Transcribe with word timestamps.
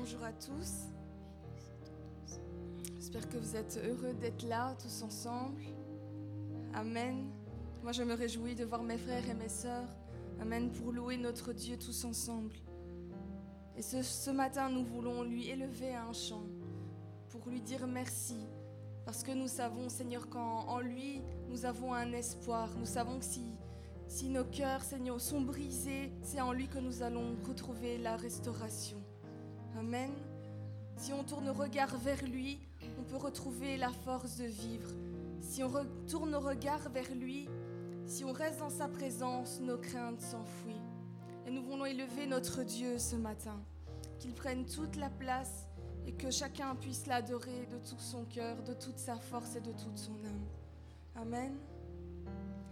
Bonjour 0.00 0.22
à 0.22 0.32
tous. 0.32 0.86
J'espère 3.00 3.28
que 3.28 3.36
vous 3.36 3.56
êtes 3.56 3.80
heureux 3.84 4.14
d'être 4.14 4.44
là 4.44 4.76
tous 4.80 5.02
ensemble. 5.02 5.60
Amen. 6.72 7.26
Moi, 7.82 7.90
je 7.90 8.04
me 8.04 8.14
réjouis 8.14 8.54
de 8.54 8.64
voir 8.64 8.84
mes 8.84 8.96
frères 8.96 9.28
et 9.28 9.34
mes 9.34 9.48
sœurs. 9.48 9.88
Amen. 10.40 10.70
Pour 10.70 10.92
louer 10.92 11.16
notre 11.16 11.52
Dieu 11.52 11.76
tous 11.76 12.04
ensemble. 12.04 12.54
Et 13.76 13.82
ce, 13.82 14.30
matin, 14.30 14.70
nous 14.70 14.84
voulons 14.84 15.24
lui 15.24 15.48
élever 15.48 15.92
un 15.96 16.12
chant 16.12 16.46
pour 17.30 17.48
lui 17.48 17.60
dire 17.60 17.84
merci. 17.88 18.46
Parce 19.04 19.24
que 19.24 19.32
nous 19.32 19.48
savons, 19.48 19.88
Seigneur, 19.88 20.28
qu'en 20.28 20.60
en 20.68 20.78
lui, 20.78 21.22
nous 21.48 21.64
avons 21.64 21.92
un 21.92 22.12
espoir. 22.12 22.70
Nous 22.78 22.86
savons 22.86 23.18
que 23.18 23.24
si, 23.24 23.52
si 24.06 24.28
nos 24.28 24.44
cœurs, 24.44 24.84
Seigneur, 24.84 25.20
sont 25.20 25.40
brisés, 25.40 26.12
c'est 26.22 26.40
en 26.40 26.52
lui 26.52 26.68
que 26.68 26.78
nous 26.78 27.02
allons 27.02 27.34
retrouver 27.48 27.98
la 27.98 28.16
restauration. 28.16 29.02
Amen. 29.78 30.10
Si 30.96 31.12
on 31.12 31.22
tourne 31.22 31.44
nos 31.44 31.52
regards 31.52 31.96
vers 31.98 32.24
lui, 32.24 32.58
on 32.98 33.04
peut 33.04 33.16
retrouver 33.16 33.76
la 33.76 33.90
force 33.90 34.36
de 34.36 34.46
vivre. 34.46 34.90
Si 35.40 35.62
on 35.62 35.68
retourne 35.68 36.32
nos 36.32 36.40
regards 36.40 36.88
vers 36.90 37.14
lui, 37.14 37.48
si 38.04 38.24
on 38.24 38.32
reste 38.32 38.58
dans 38.58 38.70
sa 38.70 38.88
présence, 38.88 39.60
nos 39.60 39.78
craintes 39.78 40.20
s'enfuient. 40.20 40.82
Et 41.46 41.52
nous 41.52 41.62
voulons 41.62 41.86
élever 41.86 42.26
notre 42.26 42.64
Dieu 42.64 42.98
ce 42.98 43.14
matin. 43.14 43.62
Qu'il 44.18 44.34
prenne 44.34 44.66
toute 44.66 44.96
la 44.96 45.10
place 45.10 45.68
et 46.06 46.12
que 46.12 46.30
chacun 46.30 46.74
puisse 46.74 47.06
l'adorer 47.06 47.68
de 47.70 47.78
tout 47.78 48.00
son 48.00 48.24
cœur, 48.24 48.60
de 48.64 48.74
toute 48.74 48.98
sa 48.98 49.16
force 49.16 49.54
et 49.54 49.60
de 49.60 49.70
toute 49.70 49.96
son 49.96 50.16
âme. 50.24 50.46
Amen. 51.14 51.54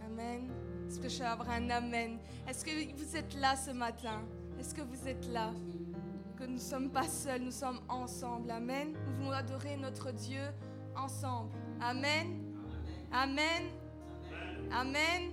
Amen. 0.04 0.50
Est-ce 0.88 0.98
que 0.98 1.08
je 1.08 1.22
un 1.22 1.70
Amen? 1.70 2.18
Est-ce 2.48 2.64
que 2.64 2.96
vous 2.96 3.16
êtes 3.16 3.34
là 3.38 3.54
ce 3.54 3.70
matin? 3.70 4.22
Est-ce 4.58 4.74
que 4.74 4.82
vous 4.82 5.06
êtes 5.06 5.26
là? 5.28 5.52
Ne 6.56 6.60
sommes 6.60 6.90
pas 6.90 7.06
seuls, 7.06 7.42
nous 7.42 7.50
sommes 7.50 7.80
ensemble. 7.88 8.50
Amen. 8.50 8.94
Nous 9.06 9.16
voulons 9.16 9.36
adorer 9.36 9.76
notre 9.76 10.10
Dieu 10.10 10.40
ensemble. 10.96 11.50
Amen. 11.80 12.42
Amen. 13.12 13.64
Amen. 14.72 15.32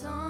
Entends 0.00 0.27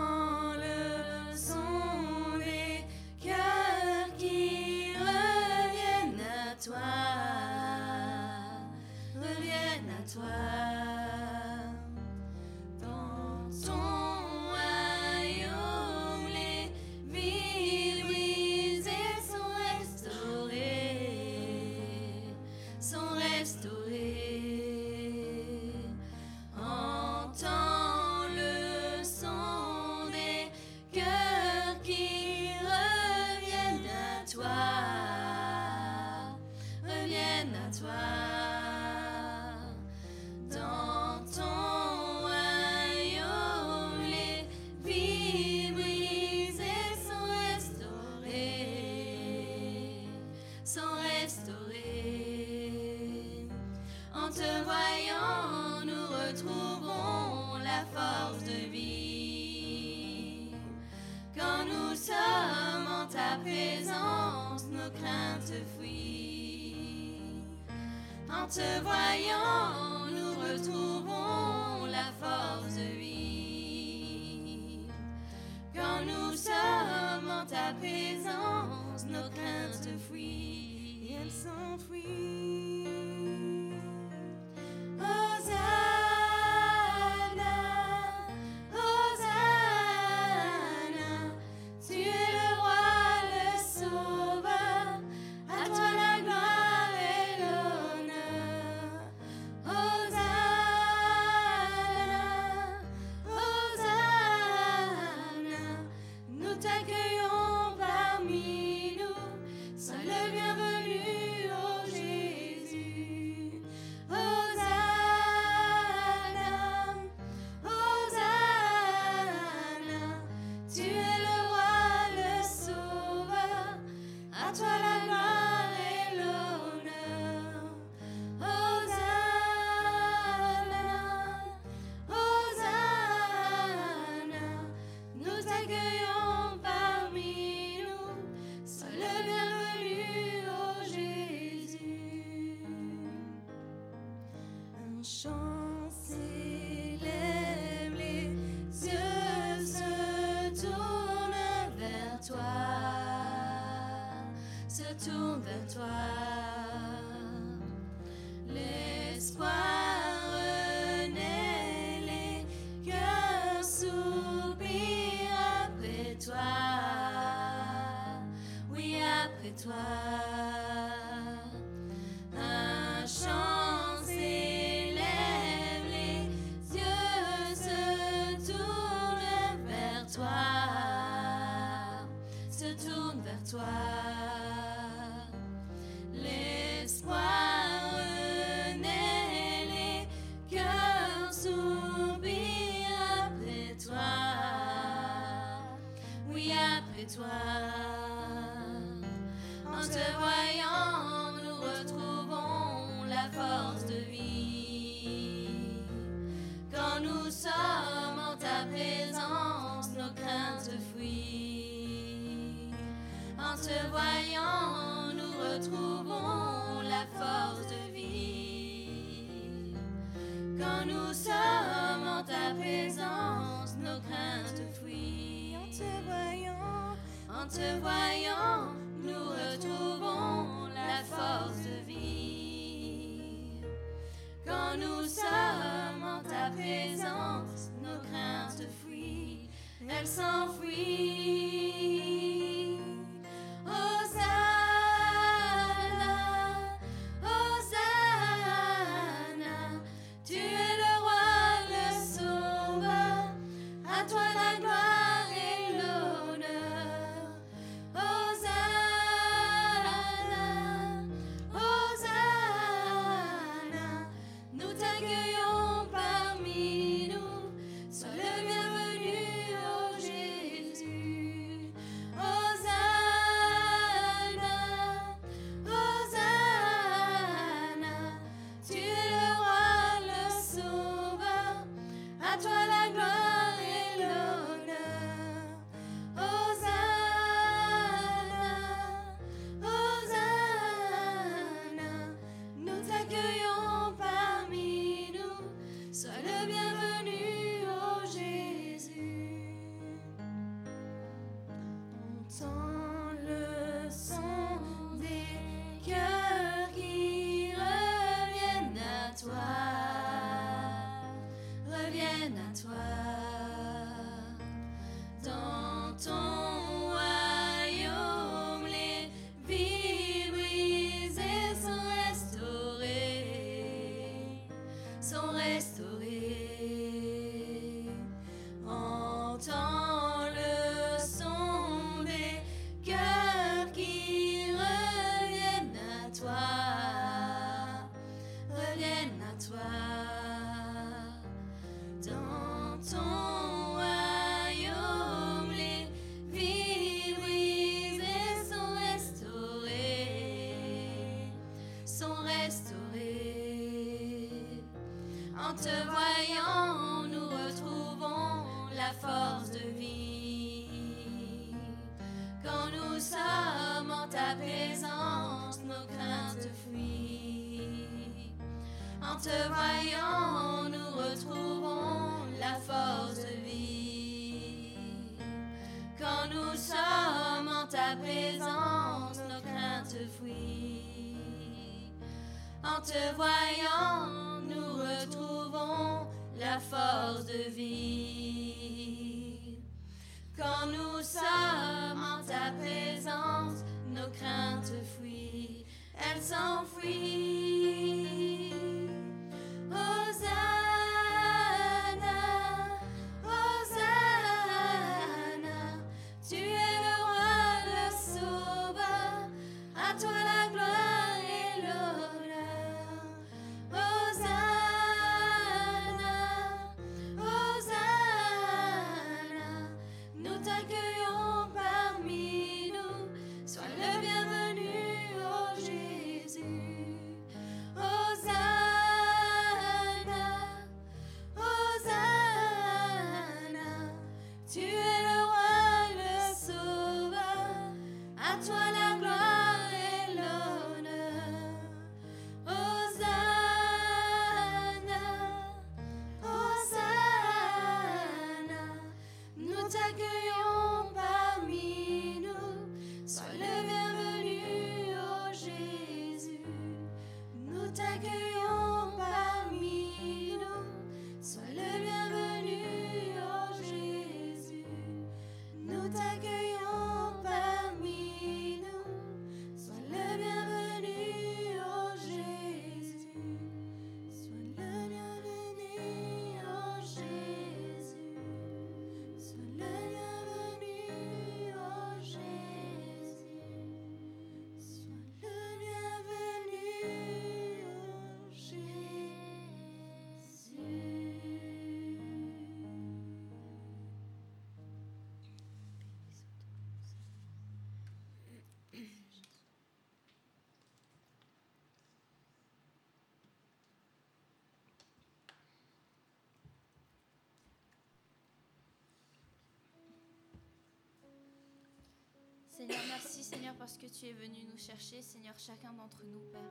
Seigneur, 512.58 512.80
merci 512.88 513.22
Seigneur 513.22 513.54
parce 513.54 513.78
que 513.78 513.86
tu 513.86 514.06
es 514.06 514.12
venu 514.12 514.38
nous 514.50 514.58
chercher, 514.58 515.00
Seigneur, 515.00 515.38
chacun 515.38 515.72
d'entre 515.74 516.02
nous, 516.02 516.18
Père. 516.32 516.50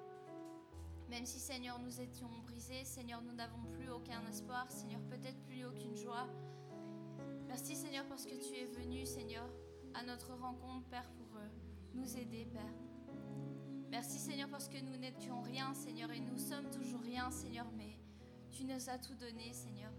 Même 1.09 1.25
si 1.25 1.37
Seigneur, 1.37 1.79
nous 1.79 1.99
étions 1.99 2.29
brisés, 2.45 2.85
Seigneur, 2.85 3.21
nous 3.21 3.33
n'avons 3.33 3.61
plus 3.73 3.89
aucun 3.89 4.25
espoir, 4.29 4.71
Seigneur, 4.71 5.01
peut-être 5.09 5.37
plus 5.43 5.65
aucune 5.65 5.97
joie. 5.97 6.25
Merci 7.49 7.75
Seigneur 7.75 8.05
parce 8.07 8.25
que 8.25 8.35
tu 8.35 8.55
es 8.55 8.67
venu, 8.67 9.05
Seigneur, 9.05 9.49
à 9.95 10.03
notre 10.03 10.33
rencontre, 10.33 10.87
Père, 10.87 11.09
pour 11.11 11.39
euh, 11.39 11.47
nous 11.93 12.15
aider, 12.15 12.45
Père. 12.45 12.73
Merci 13.89 14.17
Seigneur 14.17 14.47
parce 14.47 14.69
que 14.69 14.79
nous 14.79 14.95
n'étions 14.95 15.41
rien, 15.41 15.73
Seigneur, 15.73 16.09
et 16.11 16.21
nous 16.21 16.37
sommes 16.37 16.69
toujours 16.69 17.01
rien, 17.01 17.29
Seigneur, 17.31 17.67
mais 17.75 17.99
tu 18.49 18.63
nous 18.63 18.89
as 18.89 18.97
tout 18.97 19.15
donné, 19.15 19.51
Seigneur. 19.51 19.91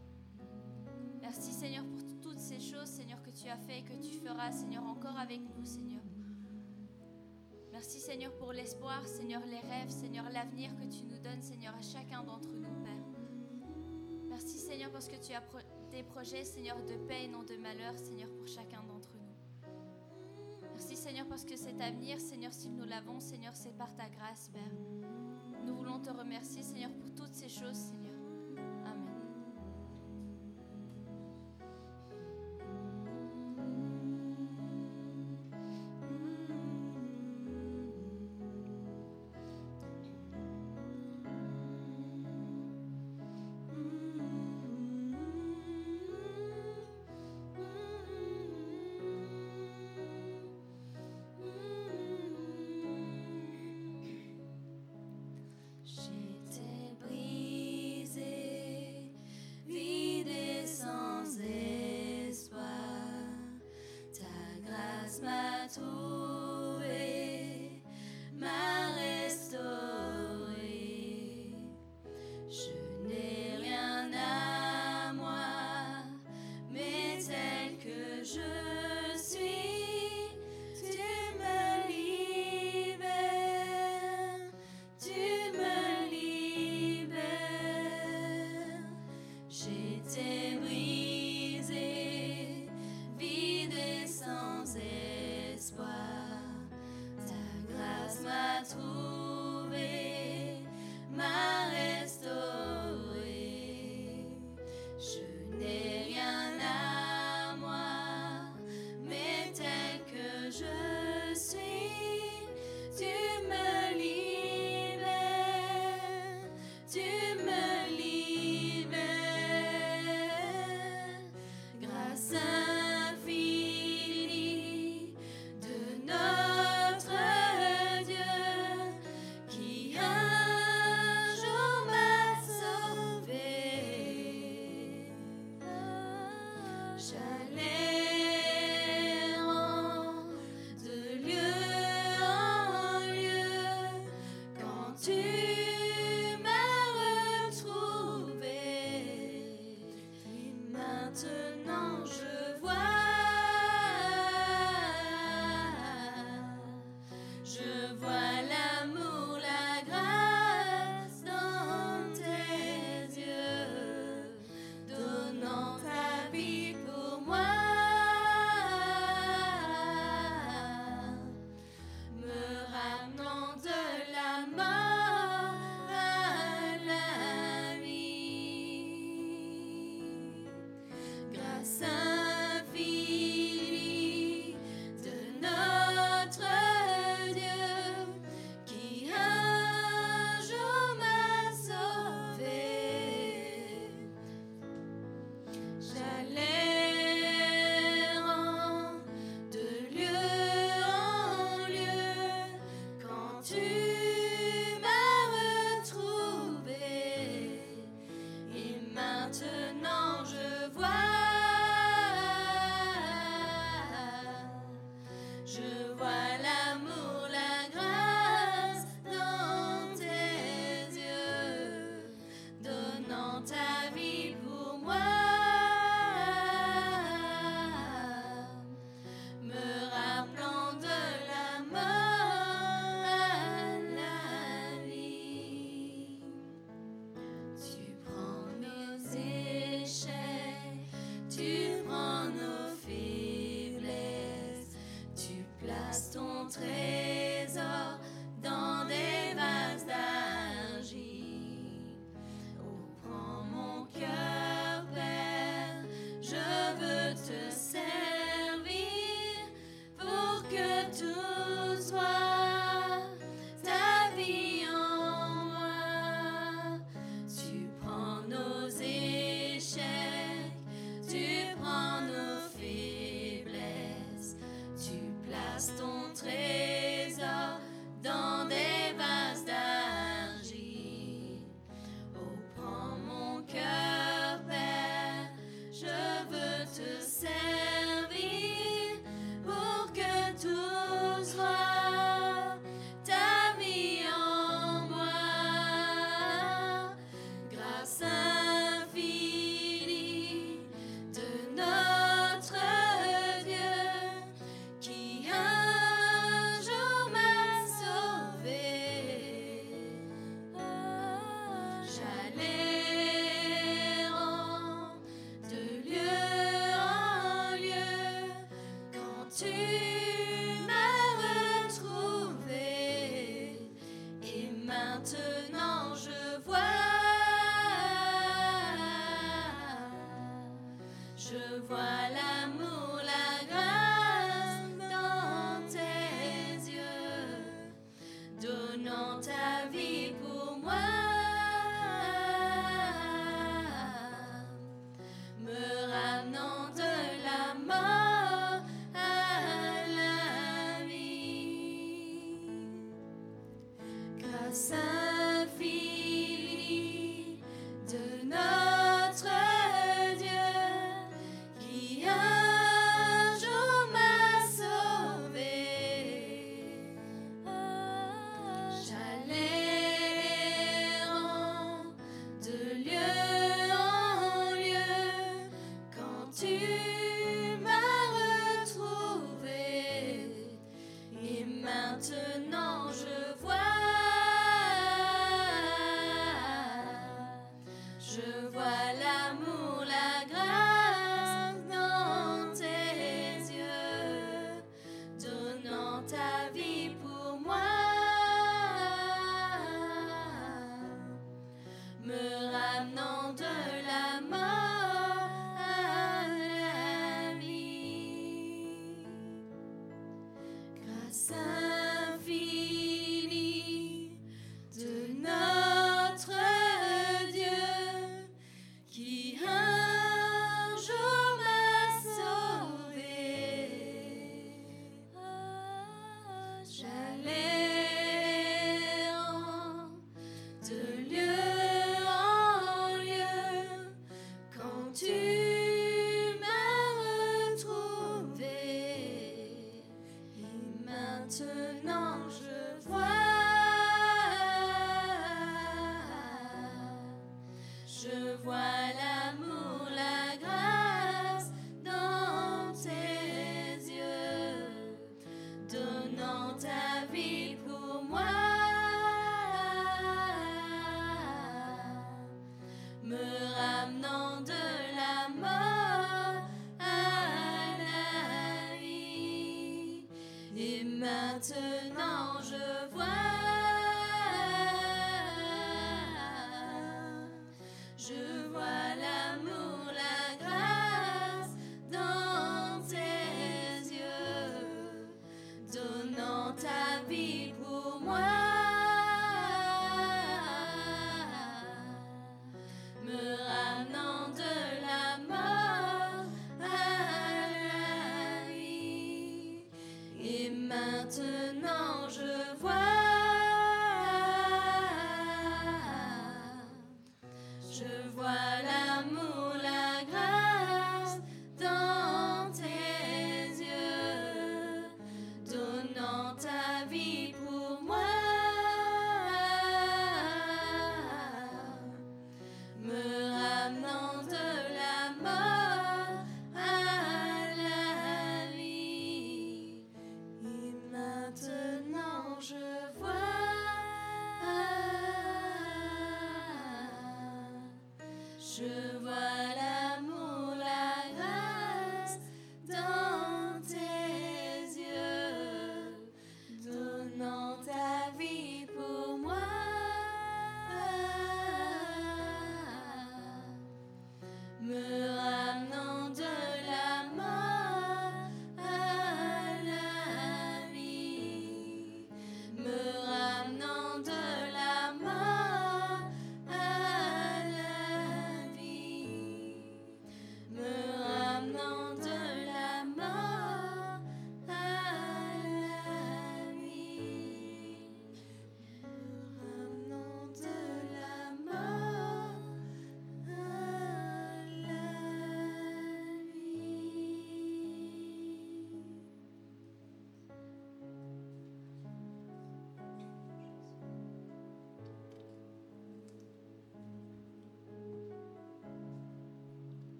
Merci 1.28 1.52
Seigneur 1.52 1.84
pour 1.84 2.00
toutes 2.22 2.38
ces 2.38 2.58
choses, 2.58 2.86
Seigneur, 2.86 3.22
que 3.22 3.28
tu 3.28 3.50
as 3.50 3.58
fait 3.58 3.80
et 3.80 3.82
que 3.82 3.92
tu 3.92 4.14
feras, 4.14 4.50
Seigneur, 4.50 4.82
encore 4.84 5.18
avec 5.18 5.42
nous, 5.54 5.62
Seigneur. 5.62 6.00
Merci 7.70 8.00
Seigneur 8.00 8.32
pour 8.38 8.54
l'espoir, 8.54 9.06
Seigneur, 9.06 9.42
les 9.44 9.60
rêves, 9.60 9.90
Seigneur, 9.90 10.24
l'avenir 10.30 10.74
que 10.74 10.84
tu 10.84 11.04
nous 11.04 11.18
donnes, 11.18 11.42
Seigneur, 11.42 11.74
à 11.74 11.82
chacun 11.82 12.24
d'entre 12.24 12.48
nous, 12.48 12.82
Père. 12.82 13.20
Merci 14.30 14.56
Seigneur 14.56 14.90
parce 14.90 15.06
que 15.06 15.16
tu 15.16 15.34
as 15.34 15.42
des 15.92 16.02
projets, 16.02 16.44
Seigneur, 16.44 16.82
de 16.82 16.94
paix 17.06 17.24
et 17.24 17.28
non 17.28 17.42
de 17.42 17.56
malheur, 17.58 17.98
Seigneur, 17.98 18.30
pour 18.34 18.46
chacun 18.46 18.82
d'entre 18.84 19.10
nous. 19.12 19.68
Merci 20.72 20.96
Seigneur 20.96 21.26
parce 21.26 21.44
que 21.44 21.58
cet 21.58 21.78
avenir, 21.78 22.18
Seigneur, 22.20 22.54
si 22.54 22.70
nous 22.70 22.86
l'avons, 22.86 23.20
Seigneur, 23.20 23.54
c'est 23.54 23.76
par 23.76 23.94
ta 23.94 24.08
grâce, 24.08 24.48
Père. 24.48 24.62
Nous 25.66 25.76
voulons 25.76 26.00
te 26.00 26.08
remercier, 26.08 26.62
Seigneur, 26.62 26.90
pour 26.94 27.14
toutes 27.14 27.34
ces 27.34 27.50
choses, 27.50 27.76
Seigneur. 27.76 28.14
Amen. 28.86 29.07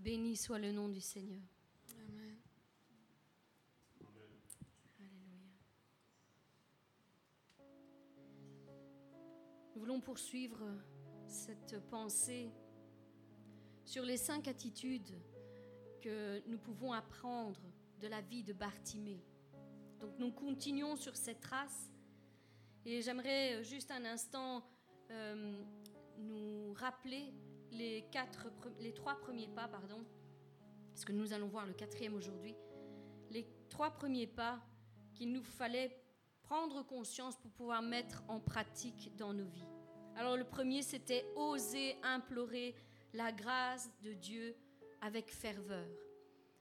Béni 0.00 0.34
soit 0.34 0.58
le 0.58 0.72
nom 0.72 0.88
du 0.88 1.02
Seigneur. 1.02 1.42
Amen. 2.08 2.34
Alléluia. 4.98 5.44
Nous 9.74 9.80
voulons 9.80 10.00
poursuivre 10.00 10.58
cette 11.26 11.78
pensée 11.90 12.50
sur 13.84 14.02
les 14.06 14.16
cinq 14.16 14.48
attitudes 14.48 15.20
que 16.00 16.42
nous 16.48 16.58
pouvons 16.58 16.94
apprendre 16.94 17.60
de 18.00 18.08
la 18.08 18.22
vie 18.22 18.42
de 18.42 18.54
Bartimée. 18.54 19.22
Donc 19.98 20.18
nous 20.18 20.32
continuons 20.32 20.96
sur 20.96 21.14
cette 21.14 21.40
trace 21.40 21.92
et 22.86 23.02
j'aimerais 23.02 23.62
juste 23.64 23.90
un 23.90 24.06
instant 24.06 24.64
euh, 25.10 25.62
nous 26.16 26.72
rappeler 26.72 27.34
les, 27.80 28.04
quatre, 28.10 28.48
les 28.78 28.92
trois 28.92 29.16
premiers 29.16 29.48
pas, 29.48 29.66
pardon, 29.66 30.04
parce 30.92 31.04
que 31.04 31.12
nous 31.12 31.32
allons 31.32 31.48
voir 31.48 31.66
le 31.66 31.72
quatrième 31.72 32.14
aujourd'hui, 32.14 32.54
les 33.30 33.46
trois 33.68 33.90
premiers 33.90 34.26
pas 34.26 34.60
qu'il 35.14 35.32
nous 35.32 35.42
fallait 35.42 35.96
prendre 36.42 36.82
conscience 36.84 37.36
pour 37.36 37.50
pouvoir 37.52 37.80
mettre 37.80 38.22
en 38.28 38.40
pratique 38.40 39.16
dans 39.16 39.32
nos 39.32 39.46
vies. 39.46 39.68
Alors 40.16 40.36
le 40.36 40.44
premier, 40.44 40.82
c'était 40.82 41.24
oser 41.36 41.96
implorer 42.02 42.74
la 43.14 43.32
grâce 43.32 43.90
de 44.02 44.12
Dieu 44.12 44.54
avec 45.00 45.30
ferveur. 45.30 45.88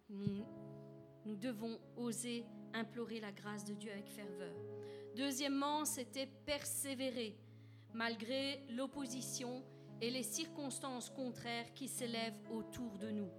Nous, 0.10 0.46
nous 1.26 1.36
devons 1.36 1.80
oser 1.98 2.46
implorer 2.74 3.20
la 3.20 3.32
grâce 3.32 3.66
de 3.66 3.74
Dieu 3.74 3.92
avec 3.92 4.08
ferveur. 4.08 4.56
Deuxièmement, 5.16 5.84
c'était 5.84 6.28
persévérer 6.46 7.36
malgré 7.94 8.64
l'opposition 8.70 9.64
et 10.02 10.10
les 10.10 10.24
circonstances 10.24 11.10
contraires 11.10 11.74
qui 11.74 11.88
s'élèvent 11.88 12.40
autour 12.52 12.98
de 12.98 13.12
nous. 13.12 13.30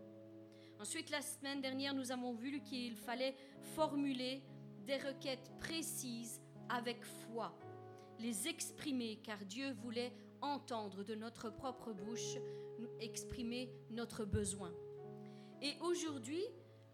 Ensuite, 0.78 1.10
la 1.10 1.22
semaine 1.22 1.60
dernière, 1.60 1.94
nous 1.94 2.12
avons 2.12 2.32
vu 2.32 2.62
qu'il 2.62 2.96
fallait 2.96 3.34
formuler 3.74 4.42
des 4.86 4.96
requêtes 4.96 5.50
précises 5.58 6.40
avec 6.68 7.04
foi, 7.04 7.54
les 8.18 8.48
exprimer, 8.48 9.20
car 9.22 9.38
Dieu 9.44 9.72
voulait 9.82 10.12
entendre 10.40 11.04
de 11.04 11.14
notre 11.14 11.50
propre 11.50 11.92
bouche 11.92 12.36
exprimer 13.00 13.70
notre 13.90 14.24
besoin. 14.24 14.72
Et 15.62 15.74
aujourd'hui, 15.82 16.42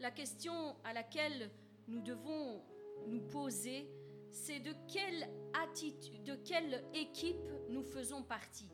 la 0.01 0.11
question 0.11 0.77
à 0.85 0.93
laquelle 0.93 1.51
nous 1.89 2.01
devons 2.01 2.63
nous 3.07 3.21
poser, 3.21 3.89
c'est 4.31 4.61
de 4.61 4.75
quelle 4.89 5.29
attitude, 5.55 6.25
de 6.25 6.35
quelle 6.37 6.85
équipe 6.95 7.51
nous 7.69 7.83
faisons 7.83 8.23
partie. 8.23 8.71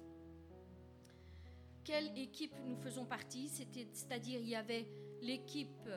Quelle 1.85 2.17
équipe 2.17 2.55
nous 2.65 2.77
faisons 2.77 3.05
partie 3.05 3.49
C'est-à-dire, 3.49 4.41
il 4.41 4.49
y 4.49 4.55
avait 4.55 4.87
l'équipe 5.21 5.89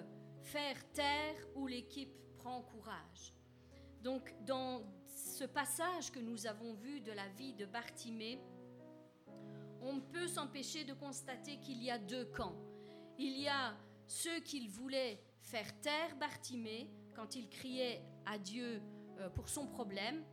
faire 0.41 0.91
taire 0.93 1.35
ou 1.55 1.67
l'équipe 1.67 2.13
prend 2.37 2.61
courage. 2.61 3.33
Donc, 4.01 4.33
dans 4.45 4.83
ce 5.07 5.43
passage 5.45 6.11
que 6.11 6.19
nous 6.19 6.47
avons 6.47 6.73
vu 6.73 7.01
de 7.01 7.11
la 7.11 7.27
vie 7.29 7.53
de 7.53 7.65
Bartimée, 7.65 8.39
on 9.81 9.99
peut 9.99 10.27
s'empêcher 10.27 10.83
de 10.83 10.93
constater 10.93 11.57
qu'il 11.59 11.81
y 11.83 11.91
a 11.91 11.97
deux 11.97 12.25
camps. 12.25 12.55
Il 13.17 13.39
y 13.39 13.47
a 13.47 13.75
ceux 14.07 14.39
qui 14.39 14.67
voulaient 14.67 15.19
faire 15.41 15.79
taire 15.81 16.15
Bartimée 16.19 16.89
quand 17.15 17.35
il 17.35 17.47
criait 17.49 18.01
à 18.25 18.37
Dieu 18.37 18.81
euh, 19.19 19.29
pour 19.29 19.49
son 19.49 19.67
problème, 19.67 20.23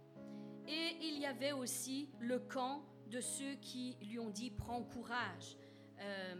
et 0.67 0.97
il 1.01 1.19
y 1.19 1.27
avait 1.27 1.53
aussi 1.53 2.09
le 2.21 2.38
camp 2.38 2.83
de 3.12 3.20
ceux 3.20 3.55
qui 3.57 3.94
lui 4.01 4.18
ont 4.18 4.31
dit 4.31 4.51
prends 4.51 4.83
courage, 4.83 5.59
euh, 6.01 6.35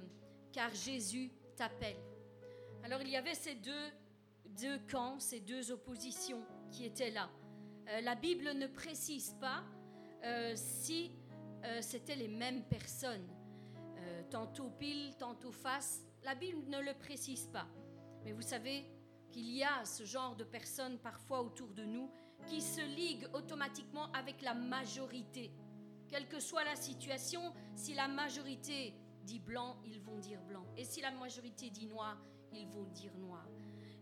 car 0.53 0.75
Jésus 0.75 1.31
t'appelle. 1.55 1.99
Alors 2.83 3.03
il 3.03 3.11
y 3.11 3.17
avait 3.17 3.35
ces 3.35 3.55
deux, 3.55 3.91
deux 4.59 4.79
camps, 4.91 5.21
ces 5.21 5.41
deux 5.41 5.71
oppositions 5.71 6.43
qui 6.71 6.87
étaient 6.87 7.11
là. 7.11 7.29
Euh, 7.89 8.01
la 8.01 8.15
Bible 8.15 8.55
ne 8.55 8.67
précise 8.67 9.37
pas 9.39 9.63
euh, 10.25 10.55
si 10.57 11.13
c'était 11.81 12.17
les 12.17 12.27
mêmes 12.27 12.65
personnes, 12.65 13.25
tantôt 14.31 14.69
pile, 14.81 15.15
tantôt 15.17 15.53
face. 15.53 16.05
La 16.25 16.35
Bible 16.35 16.69
ne 16.69 16.81
le 16.81 16.93
précise 16.93 17.47
pas. 17.53 17.69
Mais 18.25 18.33
vous 18.33 18.43
savez 18.43 18.85
qu'il 19.31 19.49
y 19.49 19.63
a 19.63 19.85
ce 19.85 20.03
genre 20.03 20.35
de 20.35 20.43
personnes 20.43 20.99
parfois 20.99 21.41
autour 21.41 21.69
de 21.69 21.85
nous 21.85 22.11
qui 22.49 22.61
se 22.61 22.81
liguent 22.81 23.29
automatiquement 23.33 24.11
avec 24.13 24.43
la 24.43 24.55
majorité. 24.55 25.53
Quelle 26.13 26.29
que 26.29 26.41
soit 26.41 26.63
la 26.63 26.77
situation, 26.77 27.55
si 27.75 27.95
la 27.95 28.07
majorité 28.07 28.95
dit 29.25 29.39
blanc, 29.39 29.79
ils 29.83 29.99
vont 29.99 30.19
dire 30.19 30.43
blanc. 30.43 30.67
Et 30.77 30.85
si 30.85 31.01
la 31.01 31.11
majorité 31.11 31.71
dit 31.71 31.87
noir, 31.87 32.19
ils 32.53 32.69
vont 32.69 32.85
dire 32.85 33.17
noir. 33.17 33.49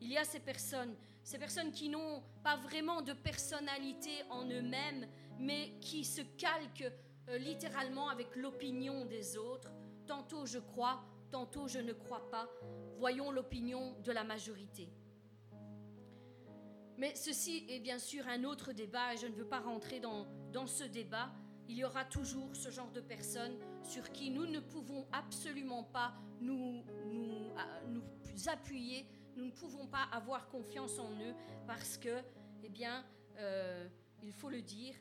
Il 0.01 0.11
y 0.11 0.19
a 0.19 0.25
ces 0.25 0.41
personnes, 0.41 0.97
ces 1.23 1.39
personnes 1.39 1.71
qui 1.71 1.89
n'ont 1.89 2.21
pas 2.43 2.57
vraiment 2.57 3.01
de 3.01 3.13
personnalité 3.13 4.11
en 4.29 4.45
eux-mêmes, 4.45 5.07
mais 5.39 5.75
qui 5.81 6.05
se 6.05 6.23
calquent 6.37 6.93
euh, 7.29 7.39
littéralement 7.39 8.09
avec 8.09 8.35
l'opinion 8.35 9.05
des 9.05 9.37
autres. 9.37 9.71
Tantôt 10.09 10.47
je 10.47 10.59
crois, 10.59 11.05
tantôt 11.31 11.69
je 11.69 11.79
ne 11.79 11.93
crois 11.93 12.29
pas. 12.29 12.49
Voyons 12.99 13.31
l'opinion 13.31 13.95
de 14.01 14.11
la 14.11 14.25
majorité. 14.25 14.89
Mais 16.99 17.15
ceci 17.15 17.67
est 17.69 17.79
bien 17.79 18.01
sûr 18.01 18.27
un 18.27 18.43
autre 18.43 18.73
débat 18.73 19.15
et 19.15 19.17
je 19.17 19.29
ne 19.29 19.33
veux 19.33 19.49
pas 19.49 19.61
rentrer 19.61 20.01
dans, 20.01 20.27
dans 20.51 20.67
ce 20.67 20.83
débat. 20.83 21.31
Il 21.71 21.77
y 21.77 21.85
aura 21.85 22.05
toujours 22.05 22.49
ce 22.57 22.69
genre 22.69 22.91
de 22.91 23.01
personnes 23.01 23.57
sur 23.85 24.11
qui 24.11 24.31
nous 24.31 24.45
ne 24.45 24.59
pouvons 24.59 25.07
absolument 25.13 25.85
pas 25.85 26.13
nous, 26.41 26.83
nous, 27.07 27.53
à- 27.57 27.87
nous 27.87 28.03
appuyer, 28.49 29.07
nous 29.37 29.45
ne 29.45 29.53
pouvons 29.53 29.87
pas 29.87 30.03
avoir 30.11 30.49
confiance 30.49 30.99
en 30.99 31.13
eux 31.13 31.33
parce 31.69 31.97
que, 31.97 32.23
eh 32.65 32.69
bien, 32.69 33.05
euh, 33.39 33.87
il 34.25 34.33
faut 34.33 34.51
le 34.51 34.63
dire, 34.63 34.97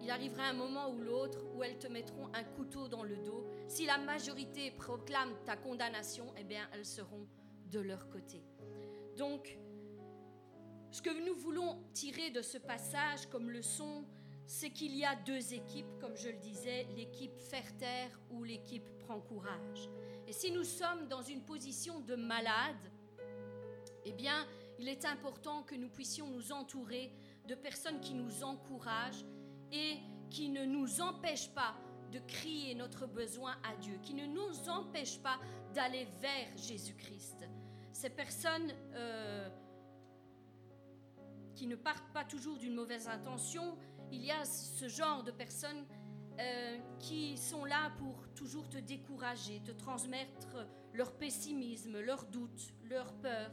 il 0.00 0.10
arrivera 0.10 0.42
un 0.48 0.54
moment 0.54 0.90
ou 0.90 0.98
l'autre 1.00 1.38
où 1.54 1.62
elles 1.62 1.78
te 1.78 1.86
mettront 1.86 2.26
un 2.34 2.42
couteau 2.42 2.88
dans 2.88 3.04
le 3.04 3.16
dos. 3.18 3.46
Si 3.68 3.86
la 3.86 3.96
majorité 3.98 4.72
proclame 4.72 5.36
ta 5.44 5.56
condamnation, 5.56 6.34
eh 6.36 6.42
bien, 6.42 6.68
elles 6.72 6.84
seront 6.84 7.28
de 7.70 7.78
leur 7.78 8.08
côté. 8.10 8.42
Donc, 9.16 9.56
ce 10.92 11.00
que 11.00 11.26
nous 11.26 11.34
voulons 11.34 11.82
tirer 11.94 12.30
de 12.30 12.42
ce 12.42 12.58
passage 12.58 13.26
comme 13.30 13.50
leçon, 13.50 14.04
c'est 14.46 14.70
qu'il 14.70 14.94
y 14.94 15.06
a 15.06 15.16
deux 15.16 15.54
équipes, 15.54 15.98
comme 15.98 16.14
je 16.16 16.28
le 16.28 16.36
disais, 16.36 16.86
l'équipe 16.94 17.40
faire 17.40 17.76
taire 17.78 18.10
ou 18.30 18.44
l'équipe 18.44 18.86
prend 18.98 19.18
courage. 19.18 19.88
Et 20.28 20.32
si 20.32 20.52
nous 20.52 20.64
sommes 20.64 21.08
dans 21.08 21.22
une 21.22 21.42
position 21.42 22.00
de 22.00 22.14
malade, 22.14 22.92
eh 24.04 24.12
bien, 24.12 24.46
il 24.78 24.86
est 24.86 25.06
important 25.06 25.62
que 25.62 25.74
nous 25.74 25.88
puissions 25.88 26.28
nous 26.28 26.52
entourer 26.52 27.10
de 27.48 27.54
personnes 27.54 28.00
qui 28.00 28.12
nous 28.12 28.44
encouragent 28.44 29.24
et 29.72 29.96
qui 30.28 30.50
ne 30.50 30.66
nous 30.66 31.00
empêchent 31.00 31.54
pas 31.54 31.74
de 32.10 32.18
crier 32.18 32.74
notre 32.74 33.06
besoin 33.06 33.56
à 33.64 33.74
Dieu, 33.76 33.98
qui 34.02 34.12
ne 34.12 34.26
nous 34.26 34.68
empêchent 34.68 35.20
pas 35.20 35.38
d'aller 35.72 36.06
vers 36.20 36.54
Jésus-Christ. 36.58 37.48
Ces 37.92 38.10
personnes 38.10 38.70
euh, 38.94 39.48
qui 41.62 41.68
ne 41.68 41.76
partent 41.76 42.12
pas 42.12 42.24
toujours 42.24 42.58
d'une 42.58 42.74
mauvaise 42.74 43.06
intention, 43.06 43.78
il 44.10 44.24
y 44.24 44.32
a 44.32 44.44
ce 44.44 44.88
genre 44.88 45.22
de 45.22 45.30
personnes 45.30 45.86
euh, 46.40 46.76
qui 46.98 47.38
sont 47.38 47.64
là 47.64 47.92
pour 47.98 48.26
toujours 48.34 48.68
te 48.68 48.78
décourager, 48.78 49.60
te 49.60 49.70
transmettre 49.70 50.56
leur 50.92 51.12
pessimisme, 51.12 52.00
leurs 52.00 52.24
doutes, 52.24 52.74
leurs 52.90 53.12
peurs. 53.12 53.52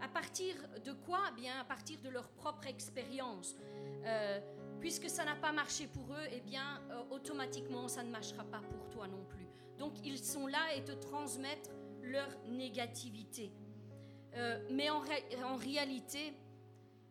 À 0.00 0.08
partir 0.08 0.54
de 0.86 0.92
quoi? 0.92 1.18
Eh 1.32 1.34
Bien, 1.38 1.60
à 1.60 1.64
partir 1.64 2.00
de 2.00 2.08
leur 2.08 2.30
propre 2.30 2.66
expérience. 2.66 3.54
Euh, 4.06 4.40
puisque 4.80 5.10
ça 5.10 5.26
n'a 5.26 5.36
pas 5.36 5.52
marché 5.52 5.86
pour 5.86 6.14
eux, 6.14 6.26
eh 6.32 6.40
bien, 6.40 6.80
euh, 6.92 7.02
automatiquement, 7.10 7.88
ça 7.88 8.02
ne 8.02 8.10
marchera 8.10 8.44
pas 8.44 8.62
pour 8.62 8.88
toi 8.88 9.06
non 9.06 9.22
plus. 9.26 9.46
Donc, 9.76 9.92
ils 10.02 10.18
sont 10.18 10.46
là 10.46 10.74
et 10.74 10.82
te 10.82 10.92
transmettent 10.92 11.70
leur 12.00 12.28
négativité. 12.48 13.52
mais 14.70 14.88
en, 14.88 15.02
en 15.44 15.56
réalité, 15.56 16.32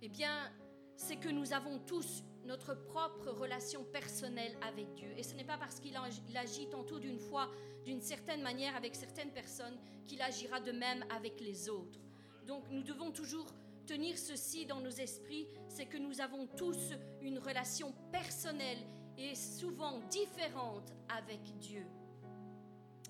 eh 0.05 0.09
bien, 0.09 0.51
c'est 0.97 1.15
que 1.15 1.29
nous 1.29 1.53
avons 1.53 1.79
tous 1.79 2.23
notre 2.43 2.73
propre 2.75 3.29
relation 3.31 3.85
personnelle 3.85 4.53
avec 4.61 4.93
Dieu. 4.95 5.07
Et 5.17 5.23
ce 5.23 5.33
n'est 5.33 5.45
pas 5.45 5.57
parce 5.57 5.79
qu'il 5.79 5.95
agit 5.95 6.67
tantôt 6.69 6.99
d'une 6.99 7.19
fois, 7.19 7.49
d'une 7.85 8.01
certaine 8.01 8.41
manière 8.41 8.75
avec 8.75 8.95
certaines 8.95 9.31
personnes, 9.31 9.77
qu'il 10.05 10.21
agira 10.21 10.59
de 10.59 10.73
même 10.73 11.05
avec 11.09 11.39
les 11.39 11.69
autres. 11.69 12.01
Donc 12.45 12.65
nous 12.69 12.83
devons 12.83 13.11
toujours 13.11 13.47
tenir 13.87 14.17
ceci 14.17 14.65
dans 14.65 14.81
nos 14.81 14.89
esprits, 14.89 15.47
c'est 15.69 15.85
que 15.85 15.97
nous 15.97 16.19
avons 16.19 16.47
tous 16.47 16.91
une 17.21 17.39
relation 17.39 17.93
personnelle 18.11 18.79
et 19.17 19.35
souvent 19.35 19.99
différente 20.09 20.93
avec 21.07 21.41
Dieu. 21.59 21.85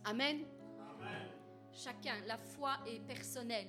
Amen. 0.06 0.45
Amen. 0.79 1.27
Chacun, 1.71 2.21
la 2.27 2.38
foi 2.38 2.77
est 2.86 2.99
personnelle. 2.99 3.67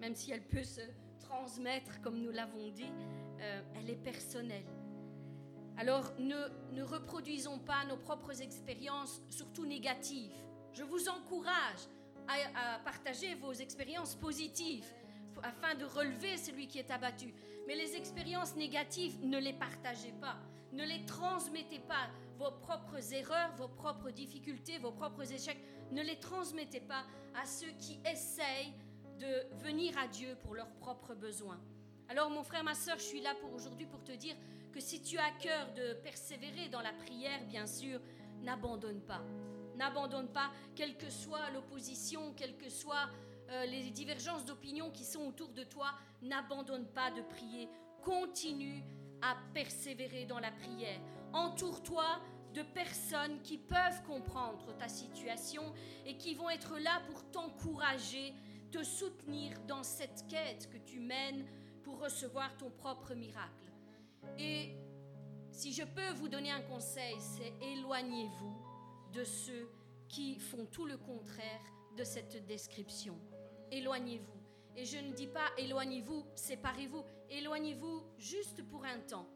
Même 0.00 0.14
si 0.14 0.30
elle 0.30 0.42
peut 0.42 0.64
se 0.64 0.80
transmettre, 1.18 2.00
comme 2.00 2.20
nous 2.22 2.30
l'avons 2.30 2.68
dit, 2.68 2.92
euh, 3.40 3.60
elle 3.76 3.90
est 3.90 4.02
personnelle. 4.02 4.64
Alors 5.76 6.12
ne, 6.18 6.36
ne 6.72 6.82
reproduisons 6.82 7.58
pas 7.58 7.84
nos 7.84 7.96
propres 7.96 8.42
expériences, 8.42 9.22
surtout 9.30 9.66
négatives. 9.66 10.32
Je 10.72 10.82
vous 10.82 11.08
encourage 11.08 11.86
à, 12.26 12.74
à 12.74 12.78
partager 12.80 13.34
vos 13.36 13.52
expériences 13.52 14.14
positives 14.16 14.86
afin 15.42 15.74
de 15.74 15.84
relever 15.84 16.36
celui 16.36 16.66
qui 16.66 16.78
est 16.78 16.90
abattu. 16.90 17.32
Mais 17.66 17.76
les 17.76 17.96
expériences 17.96 18.56
négatives, 18.56 19.24
ne 19.24 19.38
les 19.38 19.52
partagez 19.52 20.12
pas. 20.20 20.36
Ne 20.72 20.84
les 20.84 21.04
transmettez 21.06 21.80
pas. 21.80 22.08
Vos 22.38 22.50
propres 22.50 23.12
erreurs, 23.12 23.54
vos 23.56 23.68
propres 23.68 24.10
difficultés, 24.10 24.78
vos 24.78 24.92
propres 24.92 25.32
échecs, 25.32 25.58
ne 25.90 26.02
les 26.02 26.18
transmettez 26.18 26.80
pas 26.80 27.04
à 27.40 27.46
ceux 27.46 27.70
qui 27.78 28.00
essayent 28.04 28.72
de 29.18 29.56
venir 29.64 29.96
à 29.98 30.06
Dieu 30.08 30.36
pour 30.42 30.54
leurs 30.54 30.72
propres 30.74 31.14
besoins. 31.14 31.60
Alors 32.08 32.30
mon 32.30 32.42
frère, 32.42 32.64
ma 32.64 32.74
soeur, 32.74 32.98
je 32.98 33.04
suis 33.04 33.20
là 33.20 33.34
pour 33.40 33.52
aujourd'hui 33.52 33.86
pour 33.86 34.02
te 34.02 34.12
dire 34.12 34.34
que 34.72 34.80
si 34.80 35.02
tu 35.02 35.18
as 35.18 35.30
cœur 35.32 35.72
de 35.74 35.94
persévérer 36.02 36.68
dans 36.68 36.80
la 36.80 36.92
prière, 36.92 37.44
bien 37.46 37.66
sûr, 37.66 38.00
n'abandonne 38.42 39.00
pas. 39.02 39.22
N'abandonne 39.76 40.28
pas, 40.28 40.50
quelle 40.74 40.96
que 40.96 41.10
soit 41.10 41.50
l'opposition, 41.50 42.32
quelles 42.34 42.56
que 42.56 42.68
soient 42.68 43.08
euh, 43.50 43.64
les 43.66 43.90
divergences 43.90 44.44
d'opinion 44.44 44.90
qui 44.90 45.04
sont 45.04 45.26
autour 45.26 45.48
de 45.48 45.64
toi, 45.64 45.92
n'abandonne 46.22 46.86
pas 46.86 47.10
de 47.10 47.22
prier. 47.22 47.68
Continue 48.02 48.82
à 49.22 49.36
persévérer 49.54 50.24
dans 50.24 50.38
la 50.38 50.50
prière. 50.50 51.00
Entoure-toi 51.32 52.04
de 52.54 52.62
personnes 52.62 53.40
qui 53.42 53.58
peuvent 53.58 54.02
comprendre 54.06 54.74
ta 54.78 54.88
situation 54.88 55.62
et 56.06 56.16
qui 56.16 56.34
vont 56.34 56.50
être 56.50 56.78
là 56.78 57.02
pour 57.06 57.24
t'encourager, 57.30 58.34
te 58.70 58.82
soutenir 58.82 59.58
dans 59.66 59.82
cette 59.82 60.26
quête 60.28 60.68
que 60.70 60.78
tu 60.78 61.00
mènes 61.00 61.44
pour 61.82 62.00
recevoir 62.00 62.56
ton 62.56 62.70
propre 62.70 63.14
miracle. 63.14 63.72
Et 64.38 64.74
si 65.50 65.72
je 65.72 65.84
peux 65.84 66.12
vous 66.16 66.28
donner 66.28 66.50
un 66.50 66.62
conseil, 66.62 67.16
c'est 67.18 67.52
éloignez-vous 67.64 68.56
de 69.12 69.24
ceux 69.24 69.68
qui 70.08 70.38
font 70.38 70.66
tout 70.66 70.86
le 70.86 70.96
contraire 70.96 71.60
de 71.96 72.04
cette 72.04 72.46
description. 72.46 73.18
Éloignez-vous. 73.70 74.38
Et 74.76 74.84
je 74.84 74.98
ne 74.98 75.12
dis 75.12 75.26
pas 75.26 75.48
éloignez-vous, 75.56 76.24
séparez-vous, 76.34 77.04
éloignez-vous 77.30 78.04
juste 78.18 78.62
pour 78.62 78.84
un 78.84 79.00
temps. 79.00 79.26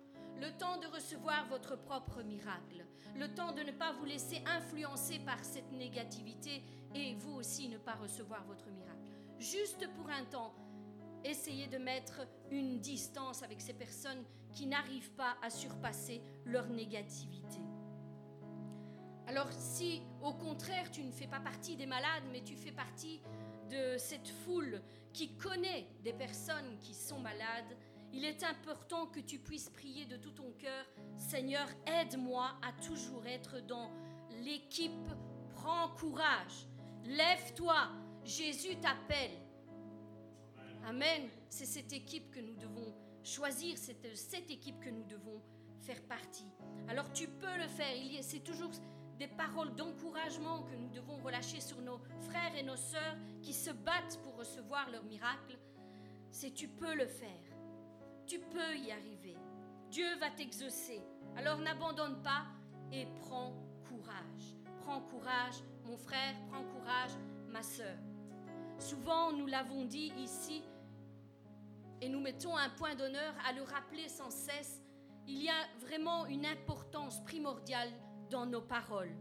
Le 0.40 0.50
temps 0.56 0.78
de 0.78 0.86
recevoir 0.86 1.46
votre 1.48 1.76
propre 1.76 2.22
miracle. 2.22 2.84
Le 3.16 3.28
temps 3.34 3.52
de 3.52 3.62
ne 3.62 3.72
pas 3.72 3.92
vous 3.92 4.04
laisser 4.04 4.42
influencer 4.46 5.18
par 5.20 5.44
cette 5.44 5.70
négativité 5.72 6.62
et 6.94 7.14
vous 7.14 7.34
aussi 7.34 7.68
ne 7.68 7.78
pas 7.78 7.94
recevoir 7.94 8.44
votre 8.44 8.70
miracle. 8.70 8.91
Juste 9.42 9.88
pour 9.96 10.08
un 10.08 10.24
temps, 10.24 10.54
essayez 11.24 11.66
de 11.66 11.76
mettre 11.76 12.20
une 12.52 12.78
distance 12.78 13.42
avec 13.42 13.60
ces 13.60 13.72
personnes 13.72 14.24
qui 14.52 14.66
n'arrivent 14.66 15.10
pas 15.14 15.36
à 15.42 15.50
surpasser 15.50 16.22
leur 16.44 16.68
négativité. 16.68 17.58
Alors 19.26 19.50
si 19.50 20.02
au 20.22 20.32
contraire 20.32 20.92
tu 20.92 21.02
ne 21.02 21.10
fais 21.10 21.26
pas 21.26 21.40
partie 21.40 21.74
des 21.74 21.86
malades, 21.86 22.22
mais 22.30 22.42
tu 22.42 22.54
fais 22.54 22.70
partie 22.70 23.20
de 23.68 23.98
cette 23.98 24.28
foule 24.28 24.80
qui 25.12 25.34
connaît 25.36 25.88
des 26.04 26.12
personnes 26.12 26.78
qui 26.78 26.94
sont 26.94 27.18
malades, 27.18 27.76
il 28.12 28.24
est 28.24 28.44
important 28.44 29.06
que 29.06 29.18
tu 29.18 29.40
puisses 29.40 29.70
prier 29.70 30.06
de 30.06 30.18
tout 30.18 30.30
ton 30.30 30.52
cœur, 30.52 30.84
Seigneur, 31.16 31.66
aide-moi 31.86 32.46
à 32.62 32.72
toujours 32.80 33.26
être 33.26 33.60
dans 33.66 33.90
l'équipe, 34.44 35.10
prends 35.50 35.88
courage, 35.98 36.68
lève-toi, 37.06 37.90
Jésus 38.24 38.76
t'appelle. 38.76 39.32
Amen. 40.86 41.28
C'est 41.48 41.66
cette 41.66 41.92
équipe 41.92 42.30
que 42.30 42.40
nous 42.40 42.54
devons 42.56 42.94
choisir, 43.22 43.76
c'est 43.78 43.96
cette 44.16 44.50
équipe 44.50 44.80
que 44.80 44.90
nous 44.90 45.04
devons 45.04 45.40
faire 45.80 46.02
partie. 46.02 46.48
Alors 46.88 47.12
tu 47.12 47.28
peux 47.28 47.56
le 47.56 47.68
faire. 47.68 47.94
C'est 48.22 48.42
toujours 48.42 48.70
des 49.18 49.28
paroles 49.28 49.74
d'encouragement 49.74 50.62
que 50.62 50.74
nous 50.74 50.88
devons 50.88 51.16
relâcher 51.18 51.60
sur 51.60 51.80
nos 51.80 52.00
frères 52.20 52.56
et 52.56 52.62
nos 52.62 52.76
sœurs 52.76 53.16
qui 53.42 53.52
se 53.52 53.70
battent 53.70 54.18
pour 54.22 54.36
recevoir 54.36 54.90
leur 54.90 55.04
miracle. 55.04 55.58
C'est 56.30 56.52
tu 56.52 56.68
peux 56.68 56.94
le 56.94 57.06
faire. 57.06 57.28
Tu 58.26 58.38
peux 58.38 58.76
y 58.76 58.90
arriver. 58.90 59.36
Dieu 59.90 60.16
va 60.18 60.30
t'exaucer. 60.30 61.02
Alors 61.36 61.58
n'abandonne 61.58 62.22
pas 62.22 62.46
et 62.92 63.06
prends 63.20 63.54
courage. 63.88 64.56
Prends 64.80 65.00
courage, 65.00 65.62
mon 65.84 65.96
frère, 65.96 66.34
prends 66.50 66.64
courage, 66.64 67.12
ma 67.48 67.62
sœur. 67.62 67.96
Souvent, 68.82 69.30
nous 69.30 69.46
l'avons 69.46 69.84
dit 69.84 70.12
ici, 70.18 70.64
et 72.00 72.08
nous 72.08 72.18
mettons 72.18 72.56
un 72.56 72.68
point 72.70 72.96
d'honneur 72.96 73.32
à 73.46 73.52
le 73.52 73.62
rappeler 73.62 74.08
sans 74.08 74.30
cesse, 74.30 74.82
il 75.28 75.40
y 75.40 75.48
a 75.48 75.68
vraiment 75.78 76.26
une 76.26 76.44
importance 76.44 77.22
primordiale 77.22 77.90
dans 78.28 78.44
nos 78.44 78.60
paroles. 78.60 79.14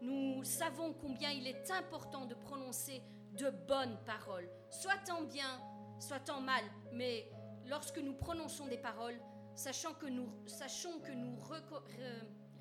Nous 0.00 0.44
savons 0.44 0.92
combien 0.92 1.30
il 1.30 1.48
est 1.48 1.72
important 1.72 2.26
de 2.26 2.36
prononcer 2.36 3.02
de 3.36 3.50
bonnes 3.66 3.98
paroles, 4.06 4.48
soit 4.70 5.10
en 5.10 5.22
bien, 5.22 5.60
soit 5.98 6.30
en 6.30 6.40
mal, 6.40 6.62
mais 6.92 7.28
lorsque 7.66 7.98
nous 7.98 8.14
prononçons 8.14 8.68
des 8.68 8.78
paroles, 8.78 9.20
sachant 9.56 9.92
que 9.94 10.06
nous, 10.06 10.28
sachons 10.46 11.00
que 11.00 11.12
nous 11.12 11.36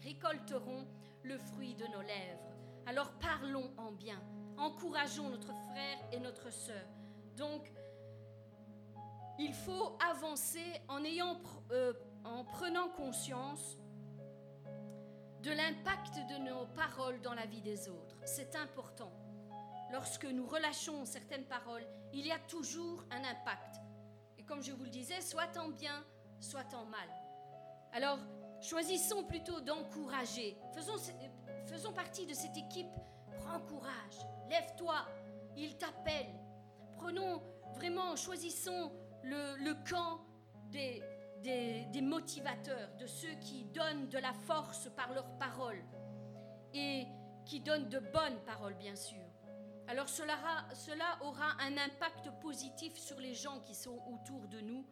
récolterons 0.01 0.87
le 1.21 1.37
fruit 1.37 1.75
de 1.75 1.85
nos 1.85 2.01
lèvres. 2.01 2.55
Alors 2.87 3.11
parlons 3.19 3.71
en 3.77 3.91
bien, 3.91 4.19
encourageons 4.59 5.29
notre 5.29 5.53
frère 5.53 5.97
et 6.11 6.19
notre 6.19 6.51
sœur. 6.51 6.85
Donc, 7.35 7.71
il 9.37 9.53
faut 9.53 9.97
avancer 10.05 10.81
en, 10.87 11.03
ayant, 11.03 11.39
euh, 11.71 11.93
en 12.25 12.43
prenant 12.43 12.89
conscience 12.89 13.77
de 15.41 15.51
l'impact 15.51 16.15
de 16.29 16.37
nos 16.43 16.65
paroles 16.67 17.21
dans 17.21 17.33
la 17.33 17.45
vie 17.45 17.61
des 17.61 17.87
autres. 17.87 18.17
C'est 18.25 18.55
important. 18.57 19.11
Lorsque 19.91 20.25
nous 20.25 20.45
relâchons 20.45 21.05
certaines 21.05 21.45
paroles, 21.45 21.85
il 22.13 22.27
y 22.27 22.31
a 22.31 22.39
toujours 22.39 23.03
un 23.11 23.23
impact. 23.23 23.77
Et 24.37 24.43
comme 24.43 24.61
je 24.61 24.73
vous 24.73 24.83
le 24.83 24.89
disais, 24.89 25.21
soit 25.21 25.57
en 25.57 25.69
bien, 25.69 26.03
soit 26.41 26.73
en 26.73 26.85
mal. 26.85 27.09
Alors, 27.93 28.19
choisissons 28.61 29.23
plutôt 29.23 29.61
d'encourager. 29.61 30.57
Faisons, 30.75 30.97
faisons 31.65 31.93
partie 31.93 32.25
de 32.25 32.33
cette 32.33 32.57
équipe. 32.57 32.91
Prends 33.39 33.59
courage, 33.61 34.25
lève-toi, 34.49 34.95
il 35.57 35.77
t'appelle. 35.77 36.33
Prenons 36.97 37.41
vraiment, 37.75 38.15
choisissons 38.15 38.91
le, 39.23 39.73
camp 39.89 40.21
des, 40.71 41.03
des, 41.41 42.01
motivateurs, 42.01 42.89
de 42.99 43.07
ceux 43.07 43.33
qui 43.41 43.65
donnent 43.65 44.09
de 44.09 44.17
la 44.17 44.33
force 44.33 44.89
par 44.95 45.13
leurs 45.13 45.37
paroles 45.37 45.83
et 46.73 47.05
qui 47.45 47.59
donnent 47.59 47.89
de 47.89 47.99
bonnes 47.99 48.39
paroles, 48.45 48.75
bien 48.75 48.95
sûr. 48.95 49.17
Alors 49.87 50.07
cela, 50.07 50.35
cela 50.73 51.17
aura 51.21 51.53
un 51.61 51.77
impact 51.77 52.29
positif 52.41 52.95
sur 52.95 53.19
les 53.19 53.33
gens 53.33 53.59
qui 53.61 53.73
sont 53.73 53.99
autour 54.13 54.47
de 54.47 54.61
nous, 54.61 54.85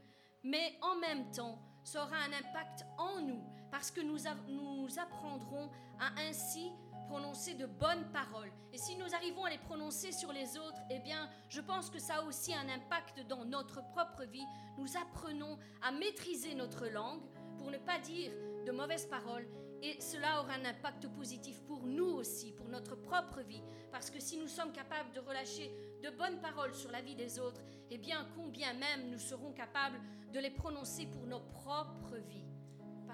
mais 0.43 0.73
en 0.81 0.95
même 0.95 1.29
temps, 1.31 1.59
ça 1.83 2.03
aura 2.03 2.15
un 2.15 2.33
impact 2.33 2.85
en 2.97 3.21
nous, 3.21 3.43
parce 3.71 3.91
que 3.91 4.01
nous, 4.01 4.17
nous 4.47 4.99
apprendrons 4.99 5.69
à 5.99 6.21
ainsi 6.27 6.71
prononcer 7.07 7.53
de 7.53 7.65
bonnes 7.65 8.05
paroles. 8.11 8.51
Et 8.73 8.77
si 8.77 8.95
nous 8.97 9.15
arrivons 9.15 9.45
à 9.45 9.49
les 9.49 9.57
prononcer 9.57 10.11
sur 10.11 10.31
les 10.33 10.57
autres, 10.57 10.79
eh 10.89 10.99
bien, 10.99 11.29
je 11.49 11.61
pense 11.61 11.89
que 11.89 11.99
ça 11.99 12.15
a 12.15 12.23
aussi 12.23 12.53
un 12.53 12.67
impact 12.69 13.25
dans 13.27 13.45
notre 13.45 13.81
propre 13.89 14.23
vie. 14.25 14.45
Nous 14.77 14.97
apprenons 14.97 15.57
à 15.81 15.91
maîtriser 15.91 16.53
notre 16.53 16.87
langue 16.87 17.21
pour 17.57 17.71
ne 17.71 17.77
pas 17.77 17.99
dire 17.99 18.31
de 18.65 18.71
mauvaises 18.71 19.05
paroles. 19.05 19.47
Et 19.81 20.01
cela 20.01 20.41
aura 20.41 20.53
un 20.53 20.65
impact 20.65 21.07
positif 21.09 21.61
pour 21.61 21.85
nous 21.85 22.09
aussi, 22.09 22.51
pour 22.51 22.67
notre 22.67 22.95
propre 22.95 23.41
vie. 23.41 23.61
Parce 23.91 24.09
que 24.09 24.19
si 24.19 24.37
nous 24.37 24.47
sommes 24.47 24.71
capables 24.71 25.11
de 25.13 25.19
relâcher 25.19 25.71
de 26.03 26.09
bonnes 26.09 26.41
paroles 26.41 26.73
sur 26.73 26.91
la 26.91 27.01
vie 27.01 27.15
des 27.15 27.39
autres, 27.39 27.61
eh 27.89 27.97
bien, 27.97 28.27
combien 28.35 28.73
même 28.73 29.09
nous 29.11 29.19
serons 29.19 29.53
capables 29.53 29.99
de 30.33 30.39
les 30.39 30.49
prononcer 30.49 31.05
pour 31.05 31.25
nos 31.27 31.39
propres 31.39 32.17
vies. 32.27 32.46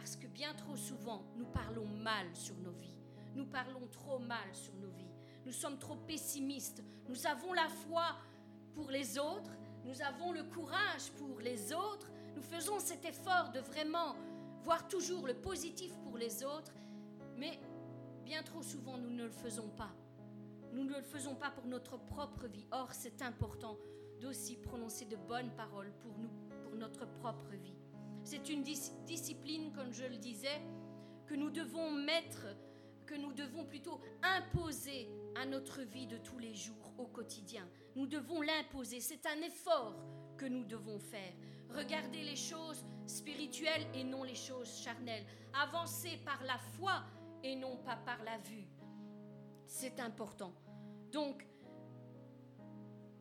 Parce 0.04 0.18
que 0.18 0.28
bien 0.28 0.54
trop 0.54 0.76
souvent, 0.76 1.24
nous 1.38 1.46
parlons 1.46 1.86
mal 1.86 2.28
sur 2.34 2.58
nos 2.58 2.74
vies. 2.74 2.98
Nous 3.36 3.46
parlons 3.46 3.88
trop 3.90 4.20
mal 4.20 4.54
sur 4.54 4.74
nos 4.74 4.90
vies. 4.90 5.08
Nous 5.46 5.54
sommes 5.54 5.80
trop 5.80 5.96
pessimistes. 5.96 6.84
Nous 7.08 7.26
avons 7.26 7.54
la 7.54 7.70
foi 7.70 8.18
pour 8.74 8.92
les 8.92 9.18
autres. 9.18 9.52
Nous 9.86 10.02
avons 10.02 10.34
le 10.34 10.44
courage 10.44 11.10
pour 11.18 11.40
les 11.40 11.72
autres. 11.72 12.12
Nous 12.36 12.42
faisons 12.42 12.80
cet 12.80 13.06
effort 13.06 13.54
de 13.54 13.62
vraiment 13.62 14.18
voir 14.66 14.90
toujours 14.90 15.26
le 15.26 15.36
positif 15.36 15.94
pour 16.04 16.18
les 16.18 16.44
autres. 16.44 16.74
Mais 17.38 17.58
bien 18.26 18.44
trop 18.44 18.62
souvent, 18.62 18.98
nous 18.98 19.10
ne 19.10 19.24
le 19.24 19.32
faisons 19.32 19.70
pas. 19.70 19.96
Nous 20.74 20.84
ne 20.84 20.98
le 20.98 21.02
faisons 21.02 21.36
pas 21.36 21.52
pour 21.52 21.66
notre 21.66 21.96
propre 21.96 22.46
vie. 22.48 22.68
Or, 22.72 22.90
c'est 22.92 23.22
important 23.22 23.78
d'aussi 24.20 24.58
prononcer 24.58 25.06
de 25.06 25.16
bonnes 25.16 25.52
paroles 25.52 25.94
pour 26.02 26.12
nous, 26.18 26.32
pour 26.62 26.76
notre 26.76 27.06
propre 27.06 27.52
vie. 27.52 27.78
C'est 28.24 28.50
une 28.50 28.64
discipline, 28.64 29.72
comme 29.74 29.92
je 29.92 30.06
le 30.06 30.18
disais, 30.18 30.62
que 31.28 31.36
nous 31.36 31.50
devons 31.50 31.92
mettre 31.92 32.48
que 33.06 33.16
nous 33.16 33.34
devons 33.34 33.66
plutôt 33.66 34.00
imposer 34.22 35.10
à 35.36 35.46
notre 35.46 35.82
vie 35.82 36.08
de 36.08 36.18
tous 36.18 36.40
les 36.40 36.54
jours, 36.54 36.94
au 36.98 37.06
quotidien. 37.06 37.68
Nous 37.96 38.08
devons 38.08 38.42
l'imposer. 38.42 39.00
C'est 39.00 39.26
un 39.26 39.42
effort 39.42 39.96
que 40.38 40.46
nous 40.46 40.64
devons 40.64 41.00
faire. 41.00 41.34
Regarder 41.70 42.24
les 42.24 42.36
choses 42.36 42.86
spirituelles 43.06 43.86
et 43.94 44.04
non 44.04 44.24
les 44.24 44.36
choses 44.36 44.78
charnelles. 44.78 45.26
Avancer 45.54 46.18
par 46.26 46.42
la 46.44 46.58
foi 46.58 47.04
et 47.44 47.56
non 47.56 47.78
pas 47.78 47.98
par 47.98 48.24
la 48.24 48.38
vue. 48.38 48.68
C'est 49.66 50.00
important. 50.00 50.54
Donc, 51.12 51.46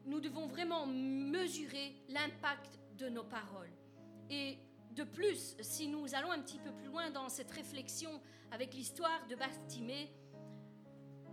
nous 0.04 0.20
devons 0.20 0.46
vraiment 0.46 0.86
mesurer 0.86 1.94
l'impact 2.08 2.78
de 2.96 3.08
nos 3.08 3.24
paroles. 3.24 3.72
Et 4.30 4.58
de 4.94 5.05
plus, 5.05 5.57
si 5.61 5.88
nous 5.88 6.14
allons 6.14 6.31
un 6.31 6.40
petit 6.40 6.59
peu 6.59 6.70
plus 6.72 6.87
loin 6.87 7.11
dans 7.11 7.28
cette 7.28 7.50
réflexion 7.50 8.20
avec 8.50 8.74
l'histoire 8.74 9.26
de 9.28 9.37
Bartimée, 9.37 10.12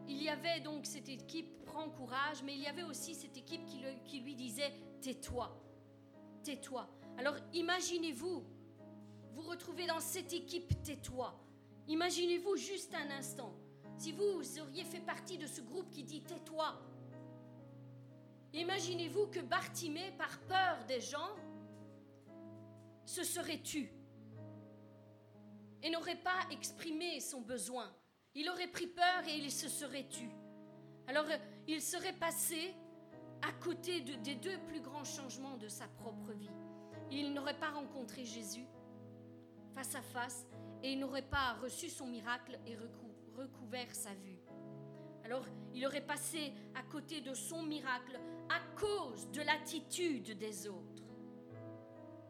il 0.08 0.24
y 0.24 0.30
avait 0.30 0.60
donc 0.62 0.86
cette 0.86 1.10
équipe 1.10 1.65
prend 1.65 1.89
courage, 1.89 2.41
mais 2.43 2.56
il 2.56 2.62
y 2.62 2.67
avait 2.67 2.84
aussi 2.84 3.13
cette 3.13 3.38
équipe 3.38 3.65
qui, 3.65 4.19
lui 4.22 4.36
disait 4.36 4.74
tais-toi, 5.02 5.56
tais-toi. 6.43 6.89
Alors 7.17 7.36
imaginez-vous, 7.54 8.43
vous 9.34 9.41
retrouvez 9.41 9.86
dans 9.86 10.00
cette 10.00 10.34
équipe 10.34 10.82
tais-toi. 10.82 11.38
Imaginez-vous 11.88 12.56
juste 12.56 12.95
un 12.95 13.12
instant, 13.12 13.54
si 13.98 14.12
vous 14.12 14.41
auriez 14.60 14.84
fait 14.84 15.02
partie 15.02 15.38
de 15.38 15.48
ce 15.48 15.62
groupe 15.62 15.91
qui 15.91 16.04
dit 16.04 16.22
tais-toi. 16.22 16.82
Imaginez-vous 18.53 19.28
que 19.28 19.41
Bartimée, 19.41 20.12
par 20.18 20.39
peur 20.41 20.84
des 20.88 21.01
gens, 21.01 21.36
se 23.10 23.24
serait 23.24 23.62
tu 23.64 23.91
et 25.82 25.89
n'aurait 25.89 26.22
pas 26.22 26.41
exprimé 26.51 27.20
son 27.20 27.41
besoin? 27.41 27.91
Il 28.36 28.47
aurait 28.49 28.68
pris 28.68 28.86
peur 28.86 29.28
et 29.28 29.36
il 29.36 29.51
se 29.51 29.68
serait 29.68 30.07
tu. 30.07 30.30
Alors 31.07 31.26
euh, 31.26 31.38
il 31.68 31.82
serait 31.82 32.14
passé 32.14 32.76
à 33.41 33.51
côté 33.64 34.01
des 34.01 34.36
deux 34.36 34.60
plus 34.68 34.80
grands 34.80 35.03
changements 35.03 35.57
de 35.57 35.68
sa 35.68 35.88
propre 35.88 36.34
vie. 36.34 36.51
Il 37.10 37.34
n'aurait 37.34 37.60
pas 37.60 37.72
rencontré 37.72 38.26
Jésus 38.26 38.68
face 39.74 39.95
à 39.95 40.03
face 40.03 40.45
et 40.84 40.91
il 40.93 40.99
n'aurait 40.99 41.28
pas 41.28 41.53
reçu 41.64 41.89
son 41.89 42.05
miracle 42.05 42.60
et 42.68 42.78
recouvert 43.36 43.95
sa 43.95 44.14
vue. 44.14 44.39
Alors 45.24 45.45
il 45.74 45.84
aurait 45.88 46.05
passé 46.05 46.53
à 46.76 46.84
côté 46.84 47.22
de 47.22 47.34
son 47.34 47.64
miracle 47.64 48.20
à 48.49 48.60
cause 48.80 49.32
de 49.32 49.41
l'attitude 49.41 50.38
des 50.38 50.68
autres 50.68 50.89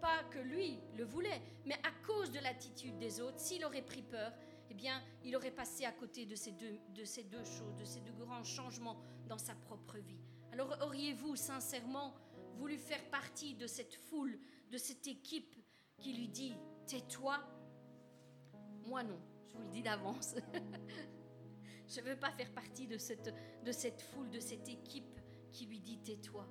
pas 0.02 0.24
que 0.32 0.40
lui 0.40 0.80
le 0.98 1.04
voulait, 1.04 1.42
mais 1.66 1.76
à 1.84 1.92
cause 2.06 2.32
de 2.32 2.40
l'attitude 2.40 2.98
des 2.98 3.20
autres, 3.22 3.40
s'il 3.40 3.64
aurait 3.66 3.82
pris 3.82 4.02
peur, 4.02 4.32
eh 4.70 4.74
bien, 4.74 5.02
il 5.24 5.36
aurait 5.36 5.52
passé 5.52 5.86
à 5.86 5.92
côté 5.92 6.26
de 6.26 6.36
ces 6.36 6.52
deux, 6.52 6.80
de 6.94 7.04
ces 7.04 7.24
deux 7.24 7.44
choses, 7.44 7.76
de 7.78 7.86
ces 7.86 8.00
deux 8.02 8.14
grands 8.14 8.44
changements 8.44 8.98
dans 9.28 9.38
sa 9.38 9.56
propre 9.56 9.98
vie. 9.98 10.20
Alors 10.52 10.76
auriez-vous 10.82 11.36
sincèrement 11.36 12.14
voulu 12.56 12.78
faire 12.78 13.04
partie 13.10 13.56
de 13.56 13.68
cette 13.68 13.96
foule, 13.96 14.40
de 14.72 14.78
cette 14.78 15.08
équipe 15.08 15.56
qui 15.98 16.14
lui 16.14 16.28
dit 16.28 16.56
tais-toi 16.88 17.40
Moi 18.86 19.04
non, 19.04 19.20
je 19.48 19.56
vous 19.56 19.64
le 19.64 19.70
dis 19.70 19.82
d'avance. 19.82 20.36
je 21.88 22.02
ne 22.02 22.06
veux 22.06 22.20
pas 22.20 22.32
faire 22.32 22.52
partie 22.52 22.88
de 22.88 22.98
cette, 22.98 23.34
de 23.64 23.72
cette 23.72 24.02
foule, 24.02 24.30
de 24.30 24.40
cette 24.40 24.70
équipe 24.70 25.20
qui 25.52 25.66
lui 25.66 25.80
dit 25.80 26.00
tais-toi. 26.00 26.48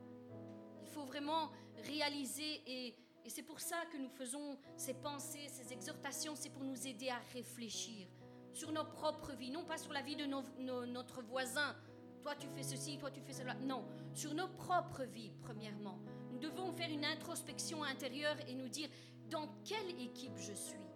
Il 0.82 0.88
faut 0.88 1.05
vraiment 1.05 1.51
réaliser 1.84 2.62
et 2.66 2.96
et 3.29 3.31
c'est 3.31 3.43
pour 3.43 3.61
ça 3.61 3.76
que 3.93 3.99
nous 3.99 4.09
faisons 4.09 4.57
ces 4.74 4.95
pensées, 4.95 5.49
ces 5.49 5.70
exhortations, 5.74 6.35
c'est 6.35 6.49
pour 6.49 6.64
nous 6.64 6.87
aider 6.87 7.11
à 7.11 7.18
réfléchir 7.35 8.09
sur 8.55 8.72
nos 8.72 8.87
propres 8.87 9.35
vies, 9.35 9.51
non 9.51 9.66
pas 9.66 9.76
sur 9.76 9.93
la 9.93 10.01
vie 10.01 10.16
de 10.16 10.24
notre 10.24 11.20
voisin. 11.20 11.76
Toi 12.22 12.35
tu 12.37 12.49
fais 12.49 12.62
ceci, 12.62 12.97
toi 12.97 13.11
tu 13.11 13.20
fais 13.20 13.35
cela. 13.35 13.53
Non, 13.57 13.85
sur 14.14 14.33
nos 14.33 14.49
propres 14.49 15.03
vies, 15.03 15.31
premièrement. 15.43 15.99
Nous 16.31 16.39
devons 16.39 16.72
faire 16.72 16.89
une 16.89 17.05
introspection 17.05 17.85
intérieure 17.85 18.37
et 18.49 18.55
nous 18.55 18.68
dire 18.68 18.89
dans 19.29 19.47
quelle 19.62 19.91
équipe 20.01 20.39
je 20.39 20.55
suis? 20.55 20.89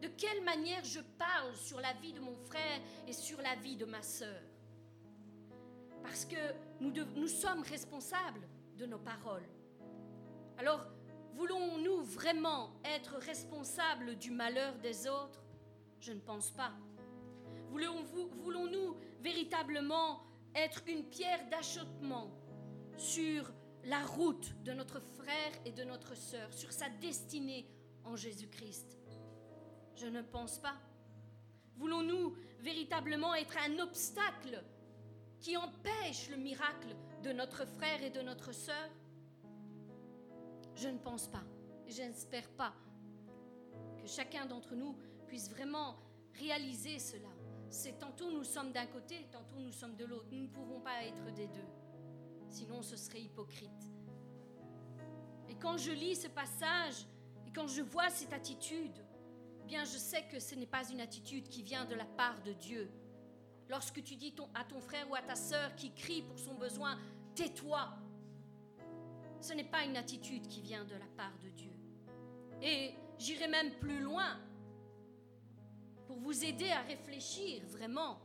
De 0.00 0.08
quelle 0.08 0.42
manière 0.42 0.82
je 0.82 1.00
parle 1.18 1.54
sur 1.56 1.78
la 1.78 1.92
vie 1.92 2.14
de 2.14 2.20
mon 2.20 2.36
frère 2.36 2.80
et 3.06 3.12
sur 3.12 3.38
la 3.42 3.54
vie 3.56 3.76
de 3.76 3.84
ma 3.84 4.00
sœur? 4.00 4.40
Parce 6.02 6.24
que 6.24 6.54
nous, 6.80 6.90
nous 7.16 7.28
sommes 7.28 7.64
responsables 7.64 8.48
de 8.78 8.86
nos 8.86 8.98
paroles. 8.98 9.46
Alors, 10.56 10.86
Voulons-nous 11.34 12.02
vraiment 12.02 12.72
être 12.84 13.14
responsables 13.16 14.16
du 14.16 14.30
malheur 14.30 14.78
des 14.78 15.06
autres? 15.06 15.42
Je 16.00 16.12
ne 16.12 16.20
pense 16.20 16.50
pas. 16.50 16.72
Voulons-nous 17.70 18.96
véritablement 19.20 20.22
être 20.54 20.82
une 20.86 21.04
pierre 21.04 21.48
d'achoppement 21.50 22.30
sur 22.96 23.52
la 23.84 24.04
route 24.04 24.52
de 24.64 24.72
notre 24.72 25.00
frère 25.00 25.52
et 25.64 25.72
de 25.72 25.84
notre 25.84 26.16
sœur, 26.16 26.52
sur 26.52 26.72
sa 26.72 26.88
destinée 26.88 27.66
en 28.04 28.16
Jésus-Christ? 28.16 28.98
Je 29.94 30.06
ne 30.06 30.22
pense 30.22 30.58
pas. 30.58 30.76
Voulons-nous 31.76 32.36
véritablement 32.58 33.34
être 33.34 33.56
un 33.66 33.78
obstacle 33.78 34.62
qui 35.40 35.56
empêche 35.56 36.28
le 36.30 36.36
miracle 36.36 36.94
de 37.22 37.32
notre 37.32 37.66
frère 37.66 38.02
et 38.02 38.10
de 38.10 38.20
notre 38.20 38.52
sœur? 38.52 38.90
Je 40.74 40.88
ne 40.88 40.98
pense 40.98 41.26
pas, 41.28 41.44
et 41.86 41.92
je 41.92 42.02
n'espère 42.02 42.48
pas 42.50 42.72
que 43.98 44.06
chacun 44.06 44.46
d'entre 44.46 44.74
nous 44.74 44.96
puisse 45.26 45.50
vraiment 45.50 45.96
réaliser 46.34 46.98
cela. 46.98 47.28
C'est 47.68 47.98
tantôt 47.98 48.30
nous 48.32 48.44
sommes 48.44 48.72
d'un 48.72 48.86
côté, 48.86 49.28
tantôt 49.30 49.60
nous 49.60 49.72
sommes 49.72 49.94
de 49.94 50.04
l'autre. 50.04 50.26
Nous 50.32 50.42
ne 50.42 50.48
pouvons 50.48 50.80
pas 50.80 51.04
être 51.04 51.32
des 51.34 51.46
deux. 51.46 51.68
Sinon, 52.48 52.82
ce 52.82 52.96
serait 52.96 53.22
hypocrite. 53.22 53.92
Et 55.48 55.54
quand 55.54 55.76
je 55.76 55.92
lis 55.92 56.16
ce 56.16 56.26
passage 56.26 57.06
et 57.46 57.52
quand 57.52 57.68
je 57.68 57.82
vois 57.82 58.10
cette 58.10 58.32
attitude, 58.32 59.04
eh 59.60 59.64
bien, 59.66 59.84
je 59.84 59.98
sais 59.98 60.24
que 60.24 60.40
ce 60.40 60.56
n'est 60.56 60.66
pas 60.66 60.88
une 60.90 61.00
attitude 61.00 61.48
qui 61.48 61.62
vient 61.62 61.84
de 61.84 61.94
la 61.94 62.04
part 62.04 62.42
de 62.42 62.52
Dieu. 62.52 62.90
Lorsque 63.68 64.02
tu 64.02 64.16
dis 64.16 64.34
à 64.54 64.64
ton 64.64 64.80
frère 64.80 65.08
ou 65.08 65.14
à 65.14 65.22
ta 65.22 65.36
sœur 65.36 65.76
qui 65.76 65.92
crie 65.92 66.22
pour 66.22 66.40
son 66.40 66.54
besoin, 66.54 66.98
tais-toi, 67.36 67.88
ce 69.40 69.54
n'est 69.54 69.64
pas 69.64 69.84
une 69.84 69.96
attitude 69.96 70.46
qui 70.46 70.60
vient 70.60 70.84
de 70.84 70.94
la 70.94 71.06
part 71.16 71.36
de 71.42 71.48
Dieu. 71.50 71.72
Et 72.62 72.94
j'irai 73.18 73.48
même 73.48 73.72
plus 73.80 74.00
loin 74.00 74.38
pour 76.06 76.18
vous 76.18 76.44
aider 76.44 76.70
à 76.70 76.82
réfléchir 76.82 77.62
vraiment. 77.66 78.20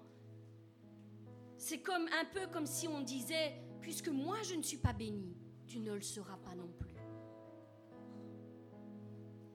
C'est 1.57 1.81
comme 1.81 2.07
un 2.19 2.25
peu 2.25 2.47
comme 2.47 2.65
si 2.65 2.87
on 2.87 3.01
disait 3.01 3.53
puisque 3.79 4.09
moi 4.09 4.37
je 4.43 4.55
ne 4.55 4.61
suis 4.61 4.77
pas 4.77 4.93
béni, 4.93 5.37
tu 5.67 5.79
ne 5.79 5.93
le 5.93 6.01
seras 6.01 6.37
pas 6.37 6.55
non 6.55 6.67
plus. 6.79 6.95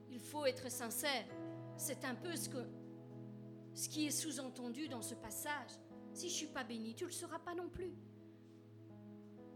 Il 0.09 0.19
faut 0.19 0.45
être 0.45 0.69
sincère. 0.69 1.25
C'est 1.77 2.05
un 2.05 2.15
peu 2.15 2.35
ce, 2.35 2.49
que, 2.49 2.65
ce 3.73 3.89
qui 3.89 4.05
est 4.07 4.11
sous-entendu 4.11 4.87
dans 4.87 5.01
ce 5.01 5.15
passage. 5.15 5.71
Si 6.13 6.29
je 6.29 6.33
suis 6.33 6.47
pas 6.47 6.63
béni, 6.63 6.93
tu 6.95 7.05
le 7.05 7.11
seras 7.11 7.39
pas 7.39 7.55
non 7.55 7.69
plus. 7.69 7.93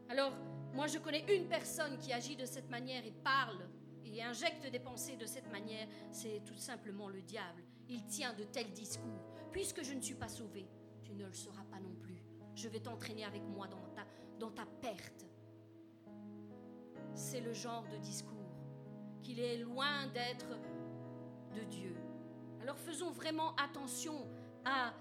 Alors, 0.10 0.34
moi, 0.76 0.88
je 0.88 1.00
connais 1.00 1.24
une 1.34 1.48
personne 1.48 1.98
qui 1.98 2.12
agit 2.12 2.36
de 2.36 2.46
cette 2.46 2.70
manière 2.70 3.06
et 3.06 3.14
parle 3.24 3.66
et 4.06 4.22
injecte 4.22 4.70
des 4.70 4.80
pensées 4.80 5.16
de 5.16 5.26
cette 5.26 5.50
manière, 5.52 5.88
c'est 6.12 6.42
tout 6.46 6.56
simplement 6.56 7.08
le 7.08 7.22
diable. 7.22 7.64
Il 7.90 8.06
tient 8.06 8.34
de 8.34 8.44
tels 8.44 8.72
discours. 8.72 9.32
Puisque 9.52 9.84
je 9.84 9.94
ne 9.94 10.02
suis 10.02 10.16
pas 10.16 10.28
sauvé, 10.28 10.68
tu 11.04 11.14
ne 11.14 11.26
le 11.26 11.34
seras 11.34 11.64
pas 11.72 11.80
non 11.80 11.96
plus. 12.02 12.22
Je 12.56 12.68
vais 12.68 12.80
t'entraîner 12.80 13.24
avec 13.24 13.44
moi 13.44 13.68
dans 13.68 13.82
ta, 13.96 14.06
dans 14.38 14.52
ta 14.52 14.66
perte. 14.66 15.26
C'est 17.14 17.42
le 17.42 17.54
genre 17.54 17.86
de 17.92 17.98
discours 17.98 18.36
qu'il 19.22 19.40
est 19.40 19.58
loin 19.58 20.08
d'être 20.08 20.50
de 21.56 21.64
Dieu. 21.64 21.96
Alors 22.62 22.78
faisons 22.78 23.12
vraiment 23.12 23.56
attention 23.56 24.28
à, 24.66 24.94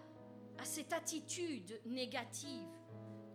à 0.59 0.65
cette 0.65 0.93
attitude 0.93 1.81
négative. 1.85 2.69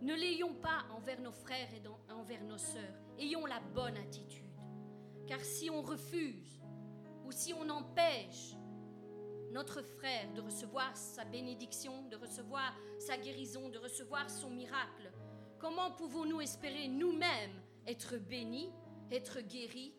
Ne 0.00 0.14
l'ayons 0.14 0.54
pas 0.54 0.86
envers 0.96 1.20
nos 1.20 1.32
frères 1.32 1.72
et 1.74 1.80
envers 2.20 2.44
nos 2.44 2.58
sœurs. 2.58 3.00
Ayons 3.18 3.46
la 3.46 3.60
bonne 3.74 3.96
attitude. 3.96 4.44
Car 5.26 5.40
si 5.40 5.70
on 5.70 5.82
refuse 5.82 6.60
ou 7.24 7.32
si 7.32 7.54
on 7.54 7.68
empêche 7.68 8.54
notre 9.52 9.82
frère 9.82 10.32
de 10.34 10.40
recevoir 10.40 10.96
sa 10.96 11.24
bénédiction, 11.24 12.02
de 12.08 12.16
recevoir 12.16 12.74
sa 12.98 13.16
guérison, 13.16 13.68
de 13.68 13.78
recevoir 13.78 14.28
son 14.28 14.50
miracle, 14.50 15.10
comment 15.58 15.90
pouvons-nous 15.92 16.40
espérer 16.40 16.88
nous-mêmes 16.88 17.60
être 17.86 18.16
bénis, 18.18 18.70
être 19.10 19.40
guéris? 19.40 19.94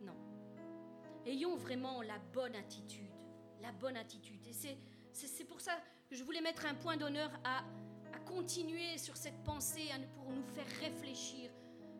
Non. 0.00 0.16
Ayons 1.26 1.56
vraiment 1.56 2.02
la 2.02 2.18
bonne 2.32 2.54
attitude, 2.54 3.10
la 3.60 3.72
bonne 3.72 3.96
attitude. 3.96 4.46
Et 4.46 4.52
c'est 5.12 5.44
pour 5.44 5.60
ça 5.60 5.72
que 6.08 6.14
je 6.14 6.24
voulais 6.24 6.40
mettre 6.40 6.66
un 6.66 6.74
point 6.74 6.96
d'honneur 6.96 7.30
à 7.44 7.64
continuer 8.30 8.96
sur 8.96 9.16
cette 9.16 9.42
pensée, 9.42 9.88
pour 10.14 10.30
nous 10.30 10.44
faire 10.44 10.66
réfléchir 10.80 11.50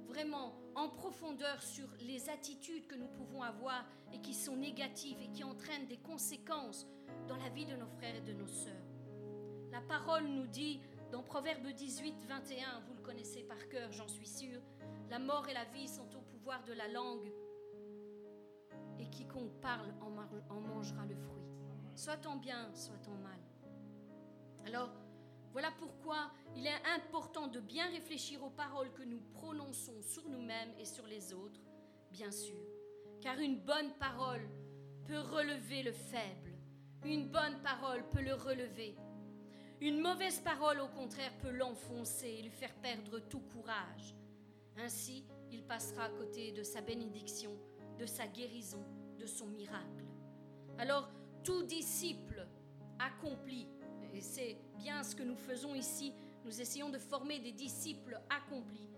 vraiment 0.07 0.55
en 0.75 0.89
profondeur 0.89 1.63
sur 1.63 1.89
les 2.01 2.31
attitudes 2.31 2.87
que 2.87 2.95
nous 2.95 3.09
pouvons 3.09 3.43
avoir 3.43 3.85
et 4.13 4.21
qui 4.21 4.35
sont 4.35 4.57
négatives 4.57 5.21
et 5.21 5.31
qui 5.31 5.45
entraînent 5.45 5.87
des 5.87 5.99
conséquences 5.99 6.87
dans 7.29 7.37
la 7.37 7.49
vie 7.51 7.67
de 7.67 7.77
nos 7.77 7.89
frères 7.89 8.17
et 8.17 8.21
de 8.21 8.33
nos 8.33 8.47
sœurs. 8.47 8.87
La 9.71 9.81
parole 9.81 10.27
nous 10.27 10.47
dit 10.47 10.81
dans 11.11 11.23
Proverbe 11.23 11.67
18, 11.67 12.27
21, 12.29 12.81
vous 12.87 12.95
le 12.95 13.03
connaissez 13.03 13.43
par 13.43 13.69
cœur, 13.69 13.91
j'en 13.93 14.09
suis 14.09 14.27
sûre, 14.27 14.63
la 15.11 15.19
mort 15.19 15.49
et 15.49 15.55
la 15.55 15.65
vie 15.65 15.89
sont 15.89 16.09
au 16.17 16.21
pouvoir 16.21 16.65
de 16.65 16.73
la 16.73 16.89
langue 16.89 17.33
et 18.99 19.07
quiconque 19.11 19.53
parle 19.61 19.93
en, 20.01 20.61
mangera 20.61 21.07
le 21.07 21.17
fruit, 21.17 21.47
soit 21.95 22.25
en 22.27 22.37
bien, 22.37 22.73
soit 22.75 23.09
en 23.09 23.17
mal. 23.17 23.41
Alors, 24.67 24.91
voilà 25.53 25.71
pourquoi 25.79 26.31
il 26.57 26.67
est 26.67 26.83
important 26.97 27.49
de 27.49 27.61
bien 27.61 27.89
réfléchir 27.91 28.43
aux 28.45 28.51
paroles 28.51 28.93
que 28.93 29.03
nous 29.03 29.21
prononçons 29.33 30.01
sur 30.03 30.29
nous-mêmes 30.29 30.73
et 30.79 30.85
sur 30.85 31.07
les 31.07 31.33
autres, 31.33 31.61
bien 32.11 32.31
sûr. 32.31 32.61
Car 33.21 33.39
une 33.39 33.59
bonne 33.59 33.93
parole 33.99 34.49
peut 35.07 35.19
relever 35.19 35.83
le 35.83 35.93
faible. 35.93 36.55
Une 37.05 37.29
bonne 37.29 37.61
parole 37.63 38.09
peut 38.11 38.23
le 38.23 38.35
relever. 38.35 38.97
Une 39.81 40.01
mauvaise 40.01 40.41
parole, 40.41 40.81
au 40.81 40.89
contraire, 40.89 41.33
peut 41.39 41.51
l'enfoncer 41.51 42.29
et 42.29 42.43
lui 42.43 42.51
faire 42.51 42.75
perdre 42.75 43.19
tout 43.19 43.41
courage. 43.41 44.15
Ainsi, 44.77 45.25
il 45.51 45.65
passera 45.65 46.05
à 46.05 46.11
côté 46.11 46.53
de 46.53 46.63
sa 46.63 46.81
bénédiction, 46.81 47.51
de 47.99 48.07
sa 48.07 48.27
guérison, 48.27 48.85
de 49.19 49.27
son 49.27 49.47
miracle. 49.47 50.05
Alors, 50.79 51.11
tout 51.43 51.63
disciple 51.63 52.47
accompli 52.99 53.67
et 54.15 54.21
c'est 54.21 54.57
bien 54.77 55.03
ce 55.03 55.15
que 55.15 55.23
nous 55.23 55.37
faisons 55.37 55.75
ici. 55.75 56.13
Nous 56.45 56.61
essayons 56.61 56.91
de 56.91 56.99
former 56.99 57.39
des 57.39 57.53
disciples 57.53 58.21
accomplis. 58.31 58.89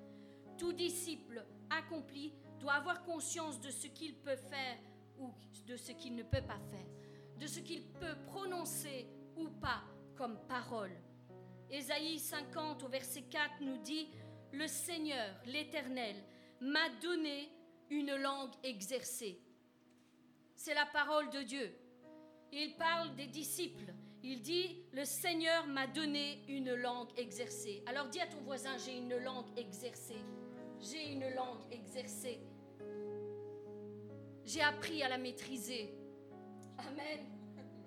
Tout 0.59 0.73
disciple 0.73 1.45
accompli 1.71 2.33
doit 2.61 2.75
avoir 2.75 3.03
conscience 3.03 3.61
de 3.61 3.71
ce 3.71 3.89
qu'il 3.89 4.15
peut 4.15 4.37
faire 4.37 4.79
ou 5.19 5.33
de 5.67 5.77
ce 5.77 5.93
qu'il 5.93 6.15
ne 6.15 6.23
peut 6.23 6.43
pas 6.43 6.59
faire, 6.71 6.87
de 7.39 7.47
ce 7.47 7.61
qu'il 7.61 7.83
peut 7.83 8.17
prononcer 8.27 9.07
ou 9.37 9.49
pas 9.49 9.83
comme 10.17 10.39
parole. 10.47 10.93
Ésaïe 11.71 12.19
50 12.19 12.83
au 12.83 12.89
verset 12.89 13.23
4 13.23 13.61
nous 13.63 13.79
dit, 13.79 14.09
Le 14.53 14.67
Seigneur, 14.69 15.35
l'Éternel, 15.47 16.17
m'a 16.61 16.89
donné 17.01 17.51
une 17.91 18.15
langue 18.17 18.53
exercée. 18.63 19.41
C'est 20.55 20.75
la 20.75 20.87
parole 20.87 21.31
de 21.31 21.43
Dieu. 21.43 21.75
Il 22.53 22.77
parle 22.77 23.15
des 23.17 23.27
disciples. 23.27 23.92
Il 24.25 24.41
dit, 24.41 24.85
le 24.93 25.05
Seigneur 25.05 25.67
m'a 25.67 25.89
donné 25.89 26.45
une 26.49 26.75
langue 26.75 27.09
exercée. 27.17 27.83
Alors 27.87 28.09
dis 28.09 28.21
à 28.21 28.27
ton 28.27 28.41
voisin, 28.43 28.77
j'ai 28.79 28.97
une 28.97 29.17
langue 29.17 29.47
exercée. 29.57 30.21
J'ai 30.81 31.13
une 31.13 31.29
langue 31.35 31.63
exercée. 31.73 32.41
J'ai 34.45 34.63
appris 34.63 35.03
à 35.03 35.09
la 35.09 35.19
maîtriser. 35.19 35.93
Amen. 36.79 37.27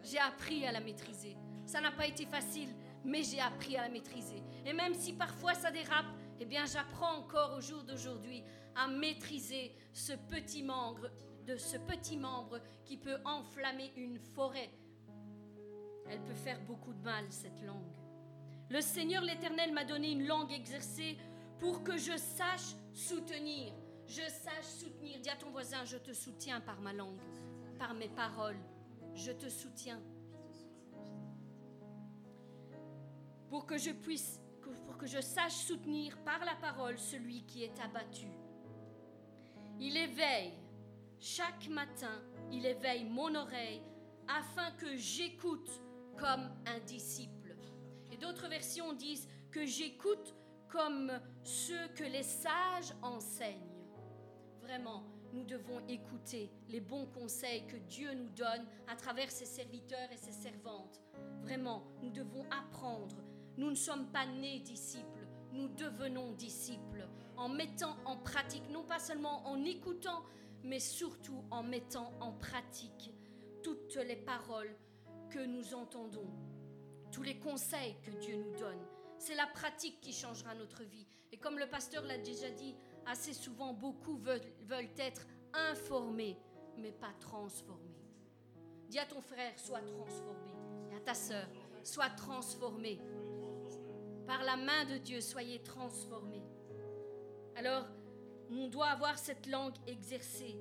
J'ai 0.03 0.19
appris 0.19 0.65
à 0.65 0.73
la 0.73 0.81
maîtriser. 0.81 1.37
Ça 1.65 1.79
n'a 1.79 1.91
pas 1.91 2.05
été 2.05 2.25
facile, 2.25 2.69
mais 3.05 3.23
j'ai 3.23 3.39
appris 3.39 3.77
à 3.77 3.81
la 3.81 3.89
maîtriser. 3.89 4.43
Et 4.65 4.73
même 4.73 4.93
si 4.93 5.13
parfois 5.13 5.53
ça 5.53 5.71
dérape, 5.71 6.05
eh 6.39 6.45
bien 6.45 6.65
j'apprends 6.65 7.17
encore 7.19 7.55
au 7.57 7.61
jour 7.61 7.83
d'aujourd'hui 7.83 8.43
à 8.75 8.87
maîtriser 8.87 9.73
ce 9.93 10.13
petit 10.13 10.63
membre, 10.63 11.09
de 11.47 11.55
ce 11.55 11.77
petit 11.77 12.17
membre 12.17 12.59
qui 12.83 12.97
peut 12.97 13.17
enflammer 13.23 13.93
une 13.95 14.19
forêt 14.19 14.69
elle 16.09 16.21
peut 16.21 16.33
faire 16.33 16.59
beaucoup 16.61 16.93
de 16.93 17.03
mal, 17.03 17.25
cette 17.29 17.61
langue. 17.63 17.93
Le 18.69 18.81
Seigneur 18.81 19.23
l'Éternel 19.23 19.73
m'a 19.73 19.85
donné 19.85 20.11
une 20.11 20.25
langue 20.25 20.51
exercée 20.51 21.17
pour 21.59 21.83
que 21.83 21.97
je 21.97 22.17
sache 22.17 22.75
soutenir. 22.93 23.73
Je 24.07 24.21
sache 24.21 24.65
soutenir. 24.65 25.19
Dis 25.19 25.29
à 25.29 25.35
ton 25.35 25.51
voisin, 25.51 25.83
je 25.85 25.97
te 25.97 26.13
soutiens 26.13 26.61
par 26.61 26.79
ma 26.81 26.93
langue, 26.93 27.19
par 27.77 27.93
mes 27.93 28.09
paroles. 28.09 28.59
Je 29.13 29.31
te 29.31 29.49
soutiens. 29.49 30.01
Pour 33.49 33.65
que 33.65 33.77
je 33.77 33.91
puisse, 33.91 34.41
pour 34.85 34.97
que 34.97 35.05
je 35.07 35.21
sache 35.21 35.53
soutenir 35.53 36.17
par 36.23 36.43
la 36.43 36.55
parole 36.55 36.97
celui 36.97 37.43
qui 37.43 37.63
est 37.63 37.79
abattu. 37.79 38.27
Il 39.79 39.95
éveille, 39.97 40.53
chaque 41.19 41.67
matin, 41.67 42.21
il 42.51 42.65
éveille 42.65 43.05
mon 43.05 43.33
oreille 43.35 43.81
afin 44.27 44.71
que 44.71 44.95
j'écoute 44.95 45.69
comme 46.17 46.49
un 46.65 46.79
disciple. 46.85 47.55
Et 48.11 48.17
d'autres 48.17 48.47
versions 48.47 48.93
disent 48.93 49.27
que 49.51 49.65
j'écoute 49.65 50.35
comme 50.69 51.11
ceux 51.43 51.87
que 51.95 52.03
les 52.03 52.23
sages 52.23 52.93
enseignent. 53.01 53.71
Vraiment, 54.61 55.03
nous 55.33 55.43
devons 55.43 55.85
écouter 55.87 56.49
les 56.69 56.79
bons 56.79 57.05
conseils 57.07 57.65
que 57.67 57.77
Dieu 57.77 58.13
nous 58.13 58.29
donne 58.29 58.65
à 58.87 58.95
travers 58.95 59.29
ses 59.29 59.45
serviteurs 59.45 60.11
et 60.11 60.17
ses 60.17 60.31
servantes. 60.31 61.01
Vraiment, 61.41 61.83
nous 62.01 62.09
devons 62.09 62.45
apprendre. 62.49 63.17
Nous 63.57 63.69
ne 63.69 63.75
sommes 63.75 64.11
pas 64.11 64.25
nés 64.25 64.59
disciples, 64.59 65.27
nous 65.53 65.67
devenons 65.69 66.31
disciples 66.33 67.07
en 67.37 67.49
mettant 67.49 67.95
en 68.05 68.17
pratique, 68.17 68.69
non 68.69 68.83
pas 68.83 68.99
seulement 68.99 69.47
en 69.47 69.63
écoutant, 69.63 70.23
mais 70.63 70.79
surtout 70.79 71.43
en 71.51 71.63
mettant 71.63 72.11
en 72.19 72.33
pratique 72.33 73.13
toutes 73.61 73.95
les 73.95 74.15
paroles 74.15 74.75
que 75.29 75.45
nous 75.45 75.73
entendons, 75.73 76.29
tous 77.11 77.23
les 77.23 77.37
conseils 77.37 77.95
que 78.03 78.11
Dieu 78.11 78.35
nous 78.35 78.57
donne. 78.57 78.79
C'est 79.17 79.35
la 79.35 79.47
pratique 79.47 80.01
qui 80.01 80.11
changera 80.11 80.53
notre 80.55 80.83
vie. 80.83 81.07
Et 81.31 81.37
comme 81.37 81.57
le 81.57 81.67
pasteur 81.67 82.03
l'a 82.03 82.17
déjà 82.17 82.49
dit, 82.49 82.75
assez 83.05 83.33
souvent, 83.33 83.73
beaucoup 83.73 84.17
veulent, 84.17 84.41
être 84.97 85.25
informés, 85.53 86.37
mais 86.77 86.91
pas 86.91 87.13
transformés. 87.19 87.95
Dis 88.89 88.99
à 88.99 89.05
ton 89.05 89.21
frère, 89.21 89.57
sois 89.57 89.81
transformé. 89.81 90.51
Et 90.91 90.95
à 90.95 90.99
ta 90.99 91.13
sœur, 91.13 91.47
sois 91.83 92.09
transformé. 92.09 92.99
Par 94.27 94.43
la 94.43 94.57
main 94.57 94.85
de 94.85 94.97
Dieu, 94.97 95.21
soyez 95.21 95.61
transformés. 95.61 96.43
Alors, 97.55 97.85
on 98.51 98.67
doit 98.67 98.87
avoir 98.87 99.17
cette 99.17 99.47
langue 99.47 99.75
exercée 99.87 100.57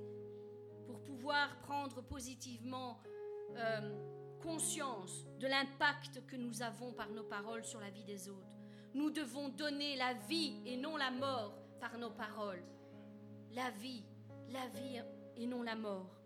pour 0.86 1.00
pouvoir 1.00 1.58
prendre 1.60 2.02
positivement 2.02 2.98
euh, 3.56 4.23
conscience 4.44 5.24
de 5.40 5.46
l'impact 5.46 6.26
que 6.26 6.36
nous 6.36 6.62
avons 6.62 6.92
par 6.92 7.08
nos 7.10 7.24
paroles 7.24 7.64
sur 7.64 7.80
la 7.80 7.88
vie 7.88 8.04
des 8.04 8.28
autres. 8.28 8.58
Nous 8.92 9.10
devons 9.10 9.48
donner 9.48 9.96
la 9.96 10.12
vie 10.28 10.60
et 10.66 10.76
non 10.76 10.96
la 10.96 11.10
mort 11.10 11.56
par 11.80 11.96
nos 11.98 12.10
paroles. 12.10 12.62
La 13.52 13.70
vie, 13.70 14.04
la 14.50 14.68
vie 14.68 15.00
et 15.36 15.46
non 15.46 15.62
la 15.62 15.74
mort. 15.74 16.20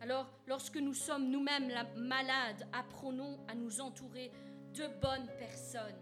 Alors, 0.00 0.30
lorsque 0.46 0.76
nous 0.76 0.94
sommes 0.94 1.30
nous-mêmes 1.30 1.72
malades, 1.96 2.68
apprenons 2.72 3.44
à 3.48 3.54
nous 3.56 3.80
entourer 3.80 4.30
de 4.74 4.86
bonnes 5.02 5.28
personnes, 5.38 6.00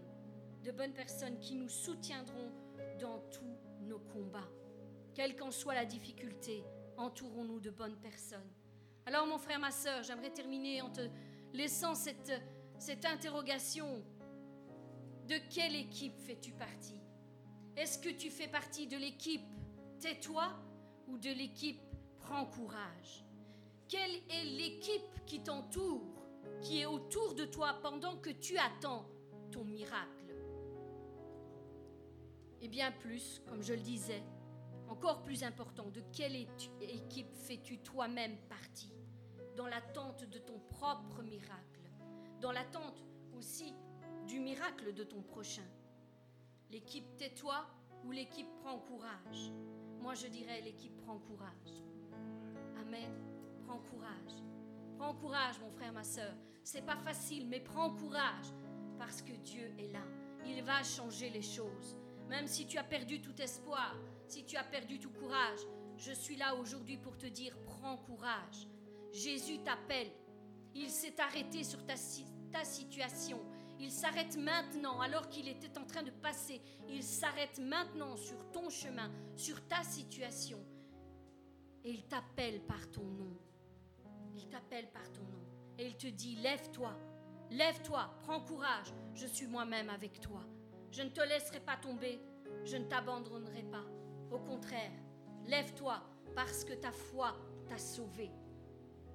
de 0.63 0.71
bonnes 0.71 0.93
personnes 0.93 1.39
qui 1.39 1.55
nous 1.55 1.69
soutiendront 1.69 2.51
dans 2.99 3.19
tous 3.31 3.57
nos 3.81 3.99
combats. 3.99 4.49
Quelle 5.15 5.35
qu'en 5.35 5.49
soit 5.49 5.73
la 5.73 5.85
difficulté, 5.85 6.63
entourons-nous 6.97 7.59
de 7.59 7.71
bonnes 7.71 7.97
personnes. 7.97 8.51
Alors, 9.07 9.25
mon 9.25 9.39
frère, 9.39 9.59
ma 9.59 9.71
soeur, 9.71 10.03
j'aimerais 10.03 10.31
terminer 10.31 10.81
en 10.81 10.89
te 10.89 11.01
laissant 11.53 11.95
cette, 11.95 12.31
interrogation. 13.05 14.03
De 15.27 15.35
quelle 15.53 15.75
équipe 15.75 16.17
fais-tu 16.19 16.51
partie? 16.53 17.01
Est-ce 17.75 17.99
que 17.99 18.09
tu 18.09 18.29
fais 18.29 18.47
partie 18.47 18.87
de 18.87 18.97
l'équipe 18.97 19.45
tais-toi 19.99 20.47
ou 21.07 21.17
de 21.17 21.29
l'équipe 21.29 21.81
Prends 22.19 22.45
courage. 22.45 23.25
Quelle 23.87 24.15
est 24.29 24.45
l'équipe 24.45 25.25
qui 25.25 25.41
t'entoure, 25.41 26.03
qui 26.61 26.81
est 26.81 26.85
autour 26.85 27.35
de 27.35 27.45
toi 27.45 27.79
pendant 27.81 28.17
que 28.17 28.29
tu 28.29 28.57
attends 28.57 29.05
ton 29.51 29.63
miracle? 29.63 30.35
Et 32.61 32.67
bien 32.67 32.91
plus, 32.91 33.41
comme 33.47 33.61
je 33.61 33.73
le 33.73 33.79
disais, 33.79 34.23
encore 34.89 35.23
plus 35.23 35.43
important, 35.43 35.89
de 35.89 36.01
quelle 36.11 36.35
équipe 36.81 37.33
fais-tu 37.33 37.79
toi-même 37.79 38.37
partie? 38.49 38.96
Dans 39.57 39.67
l'attente 39.67 40.23
de 40.23 40.37
ton 40.37 40.59
propre 40.69 41.23
miracle, 41.23 41.81
dans 42.39 42.51
l'attente 42.51 43.03
aussi 43.35 43.73
du 44.27 44.39
miracle 44.39 44.93
de 44.93 45.03
ton 45.03 45.21
prochain 45.23 45.65
L'équipe 46.69 47.17
tais-toi 47.17 47.65
ou 48.03 48.11
l'équipe 48.11 48.53
prend 48.61 48.77
courage 48.77 49.51
Moi 49.99 50.13
je 50.13 50.27
dirais 50.27 50.61
l'équipe 50.61 50.95
prend 50.97 51.17
courage. 51.17 51.81
Amen. 52.79 53.11
Prends 53.65 53.79
courage. 53.79 54.43
Prends 54.97 55.15
courage 55.15 55.59
mon 55.59 55.71
frère, 55.71 55.93
ma 55.93 56.03
soeur. 56.03 56.35
C'est 56.63 56.85
pas 56.85 56.97
facile, 56.97 57.47
mais 57.47 57.59
prends 57.59 57.89
courage 57.95 58.53
parce 58.99 59.21
que 59.21 59.31
Dieu 59.31 59.73
est 59.79 59.91
là. 59.91 60.03
Il 60.45 60.61
va 60.63 60.83
changer 60.83 61.29
les 61.29 61.41
choses. 61.41 61.97
Même 62.29 62.47
si 62.47 62.67
tu 62.67 62.77
as 62.77 62.83
perdu 62.83 63.21
tout 63.21 63.41
espoir, 63.41 63.95
si 64.27 64.45
tu 64.45 64.55
as 64.55 64.63
perdu 64.63 64.99
tout 64.99 65.11
courage, 65.11 65.61
je 65.97 66.11
suis 66.11 66.35
là 66.35 66.55
aujourd'hui 66.55 66.97
pour 66.97 67.17
te 67.17 67.25
dire 67.25 67.57
prends 67.65 67.97
courage. 67.97 68.67
Jésus 69.11 69.59
t'appelle. 69.63 70.11
Il 70.75 70.89
s'est 70.89 71.19
arrêté 71.19 71.63
sur 71.63 71.79
ta, 71.85 71.95
situation. 72.63 73.39
Il 73.79 73.91
s'arrête 73.91 74.37
maintenant 74.37 75.01
alors 75.01 75.29
qu'il 75.29 75.47
était 75.47 75.77
en 75.77 75.85
train 75.85 76.03
de 76.03 76.11
passer. 76.11 76.61
Il 76.89 77.03
s'arrête 77.03 77.59
maintenant 77.59 78.15
sur 78.15 78.51
ton 78.51 78.69
chemin, 78.69 79.11
sur 79.35 79.67
ta 79.67 79.83
situation. 79.83 80.59
Et 81.83 81.91
il 81.91 82.03
t'appelle 82.05 82.61
par 82.61 82.89
ton 82.91 83.03
nom. 83.03 83.37
Il 84.35 84.47
t'appelle 84.49 84.89
par 84.91 85.11
ton 85.11 85.21
nom. 85.21 85.45
Et 85.77 85.87
il 85.87 85.97
te 85.97 86.07
dit, 86.07 86.35
lève-toi, 86.37 86.93
lève-toi, 87.51 88.09
prends 88.23 88.41
courage, 88.41 88.93
je 89.13 89.27
suis 89.27 89.47
moi-même 89.47 89.89
avec 89.89 90.19
toi. 90.19 90.41
Je 90.91 91.03
ne 91.03 91.09
te 91.09 91.21
laisserai 91.21 91.59
pas 91.59 91.77
tomber, 91.77 92.19
je 92.65 92.77
ne 92.77 92.85
t'abandonnerai 92.85 93.63
pas. 93.63 93.85
Au 94.31 94.39
contraire, 94.39 94.91
lève-toi 95.45 96.01
parce 96.35 96.63
que 96.63 96.73
ta 96.73 96.91
foi 96.91 97.35
t'a 97.67 97.77
sauvé. 97.77 98.31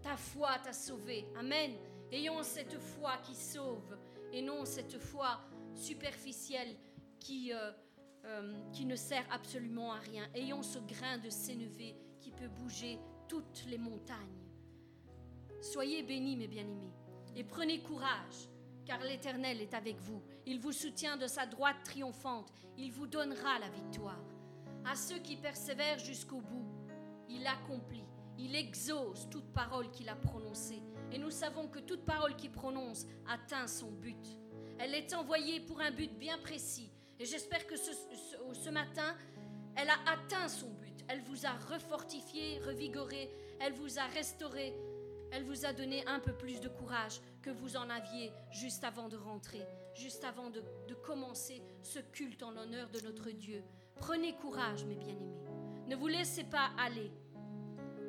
Ta 0.02 0.16
foi 0.16 0.58
t'a 0.62 0.72
sauvé. 0.72 1.26
Amen. 1.38 1.72
Ayons 2.10 2.42
cette 2.42 2.78
foi 2.78 3.16
qui 3.24 3.34
sauve 3.34 3.96
et 4.32 4.42
non 4.42 4.64
cette 4.64 4.98
foi 4.98 5.40
superficielle 5.74 6.76
qui, 7.18 7.52
euh, 7.52 7.70
euh, 8.24 8.54
qui 8.72 8.84
ne 8.84 8.96
sert 8.96 9.24
absolument 9.30 9.92
à 9.92 9.98
rien. 9.98 10.28
Ayons 10.34 10.62
ce 10.62 10.78
grain 10.80 11.18
de 11.18 11.30
sénévé 11.30 11.96
qui 12.20 12.30
peut 12.30 12.48
bouger 12.48 12.98
toutes 13.28 13.64
les 13.66 13.78
montagnes. 13.78 14.42
Soyez 15.60 16.02
bénis, 16.02 16.36
mes 16.36 16.48
bien-aimés, 16.48 16.92
et 17.36 17.44
prenez 17.44 17.80
courage, 17.80 18.48
car 18.84 19.00
l'Éternel 19.00 19.60
est 19.60 19.74
avec 19.74 19.96
vous. 20.00 20.20
Il 20.44 20.58
vous 20.58 20.72
soutient 20.72 21.16
de 21.16 21.26
sa 21.26 21.46
droite 21.46 21.76
triomphante. 21.84 22.52
Il 22.76 22.90
vous 22.90 23.06
donnera 23.06 23.58
la 23.58 23.68
victoire. 23.68 24.20
À 24.84 24.96
ceux 24.96 25.18
qui 25.20 25.36
persévèrent 25.36 26.00
jusqu'au 26.00 26.40
bout, 26.40 26.66
il 27.28 27.46
accomplit, 27.46 28.04
il 28.38 28.54
exauce 28.56 29.28
toute 29.30 29.52
parole 29.52 29.90
qu'il 29.90 30.08
a 30.08 30.16
prononcée. 30.16 30.82
Et 31.10 31.18
nous 31.18 31.30
savons 31.30 31.68
que 31.68 31.78
toute 31.78 32.04
parole 32.04 32.36
qu'il 32.36 32.50
prononce 32.50 33.06
atteint 33.28 33.66
son 33.66 33.90
but. 33.90 34.38
Elle 34.78 34.94
est 34.94 35.14
envoyée 35.14 35.60
pour 35.60 35.80
un 35.80 35.90
but 35.90 36.12
bien 36.18 36.38
précis. 36.38 36.90
Et 37.18 37.24
j'espère 37.24 37.66
que 37.66 37.76
ce, 37.76 38.70
matin, 38.70 39.16
elle 39.76 39.88
a 39.90 39.98
atteint 40.10 40.48
son 40.48 40.70
but. 40.70 41.04
Elle 41.08 41.20
vous 41.22 41.46
a 41.46 41.52
refortifié, 41.72 42.58
revigoré, 42.60 43.30
elle 43.60 43.74
vous 43.74 43.98
a 43.98 44.06
restauré, 44.06 44.74
elle 45.30 45.44
vous 45.44 45.64
a 45.64 45.72
donné 45.72 46.04
un 46.06 46.18
peu 46.18 46.32
plus 46.32 46.60
de 46.60 46.68
courage 46.68 47.20
que 47.42 47.50
vous 47.50 47.76
en 47.76 47.88
aviez 47.90 48.32
juste 48.50 48.82
avant 48.82 49.08
de 49.08 49.16
rentrer, 49.16 49.62
juste 49.94 50.24
avant 50.24 50.50
de, 50.50 50.64
de 50.88 50.94
commencer 50.94 51.62
ce 51.82 51.98
culte 51.98 52.42
en 52.42 52.50
l'honneur 52.50 52.88
de 52.90 53.00
notre 53.00 53.30
Dieu. 53.30 53.62
Prenez 53.96 54.34
courage, 54.34 54.84
mes 54.84 54.96
bien-aimés. 54.96 55.42
Ne 55.86 55.96
vous 55.96 56.08
laissez 56.08 56.44
pas 56.44 56.70
aller. 56.78 57.12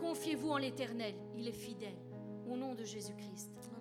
Confiez-vous 0.03 0.49
en 0.49 0.57
l'Éternel, 0.57 1.15
il 1.37 1.47
est 1.47 1.53
fidèle. 1.53 1.95
Au 2.45 2.57
nom 2.57 2.75
de 2.75 2.83
Jésus-Christ. 2.83 3.72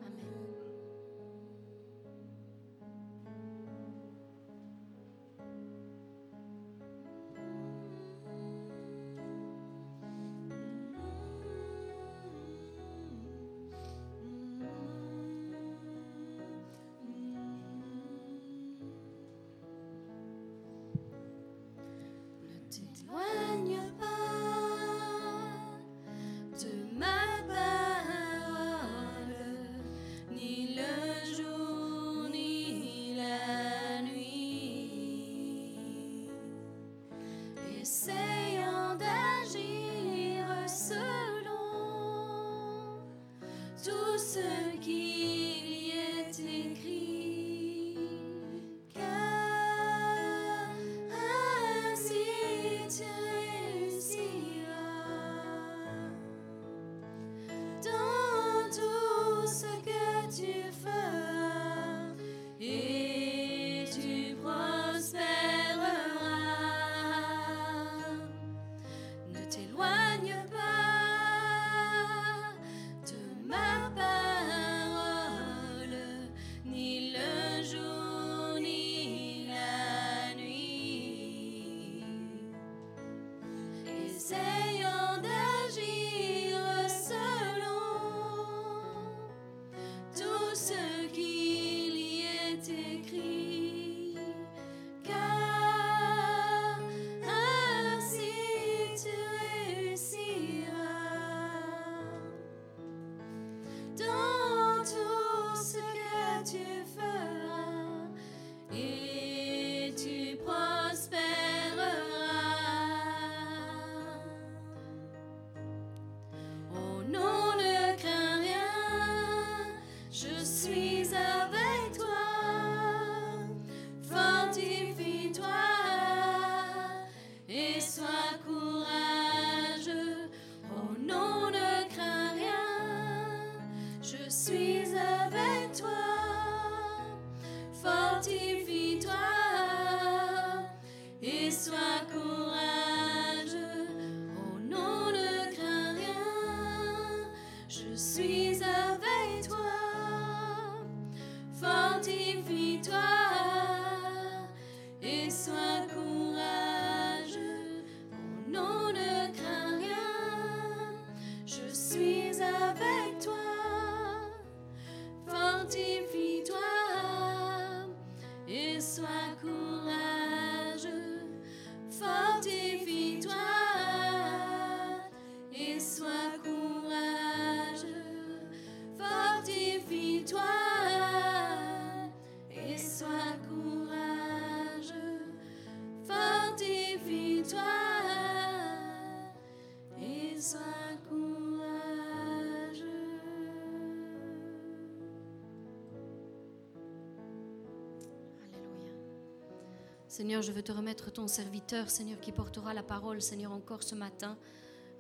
Seigneur, 200.13 200.43
je 200.43 200.53
veux 200.53 200.63
te 200.63 200.73
remettre 200.73 201.11
ton 201.11 201.27
serviteur, 201.27 201.89
Seigneur, 201.89 202.21
qui 202.21 202.33
portera 202.33 202.75
la 202.75 202.83
parole, 202.83 203.23
Seigneur, 203.23 203.51
encore 203.51 203.83
ce 203.83 203.95
matin. 203.95 204.37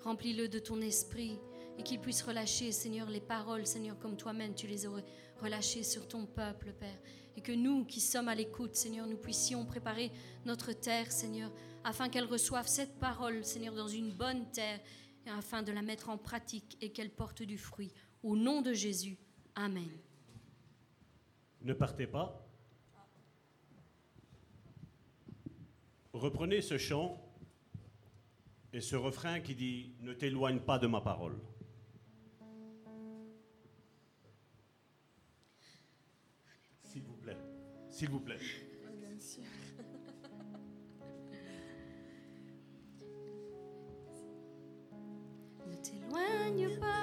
Remplis-le 0.04 0.48
de 0.48 0.58
ton 0.58 0.80
esprit 0.80 1.38
et 1.76 1.82
qu'il 1.82 2.00
puisse 2.00 2.22
relâcher, 2.22 2.72
Seigneur, 2.72 3.10
les 3.10 3.20
paroles, 3.20 3.66
Seigneur, 3.66 3.98
comme 3.98 4.16
toi-même 4.16 4.54
tu 4.54 4.66
les 4.66 4.86
aurais 4.86 5.04
relâchées 5.42 5.82
sur 5.82 6.08
ton 6.08 6.24
peuple, 6.24 6.72
Père. 6.72 6.98
Et 7.36 7.42
que 7.42 7.52
nous 7.52 7.84
qui 7.84 8.00
sommes 8.00 8.28
à 8.28 8.34
l'écoute, 8.34 8.74
Seigneur, 8.74 9.06
nous 9.06 9.18
puissions 9.18 9.66
préparer 9.66 10.10
notre 10.46 10.72
terre, 10.72 11.12
Seigneur, 11.12 11.52
afin 11.84 12.08
qu'elle 12.08 12.24
reçoive 12.24 12.66
cette 12.66 12.98
parole, 12.98 13.44
Seigneur, 13.44 13.74
dans 13.74 13.88
une 13.88 14.12
bonne 14.12 14.50
terre, 14.50 14.80
afin 15.26 15.62
de 15.62 15.72
la 15.72 15.82
mettre 15.82 16.08
en 16.08 16.16
pratique 16.16 16.78
et 16.80 16.90
qu'elle 16.90 17.10
porte 17.10 17.42
du 17.42 17.58
fruit. 17.58 17.92
Au 18.22 18.34
nom 18.34 18.62
de 18.62 18.72
Jésus. 18.72 19.18
Amen. 19.56 19.90
Ne 21.60 21.74
partez 21.74 22.06
pas. 22.06 22.41
Reprenez 26.22 26.62
ce 26.62 26.78
chant 26.78 27.20
et 28.72 28.80
ce 28.80 28.94
refrain 28.94 29.40
qui 29.40 29.56
dit 29.56 29.96
Ne 30.02 30.12
t'éloigne 30.12 30.60
pas 30.60 30.78
de 30.78 30.86
ma 30.86 31.00
parole. 31.00 31.36
S'il 36.84 37.02
vous 37.02 37.16
plaît, 37.16 37.36
s'il 37.90 38.08
vous 38.08 38.20
plaît. 38.20 38.38
Ne 45.66 45.74
t'éloigne 45.74 46.78
pas 46.78 47.01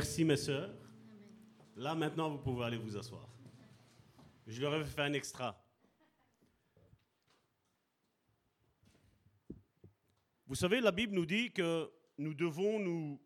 Merci 0.00 0.24
mes 0.24 0.36
sœurs. 0.36 0.72
Là 1.74 1.92
maintenant, 1.92 2.30
vous 2.30 2.38
pouvez 2.38 2.66
aller 2.66 2.76
vous 2.76 2.96
asseoir. 2.96 3.28
Je 4.46 4.60
leur 4.60 4.72
ai 4.76 4.84
fait 4.84 5.02
un 5.02 5.12
extra. 5.12 5.60
Vous 10.46 10.54
savez, 10.54 10.80
la 10.80 10.92
Bible 10.92 11.14
nous 11.14 11.26
dit 11.26 11.50
que 11.50 11.90
nous 12.16 12.32
devons 12.32 12.78
nous, 12.78 13.20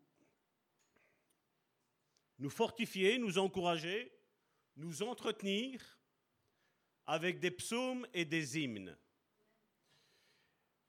fortifier, 2.49 3.19
nous 3.19 3.37
encourager, 3.37 4.11
nous 4.75 5.03
entretenir 5.03 5.79
avec 7.05 7.39
des 7.39 7.51
psaumes 7.51 8.07
et 8.15 8.25
des 8.25 8.59
hymnes. 8.59 8.97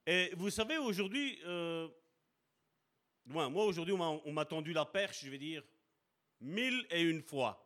Et 0.06 0.32
vous 0.34 0.48
savez, 0.48 0.78
aujourd'hui, 0.78 1.38
euh, 1.44 1.90
moi, 3.26 3.66
aujourd'hui, 3.66 3.92
on 3.92 4.32
m'a 4.32 4.46
tendu 4.46 4.72
la 4.72 4.86
perche, 4.86 5.22
je 5.22 5.28
vais 5.28 5.36
dire, 5.36 5.62
mille 6.44 6.86
et 6.90 7.02
une 7.02 7.22
fois. 7.22 7.60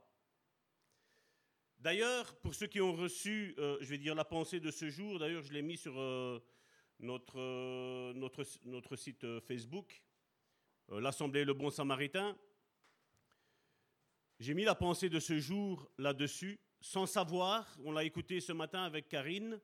D'ailleurs, 1.80 2.36
pour 2.36 2.54
ceux 2.54 2.66
qui 2.66 2.80
ont 2.80 2.94
reçu, 2.94 3.54
euh, 3.58 3.76
je 3.80 3.86
vais 3.86 3.98
dire, 3.98 4.14
la 4.14 4.24
pensée 4.24 4.60
de 4.60 4.70
ce 4.70 4.88
jour, 4.88 5.18
d'ailleurs, 5.18 5.42
je 5.42 5.52
l'ai 5.52 5.62
mis 5.62 5.76
sur 5.76 5.98
euh, 5.98 6.38
notre, 7.00 7.38
euh, 7.38 8.12
notre, 8.14 8.44
notre 8.64 8.96
site 8.96 9.26
Facebook, 9.40 10.02
l'Assemblée 10.90 11.44
Le 11.44 11.54
Bon 11.54 11.70
Samaritain. 11.70 12.36
J'ai 14.40 14.54
mis 14.54 14.64
la 14.64 14.74
pensée 14.74 15.08
de 15.08 15.20
ce 15.20 15.38
jour 15.38 15.90
là-dessus, 15.98 16.58
sans 16.80 17.06
savoir, 17.06 17.76
on 17.84 17.92
l'a 17.92 18.04
écouté 18.04 18.40
ce 18.40 18.52
matin 18.52 18.84
avec 18.84 19.08
Karine, 19.08 19.60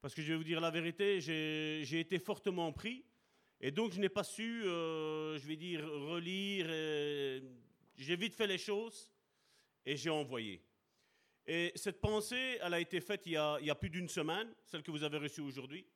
parce 0.00 0.14
que 0.14 0.22
je 0.22 0.32
vais 0.32 0.36
vous 0.36 0.44
dire 0.44 0.60
la 0.60 0.70
vérité, 0.70 1.20
j'ai 1.20 2.00
été 2.00 2.18
fortement 2.18 2.72
pris. 2.72 3.04
Et 3.60 3.70
donc, 3.70 3.92
je 3.92 4.00
n'ai 4.00 4.08
pas 4.08 4.24
su, 4.24 4.62
je 4.62 5.46
vais 5.46 5.56
dire, 5.56 5.84
relire. 5.84 6.66
euh, 6.68 7.40
J'ai 7.96 8.16
vite 8.16 8.34
fait 8.34 8.46
les 8.46 8.58
choses 8.58 9.10
et 9.84 9.96
j'ai 9.96 10.10
envoyé. 10.10 10.62
Et 11.46 11.72
cette 11.76 12.00
pensée, 12.00 12.58
elle 12.60 12.74
a 12.74 12.80
été 12.80 13.00
faite 13.00 13.22
il 13.26 13.32
y 13.32 13.36
a, 13.36 13.74
plus 13.74 13.90
d'une 13.90 14.08
semaine, 14.08 14.52
celle 14.64 14.82
que 14.82 14.90
vous 14.90 15.02
avez 15.02 15.18
reçue 15.18 15.40
aujourd'hui. 15.40 15.86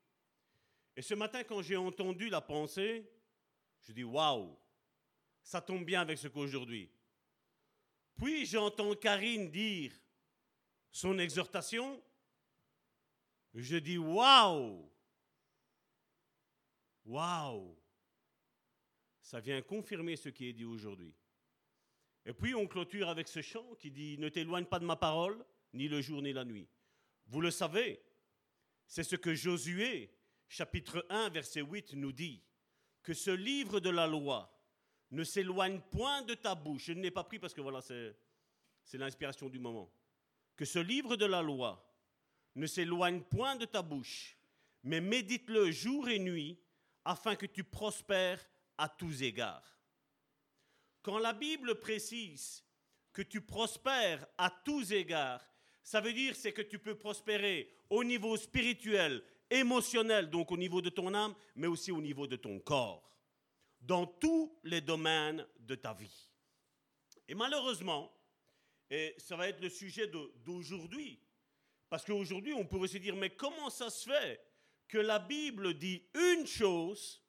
Et 0.97 1.03
ce 1.03 1.15
matin, 1.15 1.43
quand 1.45 1.63
j'ai 1.63 1.77
entendu 1.77 2.29
la 2.29 2.41
pensée, 2.41 3.11
je 3.83 3.93
dis 3.93 4.05
waouh, 4.05 4.57
ça 5.43 5.61
tombe 5.61 5.85
bien 5.85 6.01
avec 6.01 6.19
ce 6.19 6.29
qu'aujourd'hui. 6.29 6.91
Puis 8.17 8.47
j'entends 8.47 8.95
Karine 8.95 9.51
dire 9.51 9.93
son 10.93 11.19
exhortation. 11.19 12.03
Je 13.55 13.77
dis 13.77 13.99
waouh, 13.99 14.91
Waouh 17.11 17.77
Ça 19.21 19.41
vient 19.41 19.61
confirmer 19.63 20.17
ce 20.17 20.29
qui 20.29 20.47
est 20.47 20.53
dit 20.53 20.65
aujourd'hui. 20.65 21.15
Et 22.27 22.33
puis 22.33 22.55
on 22.55 22.67
clôture 22.67 23.09
avec 23.09 23.29
ce 23.29 23.43
chant 23.43 23.75
qui 23.79 23.91
dit 23.91 24.19
Ne 24.19 24.29
t'éloigne 24.29 24.67
pas 24.67 24.79
de 24.79 24.85
ma 24.85 24.97
parole, 24.97 25.45
ni 25.73 25.89
le 25.89 26.01
jour 26.01 26.23
ni 26.23 26.33
la 26.33 26.45
nuit. 26.45 26.69
Vous 27.27 27.41
le 27.41 27.51
savez, 27.51 28.03
c'est 28.87 29.05
ce 29.05 29.17
que 29.17 29.35
Josué, 29.35 30.13
chapitre 30.49 31.07
1, 31.11 31.31
verset 31.31 31.61
8, 31.61 31.95
nous 31.95 32.13
dit 32.13 32.43
que 33.03 33.15
ce 33.15 33.31
livre 33.31 33.81
de 33.81 33.91
la 33.91 34.07
loi 34.07 34.53
ne 35.11 35.25
s'éloigne 35.25 35.81
point 35.91 36.23
de 36.23 36.35
ta 36.35 36.55
bouche. 36.55 36.87
Je 36.87 36.93
ne 36.93 37.03
l'ai 37.03 37.11
pas 37.11 37.25
pris 37.25 37.39
parce 37.39 37.55
que 37.55 37.61
voilà, 37.61 37.81
c'est, 37.81 38.15
l'inspiration 38.99 39.49
du 39.49 39.59
moment. 39.59 39.91
Que 40.57 40.65
ce 40.65 40.79
livre 40.79 41.17
de 41.17 41.27
la 41.27 41.43
loi 41.43 41.87
ne 42.57 42.67
s'éloigne 42.67 43.23
point 43.23 43.57
de 43.57 43.65
ta 43.65 43.83
bouche, 43.83 44.37
mais 44.83 45.01
médite-le 45.01 45.71
jour 45.71 46.09
et 46.09 46.19
nuit, 46.19 46.59
afin 47.05 47.37
que 47.37 47.47
tu 47.47 47.65
prospères 47.65 48.45
à 48.77 48.89
tous 48.89 49.23
égards. 49.23 49.80
Quand 51.03 51.19
la 51.19 51.33
Bible 51.33 51.81
précise 51.81 52.65
que 53.13 53.23
tu 53.23 53.41
prospères 53.41 54.27
à 54.39 54.51
tous 54.51 54.93
égards, 54.93 55.45
ça 55.83 56.01
veut 56.01 56.13
dire 56.13 56.37
c'est 56.37 56.53
que 56.53 56.63
tu 56.63 56.79
peux 56.79 56.95
prospérer 56.95 57.73
au 57.89 58.05
niveau 58.05 58.37
spirituel, 58.37 59.23
émotionnel, 59.51 60.31
donc 60.31 60.53
au 60.53 60.57
niveau 60.57 60.81
de 60.81 60.91
ton 60.91 61.13
âme, 61.15 61.35
mais 61.57 61.67
aussi 61.67 61.91
au 61.91 62.01
niveau 62.01 62.27
de 62.27 62.37
ton 62.37 62.59
corps, 62.61 63.11
dans 63.81 64.07
tous 64.07 64.59
les 64.63 64.81
domaines 64.81 65.47
de 65.59 65.75
ta 65.75 65.95
vie. 65.95 66.29
Et 67.27 67.35
malheureusement, 67.35 68.13
et 68.91 69.15
ça 69.19 69.37
va 69.37 69.49
être 69.49 69.61
le 69.61 69.69
sujet 69.71 70.09
d'aujourd'hui, 70.45 71.21
parce 71.89 72.05
qu'aujourd'hui 72.05 72.53
on 72.53 72.67
pourrait 72.67 72.89
se 72.89 72.99
dire, 72.99 73.17
mais 73.17 73.31
comment 73.31 73.71
ça 73.71 73.89
se 73.89 74.09
fait 74.09 74.41
que 74.87 74.99
la 74.99 75.19
Bible 75.19 75.75
dit 75.75 76.03
une 76.15 76.47
chose, 76.47 77.23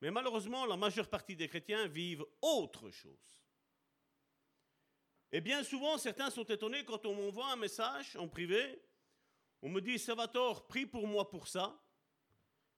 mais 0.00 0.10
malheureusement 0.10 0.66
la 0.66 0.76
majeure 0.76 1.08
partie 1.08 1.36
des 1.36 1.48
chrétiens 1.48 1.86
vivent 1.86 2.24
autre 2.42 2.90
chose 2.90 3.38
et 5.30 5.40
bien 5.40 5.62
souvent, 5.62 5.98
certains 5.98 6.30
sont 6.30 6.44
étonnés 6.44 6.84
quand 6.84 7.04
on 7.04 7.14
m'envoie 7.14 7.52
un 7.52 7.56
message 7.56 8.16
en 8.16 8.28
privé. 8.28 8.82
On 9.60 9.68
me 9.68 9.80
dit, 9.80 9.98
Salvatore, 9.98 10.66
prie 10.66 10.86
pour 10.86 11.06
moi 11.06 11.28
pour 11.28 11.48
ça. 11.48 11.78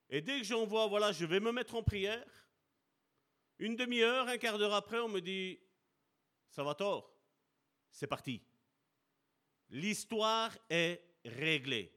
Et 0.08 0.20
dès 0.20 0.38
que 0.38 0.44
j'envoie, 0.44 0.86
voilà, 0.88 1.12
je 1.12 1.24
vais 1.24 1.38
me 1.38 1.52
mettre 1.52 1.76
en 1.76 1.82
prière. 1.82 2.26
Une 3.58 3.76
demi-heure, 3.76 4.26
un 4.26 4.38
quart 4.38 4.58
d'heure 4.58 4.74
après, 4.74 4.98
on 4.98 5.08
me 5.08 5.20
dit, 5.20 5.60
Salvatore, 6.48 7.14
c'est 7.90 8.08
parti. 8.08 8.42
L'histoire 9.68 10.56
est 10.68 11.00
réglée. 11.24 11.96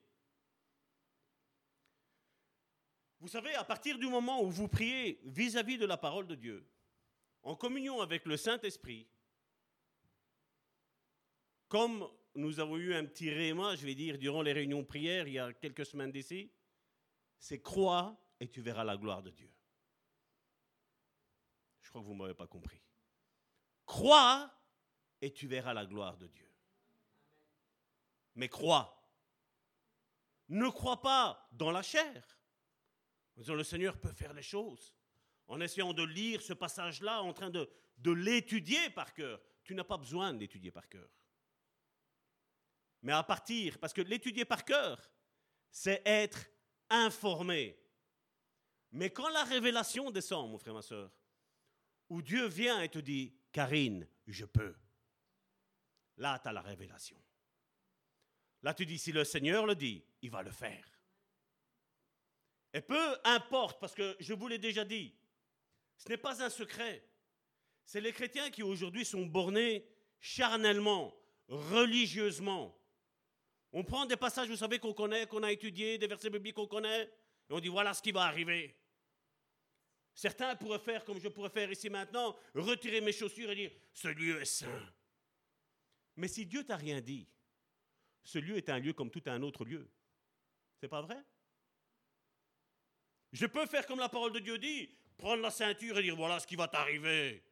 Vous 3.24 3.30
savez, 3.30 3.56
à 3.56 3.64
partir 3.64 3.98
du 3.98 4.08
moment 4.08 4.44
où 4.44 4.52
vous 4.52 4.68
priez 4.68 5.18
vis-à-vis 5.24 5.78
de 5.78 5.86
la 5.86 5.96
parole 5.96 6.28
de 6.28 6.36
Dieu, 6.36 6.70
en 7.42 7.56
communion 7.56 8.02
avec 8.02 8.26
le 8.26 8.36
Saint-Esprit, 8.36 9.08
comme 11.70 12.06
nous 12.36 12.60
avons 12.60 12.76
eu 12.76 12.94
un 12.94 13.06
petit 13.06 13.30
réma, 13.30 13.78
je 13.78 13.86
vais 13.86 13.96
dire, 13.96 14.18
durant 14.18 14.42
les 14.42 14.52
réunions 14.52 14.82
de 14.82 14.86
prière 14.86 15.26
il 15.26 15.36
y 15.36 15.40
a 15.40 15.54
quelques 15.54 15.86
semaines 15.86 16.12
d'ici, 16.12 16.52
c'est 17.40 17.62
crois 17.62 18.22
et 18.42 18.50
tu 18.50 18.60
verras 18.60 18.84
la 18.84 18.98
gloire 18.98 19.24
de 19.24 19.30
Dieu. 19.30 19.50
Je 21.82 21.92
crois 21.92 22.02
que 22.02 22.08
vous 22.08 22.16
ne 22.16 22.20
m'avez 22.20 22.34
pas 22.34 22.48
compris. 22.48 22.82
Crois 23.86 24.54
et 25.22 25.32
tu 25.32 25.48
verras 25.48 25.74
la 25.74 25.86
gloire 25.86 26.18
de 26.18 26.28
Dieu. 26.28 26.52
Mais 28.36 28.50
crois. 28.50 29.02
Ne 30.50 30.68
crois 30.68 31.02
pas 31.02 31.48
dans 31.54 31.72
la 31.72 31.84
chair. 31.84 32.43
Le 33.36 33.64
Seigneur 33.64 34.00
peut 34.00 34.14
faire 34.14 34.34
les 34.34 34.44
choses. 34.44 34.94
En 35.48 35.60
essayant 35.60 35.94
de 35.94 36.04
lire 36.04 36.42
ce 36.42 36.54
passage-là, 36.54 37.22
en 37.22 37.34
train 37.34 37.50
de, 37.50 37.70
l'étudier 38.06 38.90
par 38.90 39.14
cœur. 39.14 39.42
Tu 39.64 39.76
n'as 39.76 39.84
pas 39.84 39.98
besoin 39.98 40.34
d'étudier 40.34 40.72
par 40.72 40.88
cœur 40.90 41.10
mais 43.04 43.12
à 43.12 43.22
partir, 43.22 43.78
parce 43.80 43.94
que 43.94 44.02
l'étudier 44.02 44.46
par 44.46 44.64
cœur, 44.64 45.12
c'est 45.70 46.02
être 46.06 46.48
informé. 46.90 47.78
Mais 48.94 49.10
quand 49.10 49.28
la 49.30 49.44
révélation 49.44 50.10
descend, 50.10 50.50
mon 50.50 50.58
frère, 50.58 50.74
ma 50.74 50.82
soeur, 50.82 51.12
où 52.10 52.22
Dieu 52.22 52.48
vient 52.48 52.82
et 52.82 52.90
te 52.90 53.00
dit, 53.00 53.36
Karine, 53.52 54.08
je 54.26 54.46
peux, 54.46 54.74
là, 56.18 56.40
tu 56.40 56.48
as 56.48 56.54
la 56.54 56.62
révélation. 56.62 57.22
Là, 58.62 58.74
tu 58.74 58.86
dis, 58.86 58.98
si 58.98 59.12
le 59.12 59.26
Seigneur 59.26 59.66
le 59.66 59.76
dit, 59.76 60.06
il 60.22 60.32
va 60.32 60.42
le 60.42 60.52
faire. 60.52 60.86
Et 62.74 62.82
peu 62.82 63.18
importe, 63.24 63.80
parce 63.80 63.94
que 63.94 64.16
je 64.20 64.34
vous 64.34 64.48
l'ai 64.48 64.58
déjà 64.58 64.84
dit, 64.84 65.14
ce 65.98 66.10
n'est 66.10 66.18
pas 66.18 66.44
un 66.44 66.50
secret. 66.50 67.08
C'est 67.86 68.02
les 68.02 68.12
chrétiens 68.12 68.50
qui 68.50 68.64
aujourd'hui 68.64 69.06
sont 69.06 69.26
bornés 69.26 69.86
charnellement, 70.20 71.16
religieusement, 71.48 72.78
on 73.76 73.84
prend 73.84 74.06
des 74.06 74.16
passages, 74.16 74.48
vous 74.48 74.56
savez, 74.56 74.78
qu'on 74.78 74.94
connaît, 74.94 75.26
qu'on 75.26 75.42
a 75.42 75.52
étudiés, 75.52 75.98
des 75.98 76.06
versets 76.06 76.30
bibliques 76.30 76.56
qu'on 76.56 76.68
connaît, 76.68 77.06
et 77.50 77.54
on 77.54 77.60
dit 77.60 77.70
voilà 77.70 77.94
ce 77.96 78.04
qui 78.04 78.12
va 78.12 78.22
arriver. 78.22 78.78
Certains 80.14 80.56
pourraient 80.56 80.78
faire 80.78 81.04
comme 81.04 81.20
je 81.20 81.28
pourrais 81.28 81.50
faire 81.50 81.72
ici 81.72 81.90
maintenant, 81.90 82.38
retirer 82.54 83.02
mes 83.02 83.12
chaussures 83.12 83.50
et 83.50 83.56
dire 83.56 83.72
ce 83.92 84.10
lieu 84.10 84.40
est 84.40 84.46
saint. 84.46 84.94
Mais 86.16 86.28
si 86.28 86.46
Dieu 86.46 86.64
t'a 86.64 86.76
rien 86.76 87.02
dit, 87.02 87.28
ce 88.24 88.38
lieu 88.38 88.58
est 88.58 88.70
un 88.70 88.78
lieu 88.78 88.94
comme 88.94 89.10
tout 89.10 89.24
un 89.26 89.42
autre 89.42 89.66
lieu. 89.66 89.90
C'est 90.80 90.88
pas 90.88 91.02
vrai? 91.02 91.18
Je 93.34 93.48
peux 93.48 93.66
faire 93.66 93.86
comme 93.88 94.00
la 94.00 94.10
parole 94.10 94.32
de 94.32 94.40
Dieu 94.40 94.60
dit, 94.60 94.90
prendre 95.18 95.42
la 95.42 95.50
ceinture 95.50 95.98
et 95.98 96.04
dire 96.04 96.16
voilà 96.16 96.40
ce 96.40 96.48
qui 96.48 96.56
va 96.56 96.68
t'arriver. 96.68 97.44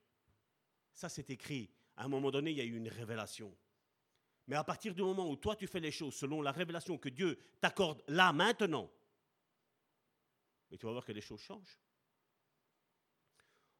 Ça 0.94 1.10
c'est 1.10 1.30
écrit. 1.32 1.70
À 1.98 2.06
un 2.06 2.08
moment 2.08 2.32
donné, 2.32 2.52
il 2.52 2.58
y 2.58 2.62
a 2.62 2.64
eu 2.64 2.78
une 2.78 2.88
révélation. 2.88 3.56
Mais 4.48 4.56
à 4.56 4.64
partir 4.64 4.94
du 4.94 5.02
moment 5.02 5.30
où 5.30 5.36
toi 5.36 5.56
tu 5.56 5.68
fais 5.68 5.80
les 5.80 5.92
choses 5.92 6.16
selon 6.16 6.42
la 6.42 6.52
révélation 6.52 6.98
que 6.98 7.10
Dieu 7.10 7.38
t'accorde 7.60 8.04
là, 8.08 8.32
maintenant, 8.32 8.92
et 10.70 10.78
tu 10.78 10.86
vas 10.86 10.92
voir 10.94 11.06
que 11.06 11.12
les 11.12 11.22
choses 11.22 11.42
changent. 11.42 11.80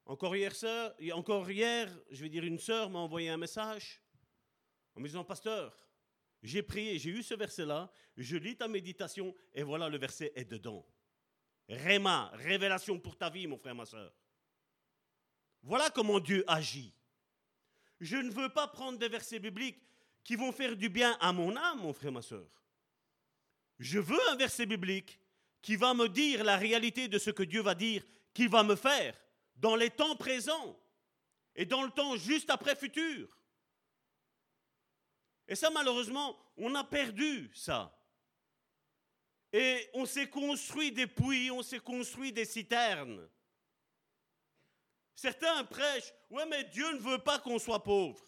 Encore 0.06 0.36
hier, 0.36 0.52
encore 1.14 1.50
hier, 1.50 1.90
je 2.10 2.24
vais 2.24 2.30
dire, 2.30 2.44
une 2.44 2.60
sœur 2.60 2.90
m'a 2.90 3.00
envoyé 3.00 3.30
un 3.30 3.38
message 3.38 4.02
en 4.96 5.00
me 5.00 5.08
disant, 5.08 5.24
pasteur, 5.24 5.78
j'ai 6.42 6.64
prié, 6.64 6.98
j'ai 6.98 7.12
eu 7.12 7.24
ce 7.24 7.36
verset-là, 7.36 7.92
je 8.18 8.36
lis 8.36 8.58
ta 8.58 8.68
méditation 8.68 9.34
et 9.54 9.64
voilà, 9.64 9.88
le 9.88 9.98
verset 9.98 10.34
est 10.36 10.46
dedans. 10.46 10.86
Réma, 11.72 12.30
révélation 12.34 13.00
pour 13.00 13.18
ta 13.18 13.30
vie, 13.30 13.48
mon 13.48 13.58
frère, 13.58 13.76
ma 13.76 13.86
soeur. 13.86 14.14
Voilà 15.64 15.90
comment 15.90 16.20
Dieu 16.20 16.44
agit. 16.48 16.94
Je 18.02 18.18
ne 18.18 18.30
veux 18.30 18.50
pas 18.50 18.68
prendre 18.68 18.98
des 18.98 19.08
versets 19.08 19.40
bibliques 19.40 19.82
qui 20.24 20.36
vont 20.36 20.52
faire 20.52 20.76
du 20.76 20.90
bien 20.90 21.18
à 21.22 21.32
mon 21.32 21.56
âme, 21.56 21.80
mon 21.80 21.94
frère, 21.94 22.12
ma 22.12 22.22
soeur. 22.22 22.48
Je 23.80 24.00
veux 24.00 24.20
un 24.30 24.36
verset 24.36 24.66
biblique 24.66 25.20
qui 25.62 25.78
va 25.78 25.94
me 25.94 26.10
dire 26.10 26.44
la 26.44 26.58
réalité 26.58 27.08
de 27.08 27.18
ce 27.18 27.30
que 27.30 27.44
Dieu 27.44 27.62
va 27.62 27.74
dire 27.74 28.04
qu'il 28.34 28.50
va 28.50 28.64
me 28.64 28.76
faire 28.76 29.16
dans 29.56 29.76
les 29.76 29.90
temps 29.90 30.16
présents 30.16 30.78
et 31.56 31.66
dans 31.66 31.84
le 31.84 31.92
temps 31.92 32.18
juste 32.18 32.50
après 32.50 32.76
futur. 32.76 33.38
Et 35.48 35.56
ça, 35.56 35.70
malheureusement, 35.70 36.38
on 36.58 36.76
a 36.76 36.84
perdu 36.84 37.50
ça. 37.54 37.98
Et 39.54 39.90
on 39.94 40.06
s'est 40.06 40.30
construit 40.30 40.92
des 40.92 41.08
puits, 41.08 41.52
on 41.52 41.62
s'est 41.62 41.80
construit 41.80 42.32
des 42.32 42.46
citernes. 42.46 43.30
Certains 45.16 45.64
prêchent, 45.66 46.14
ouais, 46.30 46.46
mais 46.46 46.64
Dieu 46.66 46.90
ne 46.94 47.00
veut 47.00 47.20
pas 47.20 47.40
qu'on 47.40 47.60
soit 47.60 47.84
pauvre. 47.84 48.26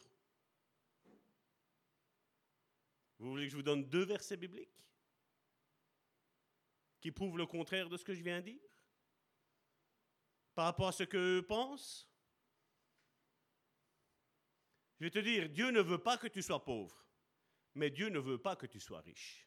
Vous 3.19 3.29
voulez 3.29 3.45
que 3.45 3.51
je 3.51 3.55
vous 3.55 3.63
donne 3.63 3.89
deux 3.89 4.03
versets 4.03 4.37
bibliques 4.37 4.69
qui 6.99 7.11
prouvent 7.11 7.37
le 7.37 7.45
contraire 7.45 7.89
de 7.89 7.97
ce 7.97 8.03
que 8.03 8.13
je 8.13 8.21
viens 8.21 8.41
de 8.41 8.51
dire? 8.51 8.69
Par 10.55 10.65
rapport 10.65 10.89
à 10.89 10.91
ce 10.91 11.03
qu'eux 11.03 11.41
pensent? 11.41 12.09
Je 14.99 15.05
vais 15.05 15.11
te 15.11 15.19
dire, 15.19 15.49
Dieu 15.49 15.71
ne 15.71 15.81
veut 15.81 15.97
pas 15.97 16.17
que 16.17 16.27
tu 16.27 16.41
sois 16.41 16.63
pauvre, 16.63 17.05
mais 17.75 17.89
Dieu 17.89 18.09
ne 18.09 18.19
veut 18.19 18.37
pas 18.37 18.55
que 18.55 18.67
tu 18.67 18.79
sois 18.79 19.01
riche. 19.01 19.42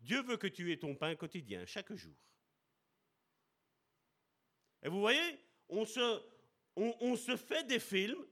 Dieu 0.00 0.22
veut 0.22 0.36
que 0.36 0.46
tu 0.46 0.72
aies 0.72 0.78
ton 0.78 0.94
pain 0.94 1.14
quotidien 1.16 1.64
chaque 1.66 1.92
jour. 1.92 2.14
Et 4.82 4.88
vous 4.88 5.00
voyez, 5.00 5.38
on 5.68 5.84
se, 5.84 7.36
fait 7.36 7.64
des 7.64 7.80
films 7.80 8.24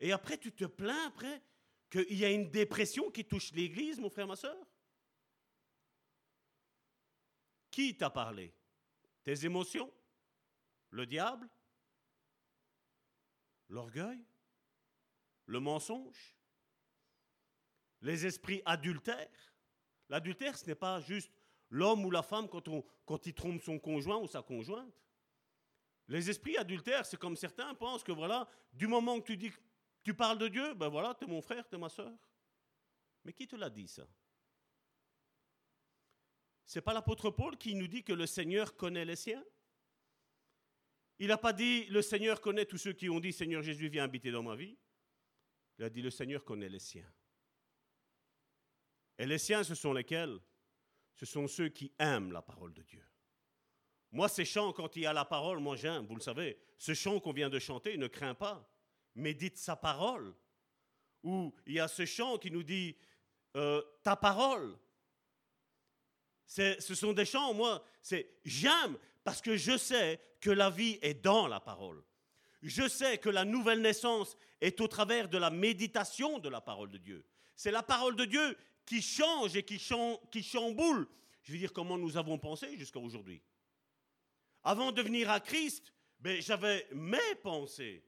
et 0.00 0.12
après 0.12 0.36
tu 0.36 0.52
te 0.52 0.64
plains 0.64 1.06
après 1.06 1.42
qu'il 1.90 2.18
y 2.18 2.24
a 2.24 2.30
une 2.30 2.50
dépression 2.50 3.10
qui 3.10 3.24
touche 3.24 3.52
l'Église, 3.52 4.00
mon 4.00 4.10
frère, 4.10 4.26
ma 4.26 4.36
soeur 4.36 4.66
Qui 7.70 7.96
t'a 7.96 8.10
parlé? 8.10 8.52
Tes 9.22 9.44
émotions? 9.44 9.92
Le 10.90 11.06
diable? 11.06 11.48
L'orgueil? 13.68 14.24
Le 15.46 15.60
mensonge? 15.60 16.36
Les 18.00 18.26
esprits 18.26 18.62
adultères? 18.64 19.51
L'adultère, 20.12 20.58
ce 20.58 20.66
n'est 20.66 20.74
pas 20.74 21.00
juste 21.00 21.32
l'homme 21.70 22.04
ou 22.04 22.10
la 22.10 22.22
femme 22.22 22.46
quand, 22.46 23.26
il 23.26 23.32
trompe 23.32 23.62
son 23.62 23.78
conjoint 23.78 24.18
ou 24.18 24.26
sa 24.26 24.42
conjointe. 24.42 24.94
Les 26.06 26.28
esprits 26.28 26.58
adultères, 26.58 27.06
c'est 27.06 27.16
comme 27.16 27.34
certains 27.34 27.74
pensent 27.74 28.04
que 28.04 28.12
voilà, 28.12 28.46
du 28.74 28.86
moment 28.86 29.18
que 29.18 29.28
tu 29.28 29.38
dis 29.38 29.50
Tu 30.04 30.12
parles 30.12 30.36
de 30.36 30.48
Dieu 30.48 30.74
Ben 30.74 30.88
voilà, 30.88 31.14
tu 31.14 31.24
es 31.24 31.26
mon 31.26 31.40
frère, 31.40 31.66
tu 31.66 31.76
es 31.76 31.78
ma 31.78 31.88
soeur. 31.88 32.12
Mais 33.24 33.32
qui 33.32 33.48
te 33.48 33.56
l'a 33.56 33.70
dit 33.70 33.88
ça? 33.88 34.06
C'est 36.66 36.82
pas 36.82 36.92
l'apôtre 36.92 37.30
Paul 37.30 37.56
qui 37.56 37.74
nous 37.74 37.88
dit 37.88 38.04
que 38.04 38.12
le 38.12 38.26
Seigneur 38.26 38.76
connaît 38.76 39.06
les 39.06 39.16
siens? 39.16 39.42
Il 41.20 41.28
n'a 41.28 41.38
pas 41.38 41.54
dit 41.54 41.86
le 41.86 42.02
Seigneur 42.02 42.42
connaît 42.42 42.66
tous 42.66 42.76
ceux 42.76 42.92
qui 42.92 43.08
ont 43.08 43.18
dit 43.18 43.32
Seigneur 43.32 43.62
Jésus 43.62 43.88
viens 43.88 44.04
habiter 44.04 44.30
dans 44.30 44.42
ma 44.42 44.56
vie. 44.56 44.76
Il 45.78 45.84
a 45.84 45.88
dit 45.88 46.02
le 46.02 46.10
Seigneur 46.10 46.44
connaît 46.44 46.68
les 46.68 46.80
siens. 46.80 47.10
Et 49.22 49.26
les 49.26 49.38
siens, 49.38 49.62
ce 49.62 49.76
sont 49.76 49.92
lesquels? 49.92 50.36
Ce 51.14 51.26
sont 51.26 51.46
ceux 51.46 51.68
qui 51.68 51.92
aiment 52.00 52.32
la 52.32 52.42
parole 52.42 52.74
de 52.74 52.82
Dieu. 52.82 53.06
Moi, 54.10 54.28
ces 54.28 54.44
chants, 54.44 54.72
quand 54.72 54.96
il 54.96 55.02
y 55.02 55.06
a 55.06 55.12
la 55.12 55.24
parole, 55.24 55.60
moi 55.60 55.76
j'aime, 55.76 56.04
vous 56.06 56.16
le 56.16 56.20
savez. 56.20 56.58
Ce 56.76 56.92
chant 56.92 57.20
qu'on 57.20 57.32
vient 57.32 57.48
de 57.48 57.60
chanter, 57.60 57.96
ne 57.96 58.08
craint 58.08 58.34
pas, 58.34 58.68
médite 59.14 59.58
sa 59.58 59.76
parole. 59.76 60.34
Ou 61.22 61.54
il 61.66 61.74
y 61.74 61.78
a 61.78 61.86
ce 61.86 62.04
chant 62.04 62.36
qui 62.36 62.50
nous 62.50 62.64
dit 62.64 62.96
euh, 63.54 63.80
ta 64.02 64.16
parole. 64.16 64.76
Ce 66.44 66.80
sont 66.80 67.12
des 67.12 67.24
chants, 67.24 67.54
moi, 67.54 67.84
c'est 68.02 68.40
j'aime 68.44 68.98
parce 69.22 69.40
que 69.40 69.56
je 69.56 69.78
sais 69.78 70.20
que 70.40 70.50
la 70.50 70.68
vie 70.68 70.98
est 71.00 71.22
dans 71.22 71.46
la 71.46 71.60
parole. 71.60 72.02
Je 72.60 72.88
sais 72.88 73.18
que 73.18 73.30
la 73.30 73.44
nouvelle 73.44 73.82
naissance 73.82 74.36
est 74.60 74.80
au 74.80 74.88
travers 74.88 75.28
de 75.28 75.38
la 75.38 75.50
méditation 75.50 76.40
de 76.40 76.48
la 76.48 76.60
parole 76.60 76.90
de 76.90 76.98
Dieu. 76.98 77.24
C'est 77.54 77.70
la 77.70 77.84
parole 77.84 78.16
de 78.16 78.24
Dieu 78.24 78.56
qui 78.84 79.02
change 79.02 79.56
et 79.56 79.62
qui, 79.62 79.78
chamboule, 79.78 81.08
je 81.42 81.52
veux 81.52 81.58
dire, 81.58 81.72
comment 81.72 81.98
nous 81.98 82.16
avons 82.16 82.38
pensé 82.38 82.76
jusqu'à 82.76 82.98
aujourd'hui. 82.98 83.42
Avant 84.62 84.92
de 84.92 85.02
venir 85.02 85.30
à 85.30 85.40
Christ, 85.40 85.92
ben, 86.20 86.40
j'avais 86.40 86.86
mes 86.92 87.34
pensées. 87.42 88.04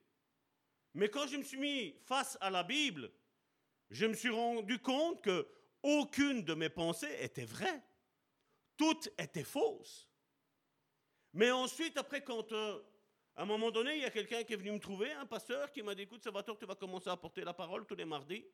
Mais 0.94 1.08
quand 1.08 1.26
je 1.26 1.36
me 1.36 1.42
suis 1.42 1.58
mis 1.58 1.96
face 2.04 2.38
à 2.40 2.50
la 2.50 2.62
Bible, 2.62 3.10
je 3.90 4.06
me 4.06 4.14
suis 4.14 4.30
rendu 4.30 4.78
compte 4.78 5.22
que 5.22 5.48
aucune 5.82 6.44
de 6.44 6.54
mes 6.54 6.68
pensées 6.68 7.16
était 7.20 7.44
vraie. 7.44 7.82
Toutes 8.76 9.08
étaient 9.18 9.44
fausses. 9.44 10.08
Mais 11.32 11.50
ensuite, 11.50 11.96
après, 11.96 12.22
quand 12.22 12.52
euh, 12.52 12.80
à 13.36 13.42
un 13.42 13.46
moment 13.46 13.72
donné, 13.72 13.96
il 13.96 14.02
y 14.02 14.04
a 14.04 14.10
quelqu'un 14.10 14.44
qui 14.44 14.52
est 14.52 14.56
venu 14.56 14.70
me 14.70 14.78
trouver, 14.78 15.12
un 15.12 15.26
pasteur, 15.26 15.72
qui 15.72 15.82
m'a 15.82 15.94
dit 15.94 16.02
Écoute, 16.02 16.22
Salvatore, 16.22 16.56
tu 16.56 16.66
vas 16.66 16.76
commencer 16.76 17.10
à 17.10 17.16
porter 17.16 17.42
la 17.42 17.52
parole 17.52 17.84
tous 17.84 17.96
les 17.96 18.04
mardis. 18.04 18.44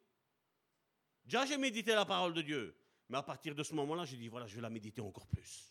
Déjà, 1.24 1.46
j'ai 1.46 1.56
médité 1.56 1.92
la 1.92 2.04
parole 2.04 2.34
de 2.34 2.42
Dieu. 2.42 2.76
Mais 3.08 3.18
à 3.18 3.22
partir 3.22 3.54
de 3.54 3.62
ce 3.62 3.74
moment-là, 3.74 4.04
j'ai 4.04 4.16
dit 4.16 4.28
Voilà, 4.28 4.46
je 4.46 4.54
vais 4.54 4.62
la 4.62 4.70
méditer 4.70 5.00
encore 5.00 5.26
plus. 5.26 5.70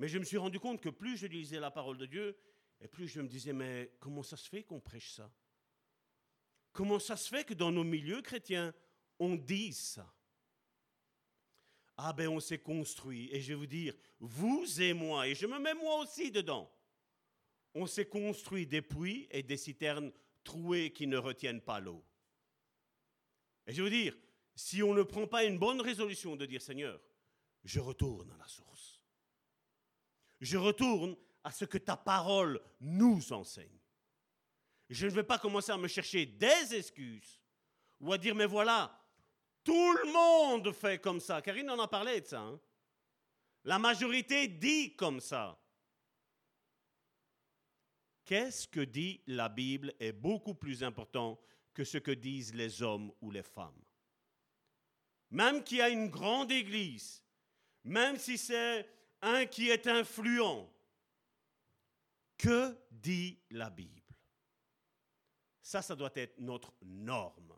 Mais 0.00 0.08
je 0.08 0.18
me 0.18 0.24
suis 0.24 0.38
rendu 0.38 0.58
compte 0.58 0.80
que 0.80 0.88
plus 0.88 1.18
je 1.18 1.26
lisais 1.26 1.60
la 1.60 1.70
parole 1.70 1.98
de 1.98 2.06
Dieu, 2.06 2.34
et 2.80 2.88
plus 2.88 3.06
je 3.06 3.20
me 3.20 3.28
disais, 3.28 3.52
mais 3.52 3.92
comment 4.00 4.22
ça 4.22 4.38
se 4.38 4.48
fait 4.48 4.62
qu'on 4.62 4.80
prêche 4.80 5.10
ça? 5.10 5.30
Comment 6.72 6.98
ça 6.98 7.18
se 7.18 7.28
fait 7.28 7.44
que 7.44 7.52
dans 7.52 7.70
nos 7.70 7.84
milieux 7.84 8.22
chrétiens, 8.22 8.72
on 9.18 9.36
dise 9.36 9.78
ça? 9.78 10.10
Ah 11.98 12.14
ben 12.14 12.28
on 12.28 12.40
s'est 12.40 12.60
construit, 12.60 13.28
et 13.30 13.42
je 13.42 13.48
vais 13.48 13.54
vous 13.56 13.66
dire, 13.66 13.94
vous 14.20 14.80
et 14.80 14.94
moi, 14.94 15.28
et 15.28 15.34
je 15.34 15.46
me 15.46 15.58
mets 15.58 15.74
moi 15.74 15.98
aussi 15.98 16.30
dedans, 16.30 16.72
on 17.74 17.86
s'est 17.86 18.08
construit 18.08 18.66
des 18.66 18.80
puits 18.80 19.28
et 19.30 19.42
des 19.42 19.58
citernes 19.58 20.10
trouées 20.42 20.94
qui 20.94 21.06
ne 21.06 21.18
retiennent 21.18 21.60
pas 21.60 21.78
l'eau. 21.78 22.02
Et 23.66 23.72
je 23.72 23.82
veux 23.82 23.90
dire, 23.90 24.16
si 24.54 24.82
on 24.82 24.94
ne 24.94 25.02
prend 25.02 25.26
pas 25.26 25.44
une 25.44 25.58
bonne 25.58 25.80
résolution 25.80 26.36
de 26.36 26.46
dire 26.46 26.62
Seigneur, 26.62 27.00
je 27.64 27.80
retourne 27.80 28.30
à 28.32 28.36
la 28.36 28.48
source 28.48 29.00
je 30.40 30.56
retourne 30.56 31.16
à 31.44 31.50
ce 31.50 31.64
que 31.64 31.78
ta 31.78 31.96
parole 31.96 32.60
nous 32.80 33.32
enseigne. 33.32 33.78
Je 34.88 35.06
ne 35.06 35.12
vais 35.12 35.22
pas 35.22 35.38
commencer 35.38 35.70
à 35.70 35.76
me 35.76 35.88
chercher 35.88 36.26
des 36.26 36.74
excuses 36.74 37.40
ou 38.00 38.12
à 38.12 38.18
dire, 38.18 38.34
mais 38.34 38.46
voilà, 38.46 38.98
tout 39.62 39.92
le 39.92 40.12
monde 40.12 40.72
fait 40.72 40.98
comme 40.98 41.20
ça. 41.20 41.42
Karine 41.42 41.70
en 41.70 41.78
a 41.78 41.86
parlé 41.86 42.20
de 42.20 42.26
ça. 42.26 42.40
Hein. 42.40 42.60
La 43.64 43.78
majorité 43.78 44.48
dit 44.48 44.96
comme 44.96 45.20
ça. 45.20 45.58
Qu'est-ce 48.24 48.66
que 48.66 48.80
dit 48.80 49.22
la 49.26 49.48
Bible 49.48 49.92
est 50.00 50.12
beaucoup 50.12 50.54
plus 50.54 50.82
important 50.82 51.38
que 51.74 51.84
ce 51.84 51.98
que 51.98 52.10
disent 52.10 52.54
les 52.54 52.82
hommes 52.82 53.12
ou 53.20 53.30
les 53.30 53.42
femmes. 53.42 53.82
Même 55.30 55.62
qu'il 55.62 55.78
y 55.78 55.82
a 55.82 55.88
une 55.88 56.08
grande 56.08 56.50
église, 56.50 57.24
même 57.84 58.16
si 58.16 58.36
c'est 58.36 58.88
un 59.22 59.46
qui 59.46 59.70
est 59.70 59.86
influent. 59.86 60.68
Que 62.36 62.74
dit 62.90 63.38
la 63.50 63.68
Bible? 63.68 64.00
Ça, 65.60 65.82
ça 65.82 65.94
doit 65.94 66.10
être 66.14 66.38
notre 66.38 66.72
norme. 66.82 67.54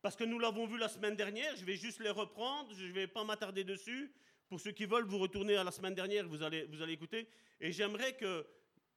Parce 0.00 0.16
que 0.16 0.24
nous 0.24 0.38
l'avons 0.38 0.66
vu 0.66 0.78
la 0.78 0.88
semaine 0.88 1.14
dernière, 1.14 1.54
je 1.54 1.64
vais 1.64 1.76
juste 1.76 2.00
les 2.00 2.10
reprendre, 2.10 2.74
je 2.74 2.86
ne 2.86 2.92
vais 2.92 3.06
pas 3.06 3.22
m'attarder 3.22 3.62
dessus. 3.62 4.12
Pour 4.48 4.60
ceux 4.60 4.72
qui 4.72 4.84
veulent, 4.84 5.06
vous 5.06 5.18
retourner 5.18 5.56
à 5.56 5.64
la 5.64 5.70
semaine 5.70 5.94
dernière, 5.94 6.26
vous 6.26 6.42
allez, 6.42 6.64
vous 6.64 6.82
allez 6.82 6.94
écouter. 6.94 7.28
Et 7.60 7.70
j'aimerais 7.70 8.16
que, 8.16 8.46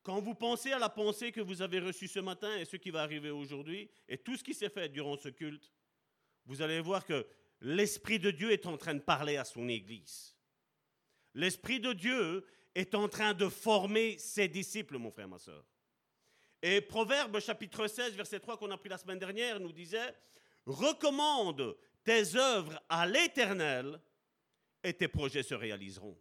quand 0.05 0.21
vous 0.21 0.35
pensez 0.35 0.71
à 0.71 0.77
la 0.77 0.87
pensée 0.87 1.31
que 1.31 1.41
vous 1.41 1.63
avez 1.63 1.79
reçue 1.79 2.07
ce 2.07 2.19
matin 2.19 2.55
et 2.57 2.65
ce 2.65 2.77
qui 2.77 2.91
va 2.91 3.01
arriver 3.01 3.31
aujourd'hui, 3.31 3.89
et 4.07 4.19
tout 4.19 4.37
ce 4.37 4.43
qui 4.43 4.53
s'est 4.53 4.69
fait 4.69 4.87
durant 4.87 5.17
ce 5.17 5.29
culte, 5.29 5.73
vous 6.45 6.61
allez 6.61 6.79
voir 6.79 7.03
que 7.03 7.25
l'Esprit 7.61 8.19
de 8.19 8.29
Dieu 8.29 8.51
est 8.51 8.67
en 8.67 8.77
train 8.77 8.93
de 8.93 8.99
parler 8.99 9.37
à 9.37 9.43
son 9.43 9.67
Église. 9.67 10.35
L'Esprit 11.33 11.79
de 11.79 11.91
Dieu 11.91 12.45
est 12.75 12.93
en 12.93 13.09
train 13.09 13.33
de 13.33 13.49
former 13.49 14.19
ses 14.19 14.47
disciples, 14.47 14.99
mon 14.99 15.09
frère, 15.09 15.27
ma 15.27 15.39
soeur. 15.39 15.65
Et 16.61 16.81
Proverbe 16.81 17.39
chapitre 17.39 17.87
16, 17.87 18.13
verset 18.13 18.39
3 18.39 18.57
qu'on 18.57 18.69
a 18.69 18.77
pris 18.77 18.89
la 18.89 18.99
semaine 18.99 19.19
dernière 19.19 19.59
nous 19.59 19.73
disait, 19.73 20.15
recommande 20.67 21.75
tes 22.03 22.35
œuvres 22.35 22.79
à 22.89 23.07
l'Éternel 23.07 23.99
et 24.83 24.93
tes 24.93 25.07
projets 25.07 25.41
se 25.41 25.55
réaliseront. 25.55 26.15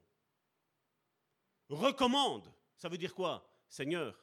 Recommande, 1.68 2.50
ça 2.78 2.88
veut 2.88 2.98
dire 2.98 3.14
quoi? 3.14 3.46
Seigneur, 3.74 4.16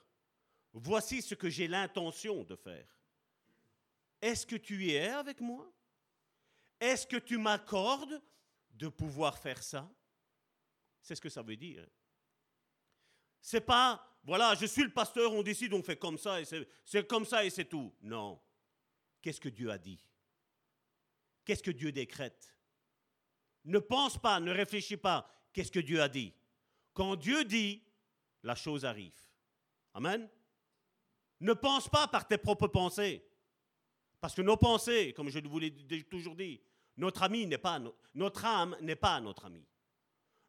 voici 0.71 1.21
ce 1.21 1.35
que 1.35 1.49
j'ai 1.49 1.67
l'intention 1.67 2.45
de 2.45 2.55
faire. 2.55 2.87
Est-ce 4.21 4.45
que 4.45 4.55
tu 4.55 4.85
y 4.85 4.91
es 4.91 5.09
avec 5.09 5.41
moi? 5.41 5.69
Est-ce 6.79 7.05
que 7.05 7.17
tu 7.17 7.37
m'accordes 7.37 8.21
de 8.69 8.87
pouvoir 8.87 9.37
faire 9.37 9.61
ça? 9.61 9.93
C'est 11.01 11.15
ce 11.15 11.19
que 11.19 11.27
ça 11.27 11.41
veut 11.41 11.57
dire. 11.57 11.85
C'est 13.41 13.59
pas, 13.59 14.17
voilà, 14.23 14.55
je 14.55 14.65
suis 14.67 14.83
le 14.83 14.93
pasteur, 14.93 15.33
on 15.33 15.43
décide, 15.43 15.73
on 15.73 15.83
fait 15.83 15.97
comme 15.97 16.17
ça, 16.17 16.39
et 16.39 16.45
c'est 16.85 17.05
comme 17.05 17.25
ça 17.25 17.43
et 17.43 17.49
c'est 17.49 17.65
tout. 17.65 17.93
Non. 17.99 18.41
Qu'est-ce 19.21 19.41
que 19.41 19.49
Dieu 19.49 19.69
a 19.69 19.77
dit? 19.77 19.99
Qu'est-ce 21.43 21.63
que 21.63 21.71
Dieu 21.71 21.91
décrète? 21.91 22.55
Ne 23.65 23.79
pense 23.79 24.17
pas, 24.17 24.39
ne 24.39 24.51
réfléchis 24.51 24.95
pas. 24.95 25.29
Qu'est-ce 25.51 25.71
que 25.71 25.81
Dieu 25.81 26.01
a 26.01 26.07
dit? 26.07 26.33
Quand 26.93 27.17
Dieu 27.17 27.43
dit, 27.43 27.83
la 28.43 28.55
chose 28.55 28.85
arrive. 28.85 29.21
Amen. 29.93 30.29
Ne 31.39 31.53
pense 31.53 31.89
pas 31.89 32.07
par 32.07 32.27
tes 32.27 32.37
propres 32.37 32.67
pensées. 32.67 33.25
Parce 34.19 34.35
que 34.35 34.41
nos 34.41 34.57
pensées, 34.57 35.13
comme 35.13 35.29
je 35.29 35.39
vous 35.39 35.59
l'ai 35.59 36.03
toujours 36.03 36.35
dit, 36.35 36.61
notre 36.97 37.23
âme 37.23 37.33
n'est 37.47 37.57
pas 37.57 37.79
notre 39.19 39.45
ami. 39.45 39.65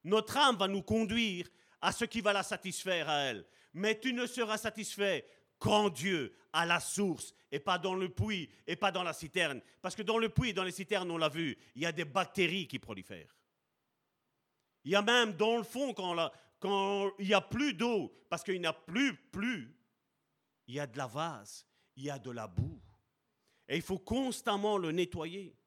Notre 0.05 0.37
âme 0.37 0.57
va 0.57 0.69
nous 0.69 0.83
conduire 0.83 1.49
à 1.81 1.93
ce 1.93 2.05
qui 2.05 2.21
va 2.21 2.33
la 2.33 2.43
satisfaire 2.43 3.09
à 3.09 3.21
elle. 3.23 3.47
Mais 3.73 3.99
tu 3.99 4.13
ne 4.13 4.27
seras 4.27 4.59
satisfait 4.59 5.27
qu'en 5.59 5.89
Dieu, 5.89 6.35
à 6.53 6.67
la 6.67 6.81
source, 6.81 7.35
et 7.51 7.61
pas 7.61 7.79
dans 7.79 7.95
le 7.95 8.09
puits, 8.09 8.51
et 8.67 8.77
pas 8.77 8.91
dans 8.91 9.03
la 9.03 9.13
citerne. 9.13 9.63
Parce 9.81 9.95
que 9.95 10.03
dans 10.03 10.19
le 10.19 10.29
puits 10.29 10.53
dans 10.53 10.65
les 10.65 10.73
citernes, 10.73 11.11
on 11.11 11.19
l'a 11.19 11.29
vu, 11.29 11.57
il 11.75 11.83
y 11.83 11.87
a 11.87 11.93
des 11.93 12.05
bactéries 12.05 12.67
qui 12.67 12.79
prolifèrent. 12.79 13.37
Il 14.85 14.91
y 14.91 14.97
a 14.97 15.03
même 15.03 15.33
dans 15.35 15.57
le 15.57 15.63
fond, 15.63 15.95
quand, 15.95 16.31
quand 16.63 17.11
il 17.19 17.27
n'y 17.27 17.35
a 17.35 17.41
plus 17.41 17.75
d'eau, 17.75 18.25
parce 18.31 18.45
qu'il 18.45 18.61
n'y 18.61 18.67
a 18.67 18.73
plus, 18.73 19.17
plus, 19.17 19.77
il 20.69 20.77
y 20.77 20.81
a 20.81 20.87
de 20.87 20.97
la 20.97 21.09
vase, 21.09 21.67
il 21.97 22.05
y 22.05 22.11
a 22.11 22.21
de 22.21 22.31
la 22.31 22.47
boue. 22.47 22.81
Et 23.69 23.77
il 23.77 23.83
faut 23.83 23.99
constamment 23.99 24.79
le 24.79 24.93
nettoyer. 24.93 25.59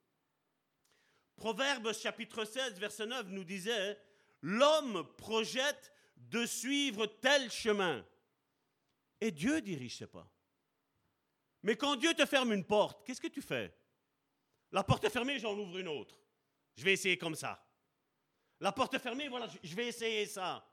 Proverbes 1.36 1.92
chapitre 1.92 2.46
16, 2.46 2.80
verset 2.80 3.08
9 3.08 3.28
nous 3.28 3.44
disait, 3.44 4.00
l'homme 4.42 5.06
projette 5.18 5.92
de 6.16 6.46
suivre 6.46 7.08
tel 7.08 7.52
chemin. 7.52 8.06
Et 9.20 9.32
Dieu 9.32 9.60
dirige 9.62 9.98
ses 9.98 10.08
pas. 10.08 10.32
Mais 11.62 11.76
quand 11.76 11.98
Dieu 11.98 12.14
te 12.14 12.26
ferme 12.26 12.54
une 12.54 12.64
porte, 12.64 13.06
qu'est-ce 13.06 13.20
que 13.20 13.28
tu 13.28 13.42
fais? 13.42 13.78
La 14.72 14.84
porte 14.84 15.04
est 15.04 15.10
fermée, 15.10 15.40
j'en 15.40 15.58
ouvre 15.58 15.78
une 15.78 15.90
autre. 15.90 16.18
Je 16.78 16.86
vais 16.86 16.94
essayer 16.94 17.18
comme 17.18 17.36
ça. 17.36 17.62
La 18.62 18.72
porte 18.72 18.94
est 18.94 19.00
fermée, 19.00 19.28
voilà, 19.28 19.50
je 19.62 19.76
vais 19.76 19.88
essayer 19.88 20.26
ça. 20.26 20.66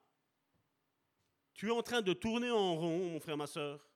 Tu 1.54 1.68
es 1.68 1.70
en 1.70 1.82
train 1.82 2.02
de 2.02 2.12
tourner 2.12 2.50
en 2.50 2.74
rond, 2.74 3.10
mon 3.10 3.20
frère, 3.20 3.36
ma 3.36 3.46
soeur. 3.46 3.86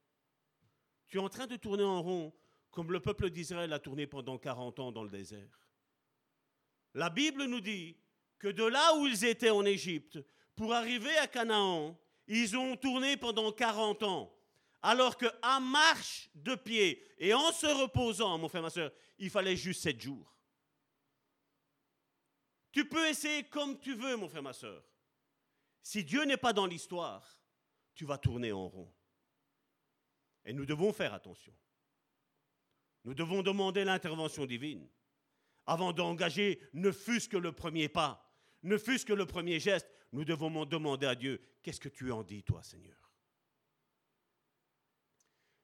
Tu 1.09 1.19
es 1.19 1.21
en 1.21 1.29
train 1.29 1.47
de 1.47 1.57
tourner 1.57 1.85
en 1.85 2.03
rond 2.03 2.33
comme 2.71 2.93
le 2.93 3.01
peuple 3.01 3.31
d'Israël 3.31 3.73
a 3.73 3.79
tourné 3.79 4.07
pendant 4.07 4.37
40 4.37 4.79
ans 4.81 4.93
dans 4.93 5.03
le 5.03 5.09
désert. 5.09 5.67
La 6.93 7.09
Bible 7.09 7.45
nous 7.45 7.61
dit 7.61 7.97
que 8.39 8.49
de 8.49 8.65
là 8.65 8.97
où 8.97 9.07
ils 9.07 9.25
étaient 9.25 9.51
en 9.51 9.65
Égypte, 9.65 10.19
pour 10.55 10.75
arriver 10.75 11.17
à 11.19 11.27
Canaan, 11.27 11.99
ils 12.27 12.57
ont 12.57 12.77
tourné 12.77 13.17
pendant 13.17 13.51
40 13.53 14.03
ans. 14.03 14.33
Alors 14.83 15.17
qu'à 15.17 15.61
marche 15.61 16.29
de 16.35 16.55
pied 16.55 17.03
et 17.19 17.33
en 17.33 17.51
se 17.53 17.67
reposant, 17.67 18.37
mon 18.39 18.49
frère, 18.49 18.63
ma 18.63 18.71
soeur, 18.71 18.93
il 19.19 19.31
fallait 19.31 19.57
juste 19.57 19.83
sept 19.83 20.01
jours. 20.01 20.37
Tu 22.73 22.87
peux 22.87 23.09
essayer 23.09 23.45
comme 23.45 23.79
tu 23.79 23.95
veux, 23.95 24.17
mon 24.17 24.29
frère, 24.29 24.43
ma 24.43 24.53
soeur. 24.53 24.85
Si 25.83 26.05
Dieu 26.05 26.25
n'est 26.25 26.37
pas 26.37 26.53
dans 26.53 26.67
l'histoire, 26.67 27.36
tu 27.97 28.05
vas 28.05 28.19
tourner 28.19 28.53
en 28.53 28.69
rond. 28.69 28.93
Et 30.45 30.53
nous 30.53 30.67
devons 30.67 30.93
faire 30.93 31.13
attention. 31.13 31.53
Nous 33.05 33.15
devons 33.15 33.43
demander 33.43 33.85
l'intervention 33.85 34.47
divine 34.47 34.89
avant 35.67 35.93
d'engager 35.93 36.61
ne 36.75 36.93
fût-ce 36.93 37.29
que 37.29 37.37
le 37.37 37.51
premier 37.51 37.89
pas, 37.89 38.33
ne 38.63 38.79
fût-ce 38.79 39.05
que 39.05 39.13
le 39.13 39.27
premier 39.27 39.59
geste. 39.59 39.89
Nous 40.13 40.25
devons 40.25 40.65
demander 40.65 41.07
à 41.07 41.15
Dieu, 41.17 41.41
qu'est-ce 41.63 41.81
que 41.81 41.89
tu 41.89 42.13
en 42.13 42.23
dis, 42.23 42.45
toi, 42.45 42.63
Seigneur? 42.63 42.97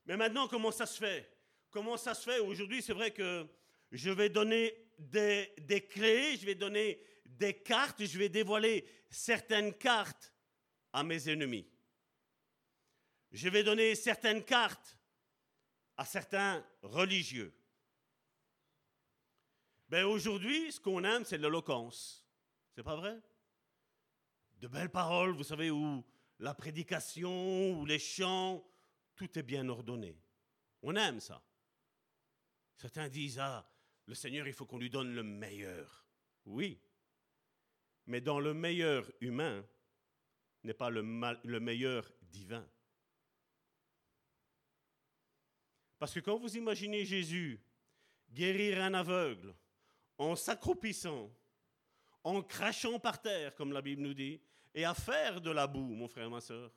Mais 0.06 0.16
maintenant, 0.16 0.48
comment 0.48 0.72
ça 0.72 0.86
se 0.86 0.98
fait? 0.98 1.30
Comment 1.70 1.96
ça 1.96 2.14
se 2.14 2.28
fait? 2.28 2.40
Aujourd'hui, 2.40 2.82
c'est 2.82 2.92
vrai 2.92 3.12
que 3.12 3.46
je 3.92 4.10
vais 4.10 4.28
donner 4.28 4.74
des, 4.98 5.52
des, 5.58 5.86
clés, 5.86 6.36
je 6.36 6.44
vais 6.44 6.56
donner 6.56 7.00
des 7.24 7.54
cartes, 7.54 8.04
je 8.04 8.18
vais 8.18 8.28
dévoiler 8.28 8.84
certaines 9.08 9.72
cartes 9.74 10.34
à 10.92 11.04
mes 11.04 11.28
ennemis. 11.28 11.71
Je 13.32 13.48
vais 13.48 13.64
donner 13.64 13.94
certaines 13.94 14.44
cartes 14.44 14.98
à 15.96 16.04
certains 16.04 16.64
religieux. 16.82 17.52
Ben 19.88 20.04
aujourd'hui, 20.04 20.70
ce 20.70 20.78
qu'on 20.78 21.02
aime, 21.04 21.24
c'est 21.24 21.38
l'éloquence. 21.38 22.26
C'est 22.74 22.82
pas 22.82 22.96
vrai? 22.96 23.18
De 24.58 24.68
belles 24.68 24.90
paroles, 24.90 25.32
vous 25.32 25.44
savez, 25.44 25.70
où 25.70 26.04
la 26.38 26.54
prédication, 26.54 27.72
ou 27.72 27.86
les 27.86 27.98
chants, 27.98 28.66
tout 29.14 29.38
est 29.38 29.42
bien 29.42 29.68
ordonné. 29.68 30.18
On 30.82 30.94
aime 30.96 31.20
ça. 31.20 31.42
Certains 32.76 33.08
disent, 33.08 33.38
ah, 33.38 33.66
le 34.06 34.14
Seigneur, 34.14 34.46
il 34.46 34.52
faut 34.52 34.66
qu'on 34.66 34.78
lui 34.78 34.90
donne 34.90 35.14
le 35.14 35.22
meilleur. 35.22 36.06
Oui. 36.44 36.80
Mais 38.06 38.20
dans 38.20 38.40
le 38.40 38.52
meilleur 38.52 39.10
humain 39.20 39.64
n'est 40.64 40.74
pas 40.74 40.90
le, 40.90 41.02
le 41.44 41.60
meilleur 41.60 42.10
divin. 42.22 42.66
Parce 46.02 46.14
que 46.14 46.18
quand 46.18 46.36
vous 46.36 46.56
imaginez 46.56 47.04
Jésus 47.04 47.62
guérir 48.28 48.82
un 48.82 48.92
aveugle 48.92 49.54
en 50.18 50.34
s'accroupissant, 50.34 51.32
en 52.24 52.42
crachant 52.42 52.98
par 52.98 53.22
terre, 53.22 53.54
comme 53.54 53.72
la 53.72 53.82
Bible 53.82 54.02
nous 54.02 54.12
dit, 54.12 54.40
et 54.74 54.84
à 54.84 54.94
faire 54.94 55.40
de 55.40 55.52
la 55.52 55.68
boue, 55.68 55.94
mon 55.94 56.08
frère, 56.08 56.28
ma 56.28 56.40
soeur. 56.40 56.72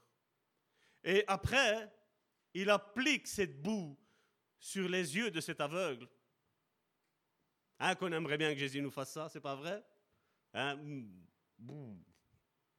Et 1.03 1.23
après, 1.25 1.91
il 2.53 2.69
applique 2.69 3.25
cette 3.25 3.63
boue 3.63 3.97
sur 4.59 4.87
les 4.87 5.15
yeux 5.15 5.31
de 5.31 5.41
cet 5.41 5.59
aveugle. 5.59 6.07
Hein, 7.79 7.95
qu'on 7.95 8.11
aimerait 8.11 8.37
bien 8.37 8.53
que 8.53 8.59
Jésus 8.59 8.79
nous 8.79 8.91
fasse 8.91 9.13
ça, 9.13 9.27
c'est 9.27 9.41
pas 9.41 9.55
vrai? 9.55 9.83
Hein? 10.53 10.79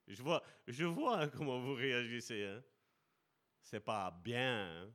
Je 0.07 0.23
vois, 0.23 0.45
je 0.69 0.85
vois 0.85 1.27
comment 1.37 1.59
vous 1.59 1.75
réagissez. 1.75 2.45
Hein? 2.45 2.63
C'est 3.63 3.81
pas 3.81 4.13
bien. 4.13 4.85
Hein? 4.85 4.93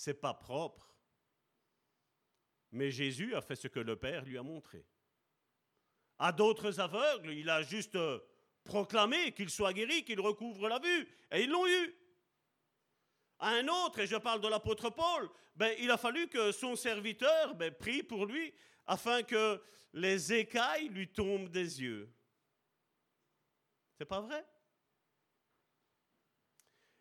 C'est 0.00 0.14
pas 0.14 0.32
propre. 0.32 0.96
Mais 2.72 2.90
Jésus 2.90 3.34
a 3.34 3.42
fait 3.42 3.54
ce 3.54 3.68
que 3.68 3.80
le 3.80 3.96
Père 3.96 4.24
lui 4.24 4.38
a 4.38 4.42
montré. 4.42 4.86
À 6.18 6.32
d'autres 6.32 6.80
aveugles, 6.80 7.34
il 7.34 7.50
a 7.50 7.60
juste 7.60 7.96
euh, 7.96 8.18
proclamé 8.64 9.32
qu'ils 9.32 9.50
soient 9.50 9.74
guéris, 9.74 10.02
qu'ils 10.04 10.20
recouvrent 10.20 10.68
la 10.68 10.78
vue, 10.78 11.06
et 11.30 11.42
ils 11.42 11.50
l'ont 11.50 11.66
eu. 11.66 11.94
À 13.40 13.50
un 13.50 13.68
autre, 13.68 13.98
et 13.98 14.06
je 14.06 14.16
parle 14.16 14.40
de 14.40 14.48
l'apôtre 14.48 14.88
Paul, 14.88 15.28
ben, 15.54 15.76
il 15.78 15.90
a 15.90 15.98
fallu 15.98 16.28
que 16.28 16.50
son 16.50 16.76
serviteur 16.76 17.54
ben, 17.54 17.70
prie 17.74 18.02
pour 18.02 18.24
lui 18.24 18.54
afin 18.86 19.22
que 19.22 19.62
les 19.92 20.32
écailles 20.32 20.88
lui 20.88 21.08
tombent 21.08 21.50
des 21.50 21.82
yeux. 21.82 22.10
C'est 23.98 24.06
pas 24.06 24.22
vrai? 24.22 24.46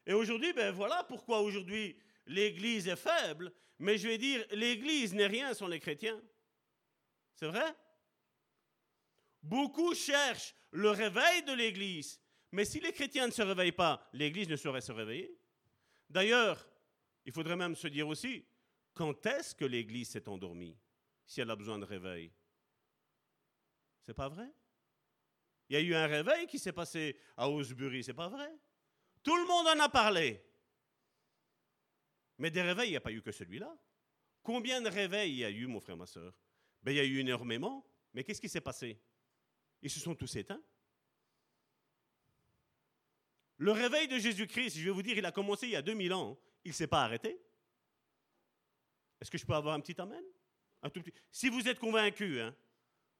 Et 0.06 0.14
aujourd'hui, 0.14 0.52
ben 0.52 0.72
voilà 0.72 1.06
pourquoi 1.06 1.40
aujourd'hui 1.40 1.98
l'Église 2.30 2.88
est 2.88 2.96
faible, 2.96 3.52
mais 3.80 3.98
je 3.98 4.08
vais 4.08 4.18
dire, 4.18 4.46
l'Église 4.52 5.14
n'est 5.14 5.28
rien 5.28 5.54
sans 5.54 5.68
les 5.68 5.80
chrétiens. 5.80 6.22
C'est 7.34 7.48
vrai? 7.48 7.76
Beaucoup 9.42 9.96
cherchent 9.96 10.54
le 10.72 10.92
réveil 10.92 11.44
de 11.44 11.54
l'Église, 11.54 12.22
mais 12.52 12.66
si 12.66 12.80
les 12.80 12.94
chrétiens 12.94 13.28
ne 13.28 13.32
se 13.32 13.42
réveillent 13.42 13.72
pas, 13.72 14.08
l'Église 14.14 14.48
ne 14.48 14.56
saurait 14.56 14.82
se 14.82 14.92
réveiller. 14.92 15.36
D'ailleurs, 16.10 16.70
il 17.26 17.34
faudrait 17.34 17.56
même 17.56 17.76
se 17.76 17.88
dire 17.88 18.08
aussi, 18.08 18.46
quand 18.94 19.26
est-ce 19.26 19.56
que 19.56 19.66
l'Église 19.66 20.10
s'est 20.10 20.30
endormie 20.30 20.78
si 21.26 21.42
elle 21.42 21.50
a 21.50 21.56
besoin 21.56 21.80
de 21.80 21.86
réveil? 21.86 22.32
C'est 24.06 24.14
pas 24.14 24.30
vrai? 24.30 24.52
Il 25.70 25.74
y 25.74 25.78
a 25.78 25.82
eu 25.82 25.96
un 25.96 26.08
réveil 26.08 26.48
qui 26.48 26.60
s'est 26.60 26.74
passé 26.74 27.20
à 27.38 27.50
Osbury, 27.50 28.04
c'est 28.04 28.14
pas 28.14 28.28
vrai? 28.28 28.52
Tout 29.24 29.36
le 29.36 29.46
monde 29.46 29.68
en 29.68 29.84
a 29.84 29.90
parlé. 29.90 30.44
Mais 32.40 32.50
des 32.50 32.62
réveils, 32.62 32.88
il 32.88 32.92
n'y 32.92 32.98
a 32.98 33.02
pas 33.02 33.12
eu 33.12 33.22
que 33.22 33.32
celui-là. 33.32 33.78
Combien 34.42 34.82
de 34.82 34.90
réveils 34.90 35.32
il 35.32 35.38
y 35.38 35.46
a 35.46 35.52
eu, 35.52 35.68
mon 35.68 35.80
frère, 35.80 35.98
ma 35.98 36.08
soeur 36.08 36.34
ben, 36.82 36.92
Il 36.92 36.96
y 36.98 37.02
a 37.02 37.04
eu 37.04 37.20
énormément. 37.20 37.86
Mais 38.14 38.24
qu'est-ce 38.24 38.42
qui 38.42 38.50
s'est 38.50 38.62
passé? 38.62 39.00
Ils 39.82 39.90
se 39.90 40.00
sont 40.00 40.16
tous 40.16 40.36
éteints. 40.38 40.62
Le 43.58 43.72
réveil 43.72 44.08
de 44.08 44.18
Jésus-Christ, 44.18 44.78
je 44.78 44.86
vais 44.86 44.90
vous 44.90 45.04
dire, 45.04 45.18
il 45.18 45.26
a 45.26 45.34
commencé 45.34 45.68
il 45.68 45.74
y 45.74 45.76
a 45.76 45.82
2000 45.82 46.14
ans. 46.14 46.40
Il 46.64 46.70
ne 46.70 46.74
s'est 46.74 46.88
pas 46.88 47.04
arrêté. 47.04 47.38
Est-ce 49.20 49.30
que 49.30 49.38
je 49.38 49.46
peux 49.46 49.54
avoir 49.54 49.76
un 49.76 49.82
petit 49.82 50.00
amen? 50.00 50.24
Si 51.30 51.50
vous 51.50 51.68
êtes 51.68 51.78
convaincu, 51.78 52.40
hein, 52.40 52.56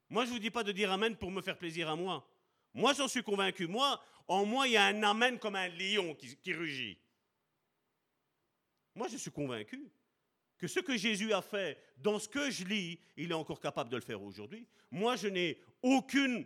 moi 0.08 0.24
je 0.24 0.30
ne 0.30 0.36
vous 0.36 0.40
dis 0.40 0.50
pas 0.50 0.64
de 0.64 0.72
dire 0.72 0.92
amen 0.94 1.18
pour 1.18 1.30
me 1.30 1.42
faire 1.42 1.58
plaisir 1.58 1.90
à 1.90 1.96
moi. 1.98 2.26
Moi 2.74 2.94
j'en 2.94 3.10
suis 3.10 3.22
convaincu. 3.22 3.68
Moi, 3.68 4.02
en 4.30 4.46
moi, 4.46 4.68
il 4.68 4.72
y 4.72 4.78
a 4.78 4.86
un 4.86 5.04
amen 5.04 5.38
comme 5.40 5.56
un 5.56 5.68
lion 5.68 6.16
qui 6.16 6.54
rugit. 6.54 6.98
Moi, 9.00 9.08
je 9.08 9.16
suis 9.16 9.32
convaincu 9.32 9.90
que 10.58 10.68
ce 10.68 10.82
que 10.82 10.98
Jésus 10.98 11.32
a 11.32 11.42
fait 11.42 11.82
dans 12.00 12.20
ce 12.20 12.28
que 12.28 12.52
je 12.52 12.66
lis, 12.66 13.00
il 13.16 13.32
est 13.32 13.34
encore 13.34 13.62
capable 13.62 13.90
de 13.90 13.96
le 13.96 14.02
faire 14.02 14.22
aujourd'hui. 14.22 14.68
Moi, 14.92 15.16
je 15.16 15.30
n'ai 15.30 15.58
aucune, 15.82 16.46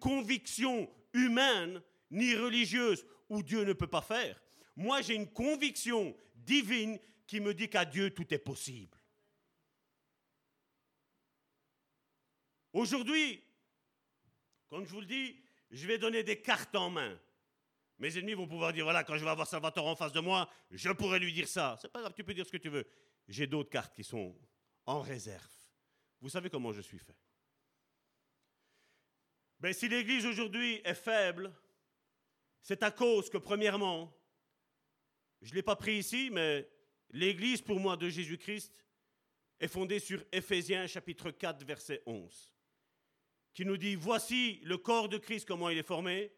conviction 0.00 0.90
humaine 1.12 1.82
ni 2.10 2.34
religieuse 2.34 3.04
où 3.28 3.42
Dieu 3.42 3.64
ne 3.64 3.74
peut 3.74 3.86
pas 3.86 4.00
faire. 4.00 4.42
Moi, 4.76 5.02
j'ai 5.02 5.14
une 5.14 5.30
conviction 5.30 6.16
divine 6.36 6.98
qui 7.26 7.38
me 7.38 7.52
dit 7.52 7.68
qu'à 7.68 7.84
Dieu, 7.84 8.12
tout 8.14 8.32
est 8.32 8.38
possible. 8.38 8.96
Aujourd'hui, 12.72 13.44
comme 14.70 14.86
je 14.86 14.90
vous 14.90 15.00
le 15.00 15.06
dis, 15.06 15.36
je 15.70 15.86
vais 15.86 15.98
donner 15.98 16.22
des 16.22 16.40
cartes 16.40 16.74
en 16.74 16.88
main. 16.88 17.20
Mes 17.98 18.16
ennemis 18.16 18.34
vont 18.34 18.46
pouvoir 18.46 18.72
dire 18.72 18.84
voilà, 18.84 19.02
quand 19.02 19.16
je 19.16 19.24
vais 19.24 19.30
avoir 19.30 19.46
Salvatore 19.46 19.86
en 19.86 19.96
face 19.96 20.12
de 20.12 20.20
moi, 20.20 20.48
je 20.70 20.90
pourrais 20.90 21.18
lui 21.18 21.32
dire 21.32 21.48
ça. 21.48 21.76
C'est 21.80 21.90
pas 21.90 22.00
grave, 22.00 22.12
tu 22.14 22.22
peux 22.22 22.34
dire 22.34 22.46
ce 22.46 22.52
que 22.52 22.56
tu 22.56 22.68
veux. 22.68 22.86
J'ai 23.26 23.46
d'autres 23.46 23.70
cartes 23.70 23.94
qui 23.94 24.04
sont 24.04 24.36
en 24.86 25.00
réserve. 25.00 25.50
Vous 26.20 26.28
savez 26.28 26.48
comment 26.48 26.72
je 26.72 26.80
suis 26.80 26.98
fait. 26.98 27.16
Mais 29.60 29.70
ben, 29.70 29.74
si 29.74 29.88
l'Église 29.88 30.24
aujourd'hui 30.26 30.80
est 30.84 30.94
faible, 30.94 31.52
c'est 32.62 32.82
à 32.82 32.92
cause 32.92 33.28
que, 33.28 33.38
premièrement, 33.38 34.16
je 35.42 35.50
ne 35.50 35.56
l'ai 35.56 35.62
pas 35.62 35.76
pris 35.76 35.96
ici, 35.96 36.30
mais 36.32 36.68
l'Église, 37.10 37.62
pour 37.62 37.80
moi, 37.80 37.96
de 37.96 38.08
Jésus-Christ, 38.08 38.84
est 39.58 39.68
fondée 39.68 39.98
sur 39.98 40.24
Éphésiens 40.30 40.86
chapitre 40.86 41.32
4, 41.32 41.64
verset 41.64 42.02
11, 42.06 42.54
qui 43.52 43.64
nous 43.64 43.76
dit, 43.76 43.96
voici 43.96 44.60
le 44.62 44.78
corps 44.78 45.08
de 45.08 45.18
Christ, 45.18 45.46
comment 45.46 45.68
il 45.68 45.78
est 45.78 45.82
formé 45.82 46.32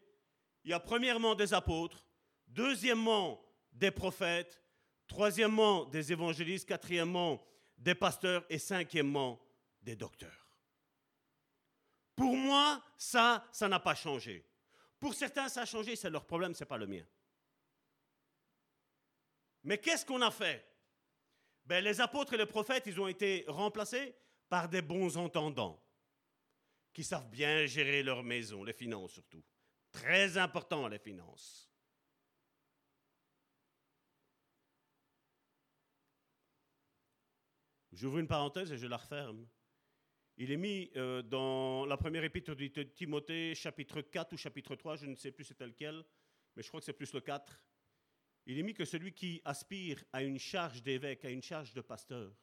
il 0.63 0.71
y 0.71 0.73
a 0.73 0.79
premièrement 0.79 1.35
des 1.35 1.53
apôtres, 1.53 2.05
deuxièmement 2.47 3.43
des 3.71 3.91
prophètes, 3.91 4.61
troisièmement 5.07 5.85
des 5.85 6.11
évangélistes, 6.11 6.67
quatrièmement 6.67 7.43
des 7.77 7.95
pasteurs 7.95 8.45
et 8.49 8.59
cinquièmement 8.59 9.41
des 9.81 9.95
docteurs. 9.95 10.57
Pour 12.15 12.35
moi, 12.35 12.83
ça, 12.97 13.47
ça 13.51 13.67
n'a 13.67 13.79
pas 13.79 13.95
changé. 13.95 14.45
Pour 14.99 15.15
certains, 15.15 15.49
ça 15.49 15.61
a 15.61 15.65
changé, 15.65 15.95
c'est 15.95 16.09
leur 16.09 16.25
problème, 16.25 16.53
ce 16.53 16.63
n'est 16.63 16.67
pas 16.67 16.77
le 16.77 16.85
mien. 16.85 17.05
Mais 19.63 19.79
qu'est-ce 19.79 20.05
qu'on 20.05 20.21
a 20.21 20.31
fait? 20.31 20.65
Ben, 21.65 21.83
Les 21.83 21.99
apôtres 22.01 22.33
et 22.33 22.37
les 22.37 22.45
prophètes, 22.45 22.83
ils 22.85 22.99
ont 22.99 23.07
été 23.07 23.45
remplacés 23.47 24.15
par 24.49 24.69
des 24.69 24.81
bons 24.81 25.17
entendants 25.17 25.81
qui 26.93 27.03
savent 27.03 27.29
bien 27.29 27.65
gérer 27.65 28.03
leur 28.03 28.21
maison, 28.21 28.63
les 28.63 28.73
finances 28.73 29.13
surtout. 29.13 29.43
Très 29.91 30.37
important, 30.37 30.87
les 30.87 30.99
finances. 30.99 31.71
J'ouvre 37.91 38.19
une 38.19 38.27
parenthèse 38.27 38.71
et 38.71 38.77
je 38.77 38.87
la 38.87 38.97
referme. 38.97 39.47
Il 40.37 40.51
est 40.51 40.57
mis 40.57 40.89
euh, 40.95 41.21
dans 41.21 41.85
la 41.85 41.97
première 41.97 42.23
épître 42.23 42.55
de 42.55 42.83
Timothée, 42.83 43.53
chapitre 43.53 44.01
4 44.01 44.33
ou 44.33 44.37
chapitre 44.37 44.75
3, 44.75 44.95
je 44.95 45.05
ne 45.05 45.15
sais 45.15 45.31
plus 45.31 45.43
c'était 45.43 45.67
lequel, 45.67 46.03
mais 46.55 46.63
je 46.63 46.67
crois 46.69 46.79
que 46.79 46.85
c'est 46.85 46.93
plus 46.93 47.13
le 47.13 47.19
4. 47.19 47.61
il 48.47 48.57
est 48.57 48.63
mis 48.63 48.73
que 48.73 48.85
celui 48.85 49.13
qui 49.13 49.41
aspire 49.45 50.03
à 50.13 50.23
une 50.23 50.39
charge 50.39 50.81
d'évêque, 50.81 51.25
à 51.25 51.29
une 51.29 51.43
charge 51.43 51.73
de 51.73 51.81
pasteur, 51.81 52.33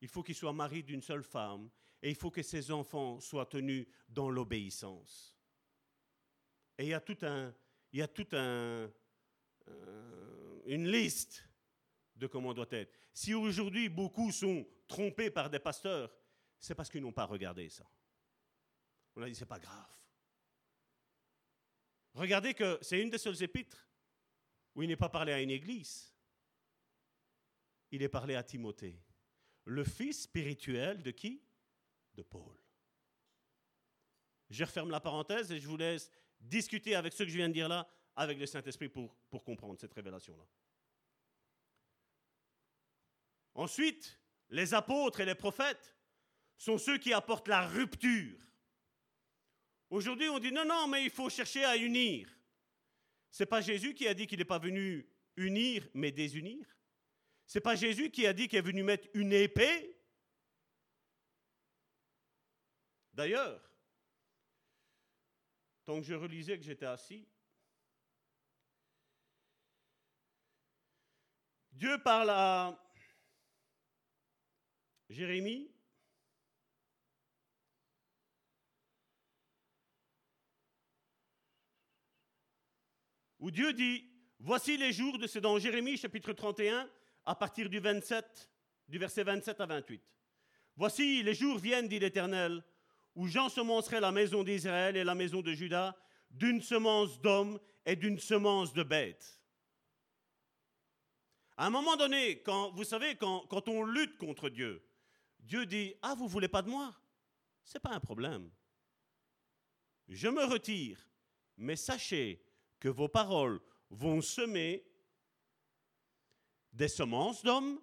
il 0.00 0.08
faut 0.08 0.22
qu'il 0.22 0.34
soit 0.34 0.52
mari 0.52 0.82
d'une 0.82 1.02
seule 1.02 1.22
femme 1.22 1.70
et 2.02 2.10
il 2.10 2.16
faut 2.16 2.32
que 2.32 2.42
ses 2.42 2.72
enfants 2.72 3.20
soient 3.20 3.46
tenus 3.46 3.86
dans 4.08 4.28
l'obéissance. 4.28 5.31
Et 6.78 6.84
il 6.84 6.88
y 6.88 6.94
a 6.94 7.00
tout 7.00 7.18
un, 7.22 7.54
il 7.92 7.98
y 7.98 8.02
a 8.02 8.08
tout 8.08 8.26
un, 8.32 8.90
euh, 9.68 10.60
une 10.66 10.90
liste 10.90 11.46
de 12.16 12.26
comment 12.26 12.54
doit 12.54 12.66
être. 12.70 12.92
Si 13.12 13.34
aujourd'hui 13.34 13.88
beaucoup 13.88 14.30
sont 14.32 14.66
trompés 14.86 15.30
par 15.30 15.50
des 15.50 15.58
pasteurs, 15.58 16.14
c'est 16.58 16.74
parce 16.74 16.88
qu'ils 16.88 17.02
n'ont 17.02 17.12
pas 17.12 17.26
regardé 17.26 17.68
ça. 17.68 17.84
On 19.16 19.22
a 19.22 19.28
dit 19.28 19.34
c'est 19.34 19.46
pas 19.46 19.58
grave. 19.58 19.88
Regardez 22.14 22.54
que 22.54 22.78
c'est 22.82 23.00
une 23.00 23.10
des 23.10 23.18
seules 23.18 23.42
épîtres 23.42 23.88
où 24.74 24.82
il 24.82 24.88
n'est 24.88 24.96
pas 24.96 25.08
parlé 25.08 25.32
à 25.32 25.40
une 25.40 25.50
église. 25.50 26.14
Il 27.90 28.02
est 28.02 28.08
parlé 28.08 28.34
à 28.34 28.42
Timothée, 28.42 28.98
le 29.64 29.84
fils 29.84 30.22
spirituel 30.22 31.02
de 31.02 31.10
qui? 31.10 31.42
De 32.14 32.22
Paul. 32.22 32.56
Je 34.50 34.64
referme 34.64 34.90
la 34.90 35.00
parenthèse 35.00 35.50
et 35.50 35.58
je 35.58 35.66
vous 35.66 35.76
laisse 35.76 36.10
discuter 36.42 36.94
avec 36.94 37.12
ce 37.12 37.22
que 37.22 37.28
je 37.30 37.36
viens 37.36 37.48
de 37.48 37.54
dire 37.54 37.68
là, 37.68 37.88
avec 38.16 38.38
le 38.38 38.46
Saint-Esprit 38.46 38.88
pour, 38.88 39.14
pour 39.30 39.42
comprendre 39.44 39.78
cette 39.78 39.94
révélation-là. 39.94 40.44
Ensuite, 43.54 44.18
les 44.50 44.74
apôtres 44.74 45.20
et 45.20 45.24
les 45.24 45.34
prophètes 45.34 45.96
sont 46.56 46.78
ceux 46.78 46.98
qui 46.98 47.12
apportent 47.12 47.48
la 47.48 47.66
rupture. 47.66 48.38
Aujourd'hui, 49.90 50.28
on 50.28 50.38
dit 50.38 50.52
non, 50.52 50.64
non, 50.64 50.86
mais 50.86 51.04
il 51.04 51.10
faut 51.10 51.28
chercher 51.28 51.64
à 51.64 51.76
unir. 51.76 52.28
C'est 53.30 53.46
pas 53.46 53.60
Jésus 53.60 53.94
qui 53.94 54.06
a 54.06 54.14
dit 54.14 54.26
qu'il 54.26 54.38
n'est 54.38 54.44
pas 54.44 54.58
venu 54.58 55.06
unir, 55.36 55.88
mais 55.94 56.12
désunir. 56.12 56.66
C'est 57.46 57.60
pas 57.60 57.76
Jésus 57.76 58.10
qui 58.10 58.26
a 58.26 58.32
dit 58.32 58.48
qu'il 58.48 58.58
est 58.58 58.62
venu 58.62 58.82
mettre 58.82 59.08
une 59.14 59.32
épée. 59.32 59.98
D'ailleurs, 63.12 63.60
que 66.00 66.06
je 66.06 66.14
relisais 66.14 66.56
que 66.58 66.64
j'étais 66.64 66.86
assis, 66.86 67.26
Dieu 71.72 71.98
parle 72.02 72.30
à 72.30 72.78
Jérémie. 75.08 75.68
Où 83.40 83.50
Dieu 83.50 83.72
dit, 83.72 84.08
voici 84.38 84.76
les 84.76 84.92
jours 84.92 85.18
de, 85.18 85.26
c'est 85.26 85.40
dans 85.40 85.58
Jérémie 85.58 85.96
chapitre 85.96 86.32
31, 86.32 86.88
à 87.24 87.34
partir 87.34 87.68
du 87.68 87.80
27, 87.80 88.50
du 88.86 88.98
verset 88.98 89.24
27 89.24 89.60
à 89.60 89.66
28. 89.66 90.00
Voici 90.76 91.22
les 91.24 91.34
jours 91.34 91.58
viennent, 91.58 91.88
dit 91.88 91.98
l'Éternel, 91.98 92.62
où 93.14 93.26
j'ensemencerai 93.26 94.00
la 94.00 94.12
maison 94.12 94.42
d'Israël 94.42 94.96
et 94.96 95.04
la 95.04 95.14
maison 95.14 95.42
de 95.42 95.52
Juda 95.52 95.96
d'une 96.30 96.62
semence 96.62 97.20
d'hommes 97.20 97.58
et 97.84 97.96
d'une 97.96 98.18
semence 98.18 98.72
de 98.72 98.82
bêtes. 98.82 99.40
À 101.56 101.66
un 101.66 101.70
moment 101.70 101.96
donné, 101.96 102.42
quand, 102.42 102.72
vous 102.72 102.84
savez, 102.84 103.16
quand, 103.16 103.68
on 103.68 103.84
lutte 103.84 104.16
contre 104.16 104.48
Dieu, 104.48 104.82
Dieu 105.38 105.66
dit 105.66 105.94
Ah, 106.02 106.14
vous 106.14 106.28
voulez 106.28 106.48
pas 106.48 106.62
de 106.62 106.70
moi? 106.70 106.94
Ce 107.64 107.76
n'est 107.76 107.80
pas 107.80 107.90
un 107.90 108.00
problème. 108.00 108.50
Je 110.08 110.28
me 110.28 110.44
retire, 110.44 111.06
mais 111.56 111.76
sachez 111.76 112.44
que 112.80 112.88
vos 112.88 113.08
paroles 113.08 113.60
vont 113.90 114.20
semer 114.20 114.84
des 116.72 116.88
semences 116.88 117.42
d'hommes 117.42 117.80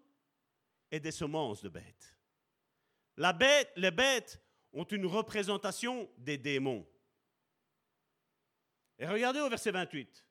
et 0.91 0.99
des 0.99 1.11
semences 1.11 1.61
de 1.61 1.69
bêtes. 1.69 2.17
La 3.17 3.33
bête, 3.33 3.71
les 3.75 3.91
bêtes 3.91 4.41
ont 4.73 4.83
une 4.83 5.05
représentation 5.05 6.09
des 6.17 6.37
démons. 6.37 6.87
Et 8.97 9.07
regardez 9.07 9.39
au 9.39 9.49
verset 9.49 9.71
28. 9.71 10.25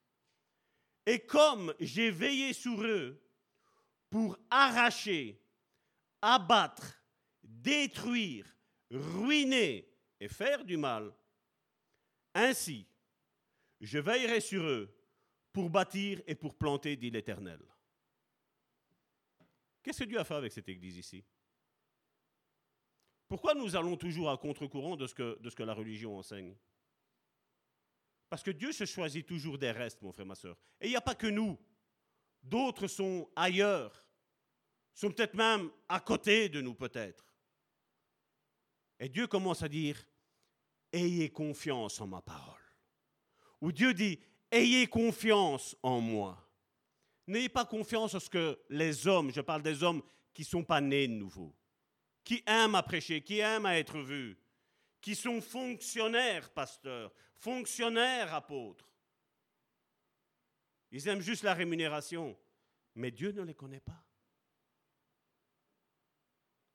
Et 1.06 1.20
comme 1.20 1.74
j'ai 1.80 2.10
veillé 2.10 2.52
sur 2.52 2.82
eux 2.82 3.20
pour 4.10 4.38
arracher, 4.50 5.40
abattre, 6.20 7.02
détruire, 7.42 8.46
ruiner 8.90 9.90
et 10.20 10.28
faire 10.28 10.64
du 10.64 10.76
mal, 10.76 11.14
ainsi 12.34 12.86
je 13.80 13.98
veillerai 13.98 14.40
sur 14.40 14.62
eux 14.64 14.94
pour 15.52 15.70
bâtir 15.70 16.20
et 16.26 16.34
pour 16.34 16.54
planter, 16.54 16.96
dit 16.96 17.10
l'Éternel. 17.10 17.60
Qu'est-ce 19.82 20.00
que 20.00 20.04
Dieu 20.04 20.18
a 20.18 20.24
fait 20.24 20.34
avec 20.34 20.52
cette 20.52 20.68
église 20.68 20.98
ici? 20.98 21.24
Pourquoi 23.28 23.54
nous 23.54 23.76
allons 23.76 23.96
toujours 23.96 24.30
à 24.30 24.38
contre-courant 24.38 24.96
de, 24.96 25.06
ce 25.06 25.14
que, 25.14 25.38
de 25.40 25.50
ce 25.50 25.56
que 25.56 25.62
la 25.62 25.74
religion 25.74 26.18
enseigne? 26.18 26.56
Parce 28.30 28.42
que 28.42 28.50
Dieu 28.50 28.72
se 28.72 28.84
choisit 28.84 29.26
toujours 29.26 29.58
des 29.58 29.70
restes, 29.70 30.02
mon 30.02 30.12
frère, 30.12 30.26
ma 30.26 30.34
soeur. 30.34 30.56
Et 30.80 30.86
il 30.86 30.90
n'y 30.90 30.96
a 30.96 31.02
pas 31.02 31.14
que 31.14 31.26
nous. 31.26 31.58
D'autres 32.42 32.86
sont 32.86 33.28
ailleurs, 33.36 34.04
sont 34.94 35.10
peut-être 35.10 35.34
même 35.34 35.70
à 35.88 36.00
côté 36.00 36.48
de 36.48 36.60
nous, 36.60 36.74
peut-être. 36.74 37.34
Et 38.98 39.08
Dieu 39.08 39.26
commence 39.26 39.62
à 39.62 39.68
dire, 39.68 40.02
ayez 40.92 41.30
confiance 41.30 42.00
en 42.00 42.06
ma 42.06 42.22
parole. 42.22 42.54
Ou 43.60 43.72
Dieu 43.72 43.92
dit, 43.92 44.18
ayez 44.50 44.86
confiance 44.86 45.76
en 45.82 46.00
moi. 46.00 46.48
N'ayez 47.26 47.48
pas 47.48 47.64
confiance 47.64 48.14
en 48.14 48.20
ce 48.20 48.30
que 48.30 48.58
les 48.70 49.06
hommes, 49.06 49.32
je 49.32 49.40
parle 49.40 49.62
des 49.62 49.82
hommes 49.82 50.02
qui 50.32 50.42
ne 50.42 50.46
sont 50.46 50.64
pas 50.64 50.80
nés 50.80 51.08
de 51.08 51.12
nouveau, 51.12 51.54
qui 52.28 52.42
aiment 52.46 52.74
à 52.74 52.82
prêcher, 52.82 53.22
qui 53.22 53.38
aiment 53.38 53.64
à 53.64 53.78
être 53.78 54.00
vus, 54.00 54.36
qui 55.00 55.16
sont 55.16 55.40
fonctionnaires 55.40 56.52
pasteurs, 56.52 57.10
fonctionnaires 57.38 58.34
apôtres. 58.34 58.92
Ils 60.90 61.08
aiment 61.08 61.22
juste 61.22 61.42
la 61.42 61.54
rémunération, 61.54 62.38
mais 62.96 63.10
Dieu 63.10 63.32
ne 63.32 63.40
les 63.40 63.54
connaît 63.54 63.80
pas. 63.80 64.04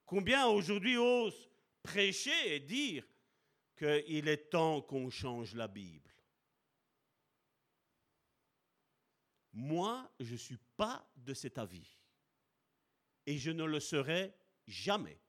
Combien 0.08 0.48
aujourd'hui 0.48 0.98
osent 0.98 1.52
prêcher 1.84 2.56
et 2.56 2.60
dire 2.60 3.08
qu'il 3.78 4.28
est 4.28 4.50
temps 4.50 4.82
qu'on 4.82 5.12
change 5.12 5.54
la 5.54 5.68
Bible? 5.68 6.16
Moi, 9.52 10.12
je 10.20 10.32
ne 10.32 10.38
suis 10.38 10.60
pas 10.76 11.08
de 11.16 11.36
cet 11.36 11.60
avis. 11.60 12.00
Et 13.28 13.38
je 13.38 13.52
ne 13.52 13.66
le 13.66 13.80
serai 13.80 14.34
jamais. 14.66 15.23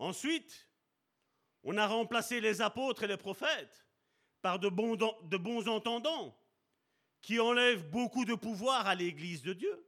Ensuite, 0.00 0.66
on 1.62 1.76
a 1.76 1.86
remplacé 1.86 2.40
les 2.40 2.62
apôtres 2.62 3.02
et 3.02 3.06
les 3.06 3.18
prophètes 3.18 3.86
par 4.40 4.58
de 4.58 4.70
bons, 4.70 5.68
entendants 5.68 6.34
qui 7.20 7.38
enlèvent 7.38 7.90
beaucoup 7.90 8.24
de 8.24 8.34
pouvoir 8.34 8.86
à 8.86 8.94
l'Église 8.94 9.42
de 9.42 9.52
Dieu. 9.52 9.86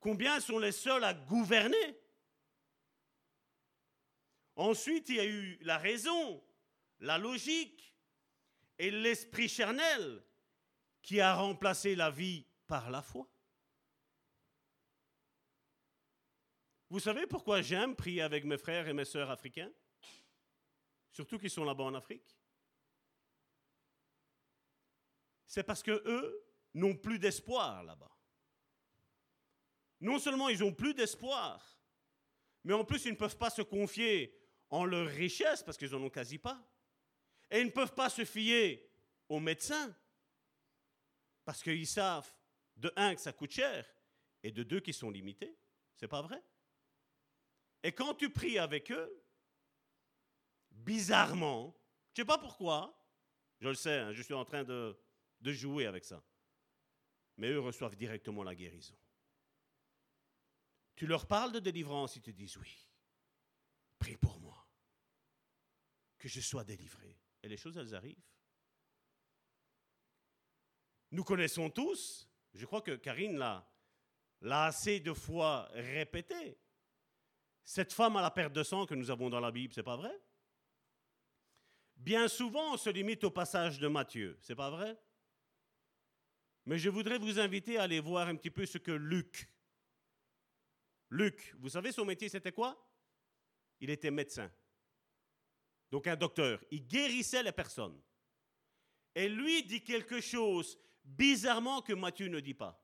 Combien 0.00 0.38
sont 0.38 0.58
les 0.58 0.72
seuls 0.72 1.02
à 1.02 1.14
gouverner? 1.14 1.98
Ensuite, 4.56 5.08
il 5.08 5.14
y 5.14 5.20
a 5.20 5.24
eu 5.24 5.56
la 5.62 5.78
raison, 5.78 6.44
la 6.98 7.16
logique 7.16 7.96
et 8.78 8.90
l'esprit 8.90 9.48
charnel 9.48 10.22
qui 11.00 11.22
a 11.22 11.34
remplacé 11.34 11.94
la 11.94 12.10
vie 12.10 12.44
par 12.66 12.90
la 12.90 13.00
foi. 13.00 13.29
Vous 16.90 16.98
savez 17.00 17.26
pourquoi 17.26 17.62
j'aime 17.62 17.94
prier 17.94 18.20
avec 18.20 18.44
mes 18.44 18.58
frères 18.58 18.88
et 18.88 18.92
mes 18.92 19.04
sœurs 19.04 19.30
africains? 19.30 19.70
Surtout 21.12 21.38
qui 21.38 21.48
sont 21.48 21.64
là-bas 21.64 21.84
en 21.84 21.94
Afrique. 21.94 22.36
C'est 25.46 25.62
parce 25.62 25.82
que 25.82 26.02
eux 26.04 26.44
n'ont 26.74 26.96
plus 26.96 27.18
d'espoir 27.18 27.84
là-bas. 27.84 28.10
Non 30.00 30.18
seulement 30.18 30.48
ils 30.48 30.60
n'ont 30.60 30.74
plus 30.74 30.94
d'espoir, 30.94 31.64
mais 32.64 32.72
en 32.72 32.84
plus 32.84 33.04
ils 33.04 33.12
ne 33.12 33.16
peuvent 33.16 33.38
pas 33.38 33.50
se 33.50 33.62
confier 33.62 34.36
en 34.68 34.84
leur 34.84 35.06
richesse 35.06 35.62
parce 35.62 35.76
qu'ils 35.76 35.90
n'en 35.90 36.02
ont 36.02 36.10
quasi 36.10 36.38
pas. 36.38 36.60
Et 37.50 37.60
ils 37.60 37.66
ne 37.66 37.72
peuvent 37.72 37.94
pas 37.94 38.08
se 38.08 38.24
fier 38.24 38.90
aux 39.28 39.40
médecins 39.40 39.94
parce 41.44 41.62
qu'ils 41.62 41.86
savent, 41.86 42.32
de 42.76 42.92
un, 42.96 43.14
que 43.14 43.20
ça 43.20 43.32
coûte 43.32 43.50
cher 43.50 43.86
et 44.42 44.50
de 44.50 44.62
deux, 44.62 44.80
qu'ils 44.80 44.94
sont 44.94 45.10
limités. 45.10 45.56
C'est 45.96 46.08
pas 46.08 46.22
vrai? 46.22 46.42
Et 47.82 47.92
quand 47.92 48.14
tu 48.14 48.30
pries 48.30 48.58
avec 48.58 48.90
eux, 48.92 49.22
bizarrement, 50.70 51.74
je 52.12 52.20
ne 52.20 52.24
sais 52.24 52.26
pas 52.26 52.38
pourquoi, 52.38 52.96
je 53.60 53.68
le 53.68 53.74
sais, 53.74 53.98
hein, 53.98 54.12
je 54.12 54.22
suis 54.22 54.34
en 54.34 54.44
train 54.44 54.64
de, 54.64 54.96
jouer 55.42 55.86
avec 55.86 56.04
ça, 56.04 56.22
mais 57.36 57.48
eux 57.48 57.60
reçoivent 57.60 57.96
directement 57.96 58.42
la 58.42 58.54
guérison. 58.54 58.96
Tu 60.96 61.06
leur 61.06 61.26
parles 61.26 61.52
de 61.52 61.60
délivrance, 61.60 62.16
ils 62.16 62.22
te 62.22 62.30
disent 62.30 62.56
oui, 62.58 62.88
prie 63.98 64.16
pour 64.16 64.38
moi. 64.40 64.66
que 66.18 66.28
je 66.28 66.40
sois 66.40 66.64
délivré. 66.64 67.18
Et 67.42 67.48
les 67.48 67.56
choses, 67.56 67.78
elles 67.78 67.94
arrivent. 67.94 68.22
Nous 71.12 71.24
connaissons 71.24 71.70
tous, 71.70 72.28
je 72.52 72.66
crois 72.66 72.82
que 72.82 72.96
Karine 72.96 73.38
l'a, 73.38 73.66
l'a 74.42 74.66
assez 74.66 75.00
de 75.00 75.14
fois 75.14 75.68
répété, 75.72 76.58
cette 77.64 77.92
femme 77.92 78.16
à 78.16 78.22
la 78.22 78.30
perte 78.30 78.52
de 78.52 78.62
sang 78.62 78.86
que 78.86 78.94
nous 78.94 79.10
avons 79.10 79.30
dans 79.30 79.40
la 79.40 79.50
Bible, 79.50 79.72
c'est 79.72 79.82
pas 79.82 79.96
vrai? 79.96 80.12
Bien 81.96 82.28
souvent, 82.28 82.74
on 82.74 82.76
se 82.76 82.90
limite 82.90 83.24
au 83.24 83.30
passage 83.30 83.78
de 83.78 83.86
Matthieu, 83.86 84.38
c'est 84.40 84.54
pas 84.54 84.70
vrai? 84.70 84.98
Mais 86.66 86.78
je 86.78 86.88
voudrais 86.88 87.18
vous 87.18 87.38
inviter 87.38 87.78
à 87.78 87.82
aller 87.82 88.00
voir 88.00 88.28
un 88.28 88.36
petit 88.36 88.50
peu 88.50 88.64
ce 88.66 88.78
que 88.78 88.92
Luc. 88.92 89.48
Luc, 91.10 91.54
vous 91.58 91.68
savez 91.68 91.92
son 91.92 92.04
métier 92.04 92.28
c'était 92.28 92.52
quoi? 92.52 92.80
Il 93.80 93.90
était 93.90 94.10
médecin. 94.10 94.50
Donc 95.90 96.06
un 96.06 96.16
docteur, 96.16 96.62
il 96.70 96.86
guérissait 96.86 97.42
les 97.42 97.52
personnes. 97.52 98.00
Et 99.14 99.28
lui 99.28 99.64
dit 99.64 99.82
quelque 99.82 100.20
chose 100.20 100.78
bizarrement 101.02 101.82
que 101.82 101.92
Matthieu 101.92 102.28
ne 102.28 102.40
dit 102.40 102.54
pas. 102.54 102.80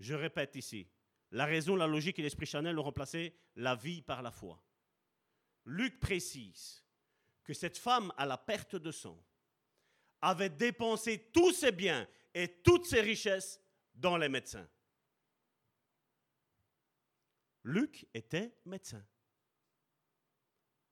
Je 0.00 0.14
répète 0.14 0.56
ici, 0.56 0.88
la 1.34 1.46
raison, 1.46 1.74
la 1.74 1.88
logique 1.88 2.20
et 2.20 2.22
l'esprit 2.22 2.46
Chanel 2.46 2.78
ont 2.78 2.84
remplacé 2.84 3.36
la 3.56 3.74
vie 3.74 4.02
par 4.02 4.22
la 4.22 4.30
foi. 4.30 4.62
Luc 5.64 5.98
précise 5.98 6.84
que 7.42 7.52
cette 7.52 7.76
femme 7.76 8.12
à 8.16 8.24
la 8.24 8.38
perte 8.38 8.76
de 8.76 8.92
sang 8.92 9.20
avait 10.20 10.48
dépensé 10.48 11.30
tous 11.32 11.52
ses 11.52 11.72
biens 11.72 12.08
et 12.32 12.62
toutes 12.62 12.86
ses 12.86 13.00
richesses 13.00 13.60
dans 13.94 14.16
les 14.16 14.28
médecins. 14.28 14.68
Luc 17.64 18.06
était 18.14 18.56
médecin. 18.64 19.04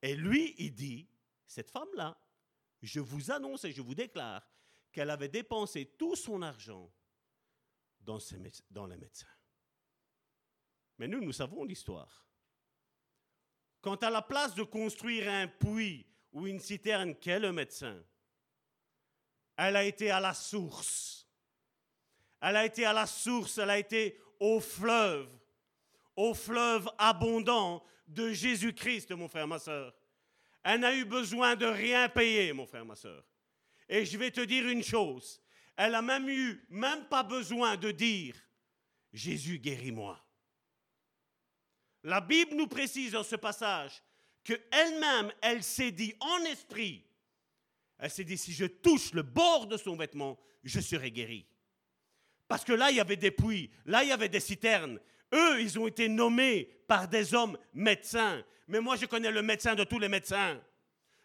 Et 0.01 0.13
lui, 0.13 0.55
il 0.57 0.75
dit, 0.75 1.09
cette 1.47 1.71
femme-là, 1.71 2.21
je 2.81 2.99
vous 2.99 3.31
annonce 3.31 3.63
et 3.63 3.71
je 3.71 3.81
vous 3.81 3.95
déclare 3.95 4.45
qu'elle 4.91 5.09
avait 5.09 5.29
dépensé 5.29 5.85
tout 5.97 6.17
son 6.17 6.41
argent 6.41 6.93
dans, 8.01 8.19
dans 8.69 8.87
les 8.87 8.97
médecins. 8.97 9.27
Mais 10.97 11.07
nous, 11.07 11.21
nous 11.21 11.31
savons 11.31 11.63
l'histoire. 11.63 12.25
Quand 13.81 14.01
à 14.03 14.09
la 14.09 14.21
place 14.21 14.55
de 14.55 14.63
construire 14.63 15.29
un 15.29 15.47
puits 15.47 16.07
ou 16.31 16.47
une 16.47 16.59
citerne 16.59 17.15
qu'est 17.15 17.39
le 17.39 17.51
médecin, 17.51 18.01
elle 19.57 19.75
a 19.75 19.83
été 19.83 20.09
à 20.09 20.19
la 20.19 20.33
source. 20.33 21.27
Elle 22.41 22.55
a 22.55 22.65
été 22.65 22.85
à 22.85 22.93
la 22.93 23.05
source, 23.05 23.57
elle 23.57 23.69
a 23.69 23.77
été 23.77 24.19
au 24.39 24.59
fleuve, 24.59 25.29
au 26.15 26.33
fleuve 26.33 26.89
abondant 26.97 27.83
de 28.07 28.31
Jésus-Christ, 28.31 29.11
mon 29.11 29.27
frère, 29.27 29.47
ma 29.47 29.59
soeur. 29.59 29.93
Elle 30.63 30.81
n'a 30.81 30.95
eu 30.95 31.05
besoin 31.05 31.55
de 31.55 31.65
rien 31.65 32.09
payer, 32.09 32.53
mon 32.53 32.65
frère, 32.65 32.85
ma 32.85 32.95
soeur. 32.95 33.23
Et 33.89 34.05
je 34.05 34.17
vais 34.17 34.31
te 34.31 34.41
dire 34.41 34.67
une 34.67 34.83
chose, 34.83 35.41
elle 35.75 35.95
a 35.95 36.01
même 36.01 36.29
eu, 36.29 36.65
même 36.69 37.05
pas 37.07 37.23
besoin 37.23 37.75
de 37.75 37.91
dire, 37.91 38.35
Jésus 39.11 39.59
guéris-moi. 39.59 40.22
La 42.03 42.21
Bible 42.21 42.55
nous 42.55 42.67
précise 42.67 43.13
dans 43.13 43.23
ce 43.23 43.35
passage 43.35 44.03
que 44.43 44.53
elle-même, 44.71 45.31
elle 45.41 45.63
s'est 45.63 45.91
dit 45.91 46.13
en 46.19 46.39
esprit, 46.45 47.05
elle 47.97 48.11
s'est 48.11 48.25
dit, 48.25 48.37
si 48.37 48.51
je 48.51 48.65
touche 48.65 49.13
le 49.13 49.21
bord 49.21 49.67
de 49.67 49.77
son 49.77 49.95
vêtement, 49.95 50.37
je 50.63 50.81
serai 50.81 51.11
guéri. 51.11 51.45
Parce 52.47 52.65
que 52.65 52.73
là, 52.73 52.91
il 52.91 52.97
y 52.97 52.99
avait 52.99 53.15
des 53.15 53.31
puits, 53.31 53.71
là, 53.85 54.03
il 54.03 54.09
y 54.09 54.11
avait 54.11 54.29
des 54.29 54.41
citernes. 54.41 54.99
Eux, 55.33 55.61
ils 55.61 55.79
ont 55.79 55.87
été 55.87 56.09
nommés 56.09 56.65
par 56.87 57.07
des 57.07 57.33
hommes 57.33 57.57
médecins. 57.73 58.43
Mais 58.67 58.81
moi, 58.81 58.95
je 58.97 59.05
connais 59.05 59.31
le 59.31 59.41
médecin 59.41 59.75
de 59.75 59.83
tous 59.83 59.99
les 59.99 60.09
médecins. 60.09 60.61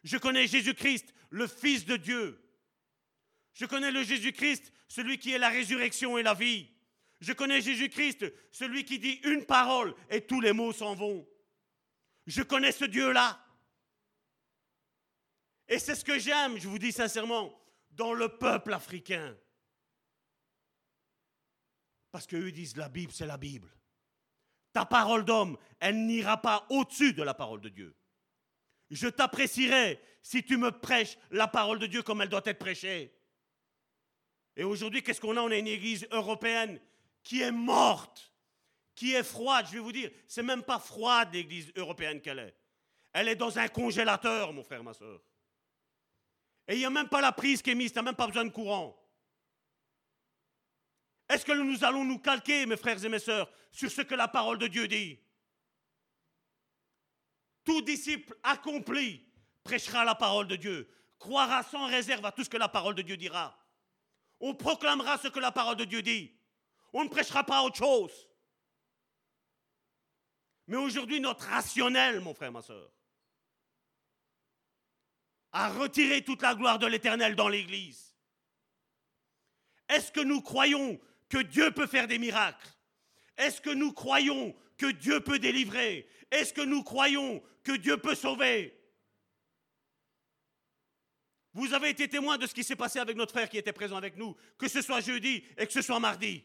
Je 0.05 0.16
connais 0.16 0.46
Jésus-Christ, 0.46 1.12
le 1.30 1.46
Fils 1.46 1.84
de 1.84 1.96
Dieu. 1.96 2.40
Je 3.52 3.66
connais 3.66 3.90
le 3.90 4.05
Jésus-Christ, 4.05 4.72
celui 4.86 5.18
qui 5.18 5.32
est 5.32 5.38
la 5.38 5.48
résurrection 5.48 6.16
et 6.16 6.22
la 6.22 6.34
vie. 6.34 6.70
Je 7.20 7.32
connais 7.32 7.61
Jésus-Christ, 7.61 8.32
celui 8.53 8.85
qui 8.85 8.99
dit 8.99 9.20
une 9.24 9.45
parole 9.45 9.95
et 10.09 10.20
tous 10.20 10.40
les 10.40 10.53
mots 10.53 10.73
s'en 10.73 10.95
vont. 10.95 11.28
Je 12.27 12.43
connais 12.43 12.73
ce 12.73 12.85
Dieu-là. 12.85 13.45
Et 15.66 15.78
c'est 15.78 15.95
ce 15.95 16.05
que 16.05 16.19
j'aime, 16.19 16.59
je 16.59 16.69
vous 16.69 16.78
dis 16.78 16.93
sincèrement, 16.93 17.61
dans 17.90 18.12
le 18.12 18.28
peuple 18.28 18.73
africain. 18.73 19.36
Parce 22.11 22.27
qu'eux 22.27 22.53
disent 22.53 22.77
la 22.77 22.89
Bible, 22.89 23.12
c'est 23.12 23.27
la 23.27 23.36
Bible. 23.36 23.69
Ta 24.73 24.86
parole 24.86 25.24
d'homme, 25.24 25.59
elle 25.81 26.07
n'ira 26.07 26.40
pas 26.40 26.66
au-dessus 26.70 27.12
de 27.12 27.23
la 27.23 27.35
parole 27.35 27.61
de 27.61 27.69
Dieu. 27.69 27.97
Je 28.90 29.09
t'apprécierai 29.09 30.01
si 30.23 30.43
tu 30.43 30.57
me 30.57 30.70
prêches 30.70 31.19
la 31.31 31.49
parole 31.49 31.78
de 31.78 31.86
Dieu 31.86 32.03
comme 32.03 32.23
elle 32.23 32.28
doit 32.28 32.43
être 32.45 32.59
prêchée. 32.59 33.15
Et 34.57 34.65
aujourd'hui, 34.65 35.03
qu'est-ce 35.03 35.20
qu'on 35.20 35.36
a? 35.36 35.40
On 35.40 35.51
a 35.51 35.57
une 35.57 35.66
église 35.66 36.07
européenne 36.11 36.81
qui 37.28 37.42
est 37.42 37.52
morte, 37.52 38.32
qui 38.94 39.12
est 39.12 39.22
froide. 39.22 39.66
Je 39.66 39.72
vais 39.72 39.80
vous 39.80 39.92
dire, 39.92 40.10
c'est 40.26 40.42
même 40.42 40.62
pas 40.62 40.78
froide 40.78 41.28
l'église 41.34 41.70
européenne 41.76 42.22
qu'elle 42.22 42.38
est. 42.38 42.56
Elle 43.12 43.28
est 43.28 43.36
dans 43.36 43.59
un 43.59 43.68
congélateur, 43.68 44.55
mon 44.55 44.64
frère, 44.64 44.82
ma 44.82 44.94
soeur. 44.94 45.20
Et 46.66 46.72
il 46.72 46.78
n'y 46.78 46.86
a 46.86 46.90
même 46.90 47.10
pas 47.10 47.20
la 47.20 47.32
prise 47.32 47.60
qui 47.60 47.68
est 47.68 47.74
mise, 47.74 47.92
tu 47.92 47.98
n'as 47.98 48.02
même 48.02 48.14
pas 48.14 48.26
besoin 48.26 48.46
de 48.46 48.50
courant. 48.50 48.98
Est-ce 51.28 51.44
que 51.44 51.52
nous 51.52 51.84
allons 51.84 52.02
nous 52.02 52.18
calquer, 52.18 52.64
mes 52.64 52.78
frères 52.78 53.05
et 53.05 53.09
mes 53.10 53.18
sœurs, 53.18 53.50
sur 53.72 53.90
ce 53.90 54.00
que 54.00 54.14
la 54.14 54.28
parole 54.28 54.56
de 54.56 54.66
Dieu 54.66 54.88
dit? 54.88 55.20
Tout 57.62 57.82
disciple 57.82 58.34
accompli 58.42 59.30
prêchera 59.64 60.02
la 60.06 60.14
parole 60.14 60.48
de 60.48 60.56
Dieu, 60.56 60.90
croira 61.18 61.62
sans 61.62 61.88
réserve 61.88 62.24
à 62.24 62.32
tout 62.32 62.42
ce 62.42 62.48
que 62.48 62.56
la 62.56 62.70
parole 62.70 62.94
de 62.94 63.02
Dieu 63.02 63.18
dira. 63.18 63.62
On 64.40 64.55
proclamera 64.55 65.18
ce 65.18 65.28
que 65.28 65.40
la 65.40 65.52
parole 65.52 65.76
de 65.76 65.84
Dieu 65.84 66.00
dit. 66.00 66.38
On 66.93 67.05
ne 67.05 67.09
prêchera 67.09 67.44
pas 67.44 67.62
autre 67.62 67.77
chose. 67.77 68.28
Mais 70.66 70.77
aujourd'hui, 70.77 71.20
notre 71.20 71.47
rationnel, 71.47 72.20
mon 72.20 72.35
frère, 72.35 72.52
ma 72.52 72.62
soeur, 72.62 72.90
a 75.52 75.70
retiré 75.70 76.23
toute 76.23 76.43
la 76.43 76.55
gloire 76.55 76.78
de 76.78 76.86
l'Éternel 76.86 77.35
dans 77.35 77.48
l'Église. 77.48 78.15
Est-ce 79.89 80.12
que 80.12 80.20
nous 80.20 80.43
croyons 80.43 81.01
que 81.28 81.39
Dieu 81.39 81.70
peut 81.70 81.86
faire 81.86 82.06
des 82.06 82.19
miracles? 82.19 82.69
Est-ce 83.36 83.60
que 83.60 83.70
nous 83.70 83.93
croyons 83.93 84.55
que 84.77 84.90
Dieu 84.90 85.20
peut 85.20 85.39
délivrer? 85.39 86.09
Est-ce 86.31 86.52
que 86.52 86.60
nous 86.60 86.82
croyons 86.82 87.43
que 87.62 87.73
Dieu 87.73 87.97
peut 87.97 88.15
sauver? 88.15 88.74
Vous 91.55 91.73
avez 91.73 91.89
été 91.89 92.09
témoin 92.09 92.36
de 92.36 92.47
ce 92.47 92.55
qui 92.55 92.62
s'est 92.62 92.77
passé 92.77 92.98
avec 92.98 93.16
notre 93.16 93.32
frère 93.32 93.48
qui 93.48 93.59
était 93.59 93.73
présent 93.73 93.97
avec 93.97 94.16
nous, 94.16 94.36
que 94.59 94.69
ce 94.69 94.82
soit 94.82 95.01
jeudi 95.01 95.44
et 95.56 95.66
que 95.66 95.73
ce 95.73 95.82
soit 95.82 95.98
mardi. 95.98 96.44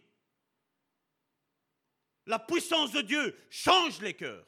La 2.26 2.40
puissance 2.40 2.92
de 2.92 3.02
Dieu 3.02 3.38
change 3.50 4.00
les 4.02 4.14
cœurs. 4.14 4.48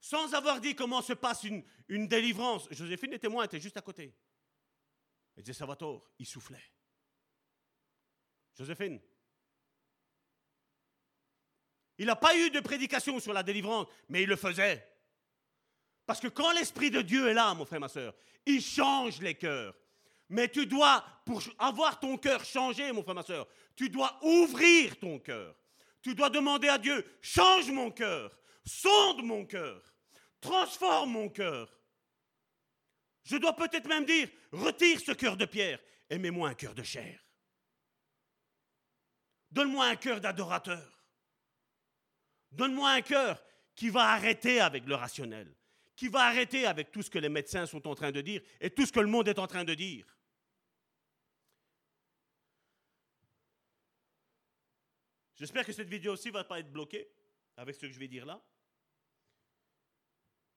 Sans 0.00 0.34
avoir 0.34 0.60
dit 0.60 0.74
comment 0.74 1.02
se 1.02 1.12
passe 1.12 1.44
une, 1.44 1.62
une 1.88 2.08
délivrance. 2.08 2.66
Joséphine 2.70 3.12
était 3.12 3.20
témoin, 3.20 3.44
était 3.44 3.60
juste 3.60 3.76
à 3.76 3.82
côté. 3.82 4.14
Elle 5.36 5.42
disait 5.42 5.58
Salvatore, 5.58 6.10
il 6.18 6.26
soufflait. 6.26 6.72
Joséphine. 8.56 9.00
Il 11.98 12.06
n'a 12.06 12.16
pas 12.16 12.36
eu 12.36 12.50
de 12.50 12.60
prédication 12.60 13.20
sur 13.20 13.32
la 13.32 13.42
délivrance, 13.42 13.86
mais 14.08 14.22
il 14.22 14.28
le 14.28 14.36
faisait. 14.36 14.86
Parce 16.06 16.20
que 16.20 16.28
quand 16.28 16.52
l'Esprit 16.52 16.90
de 16.90 17.00
Dieu 17.00 17.28
est 17.28 17.34
là, 17.34 17.54
mon 17.54 17.64
frère, 17.64 17.80
ma 17.80 17.88
soeur, 17.88 18.14
il 18.44 18.60
change 18.60 19.20
les 19.20 19.36
cœurs. 19.36 19.74
Mais 20.28 20.48
tu 20.48 20.66
dois, 20.66 21.04
pour 21.24 21.42
avoir 21.58 22.00
ton 22.00 22.16
cœur 22.16 22.44
changé, 22.44 22.90
mon 22.92 23.02
frère, 23.02 23.14
ma 23.14 23.22
soeur, 23.22 23.46
tu 23.76 23.88
dois 23.88 24.18
ouvrir 24.22 24.98
ton 24.98 25.18
cœur. 25.18 25.54
Tu 26.02 26.14
dois 26.14 26.30
demander 26.30 26.68
à 26.68 26.78
Dieu, 26.78 27.04
change 27.20 27.70
mon 27.70 27.90
cœur, 27.90 28.36
sonde 28.64 29.22
mon 29.22 29.46
cœur, 29.46 29.94
transforme 30.40 31.12
mon 31.12 31.28
cœur. 31.28 31.70
Je 33.24 33.36
dois 33.36 33.54
peut-être 33.54 33.86
même 33.86 34.04
dire, 34.04 34.28
retire 34.50 35.00
ce 35.00 35.12
cœur 35.12 35.36
de 35.36 35.44
pierre 35.44 35.78
et 36.10 36.18
mets-moi 36.18 36.48
un 36.48 36.54
cœur 36.54 36.74
de 36.74 36.82
chair. 36.82 37.24
Donne-moi 39.52 39.86
un 39.86 39.96
cœur 39.96 40.20
d'adorateur. 40.20 41.04
Donne-moi 42.50 42.90
un 42.90 43.02
cœur 43.02 43.42
qui 43.74 43.88
va 43.88 44.08
arrêter 44.10 44.60
avec 44.60 44.84
le 44.86 44.94
rationnel, 44.94 45.54
qui 45.94 46.08
va 46.08 46.20
arrêter 46.20 46.66
avec 46.66 46.90
tout 46.90 47.02
ce 47.02 47.10
que 47.10 47.18
les 47.18 47.28
médecins 47.28 47.66
sont 47.66 47.86
en 47.86 47.94
train 47.94 48.10
de 48.10 48.20
dire 48.20 48.42
et 48.60 48.70
tout 48.70 48.86
ce 48.86 48.92
que 48.92 49.00
le 49.00 49.06
monde 49.06 49.28
est 49.28 49.38
en 49.38 49.46
train 49.46 49.64
de 49.64 49.74
dire. 49.74 50.06
J'espère 55.42 55.66
que 55.66 55.72
cette 55.72 55.88
vidéo 55.88 56.12
aussi 56.12 56.28
ne 56.28 56.34
va 56.34 56.44
pas 56.44 56.60
être 56.60 56.70
bloquée 56.70 57.10
avec 57.56 57.74
ce 57.74 57.80
que 57.80 57.88
je 57.88 57.98
vais 57.98 58.06
dire 58.06 58.24
là. 58.24 58.40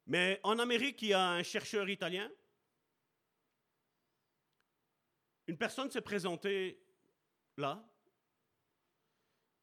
Mais 0.06 0.40
en 0.44 0.60
Amérique, 0.60 1.02
il 1.02 1.08
y 1.08 1.14
a 1.14 1.32
un 1.32 1.42
chercheur 1.42 1.90
italien. 1.90 2.32
Une 5.48 5.58
personne 5.58 5.90
s'est 5.90 6.02
présentée 6.02 6.80
là. 7.58 7.84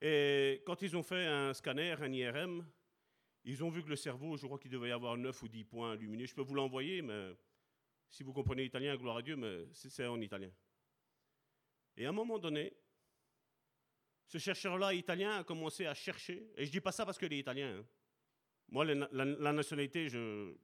Et 0.00 0.60
quand 0.66 0.82
ils 0.82 0.96
ont 0.96 1.04
fait 1.04 1.24
un 1.24 1.54
scanner, 1.54 1.92
un 2.00 2.12
IRM, 2.12 2.66
Ils 3.44 3.62
ont 3.62 3.70
vu 3.70 3.84
que 3.84 3.88
le 3.88 3.96
cerveau, 3.96 4.36
je 4.36 4.46
crois 4.46 4.58
qu'il 4.58 4.72
devait 4.72 4.88
y 4.88 4.92
avoir 4.92 5.16
9 5.16 5.40
ou 5.42 5.48
10 5.48 5.64
points 5.64 5.94
lumineux. 5.94 6.26
Je 6.26 6.34
peux 6.34 6.42
vous 6.42 6.54
l'envoyer, 6.54 7.00
mais 7.00 7.36
si 8.10 8.24
vous 8.24 8.32
comprenez 8.32 8.64
italien, 8.64 8.96
gloire 8.96 9.18
à 9.18 9.22
Dieu, 9.22 9.36
mais 9.36 9.66
c'est 9.72 10.06
en 10.06 10.20
italien. 10.20 10.50
Et 11.96 12.06
à 12.06 12.08
un 12.08 12.12
moment 12.12 12.40
donné, 12.40 12.72
ce 14.32 14.38
chercheur-là 14.38 14.94
italien 14.94 15.40
a 15.40 15.44
commencé 15.44 15.84
à 15.84 15.92
chercher, 15.92 16.50
et 16.56 16.62
je 16.64 16.68
ne 16.68 16.72
dis 16.72 16.80
pas 16.80 16.90
ça 16.90 17.04
parce 17.04 17.18
qu'il 17.18 17.30
est 17.34 17.38
italien. 17.38 17.76
Hein. 17.76 17.84
Moi, 18.70 18.86
la, 18.86 19.52
nationalité, 19.52 20.06
il 20.06 20.56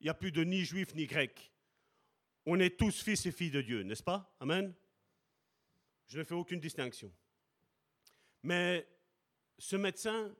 n'y 0.00 0.08
a 0.08 0.14
plus 0.14 0.32
de 0.32 0.42
ni 0.42 0.64
juif 0.64 0.94
ni 0.94 1.04
grec. 1.04 1.52
On 2.46 2.58
est 2.58 2.78
tous 2.78 3.02
fils 3.02 3.26
et 3.26 3.32
filles 3.32 3.50
de 3.50 3.60
Dieu, 3.60 3.82
n'est-ce 3.82 4.02
pas? 4.02 4.34
Amen. 4.40 4.74
Je 6.06 6.20
ne 6.20 6.24
fais 6.24 6.32
aucune 6.32 6.58
distinction. 6.58 7.12
Mais 8.44 8.88
ce 9.58 9.76
médecin 9.76 10.34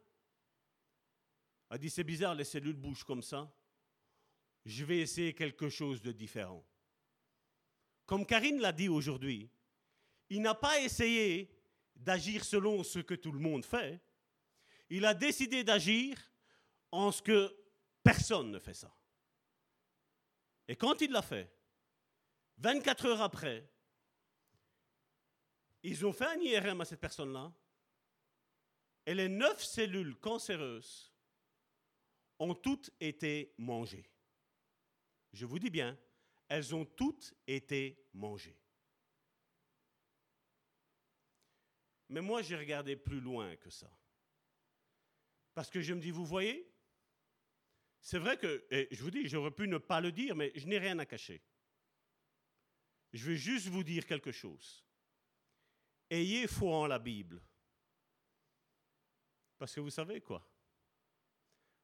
a 1.69 1.77
dit, 1.77 1.91
c'est 1.91 2.05
bizarre, 2.05 2.35
les 2.35 2.45
cellules 2.45 2.73
bougent 2.73 3.05
comme 3.05 3.23
ça. 3.23 3.55
Je 4.65 4.83
vais 4.87 5.01
essayer 5.01 5.35
quelque 5.35 5.69
chose 5.69 6.01
de 6.01 6.11
différent. 6.11 6.65
Comme 8.07 8.25
Karine 8.25 8.61
l'a 8.61 8.73
dit 8.73 8.89
aujourd'hui, 8.89 9.51
il 10.31 10.41
n'a 10.41 10.55
pas 10.55 10.81
essayé 10.81 11.60
d'agir 12.01 12.45
selon 12.45 12.83
ce 12.83 12.99
que 12.99 13.15
tout 13.15 13.33
le 13.33 13.39
monde 13.39 13.65
fait. 13.65 14.01
Il 14.89 15.05
a 15.05 15.15
décidé 15.15 15.63
d'agir 15.63 16.19
en 16.91 17.13
ce 17.13 17.23
que 17.23 17.55
personne 18.03 18.51
ne 18.51 18.59
fait 18.59 18.75
ça. 18.75 18.95
Et 20.67 20.77
quand 20.77 21.01
il 21.01 21.13
l'a 21.13 21.23
fait, 21.23 21.53
24 22.59 23.07
heures 23.07 23.23
après, 23.23 23.71
ils 25.83 26.05
ont 26.05 26.13
fait 26.13 26.27
un 26.27 26.41
IRM 26.41 26.81
à 26.81 26.85
cette 26.85 27.01
personne-là, 27.01 27.53
et 29.07 29.15
les 29.15 29.29
neuf 29.29 29.63
cellules 29.65 30.17
cancéreuses 30.17 31.13
ont 32.39 32.55
toutes 32.55 32.91
été 33.01 33.55
mangées. 33.59 34.11
Je 35.33 35.47
vous 35.47 35.59
dis 35.59 35.71
bien, 35.71 35.99
elles 36.49 36.75
ont 36.75 36.85
toutes 36.85 37.35
été 37.47 38.07
mangées. 38.13 38.59
Mais 42.11 42.21
moi, 42.21 42.43
j'ai 42.43 42.57
regardé 42.57 42.97
plus 42.97 43.21
loin 43.21 43.55
que 43.57 43.71
ça. 43.71 43.89
Parce 45.55 45.71
que 45.71 45.81
je 45.81 45.95
me 45.95 46.01
dis, 46.01 46.11
vous 46.11 46.27
voyez, 46.27 46.69
c'est 48.01 48.19
vrai 48.19 48.37
que, 48.37 48.67
et 48.69 48.89
je 48.91 49.01
vous 49.03 49.13
dis, 49.13 49.29
j'aurais 49.29 49.53
pu 49.53 49.69
ne 49.69 49.79
pas 49.79 50.01
le 50.01 50.11
dire, 50.11 50.35
mais 50.35 50.51
je 50.57 50.67
n'ai 50.67 50.79
rien 50.79 50.99
à 50.99 51.07
cacher. 51.07 51.41
Je 53.13 53.31
vais 53.31 53.37
juste 53.37 53.69
vous 53.69 53.85
dire 53.85 54.07
quelque 54.07 54.33
chose. 54.33 54.85
Ayez 56.11 56.49
foi 56.49 56.79
en 56.79 56.87
la 56.89 56.99
Bible. 56.99 57.41
Parce 59.57 59.73
que 59.73 59.81
vous 59.81 59.91
savez 59.91 60.21
quoi? 60.21 60.45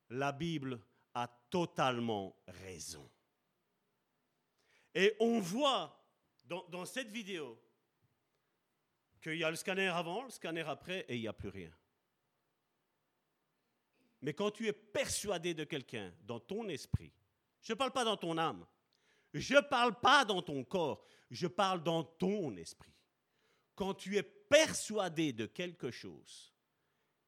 La 0.08 0.32
Bible 0.32 0.80
a 1.14 1.28
totalement 1.50 2.36
raison. 2.48 3.08
Et 4.92 5.14
on 5.20 5.38
voit 5.38 6.04
dans, 6.44 6.66
dans 6.68 6.84
cette 6.84 7.12
vidéo 7.12 7.60
qu'il 9.20 9.36
y 9.36 9.44
a 9.44 9.50
le 9.50 9.56
scanner 9.56 9.88
avant, 9.88 10.24
le 10.24 10.30
scanner 10.30 10.62
après, 10.62 11.04
et 11.08 11.16
il 11.16 11.20
n'y 11.20 11.28
a 11.28 11.32
plus 11.32 11.48
rien. 11.48 11.70
Mais 14.22 14.34
quand 14.34 14.50
tu 14.50 14.66
es 14.66 14.72
persuadé 14.72 15.54
de 15.54 15.64
quelqu'un 15.64 16.12
dans 16.24 16.40
ton 16.40 16.68
esprit, 16.68 17.12
je 17.62 17.72
ne 17.72 17.78
parle 17.78 17.92
pas 17.92 18.04
dans 18.04 18.16
ton 18.16 18.38
âme, 18.38 18.66
je 19.34 19.54
ne 19.54 19.60
parle 19.60 19.98
pas 20.00 20.24
dans 20.24 20.42
ton 20.42 20.64
corps, 20.64 21.04
je 21.30 21.46
parle 21.46 21.82
dans 21.82 22.04
ton 22.04 22.56
esprit. 22.56 22.94
Quand 23.74 23.94
tu 23.94 24.16
es 24.16 24.22
persuadé 24.22 25.32
de 25.32 25.46
quelque 25.46 25.90
chose, 25.90 26.54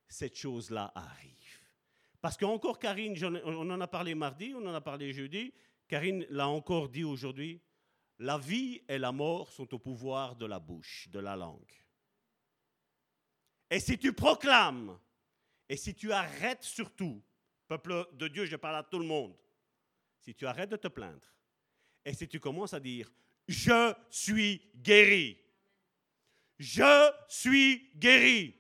cette 0.08 0.36
chose-là 0.36 0.92
arrive. 0.94 1.34
Parce 2.20 2.36
qu'encore 2.36 2.78
Karine, 2.78 3.16
on 3.44 3.70
en 3.70 3.80
a 3.80 3.86
parlé 3.86 4.14
mardi, 4.14 4.54
on 4.56 4.66
en 4.66 4.74
a 4.74 4.80
parlé 4.80 5.12
jeudi, 5.12 5.52
Karine 5.86 6.26
l'a 6.30 6.48
encore 6.48 6.88
dit 6.88 7.04
aujourd'hui, 7.04 7.60
la 8.18 8.38
vie 8.38 8.82
et 8.88 8.98
la 8.98 9.12
mort 9.12 9.52
sont 9.52 9.72
au 9.74 9.78
pouvoir 9.78 10.36
de 10.36 10.46
la 10.46 10.58
bouche, 10.58 11.08
de 11.10 11.18
la 11.18 11.36
langue. 11.36 11.72
Et 13.70 13.80
si 13.80 13.98
tu 13.98 14.12
proclames, 14.12 14.98
et 15.68 15.76
si 15.76 15.94
tu 15.94 16.12
arrêtes 16.12 16.64
surtout, 16.64 17.22
peuple 17.66 18.08
de 18.14 18.28
Dieu, 18.28 18.46
je 18.46 18.56
parle 18.56 18.76
à 18.76 18.82
tout 18.82 18.98
le 18.98 19.04
monde, 19.04 19.36
si 20.20 20.34
tu 20.34 20.46
arrêtes 20.46 20.70
de 20.70 20.76
te 20.76 20.88
plaindre, 20.88 21.28
et 22.04 22.14
si 22.14 22.26
tu 22.26 22.40
commences 22.40 22.72
à 22.72 22.80
dire, 22.80 23.12
je 23.46 23.94
suis 24.10 24.62
guéri, 24.76 25.38
je 26.58 27.12
suis 27.28 27.90
guéri, 27.94 28.54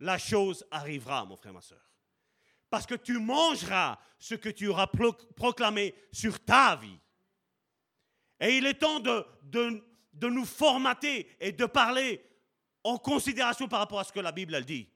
la 0.00 0.18
chose 0.18 0.66
arrivera, 0.70 1.24
mon 1.24 1.36
frère, 1.36 1.52
ma 1.52 1.60
soeur. 1.60 1.80
Parce 2.68 2.86
que 2.86 2.94
tu 2.94 3.18
mangeras 3.18 3.98
ce 4.18 4.34
que 4.34 4.48
tu 4.48 4.66
auras 4.66 4.88
proclamé 5.36 5.94
sur 6.10 6.42
ta 6.44 6.76
vie. 6.76 6.98
Et 8.42 8.56
il 8.56 8.66
est 8.66 8.74
temps 8.74 8.98
de, 8.98 10.28
nous 10.28 10.44
formater 10.44 11.28
et 11.40 11.52
de 11.52 11.64
parler 11.64 12.20
en 12.82 12.98
considération 12.98 13.68
par 13.68 13.78
rapport 13.78 14.00
à 14.00 14.04
ce 14.04 14.12
que 14.12 14.18
la 14.18 14.32
Bible 14.32 14.56
elle 14.56 14.64
dit. 14.64 14.88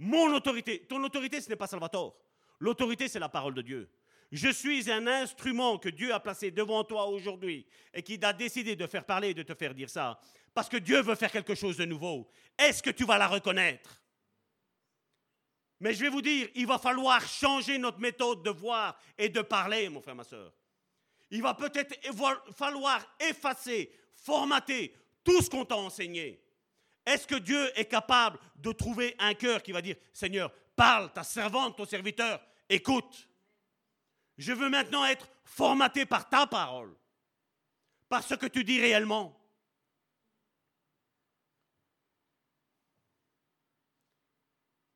Mon 0.00 0.34
autorité, 0.34 0.86
ton 0.88 1.02
autorité, 1.04 1.40
ce 1.40 1.48
n'est 1.48 1.56
pas 1.56 1.68
Salvatore. 1.68 2.18
L'autorité, 2.58 3.06
c'est 3.06 3.20
la 3.20 3.28
parole 3.28 3.54
de 3.54 3.62
Dieu. 3.62 3.88
Je 4.32 4.48
suis 4.48 4.90
un 4.90 5.06
instrument 5.06 5.78
que 5.78 5.88
Dieu 5.88 6.12
a 6.12 6.18
placé 6.18 6.50
devant 6.50 6.82
toi 6.82 7.06
aujourd'hui 7.06 7.64
et 7.94 8.02
qui 8.02 8.18
a 8.22 8.32
décidé 8.32 8.74
de 8.74 8.86
faire 8.88 9.04
parler 9.04 9.30
et 9.30 9.34
de 9.34 9.44
te 9.44 9.54
faire 9.54 9.72
dire 9.74 9.88
ça. 9.88 10.20
Parce 10.52 10.68
que 10.68 10.76
Dieu 10.76 11.00
veut 11.00 11.14
faire 11.14 11.30
quelque 11.30 11.54
chose 11.54 11.76
de 11.76 11.84
nouveau. 11.84 12.28
Est-ce 12.58 12.82
que 12.82 12.90
tu 12.90 13.04
vas 13.04 13.18
la 13.18 13.28
reconnaître? 13.28 14.02
Mais 15.78 15.94
je 15.94 16.00
vais 16.00 16.08
vous 16.08 16.22
dire, 16.22 16.48
il 16.56 16.66
va 16.66 16.78
falloir 16.78 17.20
changer 17.26 17.78
notre 17.78 18.00
méthode 18.00 18.42
de 18.42 18.50
voir 18.50 18.98
et 19.16 19.28
de 19.28 19.42
parler, 19.42 19.88
mon 19.88 20.00
frère, 20.00 20.16
ma 20.16 20.24
soeur. 20.24 20.52
Il 21.30 21.42
va 21.42 21.54
peut-être 21.54 21.94
falloir 22.54 23.04
effacer, 23.20 23.92
formater 24.14 24.94
tout 25.22 25.40
ce 25.42 25.50
qu'on 25.50 25.64
t'a 25.64 25.76
enseigné. 25.76 26.42
Est-ce 27.06 27.26
que 27.26 27.36
Dieu 27.36 27.78
est 27.78 27.86
capable 27.86 28.38
de 28.56 28.72
trouver 28.72 29.14
un 29.18 29.34
cœur 29.34 29.62
qui 29.62 29.72
va 29.72 29.82
dire, 29.82 29.96
Seigneur, 30.12 30.52
parle, 30.76 31.12
ta 31.12 31.22
servante, 31.22 31.76
ton 31.76 31.84
serviteur, 31.84 32.40
écoute. 32.68 33.28
Je 34.38 34.52
veux 34.52 34.70
maintenant 34.70 35.04
être 35.04 35.28
formaté 35.44 36.06
par 36.06 36.28
ta 36.28 36.46
parole, 36.46 36.96
par 38.08 38.22
ce 38.22 38.34
que 38.34 38.46
tu 38.46 38.64
dis 38.64 38.80
réellement. 38.80 39.36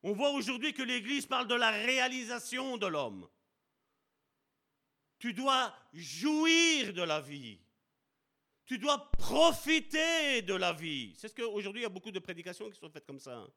On 0.02 0.12
voit 0.12 0.31
aujourd'hui 0.31 0.74
que 0.74 0.82
l'Église 0.82 1.27
parle 1.27 1.48
de 1.48 1.55
la 1.55 1.70
réalisation 1.70 2.77
de 2.77 2.86
l'homme. 2.86 3.28
Tu 5.25 5.33
dois 5.33 5.75
jouir 5.95 6.93
de 6.93 7.01
la 7.01 7.19
vie. 7.19 7.59
Tu 8.67 8.77
dois 8.77 9.11
profiter 9.13 10.43
de 10.43 10.53
la 10.53 10.75
vie. 10.75 11.15
C'est 11.17 11.29
ce 11.29 11.35
qu'aujourd'hui, 11.35 11.81
il 11.81 11.85
y 11.85 11.87
a 11.87 11.89
beaucoup 11.89 12.11
de 12.11 12.19
prédications 12.19 12.69
qui 12.69 12.79
sont 12.79 12.91
faites 12.91 13.07
comme 13.07 13.19
ça. 13.19 13.49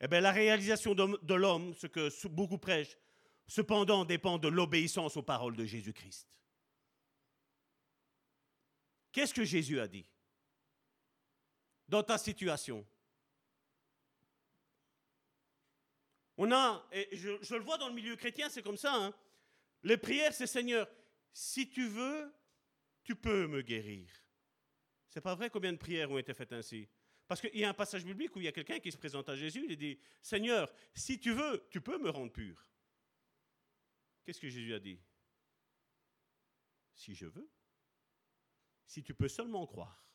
Eh 0.00 0.08
bien, 0.08 0.22
la 0.22 0.32
réalisation 0.32 0.94
de, 0.94 1.34
l'homme, 1.34 1.74
ce 1.74 1.86
que 1.86 2.26
beaucoup 2.28 2.56
prêchent, 2.56 2.96
cependant 3.46 4.06
dépend 4.06 4.38
de 4.38 4.48
l'obéissance 4.48 5.18
aux 5.18 5.22
paroles 5.22 5.54
de 5.54 5.66
Jésus-Christ. 5.66 6.26
Qu'est-ce 9.12 9.34
que 9.34 9.44
Jésus 9.44 9.78
a 9.78 9.86
dit 9.86 10.06
dans 11.88 12.02
ta 12.02 12.16
situation? 12.16 12.86
On 16.38 16.50
a, 16.52 16.88
et 16.90 17.06
je, 17.12 17.54
le 17.54 17.60
vois 17.60 17.76
dans 17.76 17.88
le 17.88 17.94
milieu 17.94 18.16
chrétien, 18.16 18.48
c'est 18.48 18.62
comme 18.62 18.78
ça. 18.78 18.94
Hein. 18.94 19.14
Les 19.82 19.96
prières, 19.96 20.32
c'est 20.32 20.46
Seigneur, 20.46 20.88
si 21.32 21.68
tu 21.68 21.86
veux, 21.88 22.32
tu 23.04 23.14
peux 23.14 23.46
me 23.46 23.62
guérir. 23.62 24.08
C'est 25.08 25.20
pas 25.20 25.34
vrai 25.34 25.50
combien 25.50 25.72
de 25.72 25.78
prières 25.78 26.10
ont 26.10 26.18
été 26.18 26.34
faites 26.34 26.52
ainsi? 26.52 26.88
Parce 27.26 27.40
qu'il 27.40 27.56
y 27.58 27.64
a 27.64 27.68
un 27.68 27.74
passage 27.74 28.04
biblique 28.04 28.34
où 28.34 28.40
il 28.40 28.44
y 28.44 28.48
a 28.48 28.52
quelqu'un 28.52 28.80
qui 28.80 28.90
se 28.90 28.96
présente 28.96 29.28
à 29.28 29.36
Jésus, 29.36 29.66
il 29.68 29.76
dit, 29.76 29.98
Seigneur, 30.22 30.72
si 30.94 31.20
tu 31.20 31.32
veux, 31.32 31.66
tu 31.70 31.80
peux 31.80 31.98
me 31.98 32.10
rendre 32.10 32.32
pur. 32.32 32.66
Qu'est-ce 34.24 34.40
que 34.40 34.48
Jésus 34.48 34.74
a 34.74 34.78
dit 34.78 35.00
Si 36.94 37.14
je 37.14 37.26
veux, 37.26 37.50
si 38.86 39.02
tu 39.02 39.14
peux 39.14 39.28
seulement 39.28 39.66
croire. 39.66 40.06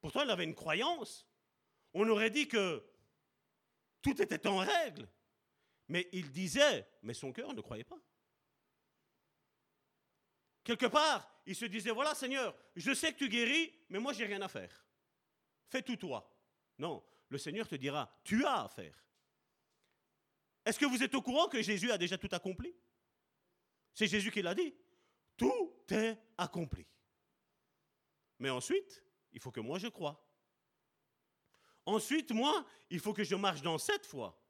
Pourtant, 0.00 0.22
il 0.22 0.30
avait 0.30 0.44
une 0.44 0.54
croyance. 0.54 1.28
On 1.94 2.08
aurait 2.08 2.30
dit 2.30 2.48
que 2.48 2.84
tout 4.00 4.20
était 4.20 4.46
en 4.46 4.58
règle. 4.58 5.08
Mais 5.92 6.08
il 6.10 6.32
disait, 6.32 6.88
mais 7.02 7.12
son 7.12 7.34
cœur 7.34 7.52
ne 7.52 7.60
croyait 7.60 7.84
pas. 7.84 8.00
Quelque 10.64 10.86
part, 10.86 11.30
il 11.44 11.54
se 11.54 11.66
disait, 11.66 11.90
voilà 11.90 12.14
Seigneur, 12.14 12.56
je 12.74 12.94
sais 12.94 13.12
que 13.12 13.18
tu 13.18 13.28
guéris, 13.28 13.70
mais 13.90 13.98
moi 13.98 14.14
j'ai 14.14 14.24
rien 14.24 14.40
à 14.40 14.48
faire. 14.48 14.86
Fais 15.68 15.82
tout 15.82 15.96
toi. 15.96 16.34
Non, 16.78 17.04
le 17.28 17.36
Seigneur 17.36 17.68
te 17.68 17.74
dira, 17.74 18.10
tu 18.24 18.42
as 18.46 18.62
à 18.62 18.68
faire. 18.68 19.04
Est-ce 20.64 20.78
que 20.78 20.86
vous 20.86 21.02
êtes 21.02 21.14
au 21.14 21.20
courant 21.20 21.46
que 21.46 21.60
Jésus 21.60 21.90
a 21.90 21.98
déjà 21.98 22.16
tout 22.16 22.30
accompli? 22.32 22.74
C'est 23.92 24.06
Jésus 24.06 24.30
qui 24.30 24.40
l'a 24.40 24.54
dit. 24.54 24.74
Tout 25.36 25.74
est 25.90 26.16
accompli. 26.38 26.86
Mais 28.38 28.48
ensuite, 28.48 29.04
il 29.30 29.40
faut 29.40 29.52
que 29.52 29.60
moi 29.60 29.78
je 29.78 29.88
croie. 29.88 30.26
Ensuite, 31.84 32.30
moi, 32.30 32.64
il 32.88 32.98
faut 32.98 33.12
que 33.12 33.24
je 33.24 33.34
marche 33.34 33.60
dans 33.60 33.76
cette 33.76 34.06
foi. 34.06 34.41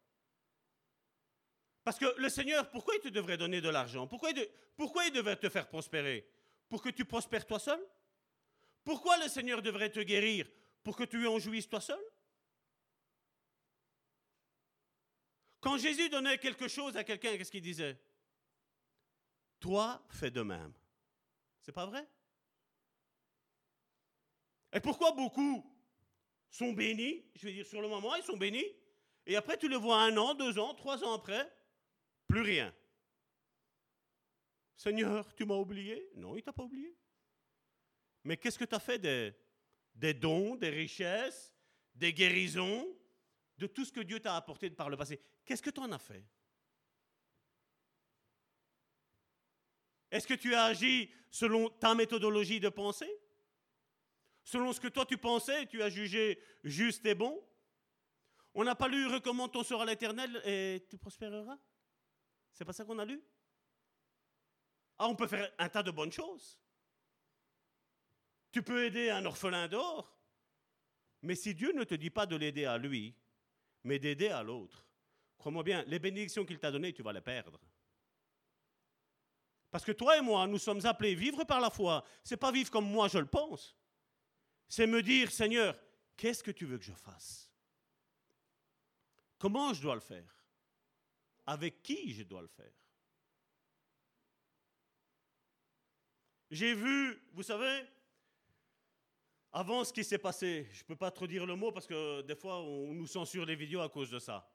Parce 1.84 1.98
que 1.98 2.14
le 2.18 2.28
Seigneur, 2.28 2.70
pourquoi 2.70 2.94
il 2.94 3.00
te 3.00 3.08
devrait 3.08 3.36
donner 3.36 3.60
de 3.60 3.68
l'argent? 3.68 4.06
Pourquoi 4.06 4.30
il, 4.30 5.12
devrait 5.12 5.36
te 5.36 5.48
faire 5.48 5.68
prospérer? 5.68 6.28
Pour 6.68 6.82
que 6.82 6.90
tu 6.90 7.04
prospères 7.04 7.46
toi 7.46 7.58
seul? 7.58 7.84
Pourquoi 8.84 9.16
le 9.18 9.28
Seigneur 9.28 9.62
devrait 9.62 9.90
te 9.90 10.00
guérir? 10.00 10.48
Pour 10.82 10.96
que 10.96 11.04
tu 11.04 11.26
en 11.26 11.38
jouisses 11.38 11.68
toi 11.68 11.80
seul? 11.80 12.02
Quand 15.60 15.76
Jésus 15.78 16.08
donnait 16.08 16.38
quelque 16.38 16.68
chose 16.68 16.96
à 16.96 17.04
quelqu'un, 17.04 17.36
qu'est-ce 17.36 17.50
qu'il 17.50 17.62
disait? 17.62 17.98
Toi, 19.60 20.04
fais 20.08 20.30
de 20.30 20.42
même. 20.42 20.72
C'est 21.60 21.72
pas 21.72 21.86
vrai? 21.86 22.06
Et 24.72 24.80
pourquoi 24.80 25.12
beaucoup 25.12 25.64
sont 26.50 26.72
bénis? 26.72 27.24
Je 27.34 27.46
vais 27.46 27.52
dire 27.52 27.66
sur 27.66 27.80
le 27.80 27.88
moment, 27.88 28.14
ils 28.16 28.24
sont 28.24 28.36
bénis. 28.36 28.66
Et 29.26 29.36
après, 29.36 29.56
tu 29.56 29.68
les 29.68 29.76
vois 29.76 30.00
un 30.02 30.16
an, 30.16 30.34
deux 30.34 30.58
ans, 30.58 30.74
trois 30.74 31.04
ans 31.04 31.14
après, 31.14 31.48
plus 32.26 32.40
rien. 32.42 32.74
Seigneur, 34.76 35.32
tu 35.34 35.44
m'as 35.44 35.54
oublié? 35.54 36.10
Non, 36.16 36.36
il 36.36 36.42
t'a 36.42 36.52
pas 36.52 36.64
oublié. 36.64 36.96
Mais 38.24 38.36
qu'est-ce 38.36 38.58
que 38.58 38.64
tu 38.64 38.74
as 38.74 38.80
fait 38.80 38.98
des, 38.98 40.14
dons, 40.14 40.56
des 40.56 40.70
richesses, 40.70 41.54
des 41.94 42.12
guérisons, 42.12 42.88
de 43.58 43.66
tout 43.66 43.84
ce 43.84 43.92
que 43.92 44.00
Dieu 44.00 44.18
t'a 44.18 44.36
apporté 44.36 44.70
par 44.70 44.90
le 44.90 44.96
passé? 44.96 45.20
Qu'est-ce 45.44 45.62
que 45.62 45.70
tu 45.70 45.80
en 45.80 45.92
as 45.92 45.98
fait? 45.98 46.24
Est-ce 50.10 50.26
que 50.26 50.34
tu 50.34 50.54
as 50.54 50.64
agi 50.64 51.10
selon 51.30 51.70
ta 51.70 51.94
méthodologie 51.94 52.60
de 52.60 52.68
pensée? 52.68 53.10
Selon 54.44 54.72
ce 54.72 54.80
que 54.80 54.88
toi 54.88 55.06
tu 55.06 55.16
pensais 55.16 55.66
tu 55.66 55.82
as 55.82 55.88
jugé 55.88 56.38
juste 56.64 57.06
et 57.06 57.14
bon? 57.14 57.42
On 58.54 58.64
n'a 58.64 58.74
pas 58.74 58.88
lu 58.88 59.06
Recommande 59.06 59.52
ton 59.52 59.62
sort 59.62 59.82
à 59.82 59.86
l'éternel 59.86 60.42
et 60.44 60.84
tu 60.90 60.98
prospéreras? 60.98 61.58
C'est 62.52 62.64
pas 62.64 62.72
ça 62.72 62.84
qu'on 62.84 62.98
a 62.98 63.04
lu? 63.04 63.22
Ah, 64.98 65.08
on 65.08 65.16
peut 65.16 65.26
faire 65.26 65.50
un 65.58 65.68
tas 65.68 65.82
de 65.82 65.90
bonnes 65.90 66.12
choses. 66.12 66.58
Tu 68.52 68.62
peux 68.62 68.84
aider 68.84 69.10
un 69.10 69.24
orphelin 69.24 69.66
dehors. 69.66 70.14
Mais 71.22 71.34
si 71.34 71.54
Dieu 71.54 71.72
ne 71.72 71.84
te 71.84 71.94
dit 71.94 72.10
pas 72.10 72.26
de 72.26 72.36
l'aider 72.36 72.66
à 72.66 72.76
lui, 72.78 73.14
mais 73.84 73.98
d'aider 73.98 74.28
à 74.28 74.42
l'autre, 74.42 74.86
crois-moi 75.38 75.62
bien, 75.62 75.82
les 75.86 75.98
bénédictions 75.98 76.44
qu'il 76.44 76.58
t'a 76.58 76.70
données, 76.70 76.92
tu 76.92 77.02
vas 77.02 77.12
les 77.12 77.20
perdre. 77.20 77.60
Parce 79.70 79.84
que 79.84 79.92
toi 79.92 80.18
et 80.18 80.20
moi, 80.20 80.46
nous 80.46 80.58
sommes 80.58 80.84
appelés 80.84 81.14
vivre 81.14 81.44
par 81.44 81.60
la 81.60 81.70
foi. 81.70 82.04
C'est 82.22 82.36
pas 82.36 82.52
vivre 82.52 82.70
comme 82.70 82.90
moi 82.90 83.08
je 83.08 83.18
le 83.18 83.26
pense. 83.26 83.74
C'est 84.68 84.86
me 84.86 85.02
dire, 85.02 85.30
Seigneur, 85.30 85.78
qu'est-ce 86.16 86.42
que 86.42 86.50
tu 86.50 86.66
veux 86.66 86.78
que 86.78 86.84
je 86.84 86.92
fasse? 86.92 87.50
Comment 89.38 89.72
je 89.72 89.80
dois 89.82 89.94
le 89.94 90.00
faire? 90.00 90.41
Avec 91.46 91.82
qui 91.82 92.14
je 92.14 92.22
dois 92.22 92.42
le 92.42 92.48
faire? 92.48 92.72
J'ai 96.50 96.74
vu, 96.74 97.22
vous 97.32 97.42
savez, 97.42 97.86
avant 99.52 99.84
ce 99.84 99.92
qui 99.92 100.04
s'est 100.04 100.18
passé, 100.18 100.68
je 100.72 100.82
ne 100.82 100.86
peux 100.86 100.96
pas 100.96 101.10
trop 101.10 101.26
dire 101.26 101.46
le 101.46 101.56
mot 101.56 101.72
parce 101.72 101.86
que 101.86 102.20
des 102.22 102.36
fois 102.36 102.60
on 102.60 102.92
nous 102.92 103.06
censure 103.06 103.46
les 103.46 103.56
vidéos 103.56 103.80
à 103.80 103.88
cause 103.88 104.10
de 104.10 104.18
ça. 104.18 104.50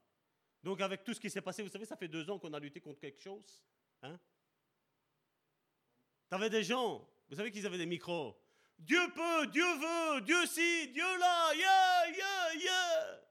Donc 0.64 0.81
avec 0.81 1.03
tout 1.03 1.14
ce 1.14 1.19
qui 1.19 1.30
s'est 1.30 1.41
passé, 1.41 1.64
vous 1.64 1.69
savez, 1.69 1.85
ça 1.85 1.95
fait 1.95 2.07
deux 2.07 2.30
ans 2.30 2.39
qu'on 2.39 2.53
a 2.53 2.59
lutté 2.59 2.80
contre 2.80 2.99
quelque 2.99 3.19
chose. 3.19 3.64
Hein? 4.03 4.19
T'avais 6.30 6.49
des 6.49 6.64
gens, 6.64 7.07
vous 7.30 7.35
savez 7.35 7.51
qu'ils 7.51 7.65
avaient 7.65 7.77
des 7.77 7.85
micros. 7.85 8.39
Dieu 8.77 9.11
peut, 9.14 9.47
Dieu 9.47 9.65
veut, 9.65 10.22
Dieu 10.22 10.45
si, 10.45 10.89
Dieu 10.89 11.18
là, 11.19 11.53
yeah, 11.55 12.11
yeah, 12.11 12.53
yeah. 12.59 13.22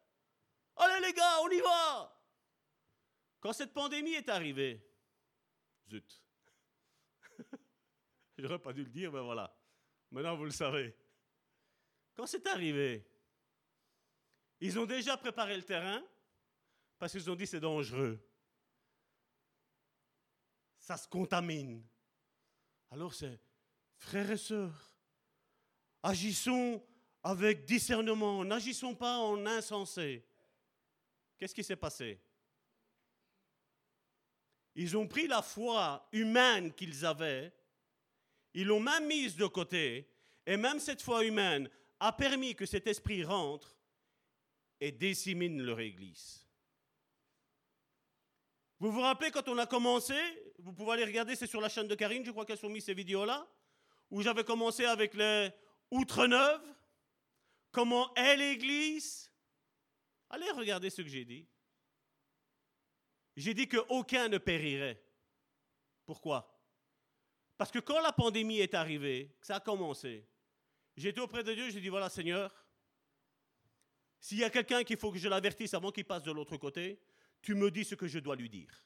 Allez 0.76 1.06
les 1.06 1.12
gars, 1.12 1.40
on 1.42 1.50
y 1.50 1.60
va. 1.60 2.15
Quand 3.47 3.52
cette 3.52 3.73
pandémie 3.73 4.14
est 4.14 4.28
arrivée, 4.28 4.85
zut. 5.89 6.20
J'aurais 8.36 8.59
pas 8.59 8.73
dû 8.73 8.82
le 8.82 8.90
dire, 8.90 9.12
mais 9.12 9.20
voilà. 9.20 9.56
Maintenant, 10.10 10.36
vous 10.36 10.47
le 10.47 10.51
savez. 10.51 10.97
Quand 12.16 12.27
c'est 12.27 12.44
arrivé, 12.48 13.09
ils 14.59 14.77
ont 14.81 14.85
déjà 14.85 15.16
préparé 15.16 15.56
le 15.56 15.62
terrain 15.62 16.02
parce 16.98 17.12
qu'ils 17.12 17.31
ont 17.31 17.36
dit 17.36 17.47
c'est 17.47 17.60
dangereux. 17.60 18.18
Ça 20.81 20.97
se 20.97 21.06
contamine. 21.06 21.86
Alors 22.90 23.14
c'est, 23.14 23.39
frères 23.97 24.32
et 24.32 24.39
sœurs, 24.39 24.93
agissons 26.02 26.85
avec 27.23 27.64
discernement, 27.64 28.44
n'agissons 28.44 28.97
pas 28.97 29.18
en 29.18 29.47
insensé. 29.47 30.27
Qu'est-ce 31.39 31.55
qui 31.55 31.62
s'est 31.62 31.77
passé? 31.77 32.26
Ils 34.77 34.97
ont 34.97 35.09
pris 35.09 35.27
la 35.27 35.40
foi 35.40 36.07
humaine 36.12 36.73
qu'ils 36.74 37.05
avaient, 37.05 37.53
ils 38.53 38.66
l'ont 38.66 38.81
même 38.81 39.07
mise 39.07 39.35
de 39.35 39.47
côté, 39.47 40.07
et 40.47 40.57
même 40.57 40.78
cette 40.78 41.01
foi 41.01 41.24
humaine 41.24 41.69
a 41.98 42.12
permis 42.12 42.55
que 42.55 42.66
cet 42.66 42.86
esprit 42.86 43.24
rentre 43.24 43.74
et 44.78 44.93
dissémine 44.93 45.62
leur 45.62 45.81
Église. 45.81 46.47
Vous 48.78 48.93
vous 48.93 49.01
rappelez 49.01 49.31
quand 49.31 49.48
on 49.48 49.57
a 49.57 49.66
commencé, 49.66 50.15
vous 50.59 50.74
pouvez 50.74 50.93
aller 50.93 51.05
regarder, 51.05 51.35
c'est 51.36 51.47
sur 51.47 51.62
la 51.62 51.70
chaîne 51.70 51.89
de 51.89 51.94
Karine, 51.94 52.24
je 52.24 52.31
crois 52.31 52.44
qu'elles 52.44 52.59
sont 52.59 52.69
mises 52.69 52.85
ces 52.85 52.94
vidéos-là, 52.94 53.48
où 54.11 54.20
j'avais 54.20 54.44
commencé 54.44 54.85
avec 54.85 55.15
les 55.15 55.51
Outre-Neuve, 55.90 56.62
comment 57.73 58.12
est 58.15 58.36
l'Église? 58.36 59.32
Allez 60.28 60.51
regarder 60.51 60.90
ce 60.90 61.01
que 61.01 61.09
j'ai 61.09 61.24
dit. 61.24 61.47
J'ai 63.36 63.54
dit 63.54 63.68
qu'aucun 63.68 64.28
ne 64.28 64.38
périrait. 64.38 65.02
Pourquoi? 66.06 66.52
Parce 67.58 67.70
que 67.70 67.78
quand 67.78 68.00
la 68.00 68.12
pandémie 68.12 68.58
est 68.58 68.74
arrivée, 68.74 69.36
que 69.40 69.46
ça 69.46 69.56
a 69.56 69.60
commencé, 69.60 70.26
j'étais 70.96 71.20
auprès 71.20 71.44
de 71.44 71.54
Dieu, 71.54 71.70
j'ai 71.70 71.80
dit, 71.80 71.88
voilà 71.88 72.08
Seigneur, 72.08 72.54
s'il 74.20 74.38
y 74.38 74.44
a 74.44 74.50
quelqu'un 74.50 74.84
qu'il 74.84 74.96
faut 74.96 75.12
que 75.12 75.18
je 75.18 75.28
l'avertisse 75.28 75.74
avant 75.74 75.90
qu'il 75.90 76.04
passe 76.04 76.22
de 76.22 76.32
l'autre 76.32 76.56
côté, 76.56 77.00
tu 77.42 77.54
me 77.54 77.70
dis 77.70 77.84
ce 77.84 77.94
que 77.94 78.08
je 78.08 78.18
dois 78.18 78.36
lui 78.36 78.48
dire. 78.48 78.84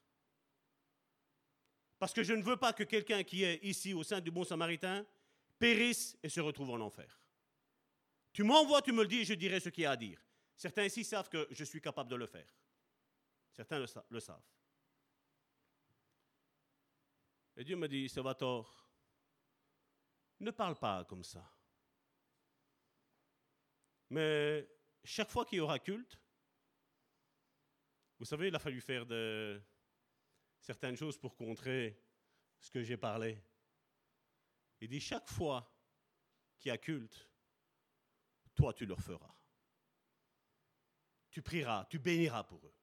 Parce 1.98 2.12
que 2.12 2.22
je 2.22 2.32
ne 2.32 2.42
veux 2.42 2.56
pas 2.56 2.72
que 2.72 2.82
quelqu'un 2.82 3.22
qui 3.22 3.44
est 3.44 3.62
ici 3.62 3.92
au 3.94 4.02
sein 4.02 4.20
du 4.20 4.30
bon 4.30 4.44
samaritain 4.44 5.06
périsse 5.58 6.16
et 6.22 6.28
se 6.28 6.40
retrouve 6.40 6.70
en 6.70 6.80
enfer. 6.80 7.20
Tu 8.32 8.42
m'envoies, 8.42 8.82
tu 8.82 8.92
me 8.92 9.02
le 9.02 9.08
dis 9.08 9.18
et 9.18 9.24
je 9.24 9.34
dirai 9.34 9.60
ce 9.60 9.68
qu'il 9.68 9.82
y 9.82 9.86
a 9.86 9.92
à 9.92 9.96
dire. 9.96 10.20
Certains 10.56 10.84
ici 10.84 11.04
savent 11.04 11.28
que 11.28 11.46
je 11.50 11.64
suis 11.64 11.80
capable 11.80 12.10
de 12.10 12.16
le 12.16 12.26
faire. 12.26 12.59
Certains 13.60 13.78
le, 13.78 13.86
sa- 13.86 14.06
le 14.08 14.20
savent. 14.20 14.42
Et 17.58 17.62
Dieu 17.62 17.76
me 17.76 17.86
dit, 17.88 18.08
Salvatore, 18.08 18.88
ne 20.38 20.50
parle 20.50 20.78
pas 20.78 21.04
comme 21.04 21.22
ça. 21.22 21.46
Mais 24.08 24.66
chaque 25.04 25.28
fois 25.30 25.44
qu'il 25.44 25.58
y 25.58 25.60
aura 25.60 25.78
culte, 25.78 26.18
vous 28.18 28.24
savez, 28.24 28.48
il 28.48 28.54
a 28.54 28.58
fallu 28.58 28.80
faire 28.80 29.04
certaines 30.58 30.96
choses 30.96 31.18
pour 31.18 31.36
contrer 31.36 32.02
ce 32.58 32.70
que 32.70 32.82
j'ai 32.82 32.96
parlé. 32.96 33.44
Il 34.80 34.88
dit, 34.88 35.00
chaque 35.00 35.28
fois 35.28 35.70
qu'il 36.58 36.70
y 36.70 36.72
a 36.72 36.78
culte, 36.78 37.28
toi 38.54 38.72
tu 38.72 38.86
leur 38.86 39.00
feras. 39.00 39.34
Tu 41.30 41.42
prieras, 41.42 41.84
tu 41.90 41.98
béniras 41.98 42.44
pour 42.44 42.66
eux. 42.66 42.79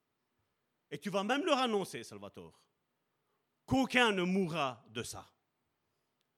Et 0.90 0.98
tu 0.98 1.10
vas 1.10 1.24
même 1.24 1.46
leur 1.46 1.58
annoncer, 1.58 2.04
Salvatore, 2.04 2.60
qu'aucun 3.66 4.12
ne 4.12 4.24
mourra 4.24 4.84
de 4.90 5.04
ça. 5.04 5.30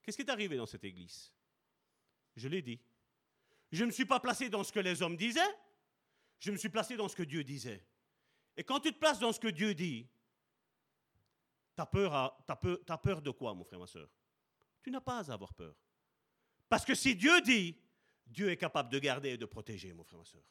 Qu'est-ce 0.01 0.17
qui 0.17 0.23
est 0.23 0.31
arrivé 0.31 0.57
dans 0.57 0.65
cette 0.65 0.84
église? 0.84 1.31
Je 2.35 2.47
l'ai 2.47 2.61
dit. 2.61 2.80
Je 3.71 3.84
ne 3.84 3.88
me 3.88 3.91
suis 3.91 4.05
pas 4.05 4.19
placé 4.19 4.49
dans 4.49 4.63
ce 4.63 4.71
que 4.71 4.80
les 4.80 5.01
hommes 5.01 5.17
disaient, 5.17 5.55
je 6.39 6.51
me 6.51 6.57
suis 6.57 6.69
placé 6.69 6.95
dans 6.95 7.07
ce 7.07 7.15
que 7.15 7.23
Dieu 7.23 7.43
disait. 7.43 7.85
Et 8.57 8.63
quand 8.63 8.80
tu 8.80 8.91
te 8.91 8.97
places 8.97 9.19
dans 9.19 9.31
ce 9.31 9.39
que 9.39 9.49
Dieu 9.49 9.73
dit, 9.73 10.07
tu 11.76 11.81
as 11.81 11.85
peur, 11.85 12.43
peur 13.03 13.21
de 13.21 13.31
quoi, 13.31 13.53
mon 13.53 13.63
frère, 13.63 13.80
ma 13.80 13.88
soeur 13.88 14.09
Tu 14.81 14.89
n'as 14.89 15.01
pas 15.01 15.19
à 15.19 15.34
avoir 15.34 15.53
peur. 15.53 15.76
Parce 16.67 16.85
que 16.85 16.95
si 16.95 17.15
Dieu 17.15 17.41
dit, 17.41 17.77
Dieu 18.26 18.49
est 18.49 18.57
capable 18.57 18.89
de 18.89 18.99
garder 18.99 19.30
et 19.30 19.38
de 19.38 19.45
protéger, 19.45 19.93
mon 19.93 20.03
frère, 20.03 20.19
ma 20.19 20.26
soeur. 20.26 20.43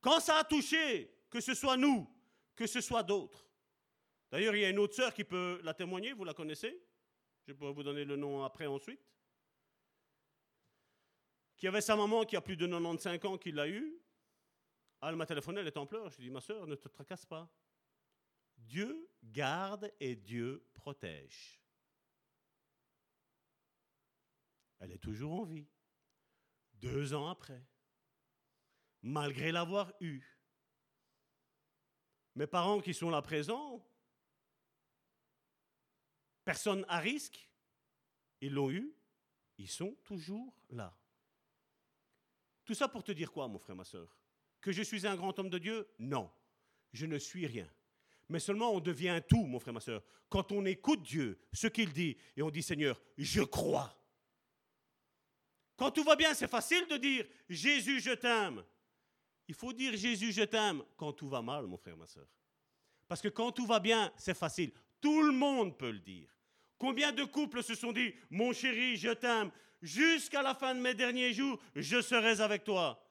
Quand 0.00 0.20
ça 0.20 0.38
a 0.38 0.44
touché, 0.44 1.17
que 1.30 1.40
ce 1.40 1.54
soit 1.54 1.76
nous, 1.76 2.08
que 2.54 2.66
ce 2.66 2.80
soit 2.80 3.02
d'autres. 3.02 3.46
D'ailleurs, 4.30 4.54
il 4.54 4.60
y 4.60 4.64
a 4.64 4.70
une 4.70 4.78
autre 4.78 4.94
sœur 4.94 5.14
qui 5.14 5.24
peut 5.24 5.60
la 5.62 5.74
témoigner, 5.74 6.12
vous 6.12 6.24
la 6.24 6.34
connaissez? 6.34 6.82
Je 7.46 7.52
peux 7.52 7.68
vous 7.68 7.82
donner 7.82 8.04
le 8.04 8.16
nom 8.16 8.42
après, 8.42 8.66
ensuite. 8.66 9.00
Qui 11.56 11.66
avait 11.66 11.80
sa 11.80 11.96
maman 11.96 12.24
qui 12.24 12.36
a 12.36 12.40
plus 12.40 12.56
de 12.56 12.66
95 12.66 13.24
ans 13.24 13.38
qui 13.38 13.52
l'a 13.52 13.68
eu. 13.68 13.98
Ah, 15.00 15.08
elle 15.10 15.16
m'a 15.16 15.26
téléphoné, 15.26 15.60
elle 15.60 15.66
est 15.66 15.76
en 15.76 15.86
pleurs. 15.86 16.10
Je 16.10 16.18
lui 16.18 16.24
ai 16.24 16.28
dit, 16.28 16.32
ma 16.32 16.40
soeur, 16.40 16.66
ne 16.66 16.74
te 16.74 16.88
tracasse 16.88 17.24
pas. 17.24 17.48
Dieu 18.56 19.08
garde 19.22 19.92
et 19.98 20.14
Dieu 20.14 20.64
protège. 20.74 21.60
Elle 24.80 24.92
est 24.92 24.98
toujours 24.98 25.32
en 25.32 25.44
vie. 25.44 25.66
Deux 26.74 27.14
ans 27.14 27.28
après. 27.28 27.64
Malgré 29.02 29.52
l'avoir 29.52 29.92
eue. 30.00 30.37
Mes 32.38 32.46
parents 32.46 32.80
qui 32.80 32.94
sont 32.94 33.10
là 33.10 33.20
présents, 33.20 33.84
personne 36.44 36.86
à 36.88 37.00
risque, 37.00 37.50
ils 38.40 38.52
l'ont 38.52 38.70
eu, 38.70 38.94
ils 39.58 39.68
sont 39.68 39.96
toujours 40.04 40.54
là. 40.70 40.96
Tout 42.64 42.74
ça 42.74 42.86
pour 42.86 43.02
te 43.02 43.10
dire 43.10 43.32
quoi, 43.32 43.48
mon 43.48 43.58
frère, 43.58 43.74
ma 43.74 43.82
soeur 43.82 44.16
Que 44.60 44.70
je 44.70 44.82
suis 44.82 45.04
un 45.04 45.16
grand 45.16 45.36
homme 45.40 45.50
de 45.50 45.58
Dieu? 45.58 45.88
Non, 45.98 46.30
je 46.92 47.06
ne 47.06 47.18
suis 47.18 47.44
rien. 47.44 47.68
Mais 48.28 48.38
seulement 48.38 48.70
on 48.70 48.78
devient 48.78 49.20
tout, 49.28 49.44
mon 49.44 49.58
frère, 49.58 49.74
ma 49.74 49.80
soeur, 49.80 50.04
quand 50.28 50.52
on 50.52 50.64
écoute 50.64 51.02
Dieu, 51.02 51.40
ce 51.52 51.66
qu'il 51.66 51.92
dit, 51.92 52.16
et 52.36 52.42
on 52.42 52.50
dit 52.50 52.62
Seigneur, 52.62 53.02
je 53.16 53.42
crois. 53.42 54.00
Quand 55.76 55.90
tout 55.90 56.04
va 56.04 56.14
bien, 56.14 56.34
c'est 56.34 56.46
facile 56.46 56.86
de 56.86 56.98
dire 56.98 57.26
Jésus, 57.48 58.00
je 58.00 58.12
t'aime. 58.12 58.62
Il 59.48 59.54
faut 59.54 59.72
dire 59.72 59.96
Jésus, 59.96 60.30
je 60.30 60.42
t'aime 60.42 60.82
quand 60.96 61.12
tout 61.14 61.28
va 61.28 61.40
mal, 61.40 61.66
mon 61.66 61.78
frère, 61.78 61.96
ma 61.96 62.06
soeur. 62.06 62.26
Parce 63.08 63.22
que 63.22 63.28
quand 63.28 63.50
tout 63.50 63.66
va 63.66 63.80
bien, 63.80 64.12
c'est 64.16 64.36
facile. 64.36 64.70
Tout 65.00 65.22
le 65.22 65.32
monde 65.32 65.76
peut 65.78 65.90
le 65.90 66.00
dire. 66.00 66.28
Combien 66.76 67.10
de 67.12 67.24
couples 67.24 67.62
se 67.62 67.74
sont 67.74 67.92
dit 67.92 68.14
Mon 68.30 68.52
chéri, 68.52 68.96
je 68.96 69.10
t'aime. 69.10 69.50
Jusqu'à 69.80 70.42
la 70.42 70.54
fin 70.54 70.74
de 70.74 70.80
mes 70.80 70.94
derniers 70.94 71.32
jours, 71.32 71.58
je 71.74 72.00
serai 72.02 72.40
avec 72.40 72.64
toi. 72.64 73.02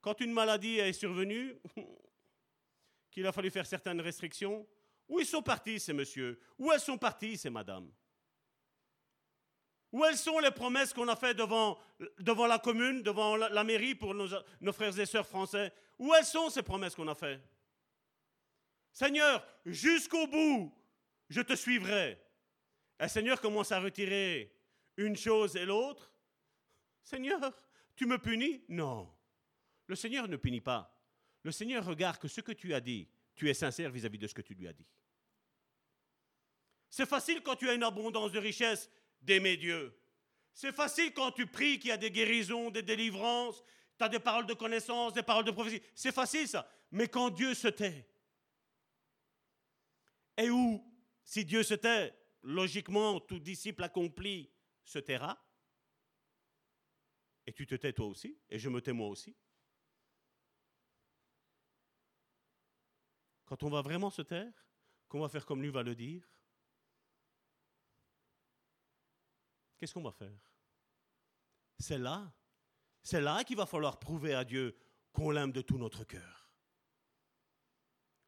Quand 0.00 0.20
une 0.20 0.32
maladie 0.32 0.78
est 0.78 0.92
survenue, 0.92 1.54
qu'il 3.10 3.26
a 3.26 3.32
fallu 3.32 3.50
faire 3.50 3.66
certaines 3.66 4.00
restrictions, 4.00 4.66
où 5.08 5.20
ils 5.20 5.26
sont 5.26 5.42
partis 5.42 5.80
ces 5.80 5.92
messieurs? 5.92 6.38
Où 6.58 6.70
elles 6.72 6.80
sont 6.80 6.98
parties 6.98 7.38
ces 7.38 7.50
madames? 7.50 7.90
Où 9.94 10.04
elles 10.04 10.18
sont 10.18 10.40
les 10.40 10.50
promesses 10.50 10.92
qu'on 10.92 11.06
a 11.06 11.14
faites 11.14 11.36
devant, 11.36 11.78
devant 12.18 12.48
la 12.48 12.58
commune, 12.58 13.04
devant 13.04 13.36
la, 13.36 13.62
mairie 13.62 13.94
pour 13.94 14.12
nos, 14.12 14.72
frères 14.72 14.98
et 14.98 15.06
sœurs 15.06 15.24
français? 15.24 15.72
Où 16.00 16.12
elles 16.12 16.24
sont 16.24 16.50
ces 16.50 16.64
promesses 16.64 16.96
qu'on 16.96 17.06
a 17.06 17.14
faites? 17.14 17.40
Seigneur, 18.92 19.46
jusqu'au 19.64 20.26
bout, 20.26 20.74
je 21.28 21.40
te 21.42 21.54
suivrai. 21.54 22.20
Et 22.98 23.06
Seigneur 23.06 23.40
commence 23.40 23.70
à 23.70 23.78
retirer 23.78 24.52
une 24.96 25.14
chose 25.14 25.54
et 25.54 25.64
l'autre. 25.64 26.10
Seigneur, 27.04 27.38
tu 27.94 28.06
me 28.06 28.18
punis? 28.18 28.64
Non. 28.68 29.08
Le 29.86 29.94
Seigneur 29.94 30.26
ne 30.26 30.36
punit 30.36 30.60
pas. 30.60 30.92
Le 31.44 31.52
Seigneur 31.52 31.84
regarde 31.84 32.18
que 32.18 32.26
ce 32.26 32.40
que 32.40 32.50
tu 32.50 32.74
as 32.74 32.80
dit, 32.80 33.08
tu 33.36 33.48
es 33.48 33.54
sincère 33.54 33.92
vis-à-vis 33.92 34.18
-vis 34.18 34.22
de 34.22 34.26
ce 34.26 34.34
que 34.34 34.42
tu 34.42 34.54
lui 34.54 34.66
as 34.66 34.72
dit. 34.72 34.88
C'est 36.90 37.06
facile 37.06 37.42
quand 37.42 37.54
tu 37.54 37.68
as 37.68 37.74
une 37.74 37.84
abondance 37.84 38.32
de 38.32 38.40
richesses 38.40 38.90
d'aimer 39.24 39.56
Dieu. 39.56 39.98
C'est 40.52 40.72
facile 40.72 41.12
quand 41.12 41.32
tu 41.32 41.46
pries 41.46 41.78
qu'il 41.78 41.88
y 41.88 41.92
a 41.92 41.96
des 41.96 42.10
guérisons, 42.10 42.70
des 42.70 42.82
délivrances, 42.82 43.62
tu 43.98 44.04
as 44.04 44.08
des 44.08 44.20
paroles 44.20 44.46
de 44.46 44.54
connaissance, 44.54 45.12
des 45.12 45.22
paroles 45.22 45.44
de 45.44 45.50
prophétie. 45.50 45.84
C'est 45.94 46.12
facile 46.12 46.46
ça. 46.46 46.68
Mais 46.90 47.08
quand 47.08 47.30
Dieu 47.30 47.54
se 47.54 47.68
tait, 47.68 48.08
et 50.36 50.50
où, 50.50 50.84
si 51.24 51.44
Dieu 51.44 51.62
se 51.62 51.74
tait, 51.74 52.14
logiquement, 52.42 53.20
tout 53.20 53.38
disciple 53.38 53.82
accompli 53.82 54.52
se 54.84 54.98
taira, 54.98 55.40
et 57.46 57.52
tu 57.52 57.66
te 57.66 57.74
tais 57.74 57.92
toi 57.92 58.06
aussi, 58.06 58.38
et 58.48 58.58
je 58.58 58.68
me 58.68 58.80
tais 58.80 58.92
moi 58.92 59.08
aussi. 59.08 59.36
Quand 63.44 63.62
on 63.62 63.70
va 63.70 63.82
vraiment 63.82 64.10
se 64.10 64.22
taire, 64.22 64.52
qu'on 65.08 65.20
va 65.20 65.28
faire 65.28 65.44
comme 65.44 65.62
lui 65.62 65.70
va 65.70 65.82
le 65.82 65.94
dire, 65.94 66.26
qu'est-ce 69.84 69.92
qu'on 69.92 70.00
va 70.00 70.12
faire? 70.12 70.32
C'est 71.78 71.98
là, 71.98 72.32
c'est 73.02 73.20
là 73.20 73.44
qu'il 73.44 73.58
va 73.58 73.66
falloir 73.66 73.98
prouver 73.98 74.32
à 74.32 74.42
Dieu 74.42 74.74
qu'on 75.12 75.30
l'aime 75.30 75.52
de 75.52 75.60
tout 75.60 75.76
notre 75.76 76.04
cœur. 76.04 76.50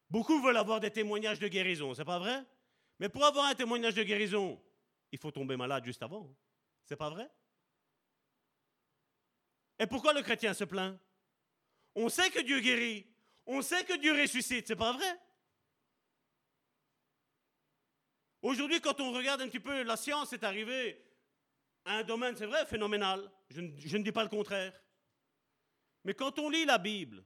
Beaucoup 0.07 0.39
veulent 0.39 0.57
avoir 0.57 0.79
des 0.79 0.91
témoignages 0.91 1.39
de 1.39 1.47
guérison, 1.47 1.95
c'est 1.95 2.05
pas 2.05 2.19
vrai? 2.19 2.45
Mais 2.99 3.09
pour 3.09 3.25
avoir 3.25 3.45
un 3.45 3.55
témoignage 3.55 3.95
de 3.95 4.03
guérison, 4.03 4.61
il 5.11 5.17
faut 5.17 5.31
tomber 5.31 5.57
malade 5.57 5.83
juste 5.83 6.03
avant. 6.03 6.31
C'est 6.85 6.95
pas 6.95 7.09
vrai? 7.09 7.27
Et 9.79 9.87
pourquoi 9.87 10.13
le 10.13 10.21
chrétien 10.21 10.53
se 10.53 10.63
plaint? 10.63 10.95
On 11.95 12.07
sait 12.07 12.29
que 12.29 12.41
Dieu 12.41 12.59
guérit, 12.59 13.07
on 13.47 13.63
sait 13.63 13.83
que 13.83 13.97
Dieu 13.97 14.13
ressuscite, 14.13 14.67
c'est 14.67 14.75
pas 14.75 14.93
vrai? 14.93 15.19
Aujourd'hui, 18.43 18.79
quand 18.79 19.01
on 19.01 19.11
regarde 19.11 19.41
un 19.41 19.47
petit 19.47 19.59
peu, 19.59 19.81
la 19.81 19.97
science 19.97 20.31
est 20.33 20.43
arrivée 20.43 21.03
un 21.87 22.03
domaine, 22.03 22.35
c'est 22.35 22.45
vrai, 22.45 22.65
phénoménal. 22.65 23.31
Je 23.49 23.61
ne, 23.61 24.03
dis 24.03 24.11
pas 24.11 24.23
le 24.23 24.29
contraire. 24.29 24.73
Mais 26.03 26.13
quand 26.13 26.37
on 26.39 26.49
lit 26.49 26.65
la 26.65 26.77
Bible, 26.77 27.23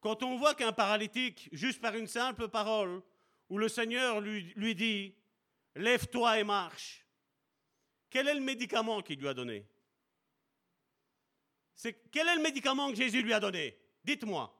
quand 0.00 0.22
on 0.22 0.38
voit 0.38 0.54
qu'un 0.54 0.72
paralytique, 0.72 1.48
juste 1.52 1.80
par 1.80 1.94
une 1.94 2.06
simple 2.06 2.48
parole, 2.48 3.02
où 3.48 3.58
le 3.58 3.68
Seigneur 3.68 4.20
lui, 4.20 4.74
dit, 4.74 5.14
lève-toi 5.74 6.38
et 6.38 6.44
marche, 6.44 7.06
quel 8.08 8.28
est 8.28 8.34
le 8.34 8.40
médicament 8.40 9.02
qu'il 9.02 9.18
lui 9.18 9.28
a 9.28 9.34
donné? 9.34 9.66
Quel 12.12 12.28
est 12.28 12.36
le 12.36 12.42
médicament 12.42 12.90
que 12.90 12.96
Jésus 12.96 13.22
lui 13.22 13.32
a 13.32 13.40
donné? 13.40 13.76
Dites-moi. 14.04 14.56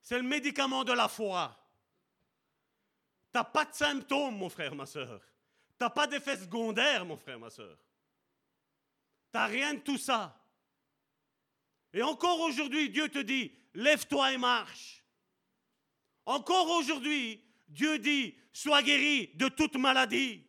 C'est 0.00 0.18
le 0.18 0.22
médicament 0.22 0.84
de 0.84 0.92
la 0.92 1.08
foi. 1.08 1.56
Tu 3.32 3.38
n'as 3.38 3.44
pas 3.44 3.64
de 3.64 3.74
symptômes, 3.74 4.36
mon 4.36 4.48
frère, 4.48 4.74
ma 4.74 4.86
soeur. 4.86 5.20
Tu 5.84 5.86
n'as 5.86 5.94
pas 5.94 6.06
d'effet 6.06 6.38
secondaire, 6.38 7.04
mon 7.04 7.18
frère, 7.18 7.38
ma 7.38 7.50
soeur. 7.50 7.76
Tu 9.30 9.36
n'as 9.36 9.44
rien 9.44 9.74
de 9.74 9.80
tout 9.80 9.98
ça. 9.98 10.34
Et 11.92 12.00
encore 12.00 12.40
aujourd'hui, 12.40 12.88
Dieu 12.88 13.10
te 13.10 13.18
dit, 13.18 13.52
lève-toi 13.74 14.32
et 14.32 14.38
marche. 14.38 15.04
Encore 16.24 16.70
aujourd'hui, 16.70 17.44
Dieu 17.68 17.98
dit, 17.98 18.34
sois 18.50 18.82
guéri 18.82 19.32
de 19.34 19.48
toute 19.48 19.76
maladie. 19.76 20.46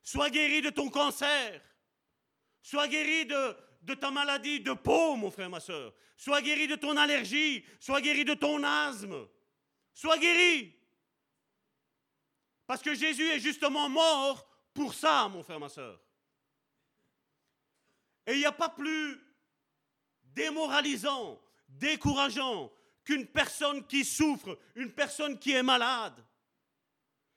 Sois 0.00 0.30
guéri 0.30 0.62
de 0.62 0.70
ton 0.70 0.90
cancer. 0.90 1.60
Sois 2.62 2.86
guéri 2.86 3.26
de, 3.26 3.56
de 3.82 3.94
ta 3.94 4.12
maladie 4.12 4.60
de 4.60 4.74
peau, 4.74 5.16
mon 5.16 5.32
frère, 5.32 5.50
ma 5.50 5.58
soeur. 5.58 5.92
Sois 6.16 6.40
guéri 6.40 6.68
de 6.68 6.76
ton 6.76 6.96
allergie. 6.96 7.64
Sois 7.80 8.00
guéri 8.00 8.24
de 8.24 8.34
ton 8.34 8.62
asthme. 8.62 9.26
Sois 9.92 10.18
guéri. 10.18 10.72
Parce 12.64 12.80
que 12.80 12.94
Jésus 12.94 13.28
est 13.28 13.40
justement 13.40 13.88
mort 13.88 14.50
pour 14.74 14.94
ça, 14.94 15.28
mon 15.28 15.42
frère, 15.42 15.60
ma 15.60 15.68
soeur. 15.68 16.00
Et 18.26 18.34
il 18.34 18.38
n'y 18.38 18.46
a 18.46 18.52
pas 18.52 18.68
plus 18.68 19.20
démoralisant, 20.22 21.42
décourageant 21.68 22.72
qu'une 23.04 23.26
personne 23.26 23.86
qui 23.86 24.04
souffre, 24.04 24.58
une 24.76 24.92
personne 24.92 25.38
qui 25.38 25.52
est 25.52 25.62
malade. 25.62 26.24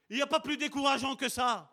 Il 0.08 0.16
n'y 0.16 0.22
a 0.22 0.26
pas 0.26 0.40
plus 0.40 0.56
décourageant 0.56 1.16
que 1.16 1.28
ça. 1.28 1.72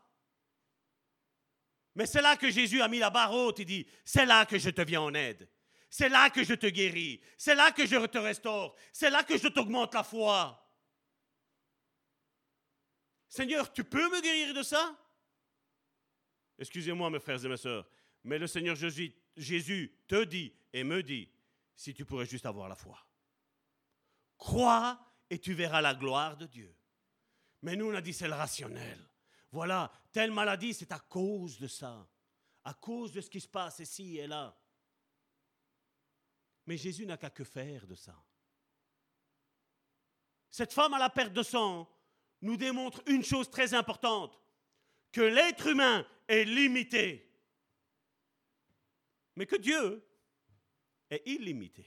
Mais 1.95 2.07
c'est 2.07 2.21
là 2.21 2.35
que 2.35 2.49
Jésus 2.49 2.81
a 2.81 2.87
mis 2.87 2.97
la 2.97 3.11
barre 3.11 3.31
haute. 3.31 3.59
Il 3.59 3.65
dit, 3.65 3.87
c'est 4.03 4.25
là 4.25 4.45
que 4.45 4.57
je 4.57 4.71
te 4.71 4.81
viens 4.81 5.01
en 5.01 5.13
aide. 5.13 5.47
C'est 5.89 6.09
là 6.09 6.31
que 6.31 6.43
je 6.43 6.55
te 6.55 6.65
guéris. 6.65 7.21
C'est 7.37 7.53
là 7.53 7.71
que 7.71 7.85
je 7.85 8.03
te 8.07 8.17
restaure. 8.17 8.75
C'est 8.91 9.11
là 9.11 9.23
que 9.23 9.37
je 9.37 9.47
t'augmente 9.47 9.93
la 9.93 10.03
foi. 10.03 10.59
Seigneur, 13.29 13.71
tu 13.71 13.83
peux 13.83 14.09
me 14.09 14.21
guérir 14.21 14.55
de 14.55 14.63
ça? 14.63 14.97
Excusez-moi, 16.57 17.09
mes 17.09 17.19
frères 17.19 17.43
et 17.43 17.47
mes 17.47 17.57
sœurs, 17.57 17.87
mais 18.23 18.39
le 18.39 18.47
Seigneur 18.47 18.75
Jésus, 18.75 19.95
te 20.07 20.23
dit 20.23 20.53
et 20.71 20.83
me 20.83 21.01
dit, 21.03 21.29
si 21.75 21.93
tu 21.93 22.05
pourrais 22.05 22.25
juste 22.25 22.45
avoir 22.45 22.69
la 22.69 22.75
foi. 22.75 22.97
Crois 24.37 24.99
et 25.29 25.39
tu 25.39 25.53
verras 25.53 25.81
la 25.81 25.95
gloire 25.95 26.37
de 26.37 26.45
Dieu. 26.45 26.75
Mais 27.61 27.75
nous, 27.75 27.89
on 27.89 27.95
a 27.95 28.01
dit 28.01 28.13
c'est 28.13 28.27
le 28.27 28.33
rationnel. 28.33 28.99
Voilà, 29.51 29.91
telle 30.11 30.31
maladie, 30.31 30.73
c'est 30.73 30.91
à 30.91 30.99
cause 30.99 31.59
de 31.59 31.67
ça, 31.67 32.07
à 32.63 32.73
cause 32.73 33.11
de 33.11 33.21
ce 33.21 33.29
qui 33.29 33.39
se 33.39 33.47
passe 33.47 33.79
ici 33.79 34.17
et 34.17 34.27
là. 34.27 34.57
Mais 36.65 36.77
Jésus 36.77 37.05
n'a 37.05 37.17
qu'à 37.17 37.29
que 37.29 37.43
faire 37.43 37.85
de 37.87 37.95
ça. 37.95 38.15
Cette 40.49 40.73
femme 40.73 40.93
à 40.93 40.99
la 40.99 41.09
perte 41.09 41.33
de 41.33 41.43
sang 41.43 41.89
nous 42.41 42.57
démontre 42.57 43.01
une 43.07 43.23
chose 43.23 43.49
très 43.49 43.73
importante, 43.73 44.39
que 45.11 45.21
l'être 45.21 45.67
humain 45.67 46.05
est 46.27 46.45
limité, 46.45 47.29
mais 49.35 49.45
que 49.45 49.55
Dieu 49.55 50.05
est 51.09 51.21
illimité. 51.25 51.85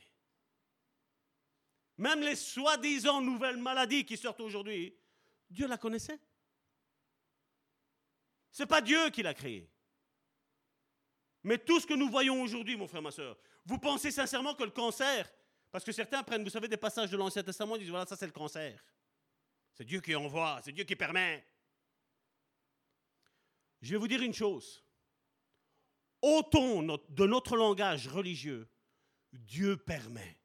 Même 1.98 2.20
les 2.20 2.36
soi-disant 2.36 3.20
nouvelles 3.20 3.56
maladies 3.56 4.04
qui 4.04 4.16
sortent 4.16 4.40
aujourd'hui, 4.40 4.94
Dieu 5.48 5.66
la 5.66 5.78
connaissait. 5.78 6.18
Ce 8.50 8.62
n'est 8.62 8.66
pas 8.66 8.80
Dieu 8.80 9.10
qui 9.10 9.22
l'a 9.22 9.34
créé. 9.34 9.70
Mais 11.42 11.58
tout 11.58 11.80
ce 11.80 11.86
que 11.86 11.94
nous 11.94 12.08
voyons 12.08 12.42
aujourd'hui, 12.42 12.76
mon 12.76 12.88
frère, 12.88 13.02
ma 13.02 13.10
soeur, 13.10 13.38
vous 13.64 13.78
pensez 13.78 14.10
sincèrement 14.10 14.54
que 14.54 14.64
le 14.64 14.70
cancer, 14.70 15.30
parce 15.70 15.84
que 15.84 15.92
certains 15.92 16.22
prennent, 16.22 16.42
vous 16.42 16.50
savez, 16.50 16.68
des 16.68 16.76
passages 16.76 17.10
de 17.10 17.16
l'Ancien 17.16 17.42
Testament, 17.42 17.76
ils 17.76 17.80
disent 17.80 17.90
voilà, 17.90 18.06
ça 18.06 18.16
c'est 18.16 18.26
le 18.26 18.32
cancer. 18.32 18.84
C'est 19.74 19.84
Dieu 19.84 20.00
qui 20.00 20.14
envoie, 20.14 20.60
c'est 20.64 20.72
Dieu 20.72 20.84
qui 20.84 20.96
permet. 20.96 21.46
Je 23.80 23.92
vais 23.92 23.98
vous 23.98 24.08
dire 24.08 24.22
une 24.22 24.34
chose. 24.34 24.82
Ton 26.50 26.82
de 26.82 27.26
notre 27.26 27.56
langage 27.56 28.08
religieux, 28.08 28.68
Dieu 29.32 29.76
permet. 29.76 30.38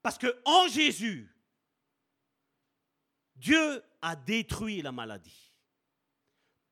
Parce 0.00 0.16
que 0.16 0.40
en 0.44 0.68
Jésus, 0.68 1.30
Dieu 3.36 3.82
a 4.00 4.16
détruit 4.16 4.82
la 4.82 4.92
maladie. 4.92 5.52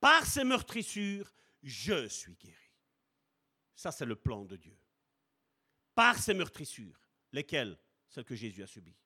Par 0.01 0.25
ses 0.25 0.45
meurtrissures, 0.45 1.31
je 1.63 2.09
suis 2.09 2.35
guéri. 2.37 2.57
Ça, 3.75 3.93
c'est 3.93 4.07
le 4.07 4.17
plan 4.17 4.45
de 4.45 4.57
Dieu. 4.57 4.79
Par 5.95 6.19
ses 6.19 6.35
meurtrissures, 6.35 7.01
lesquelles? 7.33 7.79
Celles 8.09 8.25
que 8.25 8.35
Jésus 8.35 8.63
a 8.63 8.67
subies. 8.67 8.97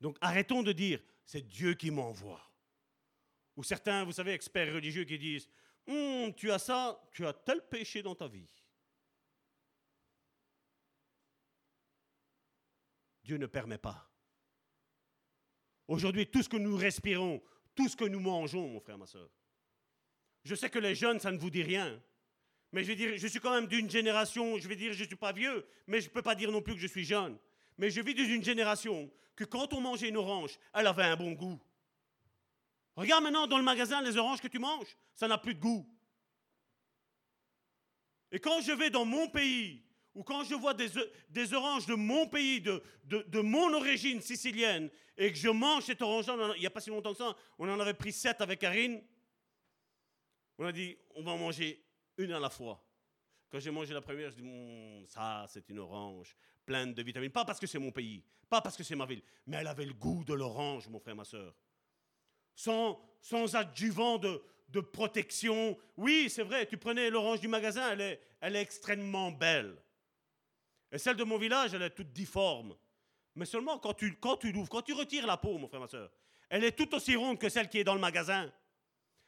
Donc 0.00 0.18
arrêtons 0.20 0.62
de 0.62 0.72
dire, 0.72 1.02
c'est 1.26 1.46
Dieu 1.46 1.74
qui 1.74 1.90
m'envoie. 1.90 2.40
Ou 3.56 3.64
certains, 3.64 4.04
vous 4.04 4.12
savez, 4.12 4.32
experts 4.32 4.72
religieux 4.72 5.04
qui 5.04 5.18
disent, 5.18 5.48
Hum, 5.88 6.34
tu 6.34 6.50
as 6.50 6.58
ça, 6.58 7.00
tu 7.12 7.26
as 7.26 7.32
tel 7.32 7.62
péché 7.68 8.02
dans 8.02 8.14
ta 8.14 8.26
vie. 8.26 8.48
Dieu 13.22 13.36
ne 13.36 13.46
permet 13.46 13.78
pas. 13.78 14.10
Aujourd'hui, 15.88 16.26
tout 16.26 16.42
ce 16.42 16.48
que 16.48 16.56
nous 16.56 16.76
respirons, 16.76 17.42
tout 17.74 17.88
ce 17.88 17.96
que 17.96 18.04
nous 18.04 18.20
mangeons, 18.20 18.68
mon 18.68 18.80
frère, 18.80 18.98
ma 18.98 19.06
soeur. 19.06 19.28
Je 20.44 20.54
sais 20.54 20.70
que 20.70 20.78
les 20.78 20.94
jeunes, 20.94 21.20
ça 21.20 21.30
ne 21.30 21.38
vous 21.38 21.50
dit 21.50 21.62
rien. 21.62 22.00
Mais 22.72 22.82
je 22.82 22.88
vais 22.88 22.96
dire, 22.96 23.16
je 23.16 23.26
suis 23.26 23.40
quand 23.40 23.54
même 23.54 23.68
d'une 23.68 23.90
génération, 23.90 24.58
je 24.58 24.68
vais 24.68 24.76
dire, 24.76 24.92
je 24.92 25.02
ne 25.02 25.06
suis 25.06 25.16
pas 25.16 25.32
vieux, 25.32 25.66
mais 25.86 26.00
je 26.00 26.08
ne 26.08 26.12
peux 26.12 26.22
pas 26.22 26.34
dire 26.34 26.50
non 26.50 26.62
plus 26.62 26.74
que 26.74 26.80
je 26.80 26.86
suis 26.86 27.04
jeune. 27.04 27.38
Mais 27.78 27.90
je 27.90 28.00
vis 28.00 28.14
d'une 28.14 28.42
génération 28.42 29.10
que 29.36 29.44
quand 29.44 29.72
on 29.74 29.80
mangeait 29.80 30.08
une 30.08 30.16
orange, 30.16 30.58
elle 30.74 30.86
avait 30.86 31.04
un 31.04 31.16
bon 31.16 31.32
goût. 31.32 31.60
Regarde 32.96 33.22
maintenant 33.22 33.46
dans 33.46 33.58
le 33.58 33.64
magasin 33.64 34.00
les 34.00 34.16
oranges 34.16 34.40
que 34.40 34.48
tu 34.48 34.58
manges, 34.58 34.96
ça 35.14 35.28
n'a 35.28 35.38
plus 35.38 35.54
de 35.54 35.60
goût. 35.60 35.86
Et 38.32 38.40
quand 38.40 38.60
je 38.62 38.72
vais 38.72 38.90
dans 38.90 39.04
mon 39.04 39.28
pays, 39.28 39.82
ou 40.14 40.22
quand 40.22 40.44
je 40.44 40.54
vois 40.54 40.72
des, 40.72 41.54
oranges 41.54 41.86
de 41.86 41.94
mon 41.94 42.26
pays, 42.26 42.62
de, 42.62 43.40
mon 43.40 43.72
origine 43.74 44.22
sicilienne, 44.22 44.90
et 45.18 45.30
que 45.30 45.38
je 45.38 45.48
mange 45.48 45.84
cette 45.84 46.00
orange-là, 46.00 46.54
il 46.56 46.60
n'y 46.60 46.66
a 46.66 46.70
pas 46.70 46.80
si 46.80 46.90
longtemps 46.90 47.12
que 47.12 47.18
ça, 47.18 47.36
on 47.58 47.68
en 47.68 47.78
avait 47.78 47.94
pris 47.94 48.12
sept 48.12 48.40
avec 48.40 48.60
Karine, 48.60 49.02
on 50.58 50.64
a 50.64 50.72
dit, 50.72 50.96
on 51.14 51.22
va 51.22 51.32
en 51.32 51.38
manger 51.38 51.84
une 52.16 52.32
à 52.32 52.40
la 52.40 52.48
fois. 52.48 52.82
Quand 53.50 53.60
j'ai 53.60 53.70
mangé 53.70 53.92
la 53.92 54.00
première, 54.00 54.30
je 54.30 54.36
dis, 54.36 54.42
mmm, 54.42 55.06
ça, 55.06 55.44
c'est 55.48 55.68
une 55.68 55.78
orange, 55.78 56.34
pleine 56.66 56.92
de 56.92 57.02
vitamines. 57.02 57.30
Pas 57.30 57.44
parce 57.44 57.60
que 57.60 57.66
c'est 57.66 57.78
mon 57.78 57.92
pays, 57.92 58.22
pas 58.50 58.60
parce 58.60 58.76
que 58.76 58.82
c'est 58.82 58.96
ma 58.96 59.06
ville, 59.06 59.22
mais 59.46 59.58
elle 59.58 59.68
avait 59.68 59.86
le 59.86 59.94
goût 59.94 60.24
de 60.24 60.34
l'orange, 60.34 60.88
mon 60.88 60.98
frère, 60.98 61.16
ma 61.16 61.24
soeur. 61.24 61.54
Sans, 62.54 63.00
sans 63.20 63.54
adjuvant 63.54 64.18
de, 64.18 64.42
de 64.68 64.80
protection. 64.80 65.78
Oui, 65.96 66.28
c'est 66.28 66.42
vrai, 66.42 66.66
tu 66.66 66.76
prenais 66.76 67.08
l'orange 67.08 67.40
du 67.40 67.48
magasin, 67.48 67.92
elle 67.92 68.00
est, 68.00 68.20
elle 68.40 68.56
est 68.56 68.62
extrêmement 68.62 69.30
belle. 69.30 69.76
Et 70.92 70.98
celle 70.98 71.16
de 71.16 71.24
mon 71.24 71.38
village, 71.38 71.74
elle 71.74 71.82
est 71.82 71.90
toute 71.90 72.12
difforme. 72.12 72.76
Mais 73.34 73.44
seulement 73.44 73.78
quand 73.78 73.94
tu, 73.94 74.16
quand 74.16 74.36
tu 74.36 74.52
l'ouvres, 74.52 74.68
quand 74.68 74.82
tu 74.82 74.94
retires 74.94 75.26
la 75.26 75.36
peau, 75.36 75.58
mon 75.58 75.68
frère, 75.68 75.80
ma 75.80 75.88
soeur, 75.88 76.10
elle 76.48 76.64
est 76.64 76.72
tout 76.72 76.94
aussi 76.94 77.16
ronde 77.16 77.38
que 77.38 77.48
celle 77.48 77.68
qui 77.68 77.78
est 77.78 77.84
dans 77.84 77.94
le 77.94 78.00
magasin. 78.00 78.50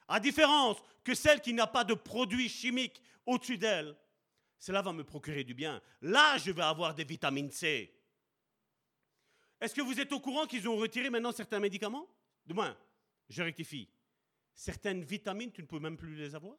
À 0.06 0.20
différence 0.20 0.78
que 1.04 1.14
celle 1.14 1.40
qui 1.40 1.52
n'a 1.52 1.66
pas 1.66 1.84
de 1.84 1.94
produits 1.94 2.48
chimiques 2.48 3.02
au-dessus 3.26 3.58
d'elle, 3.58 3.94
cela 4.58 4.82
va 4.82 4.92
me 4.92 5.04
procurer 5.04 5.44
du 5.44 5.54
bien. 5.54 5.80
Là, 6.02 6.36
je 6.38 6.50
vais 6.50 6.62
avoir 6.62 6.94
des 6.94 7.04
vitamines 7.04 7.50
C. 7.50 7.94
Est-ce 9.60 9.74
que 9.74 9.80
vous 9.80 10.00
êtes 10.00 10.12
au 10.12 10.20
courant 10.20 10.46
qu'ils 10.46 10.68
ont 10.68 10.76
retiré 10.76 11.10
maintenant 11.10 11.32
certains 11.32 11.60
médicaments? 11.60 12.08
De 12.46 12.54
moins, 12.54 12.76
je 13.28 13.42
rectifie. 13.42 13.88
Certaines 14.54 15.02
vitamines, 15.02 15.52
tu 15.52 15.62
ne 15.62 15.66
peux 15.66 15.78
même 15.78 15.96
plus 15.96 16.16
les 16.16 16.34
avoir? 16.34 16.56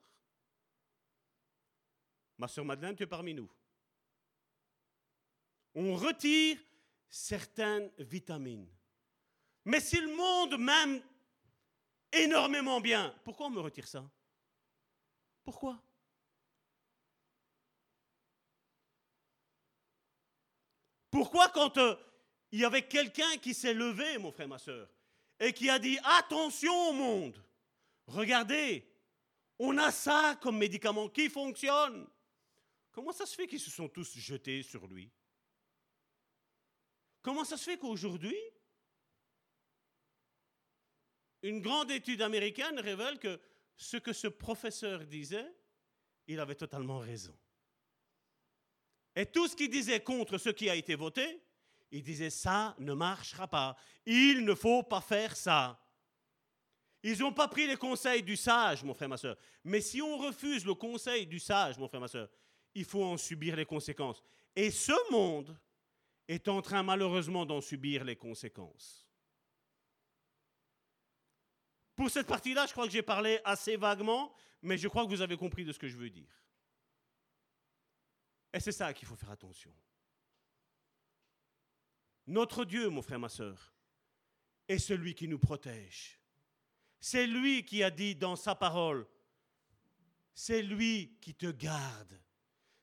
Ma 2.37 2.47
soeur 2.47 2.63
Madeleine, 2.63 2.95
tu 2.95 3.03
es 3.03 3.07
parmi 3.07 3.33
nous. 3.33 3.49
On 5.75 5.95
retire 5.95 6.57
certaines 7.09 7.91
vitamines. 7.97 8.69
Mais 9.65 9.81
si 9.81 9.99
le 9.99 10.15
monde 10.15 10.57
m'aime 10.57 11.01
énormément 12.11 12.79
bien, 12.79 13.13
pourquoi 13.23 13.47
on 13.47 13.51
me 13.51 13.59
retire 13.59 13.87
ça? 13.87 14.09
Pourquoi? 15.43 15.81
Pourquoi 21.11 21.49
quand 21.49 21.77
euh, 21.77 21.95
il 22.51 22.59
y 22.59 22.65
avait 22.65 22.87
quelqu'un 22.87 23.37
qui 23.37 23.53
s'est 23.53 23.73
levé, 23.73 24.17
mon 24.17 24.31
frère, 24.31 24.47
ma 24.47 24.59
soeur, 24.59 24.89
et 25.39 25.53
qui 25.53 25.69
a 25.69 25.79
dit 25.79 25.97
attention 26.03 26.73
au 26.89 26.93
monde, 26.93 27.43
regardez, 28.07 28.85
on 29.57 29.77
a 29.77 29.91
ça 29.91 30.37
comme 30.41 30.57
médicament 30.57 31.09
qui 31.09 31.29
fonctionne. 31.29 32.07
Comment 32.91 33.11
ça 33.11 33.25
se 33.25 33.35
fait 33.35 33.47
qu'ils 33.47 33.59
se 33.59 33.69
sont 33.69 33.87
tous 33.87 34.17
jetés 34.17 34.63
sur 34.63 34.87
lui? 34.87 35.11
Comment 37.21 37.43
ça 37.43 37.57
se 37.57 37.63
fait 37.65 37.77
qu'aujourd'hui, 37.77 38.37
une 41.41 41.61
grande 41.61 41.91
étude 41.91 42.21
américaine 42.21 42.79
révèle 42.79 43.19
que 43.19 43.39
ce 43.75 43.97
que 43.97 44.13
ce 44.13 44.27
professeur 44.27 45.05
disait, 45.05 45.49
il 46.27 46.39
avait 46.39 46.55
totalement 46.55 46.99
raison. 46.99 47.37
Et 49.15 49.25
tout 49.25 49.47
ce 49.47 49.55
qu'il 49.55 49.69
disait 49.69 50.01
contre 50.01 50.37
ce 50.37 50.49
qui 50.49 50.69
a 50.69 50.75
été 50.75 50.95
voté, 50.95 51.41
il 51.91 52.03
disait 52.03 52.29
ça 52.29 52.75
ne 52.79 52.93
marchera 52.93 53.47
pas. 53.47 53.75
Il 54.05 54.45
ne 54.45 54.53
faut 54.55 54.83
pas 54.83 55.01
faire 55.01 55.35
ça. 55.35 55.79
Ils 57.01 57.19
n'ont 57.19 57.33
pas 57.33 57.47
pris 57.47 57.65
les 57.65 57.77
conseils 57.77 58.23
du 58.23 58.35
sage, 58.35 58.83
mon 58.83 58.93
frère, 58.93 59.09
ma 59.09 59.17
soeur. 59.17 59.37
Mais 59.63 59.81
si 59.81 60.01
on 60.01 60.17
refuse 60.17 60.65
le 60.65 60.75
conseil 60.75 61.25
du 61.25 61.39
sage, 61.39 61.77
mon 61.77 61.87
frère, 61.87 62.01
ma 62.01 62.07
soeur, 62.07 62.29
il 62.75 62.85
faut 62.85 63.03
en 63.03 63.17
subir 63.17 63.55
les 63.55 63.65
conséquences. 63.65 64.21
Et 64.55 64.69
ce 64.69 65.11
monde 65.11 65.57
est 66.27 66.47
en 66.47 66.61
train 66.61 66.83
malheureusement 66.83 67.45
d'en 67.45 67.61
subir 67.61 68.03
les 68.03 68.15
conséquences. 68.15 69.07
Pour 71.95 72.09
cette 72.09 72.27
partie-là, 72.27 72.65
je 72.65 72.71
crois 72.71 72.85
que 72.85 72.91
j'ai 72.91 73.01
parlé 73.01 73.39
assez 73.43 73.75
vaguement, 73.75 74.33
mais 74.61 74.77
je 74.77 74.87
crois 74.87 75.03
que 75.05 75.09
vous 75.09 75.21
avez 75.21 75.37
compris 75.37 75.65
de 75.65 75.71
ce 75.71 75.79
que 75.79 75.87
je 75.87 75.97
veux 75.97 76.09
dire. 76.09 76.29
Et 78.53 78.59
c'est 78.59 78.71
ça 78.71 78.93
qu'il 78.93 79.07
faut 79.07 79.15
faire 79.15 79.31
attention. 79.31 79.73
Notre 82.27 82.65
Dieu, 82.65 82.89
mon 82.89 83.01
frère, 83.01 83.19
ma 83.19 83.29
soeur, 83.29 83.73
est 84.67 84.77
celui 84.77 85.15
qui 85.15 85.27
nous 85.27 85.39
protège. 85.39 86.19
C'est 86.99 87.25
lui 87.25 87.63
qui 87.63 87.81
a 87.83 87.89
dit 87.89 88.15
dans 88.15 88.35
sa 88.35 88.55
parole, 88.55 89.07
c'est 90.33 90.61
lui 90.61 91.17
qui 91.21 91.33
te 91.33 91.51
garde. 91.51 92.21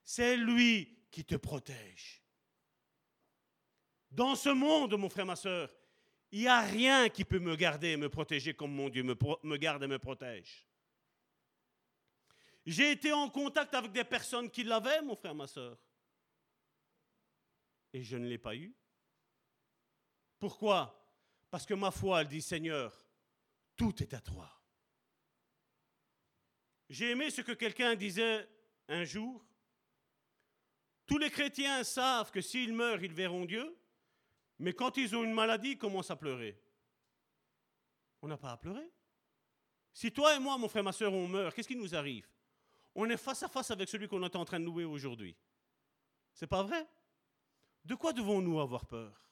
C'est 0.03 0.37
lui 0.37 0.97
qui 1.09 1.25
te 1.25 1.35
protège. 1.35 2.21
Dans 4.11 4.35
ce 4.35 4.49
monde, 4.49 4.97
mon 4.97 5.09
frère, 5.09 5.25
ma 5.25 5.35
soeur, 5.35 5.73
il 6.31 6.41
n'y 6.41 6.47
a 6.47 6.61
rien 6.61 7.09
qui 7.09 7.25
peut 7.25 7.39
me 7.39 7.55
garder 7.55 7.89
et 7.89 7.97
me 7.97 8.09
protéger 8.09 8.53
comme 8.53 8.73
mon 8.73 8.89
Dieu 8.89 9.03
me, 9.03 9.15
me 9.43 9.57
garde 9.57 9.83
et 9.83 9.87
me 9.87 9.99
protège. 9.99 10.66
J'ai 12.67 12.91
été 12.91 13.13
en 13.13 13.29
contact 13.29 13.73
avec 13.75 13.93
des 13.93 14.03
personnes 14.03 14.51
qui 14.51 14.65
l'avaient, 14.65 15.01
mon 15.01 15.15
frère, 15.15 15.33
ma 15.33 15.47
soeur. 15.47 15.79
Et 17.93 18.03
je 18.03 18.17
ne 18.17 18.27
l'ai 18.27 18.37
pas 18.37 18.57
eu. 18.57 18.75
Pourquoi? 20.37 20.93
Parce 21.49 21.65
que 21.65 21.73
ma 21.73 21.91
foi, 21.91 22.19
elle 22.19 22.27
dit, 22.27 22.41
Seigneur, 22.41 22.93
tout 23.77 24.03
est 24.03 24.13
à 24.13 24.19
toi. 24.19 24.51
J'ai 26.89 27.11
aimé 27.11 27.29
ce 27.29 27.39
que 27.39 27.53
quelqu'un 27.53 27.95
disait 27.95 28.45
un 28.89 29.05
jour. 29.05 29.45
Tous 31.05 31.17
les 31.17 31.31
chrétiens 31.31 31.85
savent 31.85 32.31
que 32.31 32.41
s'ils 32.41 32.73
meurent, 32.73 33.01
ils 33.01 33.13
verront 33.13 33.45
Dieu. 33.45 33.77
Mais 34.59 34.73
quand 34.73 34.97
ils 34.97 35.15
ont 35.15 35.23
une 35.23 35.33
maladie, 35.33 35.71
ils 35.71 35.77
commencent 35.77 36.11
à 36.11 36.17
pleurer. 36.17 36.61
On 38.21 38.27
n'a 38.27 38.37
pas 38.37 38.51
à 38.51 38.57
pleurer. 38.57 38.91
Si 39.93 40.11
toi 40.11 40.35
et 40.35 40.39
moi, 40.39 40.57
mon 40.57 40.67
frère, 40.67 40.83
ma 40.83 40.91
soeur, 40.91 41.13
on 41.13 41.29
meurt, 41.29 41.55
qu'est-ce 41.55 41.69
qui 41.69 41.77
nous 41.77 41.95
arrive? 41.95 42.27
On 42.99 43.07
est 43.11 43.17
face 43.17 43.43
à 43.43 43.47
face 43.47 43.69
avec 43.69 43.87
celui 43.87 44.07
qu'on 44.07 44.23
est 44.23 44.35
en 44.35 44.43
train 44.43 44.59
de 44.59 44.65
louer 44.65 44.83
aujourd'hui. 44.83 45.35
C'est 46.33 46.47
pas 46.47 46.63
vrai? 46.63 46.85
De 47.85 47.93
quoi 47.93 48.11
devons-nous 48.11 48.59
avoir 48.59 48.87
peur? 48.87 49.31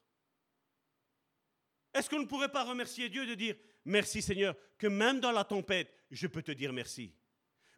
Est-ce 1.92 2.08
qu'on 2.08 2.20
ne 2.20 2.28
pourrait 2.28 2.52
pas 2.52 2.64
remercier 2.64 3.10
Dieu 3.10 3.26
de 3.26 3.34
dire 3.34 3.56
Merci 3.84 4.22
Seigneur, 4.22 4.56
que 4.78 4.86
même 4.86 5.20
dans 5.20 5.32
la 5.32 5.44
tempête, 5.44 5.92
je 6.12 6.28
peux 6.28 6.44
te 6.44 6.52
dire 6.52 6.74
merci. 6.74 7.12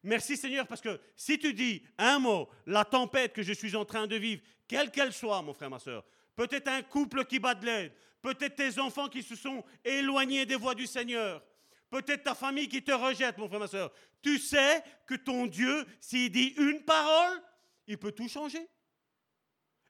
Merci 0.03 0.35
Seigneur, 0.35 0.67
parce 0.67 0.81
que 0.81 0.99
si 1.15 1.39
tu 1.39 1.53
dis 1.53 1.81
un 1.97 2.19
mot, 2.19 2.49
la 2.65 2.83
tempête 2.83 3.31
que 3.31 3.41
je 3.41 3.53
suis 3.53 3.75
en 3.75 3.85
train 3.85 4.07
de 4.07 4.15
vivre, 4.17 4.41
quelle 4.67 4.91
qu'elle 4.91 5.13
soit, 5.13 5.41
mon 5.41 5.53
frère, 5.53 5.69
ma 5.69 5.79
soeur, 5.79 6.03
peut-être 6.35 6.67
un 6.67 6.81
couple 6.81 7.23
qui 7.25 7.39
bat 7.39 7.55
de 7.55 7.65
l'aide, 7.65 7.93
peut-être 8.21 8.55
tes 8.55 8.77
enfants 8.79 9.07
qui 9.07 9.23
se 9.23 9.35
sont 9.35 9.63
éloignés 9.85 10.45
des 10.45 10.55
voies 10.55 10.75
du 10.75 10.85
Seigneur, 10.85 11.41
peut-être 11.89 12.23
ta 12.23 12.35
famille 12.35 12.69
qui 12.69 12.83
te 12.83 12.91
rejette, 12.91 13.37
mon 13.37 13.47
frère, 13.47 13.59
ma 13.59 13.67
soeur. 13.67 13.91
Tu 14.21 14.37
sais 14.39 14.83
que 15.05 15.15
ton 15.15 15.45
Dieu, 15.47 15.85
s'il 15.99 16.31
dit 16.31 16.53
une 16.57 16.83
parole, 16.83 17.41
il 17.87 17.97
peut 17.97 18.11
tout 18.11 18.27
changer. 18.27 18.67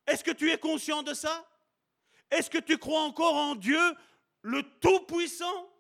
Est-ce 0.05 0.23
que 0.23 0.31
tu 0.31 0.51
es 0.51 0.57
conscient 0.57 1.03
de 1.03 1.13
ça? 1.13 1.47
Est-ce 2.29 2.49
que 2.49 2.57
tu 2.57 2.77
crois 2.77 3.01
encore 3.01 3.35
en 3.35 3.55
Dieu, 3.55 3.79
le 4.41 4.63
Tout-Puissant? 4.79 5.73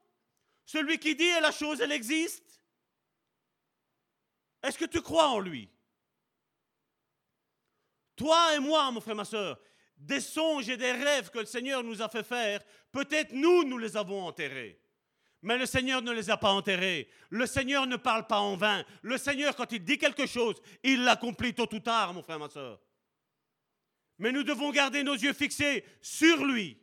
Celui 0.65 0.99
qui 0.99 1.15
dit 1.15 1.23
et 1.23 1.39
la 1.39 1.51
chose, 1.51 1.79
elle 1.81 1.91
existe? 1.91 2.61
Est-ce 4.63 4.77
que 4.77 4.85
tu 4.85 5.01
crois 5.01 5.29
en 5.29 5.39
lui? 5.39 5.69
Toi 8.15 8.55
et 8.55 8.59
moi, 8.59 8.89
mon 8.91 8.99
frère, 8.99 9.15
ma 9.15 9.25
soeur, 9.25 9.59
des 9.95 10.19
songes 10.19 10.69
et 10.69 10.77
des 10.77 10.91
rêves 10.91 11.29
que 11.29 11.39
le 11.39 11.45
Seigneur 11.45 11.83
nous 11.83 12.01
a 12.01 12.09
fait 12.09 12.23
faire, 12.23 12.61
peut-être 12.91 13.31
nous, 13.31 13.63
nous 13.63 13.77
les 13.77 13.95
avons 13.95 14.25
enterrés. 14.25 14.81
Mais 15.41 15.57
le 15.57 15.65
Seigneur 15.65 16.01
ne 16.01 16.11
les 16.11 16.29
a 16.29 16.37
pas 16.37 16.51
enterrés. 16.51 17.09
Le 17.29 17.45
Seigneur 17.45 17.85
ne 17.85 17.95
parle 17.95 18.25
pas 18.25 18.39
en 18.39 18.55
vain. 18.55 18.83
Le 19.01 19.17
Seigneur, 19.17 19.55
quand 19.55 19.71
il 19.71 19.83
dit 19.83 19.97
quelque 19.97 20.25
chose, 20.25 20.55
il 20.83 21.03
l'accomplit 21.03 21.53
tôt 21.53 21.73
ou 21.73 21.79
tard, 21.79 22.13
mon 22.13 22.23
frère, 22.23 22.39
ma 22.39 22.49
soeur. 22.49 22.81
Mais 24.17 24.31
nous 24.31 24.43
devons 24.43 24.71
garder 24.71 25.03
nos 25.03 25.13
yeux 25.13 25.33
fixés 25.33 25.85
sur 26.01 26.43
lui, 26.43 26.81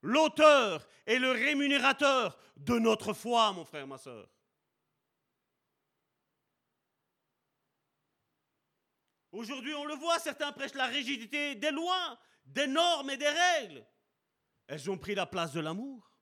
l'auteur 0.00 0.88
et 1.06 1.18
le 1.18 1.30
rémunérateur 1.32 2.38
de 2.56 2.78
notre 2.78 3.12
foi, 3.12 3.52
mon 3.52 3.64
frère, 3.64 3.86
ma 3.86 3.98
soeur. 3.98 4.26
Aujourd'hui, 9.32 9.74
on 9.74 9.84
le 9.84 9.94
voit, 9.94 10.18
certains 10.18 10.50
prêchent 10.52 10.74
la 10.74 10.86
rigidité 10.86 11.56
des 11.56 11.70
lois, 11.70 12.18
des 12.46 12.66
normes 12.66 13.10
et 13.10 13.18
des 13.18 13.28
règles. 13.28 13.86
Elles 14.66 14.90
ont 14.90 14.96
pris 14.96 15.14
la 15.14 15.26
place 15.26 15.52
de 15.52 15.60
l'amour. 15.60 16.15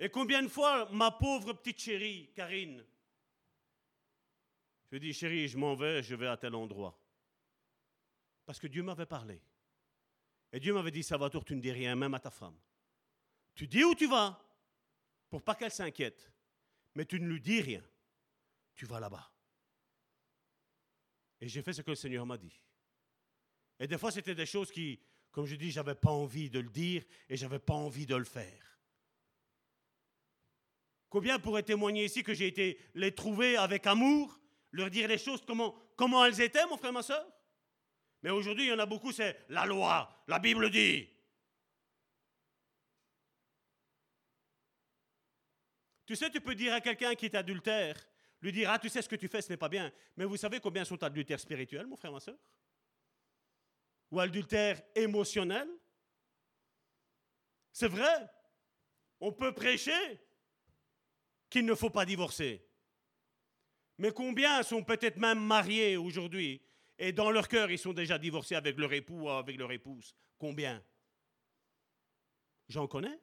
Et 0.00 0.08
combien 0.08 0.42
de 0.42 0.48
fois, 0.48 0.90
ma 0.90 1.10
pauvre 1.10 1.52
petite 1.52 1.78
chérie, 1.78 2.30
Karine, 2.34 2.82
je 4.90 4.96
dis, 4.96 5.12
chérie, 5.12 5.46
je 5.46 5.58
m'en 5.58 5.74
vais, 5.74 6.02
je 6.02 6.14
vais 6.14 6.26
à 6.26 6.38
tel 6.38 6.54
endroit. 6.54 6.98
Parce 8.46 8.58
que 8.58 8.66
Dieu 8.66 8.82
m'avait 8.82 9.06
parlé. 9.06 9.40
Et 10.52 10.58
Dieu 10.58 10.72
m'avait 10.72 10.90
dit, 10.90 11.02
Salvatore, 11.02 11.44
tu 11.44 11.54
ne 11.54 11.60
dis 11.60 11.70
rien, 11.70 11.94
même 11.94 12.14
à 12.14 12.18
ta 12.18 12.30
femme. 12.30 12.58
Tu 13.54 13.66
dis 13.66 13.84
où 13.84 13.94
tu 13.94 14.08
vas, 14.08 14.42
pour 15.28 15.42
pas 15.42 15.54
qu'elle 15.54 15.70
s'inquiète. 15.70 16.32
Mais 16.94 17.04
tu 17.04 17.20
ne 17.20 17.28
lui 17.28 17.40
dis 17.40 17.60
rien. 17.60 17.84
Tu 18.74 18.86
vas 18.86 19.00
là-bas. 19.00 19.30
Et 21.42 21.48
j'ai 21.48 21.60
fait 21.62 21.74
ce 21.74 21.82
que 21.82 21.90
le 21.90 21.96
Seigneur 21.96 22.24
m'a 22.24 22.38
dit. 22.38 22.58
Et 23.78 23.86
des 23.86 23.98
fois, 23.98 24.10
c'était 24.10 24.34
des 24.34 24.46
choses 24.46 24.72
qui, 24.72 24.98
comme 25.30 25.44
je 25.44 25.56
dis, 25.56 25.70
j'avais 25.70 25.94
pas 25.94 26.10
envie 26.10 26.48
de 26.48 26.58
le 26.58 26.70
dire 26.70 27.04
et 27.28 27.36
j'avais 27.36 27.58
pas 27.58 27.74
envie 27.74 28.06
de 28.06 28.16
le 28.16 28.24
faire. 28.24 28.79
Combien 31.10 31.40
pourraient 31.40 31.64
témoigner 31.64 32.04
ici 32.04 32.22
que 32.22 32.32
j'ai 32.32 32.46
été 32.46 32.80
les 32.94 33.12
trouver 33.12 33.56
avec 33.56 33.86
amour, 33.88 34.40
leur 34.70 34.90
dire 34.90 35.08
les 35.08 35.18
choses 35.18 35.42
comment, 35.44 35.74
comment 35.96 36.24
elles 36.24 36.40
étaient, 36.40 36.64
mon 36.66 36.76
frère, 36.76 36.92
ma 36.92 37.02
soeur? 37.02 37.26
Mais 38.22 38.30
aujourd'hui, 38.30 38.66
il 38.66 38.68
y 38.68 38.72
en 38.72 38.78
a 38.78 38.86
beaucoup, 38.86 39.10
c'est 39.10 39.44
la 39.48 39.66
loi, 39.66 40.24
la 40.28 40.38
Bible 40.38 40.70
dit. 40.70 41.08
Tu 46.06 46.14
sais, 46.14 46.30
tu 46.30 46.40
peux 46.40 46.54
dire 46.54 46.74
à 46.74 46.80
quelqu'un 46.80 47.14
qui 47.16 47.26
est 47.26 47.34
adultère, 47.34 47.96
lui 48.40 48.52
dire, 48.52 48.70
ah, 48.70 48.78
tu 48.78 48.88
sais 48.88 49.02
ce 49.02 49.08
que 49.08 49.16
tu 49.16 49.26
fais, 49.26 49.42
ce 49.42 49.48
n'est 49.48 49.56
pas 49.56 49.68
bien. 49.68 49.92
Mais 50.16 50.24
vous 50.24 50.36
savez 50.36 50.60
combien 50.60 50.84
sont 50.84 51.02
adultères 51.02 51.40
spirituels, 51.40 51.86
mon 51.86 51.96
frère, 51.96 52.12
ma 52.12 52.20
soeur? 52.20 52.38
Ou 54.12 54.20
adultères 54.20 54.80
émotionnels? 54.94 55.70
C'est 57.72 57.88
vrai. 57.88 58.28
On 59.18 59.32
peut 59.32 59.52
prêcher 59.52 60.20
qu'il 61.50 61.66
ne 61.66 61.74
faut 61.74 61.90
pas 61.90 62.06
divorcer. 62.06 62.64
Mais 63.98 64.12
combien 64.12 64.62
sont 64.62 64.82
peut-être 64.82 65.18
même 65.18 65.40
mariés 65.40 65.96
aujourd'hui 65.96 66.62
et 67.02 67.12
dans 67.12 67.30
leur 67.30 67.48
cœur, 67.48 67.70
ils 67.70 67.78
sont 67.78 67.94
déjà 67.94 68.18
divorcés 68.18 68.54
avec 68.54 68.78
leur 68.78 68.92
époux 68.92 69.22
ou 69.22 69.28
avec 69.30 69.56
leur 69.56 69.72
épouse 69.72 70.14
Combien? 70.38 70.84
J'en 72.68 72.86
connais. 72.86 73.18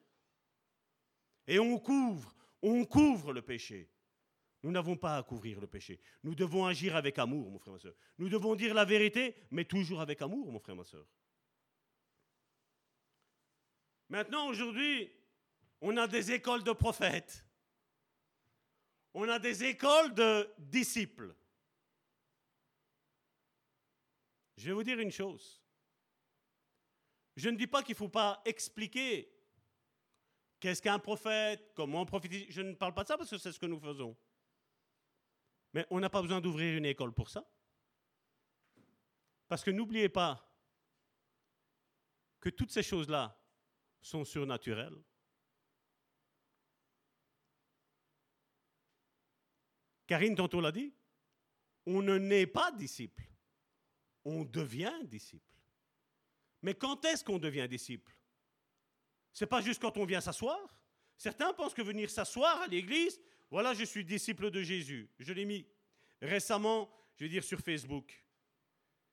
Et 1.46 1.60
on 1.60 1.78
couvre, 1.78 2.34
on 2.60 2.84
couvre 2.84 3.32
le 3.32 3.40
péché. 3.40 3.88
Nous 4.64 4.72
n'avons 4.72 4.96
pas 4.96 5.16
à 5.16 5.22
couvrir 5.22 5.60
le 5.60 5.68
péché. 5.68 6.00
Nous 6.24 6.34
devons 6.34 6.66
agir 6.66 6.96
avec 6.96 7.18
amour, 7.20 7.50
mon 7.52 7.58
frère, 7.60 7.72
ma 7.72 7.78
soeur. 7.78 7.94
Nous 8.18 8.28
devons 8.28 8.56
dire 8.56 8.74
la 8.74 8.84
vérité, 8.84 9.36
mais 9.52 9.64
toujours 9.64 10.00
avec 10.00 10.20
amour, 10.20 10.50
mon 10.50 10.58
frère, 10.58 10.74
ma 10.74 10.84
soeur. 10.84 11.06
Maintenant, 14.08 14.48
aujourd'hui, 14.48 15.12
on 15.80 15.96
a 15.96 16.08
des 16.08 16.32
écoles 16.32 16.64
de 16.64 16.72
prophètes. 16.72 17.46
On 19.14 19.28
a 19.28 19.38
des 19.38 19.64
écoles 19.64 20.14
de 20.14 20.48
disciples. 20.58 21.34
Je 24.56 24.66
vais 24.66 24.72
vous 24.72 24.82
dire 24.82 24.98
une 24.98 25.12
chose. 25.12 25.62
Je 27.36 27.48
ne 27.48 27.56
dis 27.56 27.66
pas 27.66 27.82
qu'il 27.82 27.94
ne 27.94 27.98
faut 27.98 28.08
pas 28.08 28.42
expliquer 28.44 29.32
qu'est-ce 30.58 30.82
qu'un 30.82 30.98
prophète, 30.98 31.72
comment 31.74 32.04
prophétiser. 32.04 32.46
Je 32.50 32.62
ne 32.62 32.74
parle 32.74 32.94
pas 32.94 33.04
de 33.04 33.08
ça 33.08 33.16
parce 33.16 33.30
que 33.30 33.38
c'est 33.38 33.52
ce 33.52 33.58
que 33.60 33.66
nous 33.66 33.78
faisons. 33.78 34.16
Mais 35.72 35.86
on 35.90 36.00
n'a 36.00 36.10
pas 36.10 36.22
besoin 36.22 36.40
d'ouvrir 36.40 36.76
une 36.76 36.86
école 36.86 37.12
pour 37.12 37.28
ça. 37.28 37.48
Parce 39.46 39.62
que 39.62 39.70
n'oubliez 39.70 40.08
pas 40.08 40.44
que 42.40 42.48
toutes 42.48 42.70
ces 42.70 42.82
choses-là 42.82 43.40
sont 44.00 44.24
surnaturelles. 44.24 44.98
Karine 50.08 50.34
tantôt 50.34 50.62
l'a 50.62 50.72
dit, 50.72 50.92
on 51.86 52.00
ne 52.02 52.16
naît 52.16 52.46
pas 52.46 52.72
disciple, 52.72 53.22
on 54.24 54.42
devient 54.42 54.98
disciple. 55.04 55.54
Mais 56.62 56.74
quand 56.74 57.04
est-ce 57.04 57.22
qu'on 57.22 57.38
devient 57.38 57.68
disciple? 57.68 58.12
C'est 59.32 59.46
pas 59.46 59.60
juste 59.60 59.80
quand 59.80 59.96
on 59.98 60.06
vient 60.06 60.22
s'asseoir? 60.22 60.58
Certains 61.18 61.52
pensent 61.52 61.74
que 61.74 61.82
venir 61.82 62.10
s'asseoir 62.10 62.62
à 62.62 62.66
l'église, 62.66 63.20
voilà, 63.50 63.74
je 63.74 63.84
suis 63.84 64.04
disciple 64.04 64.50
de 64.50 64.62
Jésus. 64.62 65.10
Je 65.18 65.32
l'ai 65.32 65.44
mis 65.44 65.66
récemment, 66.22 66.90
je 67.16 67.24
vais 67.24 67.30
dire, 67.30 67.44
sur 67.44 67.60
Facebook. 67.60 68.24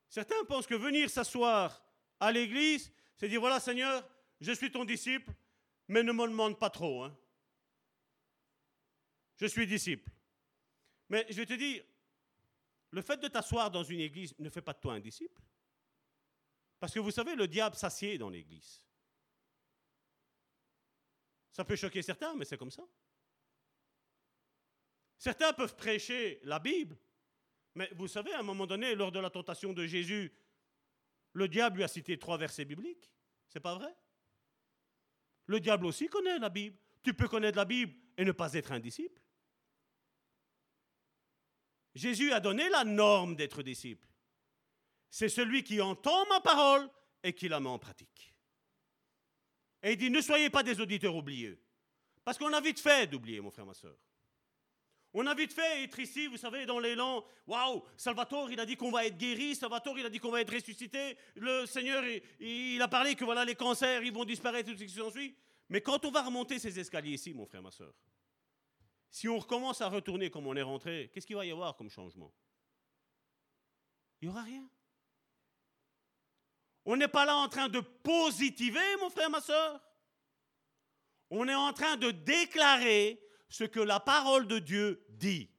Certains 0.08 0.46
pensent 0.46 0.66
que 0.66 0.76
venir 0.76 1.10
s'asseoir 1.10 1.84
à 2.22 2.32
l'église, 2.32 2.92
c'est 3.18 3.28
dire, 3.28 3.42
voilà 3.42 3.60
Seigneur, 3.60 4.08
je 4.40 4.54
suis 4.54 4.72
ton 4.72 4.86
disciple, 4.86 5.34
mais 5.90 6.04
ne 6.04 6.14
me 6.14 6.28
demande 6.28 6.58
pas 6.58 6.70
trop. 6.70 7.04
Hein. 7.04 7.18
Je 9.36 9.46
suis 9.46 9.68
disciple. 9.68 10.10
Mais 11.10 11.26
je 11.30 11.36
vais 11.36 11.46
te 11.46 11.54
dire, 11.54 11.84
le 12.92 13.02
fait 13.02 13.18
de 13.18 13.28
t'asseoir 13.28 13.70
dans 13.70 13.84
une 13.84 14.00
église 14.00 14.34
ne 14.40 14.50
fait 14.50 14.62
pas 14.62 14.74
de 14.74 14.80
toi 14.80 14.94
un 14.94 15.00
disciple. 15.00 15.42
Parce 16.80 16.94
que 16.94 17.00
vous 17.00 17.12
savez, 17.12 17.36
le 17.36 17.48
diable 17.48 17.76
s'assied 17.76 18.18
dans 18.18 18.30
l'église. 18.30 18.82
Ça 21.52 21.64
peut 21.64 21.76
choquer 21.76 22.02
certains, 22.02 22.36
mais 22.36 22.46
c'est 22.46 22.58
comme 22.58 22.72
ça. 22.72 22.84
Certains 25.18 25.54
peuvent 25.54 25.76
prêcher 25.76 26.40
la 26.44 26.60
Bible, 26.60 26.98
mais 27.76 27.90
vous 27.96 28.08
savez, 28.08 28.34
à 28.34 28.40
un 28.40 28.44
moment 28.44 28.66
donné, 28.66 28.96
lors 28.96 29.12
de 29.12 29.20
la 29.20 29.30
tentation 29.30 29.74
de 29.74 29.86
Jésus, 29.86 30.34
le 31.34 31.48
diable 31.48 31.78
lui 31.78 31.84
a 31.84 31.88
cité 31.88 32.18
trois 32.18 32.38
versets 32.38 32.66
bibliques. 32.66 33.12
C'est 33.48 33.60
pas 33.60 33.76
vrai? 33.76 33.94
Le 35.48 35.60
diable 35.60 35.86
aussi 35.86 36.08
connaît 36.08 36.40
la 36.40 36.50
Bible. 36.50 36.78
Tu 37.04 37.14
peux 37.14 37.28
connaître 37.28 37.58
la 37.58 37.66
Bible 37.66 37.94
et 38.18 38.26
ne 38.26 38.32
pas 38.32 38.54
être 38.54 38.72
un 38.72 38.80
disciple. 38.80 39.22
Jésus 41.96 42.32
a 42.34 42.40
donné 42.40 42.70
la 42.70 42.84
norme 42.84 43.36
d'être 43.36 43.64
disciple. 43.64 44.08
C'est 45.10 45.30
celui 45.30 45.64
qui 45.64 45.82
entend 45.82 46.26
ma 46.28 46.42
parole 46.42 46.90
et 47.24 47.34
qui 47.34 47.48
la 47.48 47.60
met 47.60 47.70
en 47.70 47.80
pratique. 47.80 48.36
Et 49.82 49.94
il 49.94 49.98
dit, 49.98 50.10
ne 50.10 50.22
soyez 50.22 50.50
pas 50.50 50.62
des 50.62 50.82
auditeurs 50.82 51.16
oublieux. 51.16 51.58
Parce 52.26 52.38
qu'on 52.38 52.52
a 52.52 52.60
vite 52.60 52.80
fait 52.80 53.08
d'oublier, 53.08 53.40
mon 53.40 53.52
frère, 53.52 53.66
ma 53.66 53.74
soeur. 53.74 53.96
On 55.14 55.26
a 55.28 55.34
vite 55.34 55.54
fait 55.54 55.84
être 55.84 55.98
ici, 56.00 56.28
vous 56.28 56.36
savez, 56.36 56.66
dans 56.66 56.80
l'élan. 56.80 57.24
Waouh, 57.48 57.84
Salvatore, 57.96 58.52
il 58.52 58.60
a 58.60 58.66
dit 58.66 58.76
qu'on 58.76 58.92
va 58.92 59.06
être 59.06 59.18
guéri. 59.18 59.56
Salvatore, 59.56 59.98
il 59.98 60.06
a 60.06 60.10
dit 60.10 60.20
qu'on 60.20 60.32
va 60.32 60.42
être 60.42 60.54
ressuscité. 60.54 61.18
Le 61.36 61.66
Seigneur, 61.66 62.04
il, 62.42 62.82
a 62.82 62.90
parlé 62.90 63.16
que 63.16 63.24
voilà, 63.24 63.46
les 63.46 63.56
cancers, 63.56 64.04
ils 64.04 64.12
vont 64.12 64.26
disparaître, 64.26 64.70
tout 64.70 64.78
ce 64.78 64.84
qui 64.84 64.90
s'ensuit. 64.90 65.34
Mais 65.70 65.80
quand 65.80 66.04
on 66.04 66.12
va 66.12 66.24
remonter 66.24 66.60
ces 66.60 66.78
escaliers 66.78 67.14
ici, 67.14 67.34
mon 67.34 67.46
frère, 67.46 67.62
ma 67.62 67.72
soeur, 67.72 67.94
si 69.10 69.28
on 69.30 69.38
recommence 69.38 69.82
à 69.82 69.88
retourner 69.88 70.30
comme 70.30 70.48
on 70.48 70.56
est 70.56 70.62
rentré, 70.62 71.10
qu'est-ce 71.14 71.26
qu'il 71.26 71.36
va 71.36 71.46
y 71.46 71.52
avoir 71.52 71.76
comme 71.76 71.90
changement? 71.90 72.34
Il 74.22 74.28
n'y 74.28 74.34
aura 74.34 74.44
rien. 74.44 74.68
On 76.86 76.96
n'est 76.96 77.08
pas 77.08 77.26
là 77.26 77.36
en 77.36 77.48
train 77.48 77.68
de 77.68 77.80
positiver, 77.80 78.80
mon 79.00 79.10
frère, 79.10 79.30
ma 79.30 79.42
soeur. 79.42 79.82
On 81.30 81.48
est 81.48 81.56
en 81.56 81.74
train 81.74 81.98
de 81.98 82.12
déclarer 82.12 83.20
ce 83.50 83.64
que 83.64 83.80
la 83.80 84.00
parole 84.00 84.48
de 84.48 84.60
Dieu 84.60 85.06
dit. 85.10 85.50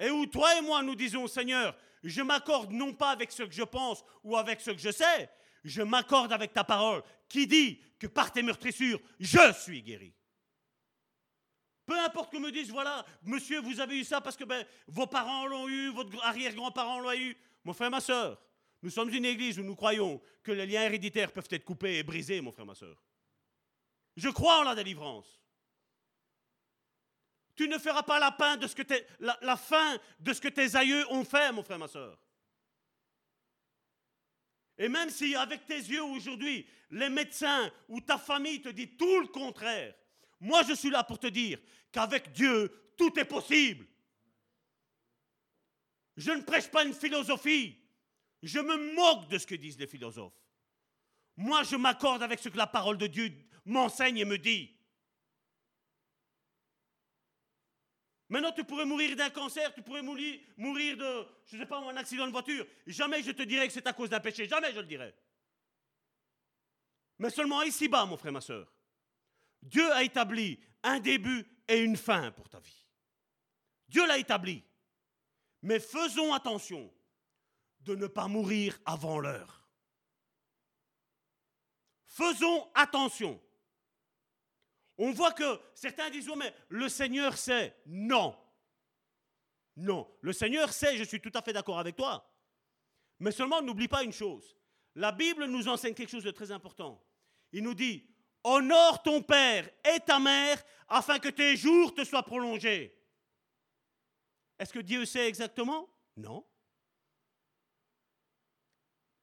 Et 0.00 0.10
où 0.10 0.26
toi 0.26 0.56
et 0.56 0.62
moi 0.62 0.82
nous 0.82 0.94
disons, 0.94 1.26
Seigneur, 1.26 1.76
je 2.02 2.22
m'accorde 2.22 2.72
non 2.72 2.92
pas 2.92 3.10
avec 3.10 3.32
ce 3.32 3.42
que 3.42 3.52
je 3.52 3.62
pense 3.62 4.04
ou 4.22 4.36
avec 4.36 4.60
ce 4.60 4.70
que 4.70 4.78
je 4.78 4.90
sais, 4.90 5.30
je 5.64 5.82
m'accorde 5.82 6.32
avec 6.32 6.52
ta 6.52 6.64
parole 6.64 7.02
qui 7.28 7.46
dit 7.46 7.80
que 7.98 8.06
par 8.06 8.32
tes 8.32 8.42
meurtrissures, 8.42 9.00
je 9.18 9.52
suis 9.52 9.82
guéri. 9.82 10.14
Peu 11.86 11.98
importe 12.00 12.32
que 12.32 12.38
me 12.38 12.50
disent, 12.50 12.70
voilà, 12.70 13.04
monsieur, 13.22 13.60
vous 13.60 13.80
avez 13.80 13.98
eu 13.98 14.04
ça 14.04 14.20
parce 14.20 14.36
que 14.36 14.44
ben, 14.44 14.64
vos 14.86 15.06
parents 15.06 15.46
l'ont 15.46 15.68
eu, 15.68 15.90
votre 15.90 16.24
arrière-grand-parent 16.24 17.00
l'a 17.00 17.16
eu. 17.16 17.36
Mon 17.62 17.74
frère, 17.74 17.90
ma 17.90 18.00
soeur, 18.00 18.40
nous 18.82 18.90
sommes 18.90 19.10
une 19.10 19.24
église 19.24 19.58
où 19.58 19.62
nous 19.62 19.76
croyons 19.76 20.20
que 20.42 20.52
les 20.52 20.66
liens 20.66 20.82
héréditaires 20.82 21.32
peuvent 21.32 21.48
être 21.50 21.64
coupés 21.64 21.98
et 21.98 22.02
brisés, 22.02 22.40
mon 22.40 22.52
frère, 22.52 22.66
ma 22.66 22.74
soeur. 22.74 22.96
Je 24.16 24.28
crois 24.28 24.60
en 24.60 24.62
la 24.62 24.74
délivrance. 24.74 25.40
Tu 27.56 27.68
ne 27.68 27.78
feras 27.78 28.02
pas 28.02 28.18
la, 28.18 28.32
fin 28.32 28.56
de 28.56 28.66
ce 28.66 28.74
que 28.74 28.82
tes, 28.82 29.06
la, 29.20 29.38
de 30.20 30.32
ce 30.32 30.40
que 30.40 30.48
tes 30.48 30.74
aïeux 30.76 31.04
ont 31.10 31.24
fait, 31.24 31.52
mon 31.52 31.62
frère, 31.62 31.78
ma 31.78 31.88
soeur. 31.88 32.18
Et 34.76 34.88
même 34.88 35.10
si 35.10 35.36
avec 35.36 35.66
tes 35.66 35.78
yeux 35.78 36.02
aujourd'hui, 36.02 36.66
les 36.90 37.08
médecins 37.08 37.70
ou 37.88 38.00
ta 38.00 38.18
famille 38.18 38.60
te 38.60 38.70
dit 38.70 38.96
tout 38.96 39.20
le 39.20 39.28
contraire, 39.28 39.94
moi 40.44 40.62
je 40.62 40.74
suis 40.74 40.90
là 40.90 41.02
pour 41.02 41.18
te 41.18 41.26
dire 41.26 41.58
qu'avec 41.90 42.30
Dieu, 42.32 42.92
tout 42.98 43.18
est 43.18 43.24
possible. 43.24 43.86
Je 46.16 46.30
ne 46.32 46.42
prêche 46.42 46.70
pas 46.70 46.84
une 46.84 46.92
philosophie. 46.92 47.78
Je 48.42 48.58
me 48.58 48.94
moque 48.94 49.28
de 49.28 49.38
ce 49.38 49.46
que 49.46 49.54
disent 49.54 49.78
les 49.78 49.86
philosophes. 49.86 50.38
Moi, 51.36 51.62
je 51.62 51.76
m'accorde 51.76 52.22
avec 52.22 52.40
ce 52.40 52.50
que 52.50 52.58
la 52.58 52.66
parole 52.66 52.98
de 52.98 53.06
Dieu 53.06 53.32
m'enseigne 53.64 54.18
et 54.18 54.26
me 54.26 54.36
dit. 54.36 54.70
Maintenant, 58.28 58.52
tu 58.52 58.64
pourrais 58.64 58.84
mourir 58.84 59.16
d'un 59.16 59.30
cancer, 59.30 59.72
tu 59.72 59.80
pourrais 59.80 60.02
mourir, 60.02 60.38
de, 60.58 61.26
je 61.46 61.56
ne 61.56 61.62
sais 61.62 61.66
pas, 61.66 61.78
un 61.78 61.96
accident 61.96 62.26
de 62.26 62.32
voiture. 62.32 62.66
Jamais 62.86 63.22
je 63.22 63.30
te 63.30 63.42
dirais 63.42 63.66
que 63.66 63.72
c'est 63.72 63.86
à 63.86 63.94
cause 63.94 64.10
d'un 64.10 64.20
péché. 64.20 64.46
Jamais 64.46 64.72
je 64.74 64.80
le 64.80 64.86
dirais. 64.86 65.14
Mais 67.18 67.30
seulement 67.30 67.62
ici-bas, 67.62 68.04
mon 68.04 68.18
frère, 68.18 68.32
ma 68.32 68.42
soeur. 68.42 68.70
Dieu 69.64 69.90
a 69.92 70.02
établi 70.02 70.60
un 70.82 71.00
début 71.00 71.46
et 71.66 71.80
une 71.80 71.96
fin 71.96 72.30
pour 72.32 72.48
ta 72.48 72.60
vie. 72.60 72.86
Dieu 73.88 74.06
l'a 74.06 74.18
établi. 74.18 74.62
Mais 75.62 75.80
faisons 75.80 76.32
attention 76.34 76.92
de 77.80 77.94
ne 77.94 78.06
pas 78.06 78.28
mourir 78.28 78.78
avant 78.84 79.18
l'heure. 79.18 79.66
Faisons 82.04 82.70
attention. 82.74 83.40
On 84.98 85.10
voit 85.12 85.32
que 85.32 85.60
certains 85.74 86.10
disent, 86.10 86.28
oh, 86.28 86.36
mais 86.36 86.54
le 86.68 86.88
Seigneur 86.88 87.36
sait. 87.36 87.76
Non. 87.86 88.38
Non. 89.76 90.08
Le 90.20 90.32
Seigneur 90.32 90.72
sait, 90.72 90.96
je 90.96 91.04
suis 91.04 91.20
tout 91.20 91.32
à 91.34 91.42
fait 91.42 91.52
d'accord 91.52 91.78
avec 91.78 91.96
toi. 91.96 92.30
Mais 93.18 93.32
seulement, 93.32 93.62
n'oublie 93.62 93.88
pas 93.88 94.04
une 94.04 94.12
chose. 94.12 94.56
La 94.94 95.12
Bible 95.12 95.46
nous 95.46 95.66
enseigne 95.66 95.94
quelque 95.94 96.10
chose 96.10 96.24
de 96.24 96.30
très 96.30 96.52
important. 96.52 97.02
Il 97.52 97.64
nous 97.64 97.74
dit, 97.74 98.06
honore 98.44 99.02
ton 99.02 99.22
père 99.22 99.68
et 99.92 100.00
ta 100.00 100.18
mère 100.18 100.62
afin 100.88 101.18
que 101.18 101.28
tes 101.28 101.56
jours 101.56 101.94
te 101.94 102.04
soient 102.04 102.22
prolongés. 102.22 102.96
Est-ce 104.58 104.72
que 104.72 104.80
Dieu 104.80 105.04
sait 105.04 105.26
exactement? 105.26 105.88
Non. 106.16 106.46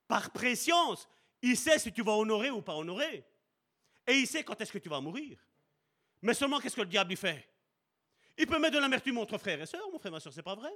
Par 0.08 0.32
préscience, 0.32 1.08
il 1.42 1.56
sait 1.56 1.80
si 1.80 1.94
tu 1.94 2.04
vas 2.04 2.14
honorer 2.14 2.50
ou 2.50 2.62
pas 2.62 2.76
honorer. 2.76 3.26
Et 4.08 4.14
il 4.14 4.28
sait 4.28 4.44
quand 4.44 4.60
est-ce 4.60 4.74
que 4.74 4.80
tu 4.80 4.90
vas 4.90 5.00
mourir. 5.00 5.40
Mais 6.22 6.34
seulement, 6.34 6.60
qu'est-ce 6.60 6.76
que 6.76 6.82
le 6.82 6.88
diable 6.88 7.16
fait? 7.16 7.48
Il 8.38 8.48
peut 8.48 8.60
mettre 8.60 8.76
de 8.76 8.80
l'amertume 8.80 9.20
entre 9.20 9.38
frères 9.38 9.62
et 9.62 9.66
sœurs, 9.66 9.90
mon 9.92 10.00
frère, 10.00 10.12
ma 10.12 10.20
soeur, 10.20 10.34
c'est 10.34 10.44
pas 10.44 10.56
vrai? 10.56 10.72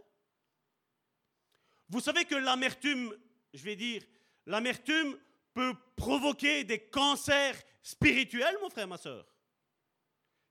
Vous 1.89 1.99
savez 1.99 2.25
que 2.25 2.35
l'amertume, 2.35 3.15
je 3.53 3.63
vais 3.63 3.75
dire, 3.75 4.03
l'amertume 4.45 5.19
peut 5.53 5.73
provoquer 5.95 6.63
des 6.63 6.79
cancers 6.79 7.55
spirituels, 7.85 8.57
mon 8.61 8.69
frère, 8.71 8.87
ma 8.87 8.97
soeur, 8.97 9.27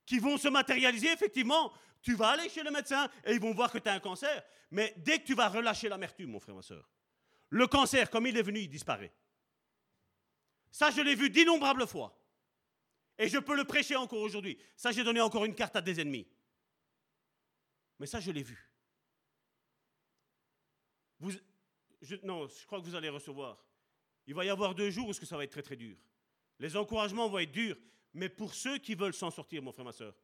qui 0.07 0.21
vont 0.21 0.39
se 0.39 0.47
matérialiser, 0.49 1.09
effectivement. 1.09 1.73
Tu 2.01 2.15
vas 2.15 2.29
aller 2.29 2.49
chez 2.49 2.63
le 2.63 2.71
médecin 2.71 3.11
et 3.25 3.33
ils 3.33 3.41
vont 3.41 3.53
voir 3.53 3.73
que 3.73 3.79
tu 3.79 3.89
as 3.89 3.95
un 3.95 4.01
cancer. 4.01 4.45
Mais 4.71 4.95
dès 4.99 5.19
que 5.19 5.25
tu 5.25 5.35
vas 5.35 5.49
relâcher 5.49 5.89
l'amertume, 5.89 6.31
mon 6.31 6.39
frère, 6.39 6.55
ma 6.55 6.63
soeur, 6.63 6.89
le 7.49 7.67
cancer, 7.67 8.09
comme 8.09 8.27
il 8.27 8.37
est 8.37 8.43
venu, 8.43 8.61
il 8.61 8.69
disparaît. 8.69 9.13
Ça, 10.71 10.91
je 10.91 11.01
l'ai 11.01 11.15
vu 11.15 11.29
d'innombrables 11.29 11.87
fois. 11.89 12.17
Et 13.19 13.29
je 13.29 13.39
peux 13.39 13.57
le 13.57 13.65
prêcher 13.65 13.97
encore 13.97 14.21
aujourd'hui. 14.21 14.59
Ça, 14.77 14.93
j'ai 14.93 15.03
donné 15.03 15.21
encore 15.21 15.45
une 15.45 15.55
carte 15.55 15.75
à 15.77 15.81
des 15.81 16.01
ennemis. 16.01 16.29
Mais 17.99 18.07
ça, 18.07 18.21
je 18.21 18.31
l'ai 18.31 18.43
vu. 18.43 18.71
Vous, 21.19 21.33
non, 22.23 22.47
je 22.47 22.67
crois 22.67 22.81
que 22.81 22.85
vous 22.85 22.95
allez 22.95 23.09
recevoir. 23.09 23.65
Il 24.27 24.35
va 24.35 24.45
y 24.45 24.51
avoir 24.51 24.75
deux 24.75 24.91
jours 24.91 25.09
où 25.09 25.13
ça 25.13 25.37
va 25.37 25.45
être 25.45 25.53
très 25.53 25.63
très 25.63 25.77
dur. 25.77 25.97
Les 26.59 26.77
encouragements 26.77 27.29
vont 27.29 27.39
être 27.39 27.53
durs, 27.53 27.77
mais 28.13 28.29
pour 28.29 28.55
ceux 28.55 28.79
qui 28.79 28.95
veulent 28.95 29.15
s'en 29.15 29.31
sortir, 29.31 29.63
mon 29.63 29.73
frère, 29.73 29.85
ma 29.85 29.93
soeur. 29.93 30.15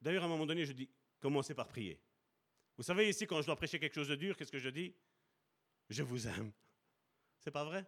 D'ailleurs, 0.00 0.22
à 0.22 0.26
un 0.26 0.30
moment 0.30 0.46
donné, 0.46 0.64
je 0.64 0.72
dis, 0.72 0.88
commencez 1.18 1.54
par 1.54 1.66
prier. 1.66 2.00
Vous 2.76 2.84
savez, 2.84 3.08
ici, 3.08 3.26
quand 3.26 3.40
je 3.40 3.46
dois 3.46 3.56
prêcher 3.56 3.80
quelque 3.80 3.94
chose 3.94 4.08
de 4.08 4.14
dur, 4.14 4.36
qu'est-ce 4.36 4.52
que 4.52 4.58
je 4.58 4.68
dis? 4.68 4.94
Je 5.88 6.02
vous 6.02 6.28
aime. 6.28 6.52
C'est 7.40 7.50
pas 7.50 7.64
vrai? 7.64 7.84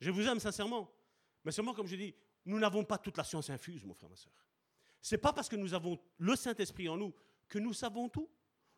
Je 0.00 0.10
vous 0.10 0.26
aime 0.26 0.40
sincèrement. 0.40 0.90
Mais 1.44 1.52
seulement, 1.52 1.74
comme 1.74 1.86
je 1.86 1.96
dis, 1.96 2.14
nous 2.46 2.58
n'avons 2.58 2.84
pas 2.84 2.96
toute 2.96 3.16
la 3.18 3.24
science 3.24 3.50
infuse, 3.50 3.84
mon 3.84 3.94
frère, 3.94 4.08
ma 4.08 4.16
soeur. 4.16 4.32
Ce 5.02 5.14
n'est 5.14 5.20
pas 5.20 5.32
parce 5.32 5.48
que 5.48 5.56
nous 5.56 5.74
avons 5.74 5.98
le 6.16 6.34
Saint-Esprit 6.34 6.88
en 6.88 6.96
nous 6.96 7.14
que 7.48 7.58
nous 7.58 7.74
savons 7.74 8.08
tout. 8.08 8.30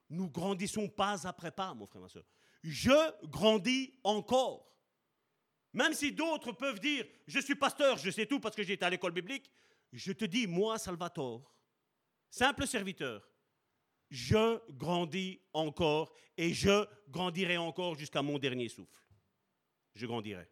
Nous 0.08 0.28
grandissons 0.28 0.88
pas 0.88 1.26
après 1.26 1.52
pas, 1.52 1.72
mon 1.72 1.86
frère, 1.86 2.02
ma 2.02 2.08
soeur. 2.08 2.24
Je 2.62 3.26
grandis 3.28 3.94
encore. 4.02 4.66
Même 5.72 5.94
si 5.94 6.12
d'autres 6.12 6.52
peuvent 6.52 6.80
dire, 6.80 7.06
je 7.26 7.38
suis 7.38 7.54
pasteur, 7.54 7.96
je 7.96 8.10
sais 8.10 8.26
tout 8.26 8.40
parce 8.40 8.56
que 8.56 8.62
j'ai 8.62 8.72
été 8.72 8.84
à 8.84 8.90
l'école 8.90 9.12
biblique, 9.12 9.50
je 9.92 10.12
te 10.12 10.24
dis, 10.24 10.46
moi, 10.46 10.78
Salvatore, 10.78 11.54
simple 12.28 12.66
serviteur, 12.66 13.28
je 14.10 14.60
grandis 14.72 15.40
encore 15.52 16.12
et 16.36 16.52
je 16.52 16.86
grandirai 17.08 17.56
encore 17.56 17.94
jusqu'à 17.94 18.22
mon 18.22 18.38
dernier 18.38 18.68
souffle. 18.68 19.00
Je 19.94 20.06
grandirai. 20.06 20.48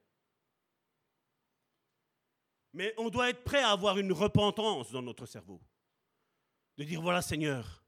Mais 2.73 2.95
on 2.97 3.09
doit 3.09 3.31
être 3.31 3.43
prêt 3.43 3.63
à 3.63 3.71
avoir 3.71 3.99
une 3.99 4.13
repentance 4.13 4.93
dans 4.93 5.03
notre 5.03 5.27
cerveau. 5.27 5.61
De 6.77 6.85
dire, 6.85 7.01
voilà 7.01 7.23
Seigneur, 7.23 7.85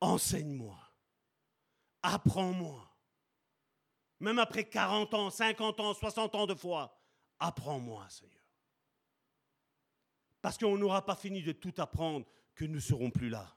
enseigne-moi, 0.00 0.78
apprends-moi. 2.02 2.91
Même 4.22 4.38
après 4.38 4.64
40 4.64 5.14
ans, 5.14 5.30
50 5.30 5.80
ans, 5.80 5.94
60 5.94 6.34
ans 6.36 6.46
de 6.46 6.54
foi, 6.54 6.96
apprends-moi 7.40 8.08
Seigneur. 8.08 8.40
Parce 10.40 10.56
qu'on 10.56 10.78
n'aura 10.78 11.04
pas 11.04 11.16
fini 11.16 11.42
de 11.42 11.50
tout 11.50 11.74
apprendre 11.78 12.24
que 12.54 12.64
nous 12.64 12.76
ne 12.76 12.80
serons 12.80 13.10
plus 13.10 13.28
là. 13.28 13.52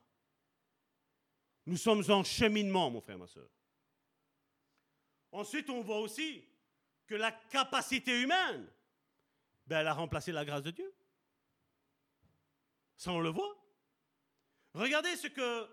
Nous 1.68 1.78
sommes 1.78 2.04
en 2.10 2.24
cheminement, 2.24 2.90
mon 2.90 3.00
frère, 3.00 3.20
ma 3.20 3.28
soeur. 3.28 3.48
Ensuite, 5.32 5.70
on 5.70 5.82
voit 5.82 6.00
aussi 6.00 6.44
que 7.06 7.14
la 7.14 7.32
capacité 7.32 8.20
humaine 8.20 8.68
ben, 9.68 9.82
elle 9.82 9.88
a 9.88 9.94
remplacé 9.94 10.32
la 10.32 10.46
grâce 10.46 10.64
de 10.64 10.72
Dieu. 10.72 10.92
Ça, 12.98 13.12
on 13.12 13.20
le 13.20 13.30
voit. 13.30 13.56
Regardez 14.74 15.16
ce 15.16 15.28
que 15.28 15.68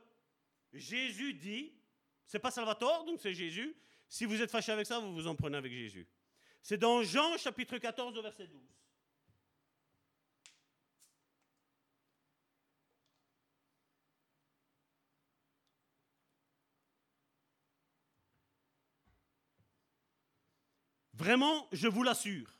Jésus 0.74 1.32
dit. 1.32 1.72
C'est 2.26 2.38
pas 2.38 2.50
Salvatore, 2.50 3.06
donc 3.06 3.20
c'est 3.20 3.32
Jésus. 3.32 3.74
Si 4.12 4.26
vous 4.26 4.42
êtes 4.42 4.50
fâché 4.50 4.70
avec 4.70 4.86
ça, 4.86 4.98
vous 4.98 5.14
vous 5.14 5.26
en 5.26 5.34
prenez 5.34 5.56
avec 5.56 5.72
Jésus. 5.72 6.06
C'est 6.62 6.76
dans 6.76 7.02
Jean 7.02 7.38
chapitre 7.38 7.78
14 7.78 8.20
verset 8.20 8.46
12. 8.46 8.60
Vraiment, 21.14 21.66
je 21.72 21.88
vous 21.88 22.02
l'assure, 22.02 22.52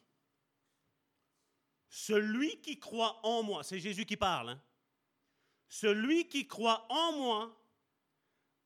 celui 1.90 2.62
qui 2.62 2.78
croit 2.78 3.20
en 3.26 3.42
moi, 3.42 3.62
c'est 3.62 3.78
Jésus 3.78 4.06
qui 4.06 4.16
parle, 4.16 4.48
hein. 4.48 4.62
celui 5.68 6.30
qui 6.30 6.48
croit 6.48 6.86
en 6.90 7.12
moi 7.12 7.62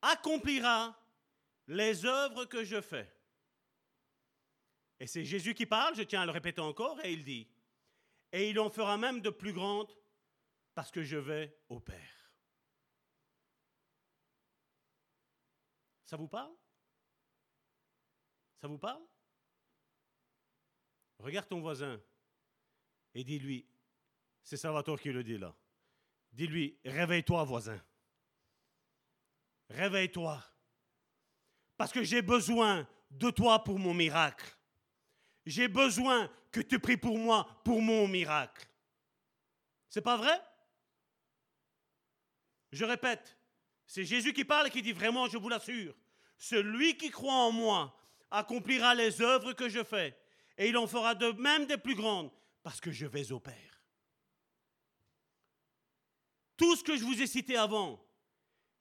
accomplira 0.02 0.96
les 1.66 2.04
œuvres 2.04 2.44
que 2.44 2.64
je 2.64 2.80
fais. 2.80 3.12
Et 4.98 5.06
c'est 5.06 5.24
Jésus 5.24 5.54
qui 5.54 5.66
parle, 5.66 5.94
je 5.94 6.02
tiens 6.02 6.22
à 6.22 6.26
le 6.26 6.32
répéter 6.32 6.60
encore, 6.60 7.04
et 7.04 7.12
il 7.12 7.22
dit, 7.24 7.48
et 8.32 8.50
il 8.50 8.58
en 8.58 8.70
fera 8.70 8.96
même 8.96 9.20
de 9.20 9.30
plus 9.30 9.52
grandes 9.52 9.94
parce 10.74 10.90
que 10.90 11.02
je 11.02 11.16
vais 11.16 11.56
au 11.68 11.80
Père. 11.80 12.32
Ça 16.04 16.16
vous 16.16 16.28
parle? 16.28 16.54
Ça 18.60 18.68
vous 18.68 18.78
parle? 18.78 19.02
Regarde 21.18 21.48
ton 21.48 21.60
voisin 21.60 22.00
et 23.14 23.24
dis-lui, 23.24 23.66
c'est 24.42 24.56
Salvatore 24.56 25.00
qui 25.00 25.10
le 25.10 25.24
dit 25.24 25.38
là, 25.38 25.54
dis-lui, 26.32 26.78
réveille-toi 26.84 27.44
voisin. 27.44 27.82
Réveille-toi. 29.70 30.42
Parce 31.76 31.92
que 31.92 32.02
j'ai 32.02 32.22
besoin 32.22 32.86
de 33.10 33.30
toi 33.30 33.62
pour 33.62 33.78
mon 33.78 33.94
miracle. 33.94 34.46
J'ai 35.44 35.68
besoin 35.68 36.30
que 36.50 36.60
tu 36.60 36.78
pries 36.78 36.96
pour 36.96 37.18
moi 37.18 37.46
pour 37.64 37.80
mon 37.82 38.08
miracle. 38.08 38.66
C'est 39.88 40.00
pas 40.00 40.16
vrai? 40.16 40.40
Je 42.72 42.84
répète, 42.84 43.36
c'est 43.86 44.04
Jésus 44.04 44.32
qui 44.32 44.44
parle 44.44 44.66
et 44.66 44.70
qui 44.70 44.82
dit 44.82 44.92
vraiment, 44.92 45.28
je 45.28 45.38
vous 45.38 45.48
l'assure, 45.48 45.94
celui 46.36 46.96
qui 46.96 47.10
croit 47.10 47.32
en 47.32 47.52
moi 47.52 47.96
accomplira 48.30 48.94
les 48.94 49.22
œuvres 49.22 49.52
que 49.52 49.68
je 49.68 49.84
fais 49.84 50.18
et 50.58 50.68
il 50.68 50.76
en 50.76 50.86
fera 50.86 51.14
de 51.14 51.30
même 51.32 51.66
des 51.66 51.78
plus 51.78 51.94
grandes 51.94 52.30
parce 52.62 52.80
que 52.80 52.90
je 52.90 53.06
vais 53.06 53.32
au 53.32 53.40
Père. 53.40 53.82
Tout 56.56 56.74
ce 56.74 56.82
que 56.82 56.96
je 56.96 57.04
vous 57.04 57.20
ai 57.20 57.26
cité 57.26 57.56
avant, 57.56 58.02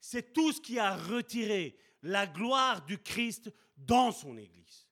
c'est 0.00 0.32
tout 0.32 0.52
ce 0.52 0.60
qui 0.60 0.78
a 0.78 0.96
retiré 0.96 1.78
la 2.02 2.26
gloire 2.26 2.84
du 2.84 2.98
Christ 2.98 3.52
dans 3.76 4.12
son 4.12 4.36
Église. 4.36 4.88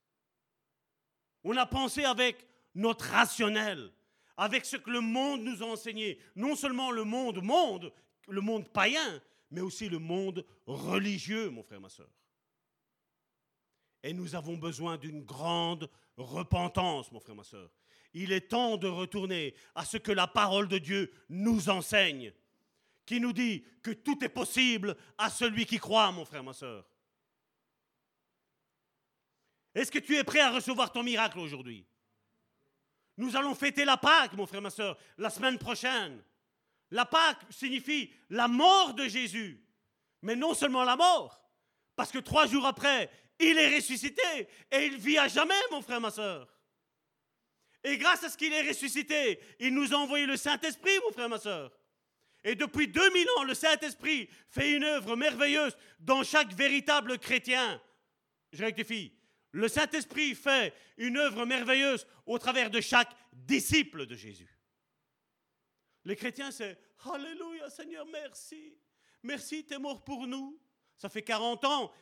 On 1.44 1.56
a 1.56 1.66
pensé 1.66 2.04
avec 2.04 2.46
notre 2.74 3.04
rationnel, 3.06 3.92
avec 4.36 4.64
ce 4.64 4.76
que 4.76 4.90
le 4.90 5.00
monde 5.00 5.42
nous 5.42 5.62
a 5.62 5.66
enseigné, 5.66 6.18
non 6.34 6.56
seulement 6.56 6.90
le 6.90 7.04
monde 7.04 7.42
monde, 7.42 7.92
le 8.28 8.40
monde 8.40 8.68
païen, 8.68 9.22
mais 9.50 9.60
aussi 9.60 9.88
le 9.88 9.98
monde 9.98 10.44
religieux, 10.66 11.50
mon 11.50 11.62
frère, 11.62 11.80
ma 11.80 11.88
soeur. 11.88 12.10
Et 14.02 14.12
nous 14.12 14.34
avons 14.34 14.56
besoin 14.56 14.96
d'une 14.96 15.22
grande 15.22 15.88
repentance, 16.16 17.12
mon 17.12 17.20
frère, 17.20 17.36
ma 17.36 17.44
soeur. 17.44 17.70
Il 18.12 18.32
est 18.32 18.48
temps 18.48 18.76
de 18.76 18.86
retourner 18.86 19.54
à 19.74 19.84
ce 19.84 19.96
que 19.96 20.12
la 20.12 20.26
parole 20.26 20.68
de 20.68 20.78
Dieu 20.78 21.12
nous 21.28 21.68
enseigne, 21.68 22.32
qui 23.06 23.20
nous 23.20 23.32
dit 23.32 23.64
que 23.82 23.90
tout 23.90 24.24
est 24.24 24.28
possible 24.28 24.96
à 25.18 25.30
celui 25.30 25.66
qui 25.66 25.78
croit, 25.78 26.10
mon 26.12 26.24
frère, 26.24 26.44
ma 26.44 26.52
soeur. 26.52 26.86
Est-ce 29.74 29.90
que 29.90 29.98
tu 29.98 30.16
es 30.16 30.24
prêt 30.24 30.40
à 30.40 30.50
recevoir 30.50 30.92
ton 30.92 31.02
miracle 31.02 31.38
aujourd'hui? 31.38 31.86
Nous 33.16 33.36
allons 33.36 33.54
fêter 33.54 33.84
la 33.84 33.96
Pâque, 33.96 34.32
mon 34.34 34.46
frère, 34.46 34.62
ma 34.62 34.70
soeur, 34.70 34.96
la 35.18 35.30
semaine 35.30 35.58
prochaine. 35.58 36.22
La 36.90 37.04
Pâque 37.04 37.40
signifie 37.50 38.12
la 38.30 38.48
mort 38.48 38.94
de 38.94 39.06
Jésus. 39.08 39.60
Mais 40.22 40.36
non 40.36 40.54
seulement 40.54 40.84
la 40.84 40.96
mort, 40.96 41.42
parce 41.96 42.10
que 42.10 42.18
trois 42.18 42.46
jours 42.46 42.66
après, 42.66 43.10
il 43.38 43.58
est 43.58 43.76
ressuscité 43.76 44.48
et 44.70 44.86
il 44.86 44.96
vit 44.96 45.18
à 45.18 45.28
jamais, 45.28 45.54
mon 45.70 45.82
frère, 45.82 46.00
ma 46.00 46.10
soeur. 46.10 46.48
Et 47.82 47.98
grâce 47.98 48.24
à 48.24 48.30
ce 48.30 48.36
qu'il 48.38 48.52
est 48.52 48.66
ressuscité, 48.66 49.38
il 49.60 49.74
nous 49.74 49.92
a 49.92 49.98
envoyé 49.98 50.24
le 50.24 50.36
Saint-Esprit, 50.36 50.98
mon 51.04 51.12
frère, 51.12 51.28
ma 51.28 51.38
soeur. 51.38 51.70
Et 52.42 52.54
depuis 52.54 52.88
2000 52.88 53.26
ans, 53.36 53.44
le 53.44 53.54
Saint-Esprit 53.54 54.28
fait 54.48 54.72
une 54.72 54.84
œuvre 54.84 55.16
merveilleuse 55.16 55.76
dans 56.00 56.22
chaque 56.22 56.52
véritable 56.54 57.18
chrétien. 57.18 57.80
Je 58.52 58.64
rectifie. 58.64 59.12
Le 59.54 59.68
Saint-Esprit 59.68 60.34
fait 60.34 60.74
une 60.96 61.16
œuvre 61.16 61.46
merveilleuse 61.46 62.08
au 62.26 62.38
travers 62.38 62.70
de 62.70 62.80
chaque 62.80 63.14
disciple 63.32 64.04
de 64.04 64.16
Jésus. 64.16 64.58
Les 66.04 66.16
chrétiens, 66.16 66.50
c'est 66.50 66.76
Alléluia, 67.04 67.70
Seigneur, 67.70 68.04
merci. 68.06 68.76
Merci, 69.22 69.64
tu 69.64 69.74
es 69.74 69.78
mort 69.78 70.02
pour 70.02 70.26
nous. 70.26 70.58
Ça 70.96 71.08
fait 71.08 71.22
40 71.22 71.64
ans. 71.66 71.92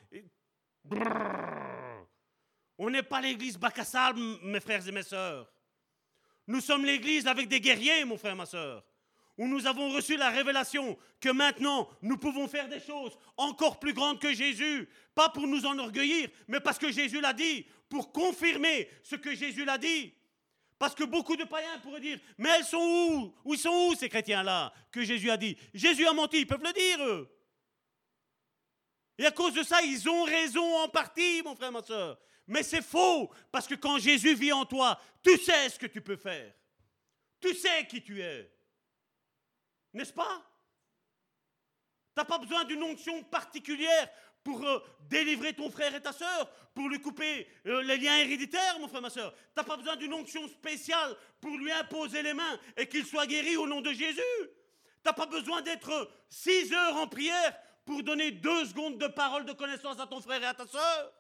On 2.79 2.89
n'est 2.89 3.03
pas 3.03 3.21
l'église 3.21 3.59
Bacassal, 3.59 4.15
mes 4.17 4.61
frères 4.61 4.89
et 4.89 4.93
mes 4.93 5.03
sœurs. 5.03 5.53
Nous 6.47 6.61
sommes 6.63 6.87
l'église 6.87 7.27
avec 7.27 7.49
des 7.49 7.61
guerriers, 7.61 8.07
mon 8.07 8.17
frère, 8.17 8.35
ma 8.35 8.47
sœur. 8.47 8.83
Où 9.39 9.49
nous 9.49 9.67
avons 9.67 9.91
reçu 9.91 10.17
la 10.17 10.31
révélation 10.31 10.99
que 11.21 11.31
maintenant 11.31 11.89
nous 12.03 12.19
pouvons 12.19 12.49
faire 12.49 12.69
des 12.69 12.81
choses 12.81 13.17
encore 13.37 13.81
plus 13.81 13.95
grandes 13.95 14.21
que 14.21 14.35
Jésus. 14.35 14.89
Pas 15.15 15.31
pour 15.31 15.47
nous 15.47 15.65
enorgueillir, 15.65 16.29
mais 16.49 16.61
parce 16.61 16.79
que 16.79 16.93
Jésus 16.93 17.21
l'a 17.21 17.33
dit, 17.33 17.67
pour 17.89 18.13
confirmer 18.13 18.89
ce 19.03 19.17
que 19.17 19.35
Jésus 19.35 19.65
l'a 19.65 19.79
dit. 19.79 20.13
Parce 20.79 20.95
que 20.95 21.05
beaucoup 21.05 21.37
de 21.37 21.45
païens 21.45 21.79
pourraient 21.79 22.01
dire, 22.01 22.19
mais 22.37 22.49
elles 22.57 22.65
sont 22.65 22.77
où? 22.79 23.35
Où 23.45 23.55
sont 23.55 23.89
où 23.89 23.95
ces 23.95 24.09
chrétiens-là 24.09 24.73
que 24.91 25.03
Jésus 25.05 25.31
a 25.31 25.37
dit 25.37 25.57
Jésus 25.73 26.07
a 26.07 26.13
menti, 26.13 26.41
ils 26.41 26.47
peuvent 26.47 26.63
le 26.63 26.73
dire, 26.73 27.07
eux. 27.07 27.31
Et 29.17 29.27
à 29.27 29.31
cause 29.31 29.55
de 29.55 29.63
ça, 29.63 29.83
ils 29.83 30.09
ont 30.09 30.25
raison 30.25 30.77
en 30.79 30.89
partie, 30.89 31.43
mon 31.43 31.55
frère, 31.55 31.71
ma 31.71 31.83
soeur. 31.83 32.19
Mais 32.47 32.63
c'est 32.63 32.83
faux, 32.83 33.31
parce 33.53 33.69
que 33.69 33.77
quand 33.77 33.99
Jésus 33.99 34.35
vit 34.35 34.53
en 34.53 34.65
toi, 34.65 35.01
tu 35.23 35.37
sais 35.39 35.69
ce 35.69 35.79
que 35.79 35.87
tu 35.87 36.01
peux 36.01 36.17
faire. 36.17 36.53
Tu 37.41 37.55
sais 37.55 37.87
qui 37.87 38.03
tu 38.03 38.21
es. 38.21 38.51
N'est-ce 39.93 40.13
pas? 40.13 40.43
Tu 42.15 42.21
n'as 42.21 42.25
pas 42.25 42.39
besoin 42.39 42.65
d'une 42.65 42.83
onction 42.83 43.23
particulière 43.25 44.09
pour 44.45 44.65
euh, 44.67 44.81
délivrer 45.09 45.55
ton 45.55 45.71
frère 45.71 45.95
et 45.95 46.03
ta 46.03 46.13
soeur, 46.13 46.51
pour 46.75 46.89
lui 46.89 47.01
couper 47.01 47.47
euh, 47.67 47.83
les 47.83 47.97
liens 47.97 48.19
héréditaires, 48.19 48.79
mon 48.81 48.89
frère, 48.89 49.03
ma 49.03 49.11
soeur. 49.11 49.33
Tu 49.33 49.41
n'as 49.57 49.65
pas 49.65 49.77
besoin 49.77 49.97
d'une 49.97 50.13
onction 50.13 50.47
spéciale 50.49 51.17
pour 51.41 51.57
lui 51.57 51.71
imposer 51.73 52.23
les 52.23 52.35
mains 52.35 52.59
et 52.77 52.89
qu'il 52.89 53.07
soit 53.07 53.27
guéri 53.27 53.57
au 53.57 53.67
nom 53.67 53.81
de 53.81 53.93
Jésus. 53.93 54.21
Tu 54.41 55.07
n'as 55.07 55.13
pas 55.13 55.27
besoin 55.27 55.63
d'être 55.63 56.11
six 56.29 56.73
heures 56.73 56.97
en 56.97 57.07
prière 57.07 57.57
pour 57.85 58.03
donner 58.03 58.31
deux 58.31 58.67
secondes 58.67 58.99
de 58.99 59.07
parole 59.07 59.45
de 59.45 59.53
connaissance 59.53 59.99
à 59.99 60.07
ton 60.07 60.21
frère 60.21 60.43
et 60.43 60.47
à 60.47 60.55
ta 60.55 60.67
soeur. 60.67 61.13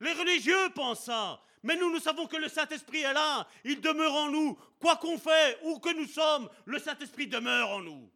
Les 0.00 0.12
religieux 0.12 0.70
pensent 0.74 1.04
ça. 1.04 1.40
Mais 1.64 1.76
nous, 1.76 1.90
nous 1.90 1.98
savons 1.98 2.26
que 2.26 2.36
le 2.36 2.48
Saint-Esprit 2.48 3.00
est 3.00 3.14
là. 3.14 3.48
Il 3.64 3.80
demeure 3.80 4.12
en 4.12 4.30
nous. 4.30 4.54
Quoi 4.78 4.96
qu'on 4.96 5.16
fait, 5.16 5.58
où 5.62 5.78
que 5.78 5.94
nous 5.96 6.06
sommes, 6.06 6.50
le 6.66 6.78
Saint-Esprit 6.78 7.26
demeure 7.26 7.70
en 7.70 7.80
nous. 7.80 8.12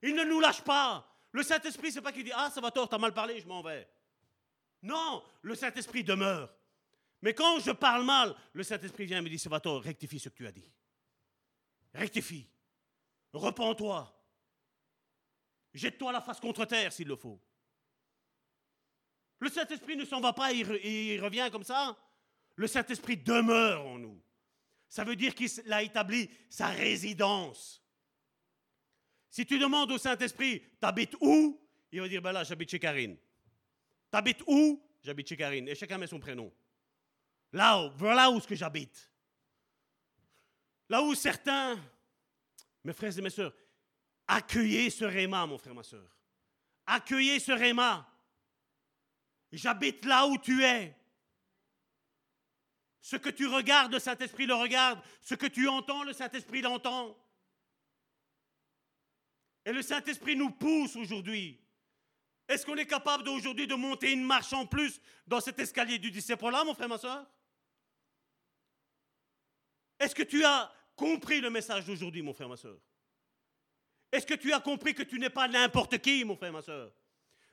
Il 0.00 0.14
ne 0.14 0.24
nous 0.24 0.40
lâche 0.40 0.62
pas. 0.62 1.06
Le 1.32 1.42
Saint-Esprit, 1.42 1.92
c'est 1.92 2.00
pas 2.00 2.10
qu'il 2.10 2.24
dit 2.24 2.32
Ah, 2.34 2.50
ça 2.50 2.62
va 2.62 2.70
tort, 2.70 2.88
t'as 2.88 2.96
mal 2.96 3.12
parlé, 3.12 3.38
je 3.38 3.46
m'en 3.46 3.60
vais. 3.60 3.86
Non, 4.82 5.22
le 5.42 5.54
Saint-Esprit 5.54 6.04
demeure. 6.04 6.56
Mais 7.20 7.34
quand 7.34 7.60
je 7.60 7.70
parle 7.70 8.02
mal, 8.02 8.34
le 8.54 8.62
Saint-Esprit 8.62 9.04
vient 9.04 9.18
et 9.18 9.22
me 9.22 9.28
dit 9.28 9.42
tort, 9.62 9.82
rectifie 9.82 10.18
ce 10.18 10.30
que 10.30 10.34
tu 10.34 10.46
as 10.46 10.52
dit. 10.52 10.72
Rectifie. 11.92 12.48
Repends-toi. 13.34 14.10
Jette-toi 15.74 16.12
la 16.12 16.22
face 16.22 16.40
contre 16.40 16.64
terre 16.64 16.94
s'il 16.94 17.08
le 17.08 17.16
faut. 17.16 17.38
Le 19.40 19.50
Saint-Esprit 19.50 19.96
ne 19.96 20.06
s'en 20.06 20.20
va 20.22 20.32
pas, 20.32 20.50
il 20.52 21.20
revient 21.20 21.50
comme 21.52 21.64
ça. 21.64 21.94
Le 22.56 22.66
Saint-Esprit 22.66 23.16
demeure 23.16 23.84
en 23.86 23.98
nous. 23.98 24.22
Ça 24.88 25.04
veut 25.04 25.16
dire 25.16 25.34
qu'il 25.34 25.50
a 25.72 25.82
établi 25.82 26.30
sa 26.48 26.68
résidence. 26.68 27.82
Si 29.28 29.44
tu 29.44 29.58
demandes 29.58 29.90
au 29.90 29.98
Saint-Esprit, 29.98 30.62
t'habites 30.80 31.16
où? 31.20 31.60
Il 31.90 32.00
va 32.00 32.08
dire, 32.08 32.22
ben 32.22 32.32
là, 32.32 32.44
j'habite 32.44 32.70
chez 32.70 32.78
Karine. 32.78 33.16
T'habites 34.10 34.42
où? 34.46 34.80
J'habite 35.02 35.28
chez 35.28 35.36
Karine. 35.36 35.66
Et 35.68 35.74
chacun 35.74 35.98
met 35.98 36.06
son 36.06 36.20
prénom. 36.20 36.52
Là, 37.52 37.88
voilà 37.96 38.30
où 38.30 38.40
ce 38.40 38.46
que 38.46 38.54
j'habite. 38.54 39.10
Là 40.88 41.02
où 41.02 41.14
certains, 41.14 41.76
mes 42.84 42.92
frères 42.92 43.16
et 43.18 43.22
mes 43.22 43.30
sœurs, 43.30 43.54
accueillez 44.26 44.90
ce 44.90 45.04
réma, 45.04 45.46
mon 45.46 45.58
frère, 45.58 45.74
ma 45.74 45.82
sœur. 45.82 46.16
Accueillez 46.86 47.40
ce 47.40 47.52
réma. 47.52 48.08
J'habite 49.50 50.04
là 50.04 50.26
où 50.26 50.38
tu 50.38 50.62
es. 50.62 50.94
Ce 53.04 53.16
que 53.16 53.28
tu 53.28 53.46
regardes, 53.46 53.92
le 53.92 53.98
Saint-Esprit 53.98 54.46
le 54.46 54.54
regarde. 54.54 54.98
Ce 55.20 55.34
que 55.34 55.44
tu 55.44 55.68
entends, 55.68 56.04
le 56.04 56.14
Saint-Esprit 56.14 56.62
l'entend. 56.62 57.14
Et 59.66 59.72
le 59.74 59.82
Saint-Esprit 59.82 60.34
nous 60.36 60.50
pousse 60.50 60.96
aujourd'hui. 60.96 61.60
Est-ce 62.48 62.64
qu'on 62.64 62.76
est 62.76 62.86
capable 62.86 63.22
d'aujourd'hui 63.22 63.66
de 63.66 63.74
monter 63.74 64.10
une 64.10 64.24
marche 64.24 64.54
en 64.54 64.64
plus 64.64 65.02
dans 65.26 65.40
cet 65.40 65.58
escalier 65.58 65.98
du 65.98 66.10
disciple-là, 66.10 66.64
mon 66.64 66.72
frère, 66.72 66.88
ma 66.88 66.96
soeur? 66.96 67.30
Est-ce 69.98 70.14
que 70.14 70.22
tu 70.22 70.42
as 70.42 70.72
compris 70.96 71.42
le 71.42 71.50
message 71.50 71.84
d'aujourd'hui, 71.84 72.22
mon 72.22 72.32
frère, 72.32 72.48
ma 72.48 72.56
soeur? 72.56 72.78
Est-ce 74.12 74.24
que 74.24 74.32
tu 74.32 74.50
as 74.54 74.60
compris 74.60 74.94
que 74.94 75.02
tu 75.02 75.18
n'es 75.18 75.28
pas 75.28 75.46
n'importe 75.46 75.98
qui, 75.98 76.24
mon 76.24 76.36
frère, 76.36 76.52
ma 76.52 76.62
soeur? 76.62 76.90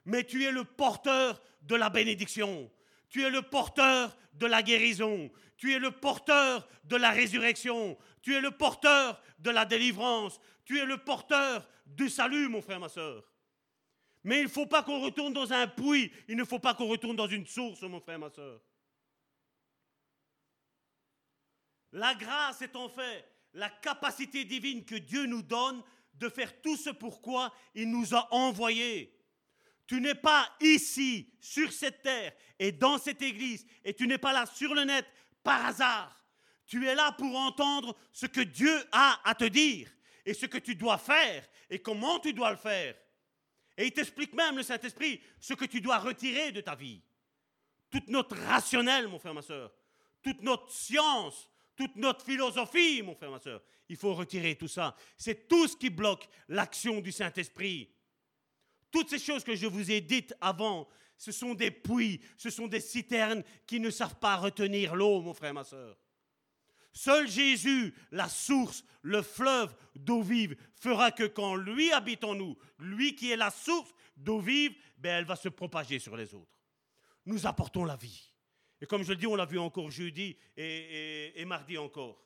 Mais 0.06 0.24
tu 0.24 0.46
es 0.46 0.52
le 0.52 0.64
porteur 0.64 1.42
de 1.62 1.76
la 1.76 1.90
bénédiction. 1.90 2.72
Tu 3.12 3.24
es 3.24 3.30
le 3.30 3.44
porteur 3.44 4.18
de 4.34 4.48
la 4.48 4.64
guérison. 4.64 5.30
Tu 5.58 5.74
es 5.74 5.80
le 5.80 5.92
porteur 5.92 6.68
de 6.86 6.96
la 6.96 7.12
résurrection. 7.12 7.98
Tu 8.24 8.34
es 8.34 8.42
le 8.42 8.52
porteur 8.52 9.22
de 9.38 9.52
la 9.52 9.66
délivrance. 9.66 10.40
Tu 10.66 10.80
es 10.80 10.86
le 10.86 10.98
porteur 10.98 11.68
du 11.86 12.10
salut, 12.10 12.48
mon 12.48 12.62
frère, 12.62 12.80
ma 12.80 12.90
soeur. 12.90 13.30
Mais 14.24 14.40
il 14.40 14.44
ne 14.44 14.50
faut 14.50 14.66
pas 14.66 14.82
qu'on 14.82 15.02
retourne 15.02 15.34
dans 15.34 15.52
un 15.52 15.68
puits, 15.68 16.12
il 16.28 16.38
ne 16.38 16.46
faut 16.46 16.60
pas 16.60 16.74
qu'on 16.74 16.88
retourne 16.88 17.16
dans 17.16 17.28
une 17.28 17.46
source, 17.46 17.82
mon 17.82 18.00
frère, 18.00 18.20
ma 18.20 18.30
soeur. 18.30 18.62
La 21.92 22.16
grâce 22.16 22.62
est 22.62 22.76
en 22.76 22.88
fait 22.88 23.28
la 23.54 23.70
capacité 23.70 24.46
divine 24.46 24.86
que 24.86 24.96
Dieu 24.96 25.26
nous 25.26 25.42
donne 25.42 25.84
de 26.14 26.30
faire 26.30 26.62
tout 26.62 26.78
ce 26.78 26.92
pourquoi 26.92 27.54
il 27.74 27.90
nous 27.90 28.16
a 28.16 28.34
envoyés. 28.34 29.14
Tu 29.92 30.00
n'es 30.00 30.16
pas 30.16 30.48
ici, 30.62 31.34
sur 31.42 31.70
cette 31.74 32.02
terre 32.02 32.32
et 32.58 32.72
dans 32.72 32.98
cette 32.98 33.22
église, 33.22 33.68
et 33.84 33.94
tu 33.94 34.08
n'es 34.08 34.18
pas 34.18 34.32
là 34.32 34.46
sur 34.46 34.74
le 34.74 34.86
net 34.86 35.06
par 35.44 35.66
hasard. 35.66 36.26
Tu 36.66 36.88
es 36.88 36.96
là 36.96 37.12
pour 37.12 37.36
entendre 37.36 37.98
ce 38.14 38.26
que 38.26 38.40
Dieu 38.40 38.74
a 38.94 39.20
à 39.26 39.36
te 39.36 39.44
dire 39.44 39.90
et 40.26 40.34
ce 40.34 40.46
que 40.46 40.60
tu 40.60 40.76
dois 40.76 40.98
faire 40.98 41.46
et 41.70 41.80
comment 41.80 42.20
tu 42.20 42.32
dois 42.32 42.52
le 42.52 42.56
faire. 42.56 42.96
Et 43.76 43.88
il 43.88 43.92
t'explique 43.92 44.32
même, 44.32 44.56
le 44.56 44.64
Saint-Esprit, 44.64 45.20
ce 45.42 45.56
que 45.56 45.66
tu 45.66 45.82
dois 45.82 45.98
retirer 45.98 46.54
de 46.54 46.62
ta 46.62 46.74
vie. 46.74 47.02
Toute 47.90 48.08
notre 48.08 48.38
rationnel, 48.38 49.10
mon 49.10 49.20
frère, 49.20 49.34
ma 49.34 49.42
soeur, 49.42 49.74
toute 50.24 50.42
notre 50.42 50.72
science, 50.72 51.50
toute 51.76 51.98
notre 51.98 52.24
philosophie, 52.24 53.02
mon 53.02 53.14
frère, 53.14 53.32
ma 53.32 53.40
soeur, 53.40 53.62
il 53.90 53.98
faut 53.98 54.14
retirer 54.14 54.56
tout 54.56 54.70
ça. 54.70 54.96
C'est 55.18 55.50
tout 55.50 55.68
ce 55.68 55.76
qui 55.76 55.90
bloque 55.90 56.30
l'action 56.48 57.02
du 57.02 57.12
Saint-Esprit. 57.12 57.94
Toutes 58.92 59.10
ces 59.10 59.20
choses 59.20 59.44
que 59.44 59.56
je 59.56 59.68
vous 59.68 59.90
ai 59.92 60.02
dites 60.02 60.34
avant, 60.42 60.88
ce 61.18 61.32
sont 61.32 61.54
des 61.54 61.72
puits, 61.72 62.20
ce 62.38 62.50
sont 62.50 62.68
des 62.68 62.82
citernes 62.82 63.44
qui 63.66 63.80
ne 63.80 63.90
savent 63.90 64.20
pas 64.20 64.38
retenir 64.38 64.96
l'eau, 64.96 65.22
mon 65.22 65.34
frère, 65.34 65.54
ma 65.54 65.64
soeur. 65.64 65.98
Seul 66.94 67.30
Jésus, 67.30 67.94
la 68.12 68.28
source, 68.28 68.84
le 69.02 69.22
fleuve 69.22 69.74
d'eau 69.96 70.22
vive, 70.22 70.58
fera 70.76 71.12
que 71.12 71.24
quand 71.24 71.56
lui 71.56 71.92
habite 71.92 72.24
en 72.24 72.36
nous, 72.36 72.58
lui 72.80 73.16
qui 73.16 73.32
est 73.32 73.38
la 73.38 73.50
source 73.50 73.94
d'eau 74.18 74.40
vive, 74.40 74.76
ben 74.98 75.20
elle 75.20 75.26
va 75.26 75.36
se 75.36 75.50
propager 75.50 76.00
sur 76.00 76.18
les 76.18 76.34
autres. 76.34 76.52
Nous 77.26 77.48
apportons 77.48 77.86
la 77.86 77.96
vie. 77.96 78.34
Et 78.82 78.86
comme 78.88 79.04
je 79.04 79.10
le 79.10 79.16
dis, 79.16 79.28
on 79.28 79.36
l'a 79.36 79.46
vu 79.46 79.60
encore 79.60 79.92
jeudi 79.92 80.36
et, 80.58 81.46
mardi 81.46 81.78
encore. 81.78 82.26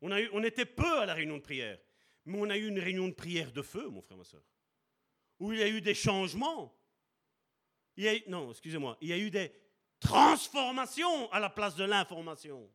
On, 0.00 0.10
on 0.10 0.42
était 0.44 0.66
peu 0.66 1.00
à 1.00 1.06
la 1.06 1.14
réunion 1.14 1.38
de 1.38 1.42
prière, 1.42 1.78
mais 2.26 2.38
on 2.38 2.50
a 2.50 2.56
eu 2.56 2.68
une 2.68 2.78
réunion 2.78 3.08
de 3.08 3.14
prière 3.14 3.50
de 3.50 3.62
feu, 3.62 3.88
mon 3.88 4.02
frère, 4.02 4.18
ma 4.18 4.24
soeur, 4.24 4.42
où 5.38 5.52
il 5.52 5.58
y 5.58 5.62
a 5.62 5.68
eu 5.68 5.80
des 5.80 5.94
changements. 5.94 6.74
Non, 8.28 8.50
excusez-moi, 8.50 8.96
il 9.00 9.08
y 9.08 9.12
a 9.12 9.18
eu 9.18 9.30
des 9.30 9.52
transformations 10.00 11.30
à 11.32 11.40
la 11.40 11.50
place 11.50 11.74
de 11.74 11.84
l'information. 11.84 12.70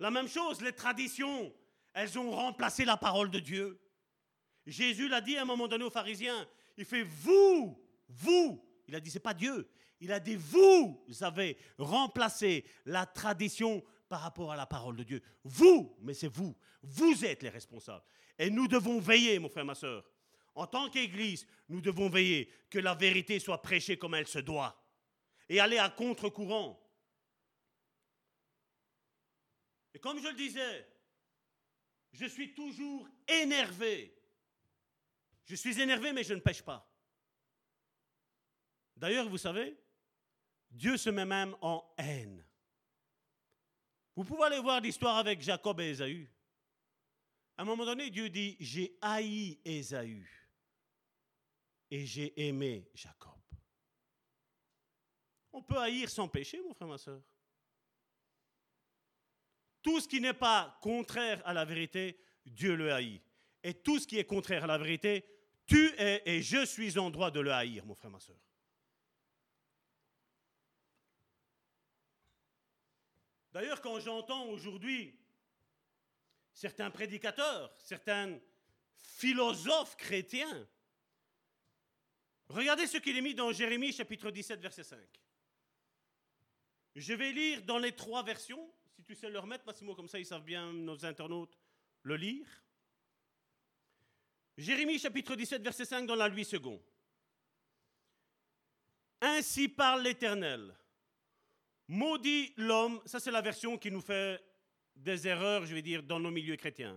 La 0.00 0.10
même 0.10 0.28
chose, 0.28 0.60
les 0.62 0.72
traditions, 0.72 1.52
elles 1.92 2.18
ont 2.18 2.30
remplacé 2.30 2.84
la 2.84 2.96
parole 2.96 3.30
de 3.30 3.38
Dieu. 3.38 3.80
Jésus 4.66 5.08
l'a 5.08 5.20
dit 5.20 5.36
à 5.36 5.42
un 5.42 5.44
moment 5.44 5.68
donné 5.68 5.84
aux 5.84 5.90
pharisiens, 5.90 6.48
il 6.76 6.84
fait 6.84 7.02
vous, 7.02 7.80
vous, 8.08 8.64
il 8.88 8.94
a 8.94 9.00
dit 9.00 9.10
c'est 9.10 9.20
pas 9.20 9.34
Dieu, 9.34 9.68
il 10.00 10.10
a 10.12 10.18
dit 10.18 10.36
vous 10.36 11.04
avez 11.20 11.58
remplacé 11.78 12.64
la 12.86 13.06
tradition 13.06 13.84
par 14.08 14.22
rapport 14.22 14.50
à 14.50 14.56
la 14.56 14.66
parole 14.66 14.96
de 14.96 15.04
Dieu. 15.04 15.22
Vous, 15.44 15.96
mais 16.00 16.14
c'est 16.14 16.28
vous, 16.28 16.56
vous 16.82 17.24
êtes 17.24 17.42
les 17.42 17.48
responsables. 17.48 18.04
Et 18.40 18.48
nous 18.48 18.66
devons 18.66 19.00
veiller, 19.00 19.38
mon 19.38 19.50
frère, 19.50 19.66
ma 19.66 19.74
soeur. 19.74 20.02
En 20.54 20.66
tant 20.66 20.88
qu'Église, 20.88 21.46
nous 21.68 21.82
devons 21.82 22.08
veiller 22.08 22.50
que 22.70 22.78
la 22.78 22.94
vérité 22.94 23.38
soit 23.38 23.60
prêchée 23.60 23.98
comme 23.98 24.14
elle 24.14 24.26
se 24.26 24.38
doit 24.38 24.82
et 25.50 25.60
aller 25.60 25.76
à 25.76 25.90
contre-courant. 25.90 26.80
Et 29.92 29.98
comme 29.98 30.22
je 30.22 30.28
le 30.28 30.34
disais, 30.34 30.88
je 32.12 32.24
suis 32.24 32.54
toujours 32.54 33.06
énervé. 33.28 34.18
Je 35.44 35.54
suis 35.54 35.78
énervé, 35.78 36.14
mais 36.14 36.24
je 36.24 36.32
ne 36.32 36.40
pêche 36.40 36.62
pas. 36.62 36.90
D'ailleurs, 38.96 39.28
vous 39.28 39.36
savez, 39.36 39.76
Dieu 40.70 40.96
se 40.96 41.10
met 41.10 41.26
même 41.26 41.54
en 41.60 41.92
haine. 41.98 42.42
Vous 44.16 44.24
pouvez 44.24 44.44
aller 44.44 44.60
voir 44.60 44.80
l'histoire 44.80 45.18
avec 45.18 45.42
Jacob 45.42 45.78
et 45.80 45.90
Ésaü. 45.90 46.30
À 47.60 47.62
un 47.62 47.66
moment 47.66 47.84
donné, 47.84 48.08
Dieu 48.08 48.30
dit, 48.30 48.56
j'ai 48.58 48.96
haï 49.02 49.60
Ésaü 49.66 50.26
et 51.90 52.06
j'ai 52.06 52.48
aimé 52.48 52.88
Jacob. 52.94 53.38
On 55.52 55.62
peut 55.62 55.76
haïr 55.76 56.08
sans 56.08 56.26
péché, 56.26 56.58
mon 56.62 56.72
frère, 56.72 56.88
ma 56.88 56.96
soeur. 56.96 57.20
Tout 59.82 60.00
ce 60.00 60.08
qui 60.08 60.22
n'est 60.22 60.32
pas 60.32 60.78
contraire 60.80 61.46
à 61.46 61.52
la 61.52 61.66
vérité, 61.66 62.18
Dieu 62.46 62.76
le 62.76 62.94
haït. 62.94 63.20
Et 63.62 63.74
tout 63.74 63.98
ce 63.98 64.06
qui 64.06 64.16
est 64.16 64.24
contraire 64.24 64.64
à 64.64 64.66
la 64.66 64.78
vérité, 64.78 65.22
tu 65.66 65.92
es 65.98 66.22
et 66.24 66.40
je 66.40 66.64
suis 66.64 66.98
en 66.98 67.10
droit 67.10 67.30
de 67.30 67.40
le 67.40 67.52
haïr, 67.52 67.84
mon 67.84 67.94
frère, 67.94 68.10
ma 68.10 68.20
soeur. 68.20 68.40
D'ailleurs, 73.52 73.82
quand 73.82 74.00
j'entends 74.00 74.46
aujourd'hui 74.46 75.19
certains 76.52 76.90
prédicateurs, 76.90 77.74
certains 77.78 78.38
philosophes 78.96 79.96
chrétiens, 79.96 80.68
regardez 82.48 82.86
ce 82.86 82.98
qu'il 82.98 83.16
est 83.16 83.22
mis 83.22 83.34
dans 83.34 83.52
Jérémie 83.52 83.92
chapitre 83.92 84.30
17, 84.30 84.60
verset 84.60 84.84
5. 84.84 84.98
Je 86.96 87.14
vais 87.14 87.32
lire 87.32 87.62
dans 87.62 87.78
les 87.78 87.92
trois 87.92 88.22
versions 88.22 88.72
si 89.00 89.04
tu 89.04 89.14
sais 89.14 89.30
le 89.30 89.38
remettre, 89.38 89.64
Massimo, 89.64 89.94
comme 89.94 90.08
ça 90.08 90.18
ils 90.18 90.26
savent 90.26 90.44
bien, 90.44 90.72
nos 90.72 91.04
internautes, 91.04 91.58
le 92.02 92.16
lire. 92.16 92.46
Jérémie 94.58 94.98
chapitre 94.98 95.36
17, 95.36 95.62
verset 95.62 95.86
5 95.86 96.06
dans 96.06 96.16
la 96.16 96.28
Louis 96.28 96.46
II. 96.52 96.78
Ainsi 99.22 99.68
parle 99.68 100.02
l'Éternel. 100.02 100.74
Maudit 101.88 102.52
l'homme, 102.56 103.00
ça 103.06 103.20
c'est 103.20 103.30
la 103.30 103.40
version 103.40 103.78
qui 103.78 103.90
nous 103.90 104.00
fait 104.00 104.40
des 105.00 105.26
erreurs, 105.26 105.66
je 105.66 105.74
vais 105.74 105.82
dire, 105.82 106.02
dans 106.02 106.20
nos 106.20 106.30
milieux 106.30 106.56
chrétiens. 106.56 106.96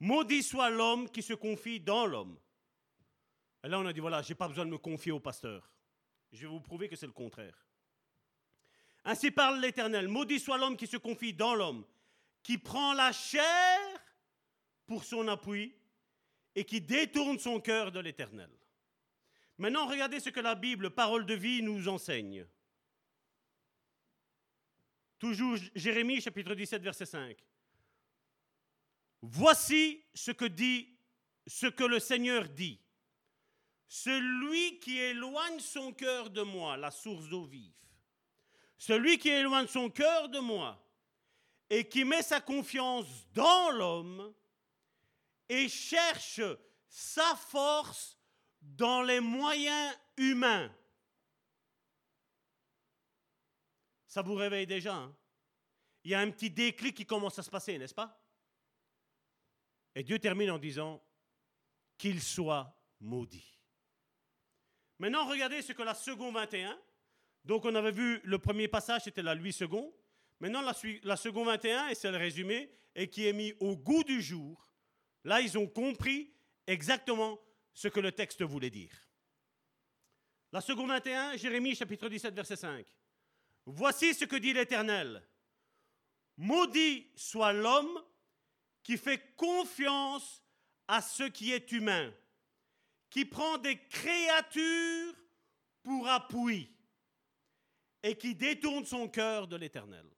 Maudit 0.00 0.42
soit 0.42 0.70
l'homme 0.70 1.10
qui 1.10 1.22
se 1.22 1.34
confie 1.34 1.80
dans 1.80 2.06
l'homme. 2.06 2.38
Et 3.64 3.68
là 3.68 3.80
on 3.80 3.86
a 3.86 3.92
dit, 3.92 4.00
voilà, 4.00 4.22
je 4.22 4.28
n'ai 4.28 4.34
pas 4.34 4.48
besoin 4.48 4.66
de 4.66 4.70
me 4.70 4.78
confier 4.78 5.12
au 5.12 5.20
pasteur. 5.20 5.72
Je 6.32 6.42
vais 6.42 6.46
vous 6.46 6.60
prouver 6.60 6.88
que 6.88 6.96
c'est 6.96 7.06
le 7.06 7.12
contraire. 7.12 7.66
Ainsi 9.04 9.30
parle 9.30 9.60
l'Éternel. 9.60 10.06
Maudit 10.08 10.38
soit 10.38 10.58
l'homme 10.58 10.76
qui 10.76 10.86
se 10.86 10.96
confie 10.96 11.32
dans 11.32 11.54
l'homme, 11.54 11.84
qui 12.42 12.58
prend 12.58 12.92
la 12.92 13.12
chair 13.12 13.78
pour 14.86 15.04
son 15.04 15.26
appui 15.28 15.74
et 16.54 16.64
qui 16.64 16.80
détourne 16.80 17.38
son 17.38 17.60
cœur 17.60 17.90
de 17.90 18.00
l'Éternel. 18.00 18.50
Maintenant, 19.56 19.86
regardez 19.86 20.20
ce 20.20 20.30
que 20.30 20.40
la 20.40 20.54
Bible, 20.54 20.90
parole 20.90 21.26
de 21.26 21.34
vie, 21.34 21.62
nous 21.62 21.88
enseigne. 21.88 22.46
Toujours 25.18 25.56
Jérémie 25.74 26.20
chapitre 26.20 26.54
17 26.54 26.82
verset 26.82 27.06
5. 27.06 27.36
Voici 29.22 30.04
ce 30.14 30.30
que 30.30 30.44
dit 30.44 30.88
ce 31.46 31.66
que 31.66 31.84
le 31.84 31.98
Seigneur 31.98 32.48
dit. 32.48 32.80
Celui 33.88 34.78
qui 34.80 34.98
éloigne 34.98 35.58
son 35.60 35.92
cœur 35.92 36.30
de 36.30 36.42
moi, 36.42 36.76
la 36.76 36.90
source 36.90 37.28
d'eau 37.28 37.46
vive, 37.46 37.72
celui 38.76 39.18
qui 39.18 39.30
éloigne 39.30 39.66
son 39.66 39.88
cœur 39.88 40.28
de 40.28 40.38
moi 40.38 40.78
et 41.70 41.88
qui 41.88 42.04
met 42.04 42.22
sa 42.22 42.40
confiance 42.40 43.06
dans 43.32 43.70
l'homme 43.70 44.34
et 45.48 45.68
cherche 45.68 46.42
sa 46.88 47.34
force 47.34 48.18
dans 48.60 49.02
les 49.02 49.20
moyens 49.20 49.96
humains. 50.16 50.70
Ça 54.18 54.22
vous 54.22 54.34
réveille 54.34 54.66
déjà. 54.66 54.96
Hein? 54.96 55.14
Il 56.02 56.10
y 56.10 56.14
a 56.16 56.18
un 56.18 56.28
petit 56.32 56.50
déclic 56.50 56.96
qui 56.96 57.06
commence 57.06 57.38
à 57.38 57.42
se 57.44 57.50
passer, 57.50 57.78
n'est-ce 57.78 57.94
pas? 57.94 58.20
Et 59.94 60.02
Dieu 60.02 60.18
termine 60.18 60.50
en 60.50 60.58
disant 60.58 61.00
qu'il 61.96 62.20
soit 62.20 62.76
maudit. 62.98 63.60
Maintenant, 64.98 65.24
regardez 65.24 65.62
ce 65.62 65.72
que 65.72 65.84
la 65.84 65.94
seconde 65.94 66.34
21 66.34 66.76
donc 67.44 67.64
on 67.64 67.72
avait 67.76 67.92
vu 67.92 68.20
le 68.24 68.40
premier 68.40 68.66
passage, 68.66 69.02
c'était 69.04 69.22
la 69.22 69.36
Louis 69.36 69.56
II. 69.60 69.68
Maintenant, 70.40 70.62
la, 70.62 70.74
la 71.04 71.16
seconde 71.16 71.46
21, 71.46 71.86
et 71.86 71.94
c'est 71.94 72.10
le 72.10 72.16
résumé, 72.16 72.72
et 72.96 73.08
qui 73.08 73.28
est 73.28 73.32
mis 73.32 73.54
au 73.60 73.76
goût 73.76 74.02
du 74.02 74.20
jour. 74.20 74.68
Là, 75.22 75.40
ils 75.40 75.56
ont 75.56 75.68
compris 75.68 76.34
exactement 76.66 77.38
ce 77.72 77.86
que 77.86 78.00
le 78.00 78.10
texte 78.10 78.42
voulait 78.42 78.68
dire. 78.68 78.90
La 80.50 80.60
seconde 80.60 80.88
21, 80.88 81.36
Jérémie 81.36 81.76
chapitre 81.76 82.08
17, 82.08 82.34
verset 82.34 82.56
5. 82.56 82.84
Voici 83.70 84.14
ce 84.14 84.24
que 84.24 84.36
dit 84.36 84.54
l'Éternel. 84.54 85.22
Maudit 86.38 87.12
soit 87.14 87.52
l'homme 87.52 88.02
qui 88.82 88.96
fait 88.96 89.36
confiance 89.36 90.42
à 90.86 91.02
ce 91.02 91.24
qui 91.24 91.52
est 91.52 91.70
humain, 91.72 92.10
qui 93.10 93.26
prend 93.26 93.58
des 93.58 93.78
créatures 93.88 95.14
pour 95.82 96.08
appui 96.08 96.74
et 98.02 98.16
qui 98.16 98.34
détourne 98.34 98.86
son 98.86 99.06
cœur 99.06 99.46
de 99.46 99.56
l'éternel. 99.56 100.08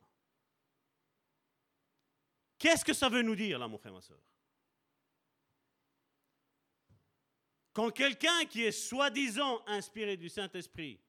Qu'est-ce 2.56 2.84
que 2.84 2.92
ça 2.92 3.08
veut 3.08 3.22
nous 3.22 3.34
dire 3.34 3.58
là, 3.58 3.66
mon 3.66 3.78
frère, 3.78 3.94
ma 3.94 4.00
soeur 4.00 4.22
Quand 7.72 7.90
quelqu'un 7.90 8.44
qui 8.44 8.62
est 8.62 8.70
soi-disant 8.70 9.64
inspiré 9.66 10.16
du 10.16 10.28
Saint-Esprit 10.28 11.00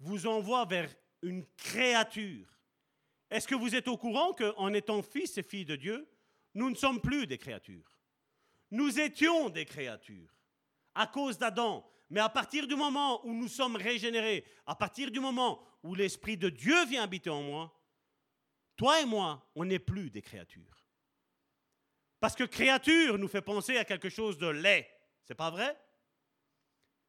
vous 0.00 0.26
envoie 0.26 0.64
vers 0.64 0.90
une 1.22 1.46
créature, 1.56 2.48
est-ce 3.30 3.48
que 3.48 3.54
vous 3.54 3.74
êtes 3.74 3.88
au 3.88 3.96
courant 3.96 4.32
qu'en 4.32 4.72
étant 4.72 5.02
fils 5.02 5.38
et 5.38 5.42
filles 5.42 5.64
de 5.64 5.76
Dieu, 5.76 6.08
nous 6.54 6.70
ne 6.70 6.74
sommes 6.74 7.00
plus 7.00 7.26
des 7.26 7.38
créatures? 7.38 7.98
Nous 8.70 9.00
étions 9.00 9.48
des 9.48 9.64
créatures 9.64 10.34
à 10.94 11.06
cause 11.06 11.38
d'Adam. 11.38 11.88
Mais 12.10 12.20
à 12.20 12.28
partir 12.28 12.66
du 12.66 12.76
moment 12.76 13.24
où 13.26 13.32
nous 13.32 13.48
sommes 13.48 13.76
régénérés, 13.76 14.44
à 14.66 14.74
partir 14.74 15.10
du 15.10 15.20
moment 15.20 15.60
où 15.82 15.94
l'Esprit 15.94 16.36
de 16.36 16.48
Dieu 16.48 16.84
vient 16.86 17.02
habiter 17.02 17.30
en 17.30 17.42
moi, 17.42 17.74
toi 18.76 19.00
et 19.00 19.04
moi, 19.04 19.50
on 19.54 19.64
n'est 19.64 19.78
plus 19.78 20.10
des 20.10 20.22
créatures. 20.22 20.84
Parce 22.20 22.34
que 22.34 22.44
créature 22.44 23.18
nous 23.18 23.28
fait 23.28 23.42
penser 23.42 23.76
à 23.76 23.84
quelque 23.84 24.08
chose 24.08 24.38
de 24.38 24.46
laid. 24.46 24.86
C'est 25.24 25.34
pas 25.34 25.50
vrai? 25.50 25.76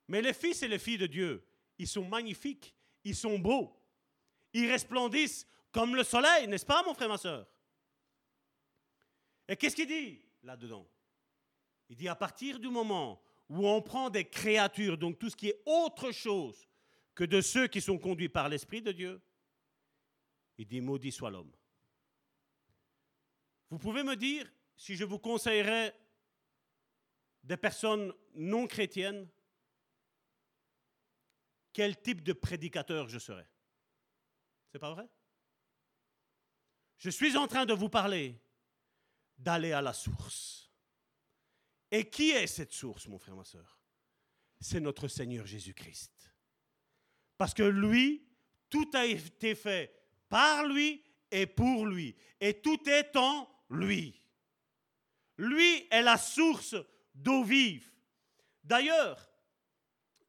Mais 0.07 0.21
les 0.21 0.33
fils 0.33 0.61
et 0.63 0.67
les 0.67 0.79
filles 0.79 0.97
de 0.97 1.07
Dieu, 1.07 1.45
ils 1.77 1.87
sont 1.87 2.05
magnifiques, 2.07 2.75
ils 3.03 3.15
sont 3.15 3.37
beaux, 3.39 3.75
ils 4.53 4.71
resplendissent 4.71 5.47
comme 5.71 5.95
le 5.95 6.03
soleil, 6.03 6.47
n'est-ce 6.47 6.65
pas, 6.65 6.83
mon 6.83 6.93
frère, 6.93 7.09
ma 7.09 7.17
soeur? 7.17 7.47
Et 9.47 9.55
qu'est-ce 9.55 9.75
qu'il 9.75 9.87
dit 9.87 10.21
là-dedans? 10.43 10.87
Il 11.89 11.95
dit 11.95 12.07
à 12.07 12.15
partir 12.15 12.59
du 12.59 12.69
moment 12.69 13.21
où 13.49 13.67
on 13.67 13.81
prend 13.81 14.09
des 14.09 14.25
créatures, 14.25 14.97
donc 14.97 15.19
tout 15.19 15.29
ce 15.29 15.35
qui 15.35 15.49
est 15.49 15.61
autre 15.65 16.11
chose 16.11 16.67
que 17.13 17.23
de 17.23 17.41
ceux 17.41 17.67
qui 17.67 17.81
sont 17.81 17.97
conduits 17.97 18.29
par 18.29 18.49
l'Esprit 18.49 18.81
de 18.81 18.91
Dieu. 18.91 19.21
Il 20.57 20.67
dit, 20.67 20.81
maudit 20.81 21.11
soit 21.11 21.29
l'homme. 21.29 21.51
Vous 23.69 23.77
pouvez 23.77 24.03
me 24.03 24.15
dire 24.15 24.51
si 24.75 24.95
je 24.95 25.03
vous 25.03 25.19
conseillerais 25.19 25.93
des 27.43 27.57
personnes 27.57 28.13
non 28.33 28.67
chrétiennes, 28.67 29.29
quel 31.75 32.01
type 32.01 32.23
de 32.23 32.31
prédicateur 32.31 33.09
je 33.09 33.19
serais 33.19 33.49
C'est 34.71 34.79
pas 34.79 34.93
vrai? 34.93 35.09
Je 36.97 37.09
suis 37.09 37.35
en 37.35 37.47
train 37.47 37.65
de 37.65 37.73
vous 37.73 37.89
parler 37.89 38.41
d'aller 39.37 39.73
à 39.73 39.81
la 39.81 39.91
source. 39.91 40.71
Et 41.91 42.09
qui 42.09 42.31
est 42.31 42.47
cette 42.47 42.71
source, 42.71 43.09
mon 43.09 43.19
frère, 43.19 43.35
ma 43.35 43.43
soeur 43.43 43.77
C'est 44.57 44.79
notre 44.79 45.09
Seigneur 45.09 45.45
Jésus-Christ. 45.45 46.33
Parce 47.37 47.53
que 47.53 47.63
lui, 47.63 48.25
tout 48.69 48.89
a 48.93 49.05
été 49.05 49.53
fait 49.53 49.93
par 50.29 50.65
lui 50.65 51.03
et 51.29 51.45
pour 51.45 51.85
lui. 51.87 52.15
Et 52.39 52.61
tout 52.61 52.89
est 52.89 53.13
en 53.17 53.49
lui. 53.69 54.23
Lui 55.37 55.89
est 55.91 56.03
la 56.03 56.17
source 56.17 56.77
d'eau 57.13 57.43
vive. 57.43 57.91
D'ailleurs, 58.63 59.29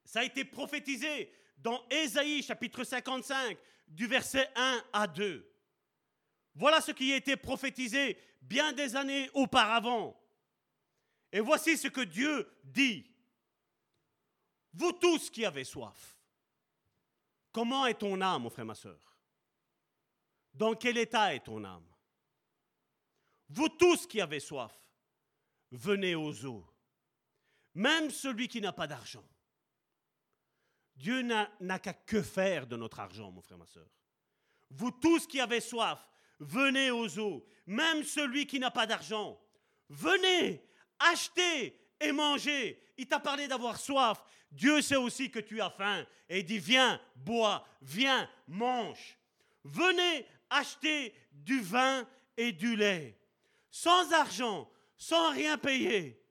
ça 0.07 0.20
a 0.20 0.24
été 0.24 0.45
prophétisé 0.45 1.31
dans 1.59 1.85
Ésaïe 1.91 2.43
chapitre 2.43 2.85
55 2.85 3.59
du 3.89 4.07
verset 4.07 4.49
1 4.55 4.85
à 4.93 5.07
2. 5.09 5.53
Voilà 6.55 6.81
ce 6.81 6.93
qui 6.93 7.12
a 7.12 7.16
été 7.16 7.37
prophétisé 7.37 8.16
bien 8.41 8.73
des 8.73 8.95
années 8.95 9.28
auparavant. 9.35 10.19
Et 11.33 11.41
voici 11.41 11.77
ce 11.77 11.89
que 11.89 12.01
Dieu 12.03 12.49
dit. 12.62 13.11
Vous 14.73 14.93
tous 14.93 15.28
qui 15.28 15.45
avez 15.45 15.65
soif, 15.65 16.19
comment 17.51 17.87
est 17.87 17.95
ton 17.95 18.20
âme, 18.20 18.43
mon 18.43 18.51
frère, 18.51 18.66
ma 18.66 18.74
soeur 18.74 19.19
Dans 20.55 20.74
quel 20.74 20.99
état 20.99 21.35
est 21.35 21.45
ton 21.45 21.65
âme? 21.65 21.87
Vous 23.49 23.69
tous 23.70 24.07
qui 24.07 24.20
avez 24.20 24.41
soif, 24.41 24.73
venez 25.73 26.15
aux 26.15 26.45
eaux. 26.45 26.66
Même 27.74 28.11
celui 28.11 28.49
qui 28.49 28.61
n'a 28.61 28.73
pas 28.73 28.87
d'argent. 28.87 29.24
Dieu 30.97 31.23
n'a 31.23 31.78
qu'à 31.78 31.93
que 31.93 32.23
faire 32.23 32.66
de 32.66 32.77
notre 32.77 33.01
argent, 33.01 33.31
mon 33.31 33.43
frère, 33.43 33.59
ma 33.59 33.66
soeur. 33.66 33.86
Vous 34.70 34.90
tous 34.90 35.27
qui 35.27 35.40
avez 35.40 35.60
soif, 35.60 36.09
venez 36.40 36.90
aux 36.90 37.18
eaux. 37.18 37.47
Même 37.66 38.02
celui 38.02 38.47
qui 38.47 38.59
n'a 38.59 38.70
pas 38.70 38.86
d'argent, 38.86 39.40
venez, 39.89 40.64
achetez 40.98 41.78
et 42.01 42.12
mangez. 42.12 42.82
Il 42.97 43.06
t'a 43.06 43.20
parlé 43.20 43.47
d'avoir 43.47 43.78
soif. 43.78 44.24
Dieu 44.51 44.81
sait 44.81 44.97
aussi 44.97 45.31
que 45.31 45.39
tu 45.39 45.60
as 45.60 45.70
faim. 45.70 46.06
Et 46.28 46.39
il 46.39 46.44
dit, 46.44 46.59
viens, 46.59 47.01
bois, 47.14 47.66
viens, 47.82 48.28
mange. 48.48 49.18
Venez 49.64 50.27
acheter 50.48 51.14
du 51.32 51.60
vin 51.60 52.09
et 52.36 52.52
du 52.52 52.77
lait. 52.77 53.18
Sans 53.70 54.12
argent, 54.12 54.70
sans 54.97 55.32
rien 55.32 55.59
payer. 55.59 56.23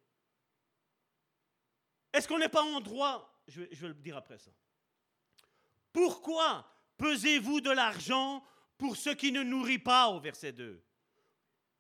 Est-ce 2.12 2.28
qu'on 2.28 2.40
n'est 2.40 2.50
pas 2.50 2.64
en 2.64 2.80
droit 2.80 3.32
je 3.48 3.62
vais, 3.62 3.88
le 3.88 3.94
dire 3.94 4.18
après 4.18 4.38
ça. 4.38 4.52
Pourquoi 5.94 6.70
pesez-vous 6.98 7.62
de 7.62 7.72
l'argent 7.72 8.44
pour 8.78 8.98
ce 8.98 9.10
qui 9.10 9.32
ne 9.32 9.44
nourrit 9.44 9.80
pas 9.80 10.10
au 10.10 10.20
verset 10.20 10.52
2 10.52 10.82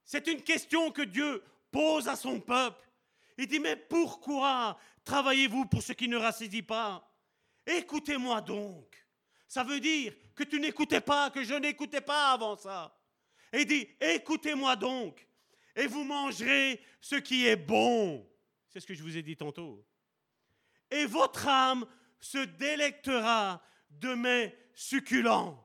C'est 0.03 0.27
une 0.27 0.41
question 0.41 0.91
que 0.91 1.01
Dieu 1.01 1.43
pose 1.71 2.07
à 2.07 2.15
son 2.15 2.39
peuple. 2.39 2.89
Il 3.37 3.47
dit, 3.47 3.59
mais 3.59 3.75
pourquoi 3.75 4.79
travaillez-vous 5.03 5.65
pour 5.65 5.81
ce 5.81 5.93
qui 5.93 6.07
ne 6.07 6.17
rassédie 6.17 6.61
pas? 6.61 7.11
Écoutez-moi 7.65 8.41
donc. 8.41 8.95
Ça 9.47 9.63
veut 9.63 9.79
dire 9.79 10.13
que 10.33 10.43
tu 10.43 10.59
n'écoutais 10.59 11.01
pas, 11.01 11.29
que 11.29 11.43
je 11.43 11.53
n'écoutais 11.53 12.01
pas 12.01 12.31
avant 12.31 12.55
ça. 12.55 12.97
Et 13.51 13.61
il 13.61 13.65
dit, 13.65 13.87
écoutez-moi 13.99 14.75
donc, 14.75 15.27
et 15.75 15.87
vous 15.87 16.03
mangerez 16.03 16.81
ce 17.01 17.15
qui 17.15 17.45
est 17.45 17.55
bon. 17.55 18.27
C'est 18.69 18.79
ce 18.79 18.87
que 18.87 18.93
je 18.93 19.03
vous 19.03 19.15
ai 19.17 19.21
dit 19.21 19.35
tantôt. 19.35 19.85
Et 20.95 21.05
votre 21.05 21.45
âme 21.47 21.85
se 22.19 22.37
délectera 22.37 23.61
de 23.89 24.13
mes 24.13 24.57
succulents. 24.73 25.61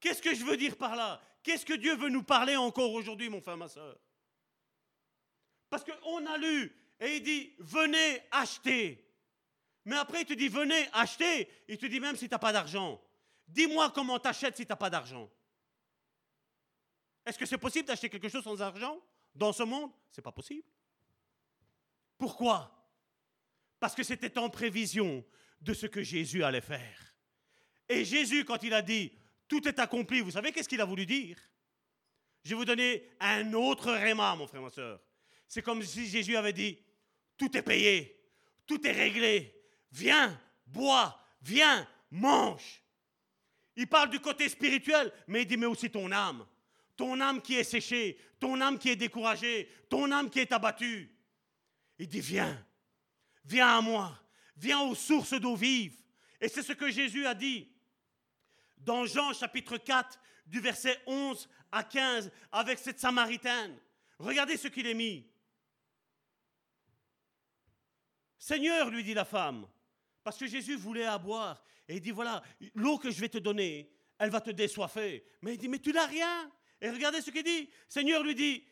Qu'est-ce 0.00 0.20
que 0.20 0.34
je 0.34 0.44
veux 0.44 0.56
dire 0.56 0.76
par 0.76 0.96
là? 0.96 1.20
Qu'est-ce 1.44 1.64
que 1.64 1.74
Dieu 1.74 1.94
veut 1.94 2.08
nous 2.08 2.24
parler 2.24 2.56
encore 2.56 2.92
aujourd'hui, 2.92 3.28
mon 3.28 3.40
frère, 3.40 3.56
ma 3.56 3.68
soeur? 3.68 3.96
Parce 5.68 5.84
qu'on 5.84 6.26
a 6.26 6.36
lu 6.36 6.76
et 6.98 7.16
il 7.16 7.22
dit, 7.22 7.54
venez 7.60 8.22
acheter. 8.32 9.06
Mais 9.84 9.96
après, 9.96 10.22
il 10.22 10.26
te 10.26 10.34
dit, 10.34 10.48
venez 10.48 10.88
acheter. 10.92 11.48
Il 11.68 11.78
te 11.78 11.86
dit 11.86 12.00
même 12.00 12.16
si 12.16 12.28
tu 12.28 12.34
n'as 12.34 12.38
pas 12.38 12.52
d'argent. 12.52 13.00
Dis-moi 13.46 13.90
comment 13.90 14.18
tu 14.18 14.26
achètes 14.26 14.56
si 14.56 14.66
tu 14.66 14.72
n'as 14.72 14.76
pas 14.76 14.90
d'argent. 14.90 15.30
Est-ce 17.24 17.38
que 17.38 17.46
c'est 17.46 17.58
possible 17.58 17.86
d'acheter 17.86 18.10
quelque 18.10 18.28
chose 18.28 18.42
sans 18.42 18.60
argent 18.60 19.00
dans 19.32 19.52
ce 19.52 19.62
monde? 19.62 19.92
C'est 20.10 20.22
pas 20.22 20.32
possible. 20.32 20.66
Pourquoi? 22.18 22.79
Parce 23.80 23.94
que 23.94 24.02
c'était 24.02 24.38
en 24.38 24.50
prévision 24.50 25.24
de 25.60 25.74
ce 25.74 25.86
que 25.86 26.02
Jésus 26.02 26.44
allait 26.44 26.60
faire. 26.60 27.14
Et 27.88 28.04
Jésus, 28.04 28.44
quand 28.44 28.62
il 28.62 28.74
a 28.74 28.82
dit 28.82 29.12
tout 29.48 29.66
est 29.66 29.80
accompli, 29.80 30.20
vous 30.20 30.30
savez 30.30 30.52
qu'est-ce 30.52 30.68
qu'il 30.68 30.80
a 30.80 30.84
voulu 30.84 31.06
dire? 31.06 31.36
Je 32.44 32.50
vais 32.50 32.54
vous 32.54 32.64
donner 32.64 33.10
un 33.18 33.52
autre 33.52 33.92
réma, 33.92 34.34
mon 34.36 34.46
frère, 34.46 34.62
ma 34.62 34.70
soeur. 34.70 35.00
C'est 35.48 35.62
comme 35.62 35.82
si 35.82 36.06
Jésus 36.06 36.36
avait 36.36 36.52
dit 36.52 36.78
tout 37.36 37.56
est 37.56 37.62
payé, 37.62 38.22
tout 38.66 38.86
est 38.86 38.92
réglé. 38.92 39.52
Viens, 39.90 40.40
bois, 40.66 41.18
viens, 41.42 41.88
mange. 42.10 42.82
Il 43.76 43.88
parle 43.88 44.10
du 44.10 44.20
côté 44.20 44.48
spirituel, 44.48 45.12
mais 45.26 45.42
il 45.42 45.46
dit 45.46 45.56
mais 45.56 45.66
aussi 45.66 45.90
ton 45.90 46.12
âme. 46.12 46.46
Ton 46.96 47.20
âme 47.20 47.40
qui 47.40 47.54
est 47.56 47.64
séchée, 47.64 48.18
ton 48.38 48.60
âme 48.60 48.78
qui 48.78 48.90
est 48.90 48.96
découragée, 48.96 49.68
ton 49.88 50.12
âme 50.12 50.28
qui 50.28 50.38
est 50.38 50.52
abattue. 50.52 51.10
Il 51.98 52.06
dit 52.06 52.20
viens, 52.20 52.64
viens 53.44 53.78
à 53.78 53.80
moi, 53.80 54.18
viens 54.56 54.80
aux 54.80 54.94
sources 54.94 55.34
d'eau 55.34 55.56
vive. 55.56 55.96
Et 56.40 56.48
c'est 56.48 56.62
ce 56.62 56.72
que 56.72 56.90
Jésus 56.90 57.26
a 57.26 57.34
dit 57.34 57.70
dans 58.78 59.04
Jean 59.04 59.32
chapitre 59.32 59.76
4, 59.76 60.18
du 60.46 60.60
verset 60.60 61.00
11 61.06 61.48
à 61.70 61.84
15, 61.84 62.30
avec 62.50 62.78
cette 62.78 62.98
Samaritaine. 62.98 63.78
Regardez 64.18 64.56
ce 64.56 64.68
qu'il 64.68 64.86
est 64.86 64.94
mis. 64.94 65.26
Seigneur, 68.38 68.90
lui 68.90 69.04
dit 69.04 69.14
la 69.14 69.24
femme, 69.24 69.66
parce 70.24 70.38
que 70.38 70.46
Jésus 70.46 70.76
voulait 70.76 71.04
à 71.04 71.18
boire. 71.18 71.62
Et 71.86 71.96
il 71.96 72.00
dit, 72.00 72.10
voilà, 72.10 72.42
l'eau 72.74 72.98
que 72.98 73.10
je 73.10 73.20
vais 73.20 73.28
te 73.28 73.38
donner, 73.38 73.92
elle 74.18 74.30
va 74.30 74.40
te 74.40 74.50
désoiffer. 74.50 75.24
Mais 75.42 75.54
il 75.54 75.58
dit, 75.58 75.68
mais 75.68 75.78
tu 75.78 75.92
n'as 75.92 76.06
rien. 76.06 76.50
Et 76.80 76.90
regardez 76.90 77.20
ce 77.20 77.30
qu'il 77.30 77.42
dit. 77.42 77.68
Seigneur 77.88 78.22
lui 78.22 78.34
dit, 78.34 78.64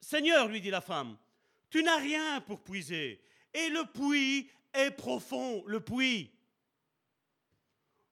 Seigneur, 0.00 0.48
lui 0.48 0.60
dit 0.60 0.70
la 0.70 0.80
femme, 0.80 1.16
tu 1.70 1.82
n'as 1.82 1.98
rien 1.98 2.40
pour 2.40 2.62
puiser. 2.62 3.22
Et 3.54 3.68
le 3.68 3.84
puits 3.84 4.50
est 4.72 4.90
profond, 4.90 5.64
le 5.66 5.80
puits. 5.80 6.30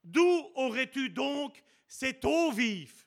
D'où 0.02 0.50
aurais-tu 0.54 1.10
donc 1.10 1.62
cette 1.86 2.24
eau 2.24 2.50
vive? 2.50 3.04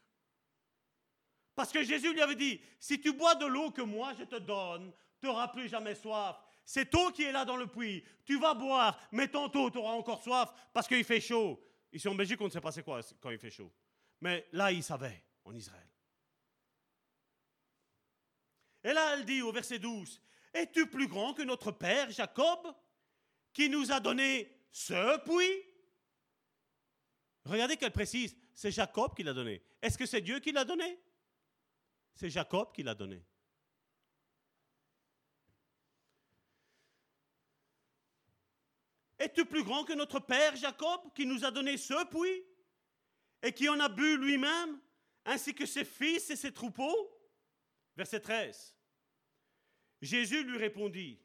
Parce 1.55 1.71
que 1.71 1.83
Jésus 1.83 2.13
lui 2.13 2.21
avait 2.21 2.35
dit, 2.35 2.59
si 2.79 2.99
tu 2.99 3.13
bois 3.13 3.35
de 3.35 3.45
l'eau 3.45 3.71
que 3.71 3.81
moi 3.81 4.13
je 4.17 4.23
te 4.23 4.37
donne, 4.37 4.91
tu 5.19 5.27
n'auras 5.27 5.49
plus 5.49 5.67
jamais 5.67 5.95
soif. 5.95 6.37
Cette 6.65 6.93
eau 6.95 7.11
qui 7.11 7.23
est 7.23 7.31
là 7.31 7.45
dans 7.45 7.57
le 7.57 7.67
puits, 7.67 8.03
tu 8.25 8.39
vas 8.39 8.53
boire, 8.53 8.99
mais 9.11 9.27
tantôt 9.27 9.69
tu 9.69 9.77
auras 9.77 9.93
encore 9.93 10.23
soif 10.23 10.51
parce 10.73 10.87
qu'il 10.87 11.03
fait 11.03 11.21
chaud. 11.21 11.61
Ici 11.91 12.07
en 12.07 12.15
Belgique, 12.15 12.41
on 12.41 12.45
ne 12.45 12.49
sait 12.49 12.61
pas 12.61 12.71
c'est 12.71 12.83
quoi 12.83 13.01
quand 13.21 13.29
il 13.29 13.37
fait 13.37 13.51
chaud. 13.51 13.71
Mais 14.21 14.47
là, 14.51 14.71
il 14.71 14.81
savait, 14.81 15.23
en 15.43 15.53
Israël. 15.53 15.87
Et 18.83 18.93
là, 18.93 19.15
elle 19.15 19.25
dit 19.25 19.41
au 19.41 19.51
verset 19.51 19.79
12, 19.79 20.21
Es-tu 20.53 20.87
plus 20.87 21.07
grand 21.07 21.33
que 21.33 21.41
notre 21.41 21.71
père 21.71 22.11
Jacob, 22.11 22.75
qui 23.51 23.69
nous 23.69 23.91
a 23.91 23.99
donné 23.99 24.49
ce 24.71 25.17
puits? 25.23 25.69
Regardez 27.45 27.75
qu'elle 27.75 27.91
précise, 27.91 28.35
c'est 28.53 28.71
Jacob 28.71 29.15
qui 29.15 29.23
l'a 29.23 29.33
donné. 29.33 29.63
Est-ce 29.81 29.97
que 29.97 30.05
c'est 30.05 30.21
Dieu 30.21 30.39
qui 30.39 30.51
l'a 30.51 30.63
donné? 30.63 30.99
C'est 32.13 32.29
Jacob 32.29 32.71
qui 32.71 32.83
l'a 32.83 32.95
donné. 32.95 33.25
Es-tu 39.17 39.45
plus 39.45 39.63
grand 39.63 39.83
que 39.85 39.93
notre 39.93 40.19
père 40.19 40.55
Jacob 40.55 41.13
qui 41.13 41.25
nous 41.25 41.43
a 41.45 41.51
donné 41.51 41.77
ce 41.77 42.05
puits 42.07 42.43
et 43.41 43.53
qui 43.53 43.69
en 43.69 43.79
a 43.79 43.89
bu 43.89 44.17
lui-même, 44.17 44.79
ainsi 45.25 45.55
que 45.55 45.65
ses 45.65 45.85
fils 45.85 46.29
et 46.29 46.35
ses 46.35 46.53
troupeaux? 46.53 47.09
Verset 47.95 48.19
13. 48.19 48.75
Jésus 50.03 50.43
lui 50.43 50.57
répondit, 50.57 51.17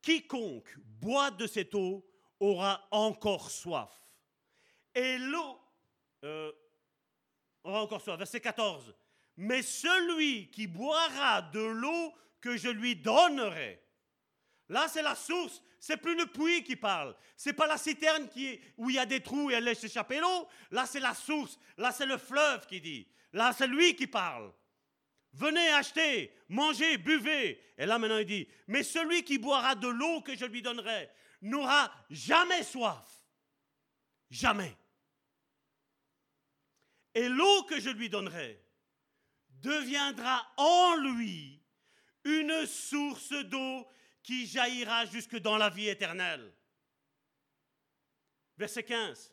Quiconque 0.00 0.72
boit 0.78 1.32
de 1.32 1.48
cette 1.48 1.74
eau 1.74 2.08
aura 2.38 2.86
encore 2.92 3.50
soif. 3.50 3.90
Et 4.94 5.18
l'eau, 5.18 5.60
euh, 6.22 6.52
aura 7.64 7.82
encore 7.82 8.00
soif, 8.00 8.16
verset 8.16 8.40
14. 8.40 8.94
Mais 9.36 9.62
celui 9.62 10.48
qui 10.50 10.68
boira 10.68 11.42
de 11.42 11.60
l'eau 11.60 12.14
que 12.40 12.56
je 12.56 12.68
lui 12.68 12.94
donnerai 12.94 13.84
Là, 14.68 14.86
c'est 14.86 15.02
la 15.02 15.16
source. 15.16 15.62
C'est 15.80 15.96
plus 15.96 16.16
le 16.16 16.26
puits 16.26 16.62
qui 16.62 16.76
parle. 16.76 17.16
C'est 17.36 17.52
pas 17.52 17.66
la 17.66 17.78
citerne 17.78 18.28
qui 18.28 18.60
où 18.76 18.90
il 18.90 18.96
y 18.96 18.98
a 18.98 19.06
des 19.06 19.22
trous 19.22 19.50
et 19.50 19.54
elle 19.54 19.64
laisse 19.64 19.82
échapper 19.82 20.20
l'eau. 20.20 20.48
Là, 20.70 20.86
c'est 20.86 21.00
la 21.00 21.14
source. 21.14 21.58
Là, 21.78 21.90
c'est 21.90 22.06
le 22.06 22.18
fleuve 22.18 22.66
qui 22.66 22.80
dit. 22.80 23.08
Là, 23.32 23.52
c'est 23.52 23.66
lui 23.66 23.96
qui 23.96 24.06
parle. 24.06 24.52
Venez 25.32 25.68
acheter, 25.70 26.32
mangez, 26.48 26.98
buvez. 26.98 27.60
Et 27.76 27.86
là, 27.86 27.98
maintenant, 27.98 28.18
il 28.18 28.26
dit, 28.26 28.48
mais 28.66 28.82
celui 28.82 29.22
qui 29.24 29.38
boira 29.38 29.74
de 29.74 29.88
l'eau 29.88 30.22
que 30.22 30.36
je 30.36 30.44
lui 30.44 30.62
donnerai 30.62 31.10
n'aura 31.42 31.92
jamais 32.10 32.62
soif. 32.62 33.06
Jamais. 34.30 34.76
Et 37.14 37.28
l'eau 37.28 37.62
que 37.64 37.80
je 37.80 37.90
lui 37.90 38.08
donnerai 38.08 38.62
deviendra 39.48 40.46
en 40.56 40.96
lui 40.96 41.62
une 42.24 42.66
source 42.66 43.32
d'eau 43.32 43.86
qui 44.22 44.46
jaillira 44.46 45.06
jusque 45.06 45.36
dans 45.36 45.56
la 45.56 45.70
vie 45.70 45.88
éternelle. 45.88 46.52
Verset 48.56 48.84
15. 48.84 49.32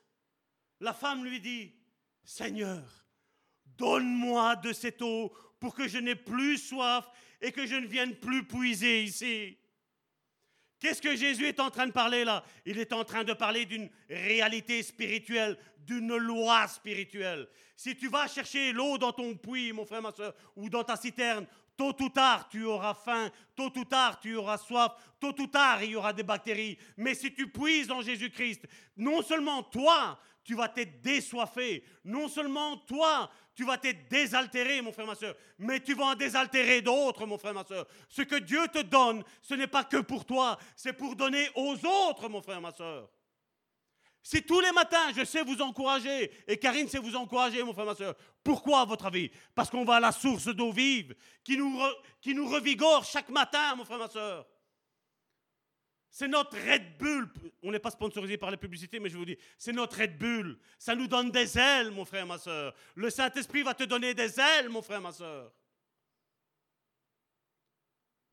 La 0.80 0.94
femme 0.94 1.26
lui 1.26 1.40
dit, 1.40 1.76
Seigneur, 2.24 3.06
donne-moi 3.66 4.56
de 4.58 4.72
cette 4.72 5.02
eau 5.02 5.36
pour 5.66 5.74
que 5.74 5.88
je 5.88 5.98
n'ai 5.98 6.14
plus 6.14 6.60
soif 6.60 7.10
et 7.42 7.52
que 7.52 7.66
je 7.66 7.74
ne 7.74 7.88
vienne 7.88 8.14
plus 8.18 8.44
puiser 8.44 9.02
ici. 9.02 9.58
Qu'est-ce 10.80 11.02
que 11.02 11.16
Jésus 11.16 11.48
est 11.48 11.60
en 11.60 11.72
train 11.72 11.88
de 11.88 11.92
parler 11.92 12.24
là? 12.24 12.44
Il 12.68 12.78
est 12.78 12.94
en 12.94 13.04
train 13.04 13.24
de 13.24 13.34
parler 13.34 13.66
d'une 13.66 13.90
réalité 14.08 14.84
spirituelle, 14.84 15.58
d'une 15.80 16.16
loi 16.18 16.68
spirituelle. 16.68 17.48
Si 17.76 17.96
tu 17.96 18.10
vas 18.10 18.28
chercher 18.28 18.74
l'eau 18.74 19.00
dans 19.00 19.12
ton 19.12 19.34
puits, 19.34 19.74
mon 19.74 19.88
frère, 19.88 20.04
ma 20.04 20.12
soeur, 20.12 20.36
ou 20.56 20.70
dans 20.70 20.84
ta 20.84 20.98
citerne, 20.98 21.48
tôt 21.76 22.00
ou 22.00 22.10
tard 22.10 22.48
tu 22.48 22.64
auras 22.64 22.94
faim, 22.94 23.32
tôt 23.56 23.76
ou 23.76 23.86
tard 23.86 24.20
tu 24.20 24.36
auras 24.36 24.60
soif, 24.60 24.92
tôt 25.20 25.34
ou 25.42 25.48
tard 25.48 25.82
il 25.82 25.90
y 25.90 25.96
aura 25.96 26.14
des 26.14 26.22
bactéries. 26.22 26.78
Mais 26.96 27.16
si 27.16 27.34
tu 27.34 27.50
puises 27.50 27.90
en 27.90 28.04
Jésus-Christ, 28.04 28.68
non 28.98 29.24
seulement 29.24 29.64
toi, 29.64 30.20
tu 30.46 30.54
vas 30.54 30.70
t'être 30.70 31.02
désoiffé, 31.02 31.84
non 32.06 32.30
seulement 32.30 32.78
toi, 32.78 33.30
tu 33.56 33.66
vas 33.66 33.78
t'être 33.78 34.08
désaltéré, 34.08 34.82
mon 34.82 34.92
frère, 34.94 35.08
ma 35.08 35.16
soeur, 35.16 35.36
mais 35.58 35.80
tu 35.80 35.96
vas 35.96 36.06
en 36.06 36.16
désaltérer 36.16 36.82
d'autres, 36.82 37.26
mon 37.26 37.38
frère, 37.38 37.54
ma 37.54 37.66
soeur. 37.66 37.88
Ce 38.08 38.22
que 38.22 38.36
Dieu 38.36 38.68
te 38.68 38.82
donne, 38.84 39.24
ce 39.42 39.56
n'est 39.56 39.68
pas 39.68 39.84
que 39.84 39.98
pour 39.98 40.24
toi, 40.24 40.58
c'est 40.76 40.94
pour 40.94 41.16
donner 41.16 41.50
aux 41.56 41.76
autres, 41.86 42.30
mon 42.30 42.42
frère, 42.42 42.62
ma 42.62 42.72
soeur. 42.72 43.10
Si 44.22 44.42
tous 44.44 44.60
les 44.60 44.72
matins, 44.72 45.12
je 45.16 45.24
sais 45.24 45.44
vous 45.44 45.62
encourager, 45.62 46.32
et 46.48 46.58
Karine 46.58 46.88
sait 46.88 47.00
vous 47.00 47.16
encourager, 47.16 47.64
mon 47.64 47.74
frère, 47.74 47.86
ma 47.86 47.96
soeur, 47.96 48.16
pourquoi, 48.44 48.82
à 48.82 48.86
votre 48.86 49.08
avis? 49.08 49.32
Parce 49.56 49.70
qu'on 49.70 49.86
va 49.86 49.96
à 49.96 50.00
la 50.00 50.12
source 50.12 50.48
d'eau 50.48 50.72
vive 50.72 51.16
qui 51.44 51.58
nous, 51.58 51.80
qui 52.22 52.36
nous 52.36 52.48
revigore 52.48 53.04
chaque 53.04 53.30
matin, 53.30 53.76
mon 53.76 53.86
frère, 53.86 54.00
ma 54.00 54.10
soeur. 54.10 54.46
C'est 56.18 56.30
notre 56.30 56.56
Red 56.56 56.98
Bull. 56.98 57.28
On 57.62 57.74
n'est 57.74 57.80
pas 57.80 57.92
sponsorisé 57.92 58.38
par 58.38 58.50
les 58.50 58.56
publicités, 58.56 59.02
mais 59.02 59.10
je 59.10 59.18
vous 59.18 59.26
dis, 59.26 59.38
c'est 59.58 59.74
notre 59.74 60.00
Red 60.00 60.18
Bull. 60.18 60.58
Ça 60.80 60.96
nous 60.96 61.08
donne 61.08 61.30
des 61.30 61.58
ailes, 61.58 61.92
mon 61.92 62.06
frère, 62.06 62.26
ma 62.26 62.38
soeur. 62.38 62.74
Le 62.96 63.10
Saint-Esprit 63.10 63.64
va 63.64 63.74
te 63.74 63.84
donner 63.84 64.14
des 64.14 64.40
ailes, 64.40 64.70
mon 64.70 64.82
frère, 64.82 65.02
ma 65.02 65.12
soeur. 65.12 65.52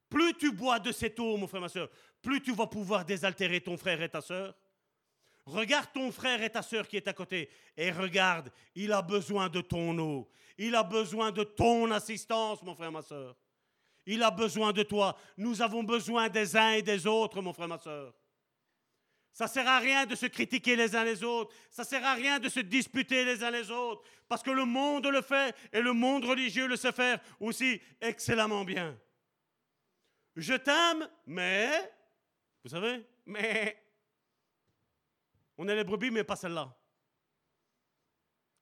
Plus 0.09 0.33
tu 0.35 0.53
bois 0.53 0.79
de 0.79 0.93
cette 0.93 1.19
eau, 1.19 1.37
mon 1.37 1.49
frère, 1.49 1.61
ma 1.61 1.69
soeur, 1.69 1.91
plus 2.23 2.41
tu 2.41 2.53
vas 2.53 2.69
pouvoir 2.69 3.05
désaltérer 3.05 3.61
ton 3.61 3.77
frère 3.77 4.01
et 4.01 4.09
ta 4.09 4.21
soeur. 4.21 4.55
Regarde 5.45 5.89
ton 5.93 6.13
frère 6.13 6.41
et 6.41 6.51
ta 6.51 6.63
soeur 6.63 6.87
qui 6.87 6.97
est 6.97 7.09
à 7.09 7.13
côté 7.13 7.51
et 7.77 7.91
regarde, 7.91 8.53
il 8.77 8.93
a 8.93 9.03
besoin 9.03 9.49
de 9.49 9.61
ton 9.61 9.99
eau. 9.99 10.31
Il 10.57 10.77
a 10.77 10.85
besoin 10.85 11.33
de 11.33 11.43
ton 11.43 11.91
assistance, 11.91 12.63
mon 12.63 12.77
frère, 12.77 12.93
ma 12.93 13.03
soeur. 13.03 13.37
Il 14.07 14.23
a 14.23 14.31
besoin 14.31 14.73
de 14.73 14.83
toi. 14.83 15.17
Nous 15.37 15.63
avons 15.63 15.85
besoin 15.85 16.29
des 16.29 16.57
uns 16.57 16.73
et 16.73 16.83
des 16.83 17.07
autres, 17.07 17.41
mon 17.41 17.53
frère, 17.53 17.69
ma 17.69 17.79
soeur. 17.79 18.15
Ça 19.33 19.45
ne 19.45 19.51
sert 19.51 19.69
à 19.69 19.79
rien 19.79 20.05
de 20.05 20.15
se 20.15 20.27
critiquer 20.27 20.77
les 20.77 20.95
uns 20.95 21.05
les 21.05 21.23
autres. 21.23 21.55
Ça 21.71 21.83
ne 21.83 21.87
sert 21.87 22.05
à 22.05 22.15
rien 22.15 22.39
de 22.39 22.49
se 22.49 22.61
disputer 22.61 23.25
les 23.25 23.43
uns 23.43 23.51
les 23.51 23.71
autres. 23.71 24.03
Parce 24.29 24.43
que 24.43 24.51
le 24.51 24.65
monde 24.65 25.07
le 25.07 25.23
fait 25.23 25.55
et 25.73 25.81
le 25.81 25.93
monde 25.93 26.25
religieux 26.25 26.67
le 26.67 26.77
sait 26.77 26.93
faire 26.93 27.19
aussi 27.41 27.81
excellemment 28.01 28.65
bien. 28.65 28.99
Je 30.37 30.55
t'aime, 30.55 31.09
mais, 31.27 31.93
vous 32.63 32.71
savez, 32.71 33.07
mais, 33.25 33.83
on 35.57 35.69
est 35.69 35.77
les 35.77 35.85
brebis, 35.85 36.11
mais 36.11 36.25
pas 36.25 36.37
celle-là. 36.37 36.75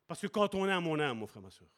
Parce 0.06 0.20
que 0.20 0.26
quand 0.26 0.54
on 0.54 0.68
aime, 0.68 0.86
on 0.86 0.98
aime, 0.98 1.18
mon 1.18 1.26
frère, 1.26 1.42
ma 1.42 1.50
soeur. 1.50 1.68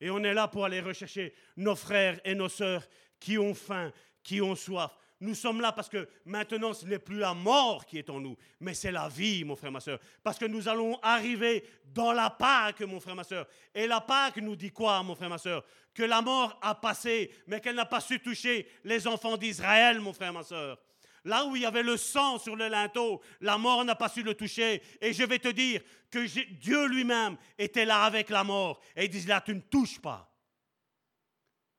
Et 0.00 0.10
on 0.10 0.22
est 0.24 0.34
là 0.34 0.48
pour 0.48 0.64
aller 0.64 0.80
rechercher 0.80 1.34
nos 1.56 1.76
frères 1.76 2.20
et 2.24 2.34
nos 2.34 2.48
sœurs 2.48 2.86
qui 3.18 3.38
ont 3.38 3.54
faim, 3.54 3.92
qui 4.22 4.40
ont 4.40 4.54
soif. 4.54 4.96
Nous 5.22 5.34
sommes 5.34 5.60
là 5.60 5.70
parce 5.72 5.90
que 5.90 6.08
maintenant, 6.24 6.72
ce 6.72 6.86
n'est 6.86 6.98
plus 6.98 7.18
la 7.18 7.34
mort 7.34 7.84
qui 7.84 7.98
est 7.98 8.08
en 8.08 8.20
nous, 8.20 8.38
mais 8.58 8.72
c'est 8.72 8.90
la 8.90 9.06
vie, 9.08 9.44
mon 9.44 9.54
frère, 9.54 9.70
ma 9.70 9.80
soeur. 9.80 9.98
Parce 10.22 10.38
que 10.38 10.46
nous 10.46 10.66
allons 10.66 10.98
arriver 11.02 11.62
dans 11.84 12.12
la 12.12 12.30
Pâque, 12.30 12.80
mon 12.80 13.00
frère, 13.00 13.14
ma 13.14 13.24
soeur. 13.24 13.46
Et 13.74 13.86
la 13.86 14.00
Pâque 14.00 14.38
nous 14.38 14.56
dit 14.56 14.70
quoi, 14.70 15.02
mon 15.02 15.14
frère, 15.14 15.28
ma 15.28 15.36
soeur 15.36 15.62
Que 15.92 16.04
la 16.04 16.22
mort 16.22 16.58
a 16.62 16.74
passé, 16.74 17.30
mais 17.46 17.60
qu'elle 17.60 17.76
n'a 17.76 17.84
pas 17.84 18.00
su 18.00 18.18
toucher 18.20 18.66
les 18.82 19.06
enfants 19.06 19.36
d'Israël, 19.36 20.00
mon 20.00 20.14
frère, 20.14 20.32
ma 20.32 20.42
soeur. 20.42 20.78
Là 21.24 21.44
où 21.44 21.56
il 21.56 21.62
y 21.62 21.66
avait 21.66 21.82
le 21.82 21.96
sang 21.96 22.38
sur 22.38 22.56
le 22.56 22.68
linteau, 22.68 23.20
la 23.40 23.58
mort 23.58 23.84
n'a 23.84 23.94
pas 23.94 24.08
su 24.08 24.22
le 24.22 24.34
toucher. 24.34 24.82
Et 25.00 25.12
je 25.12 25.22
vais 25.24 25.38
te 25.38 25.48
dire 25.48 25.82
que 26.10 26.26
Dieu 26.54 26.86
lui-même 26.86 27.36
était 27.58 27.84
là 27.84 28.04
avec 28.04 28.30
la 28.30 28.44
mort. 28.44 28.80
Et 28.96 29.04
il 29.04 29.10
dit 29.10 29.26
là, 29.26 29.40
tu 29.40 29.54
ne 29.54 29.60
touches 29.60 30.00
pas. 30.00 30.26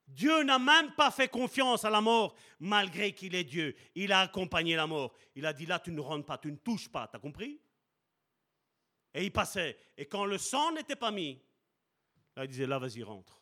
Dieu 0.07 0.43
n'a 0.43 0.59
même 0.59 0.93
pas 0.93 1.09
fait 1.09 1.29
confiance 1.29 1.85
à 1.85 1.89
la 1.89 2.01
mort, 2.01 2.35
malgré 2.59 3.13
qu'il 3.13 3.33
est 3.33 3.45
Dieu. 3.45 3.75
Il 3.95 4.11
a 4.11 4.21
accompagné 4.21 4.75
la 4.75 4.85
mort. 4.85 5.13
Il 5.35 5.45
a 5.45 5.53
dit 5.53 5.65
là, 5.65 5.79
tu 5.79 5.91
ne 5.91 6.01
rentres 6.01 6.25
pas, 6.25 6.37
tu 6.37 6.51
ne 6.51 6.57
touches 6.57 6.89
pas. 6.89 7.07
T'as 7.07 7.19
compris? 7.19 7.61
Et 9.13 9.25
il 9.25 9.31
passait. 9.31 9.77
Et 9.97 10.05
quand 10.05 10.25
le 10.25 10.37
sang 10.37 10.73
n'était 10.73 10.95
pas 10.95 11.11
mis, 11.11 11.41
là, 12.35 12.43
il 12.45 12.49
disait 12.49 12.67
là, 12.67 12.77
vas-y, 12.77 13.03
rentre. 13.03 13.41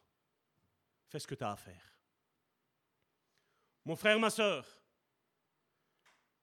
Fais 1.07 1.19
ce 1.19 1.27
que 1.27 1.35
tu 1.35 1.43
as 1.43 1.51
à 1.51 1.55
faire. 1.55 1.97
Mon 3.85 3.95
frère, 3.95 4.19
ma 4.19 4.29
soeur, 4.29 4.78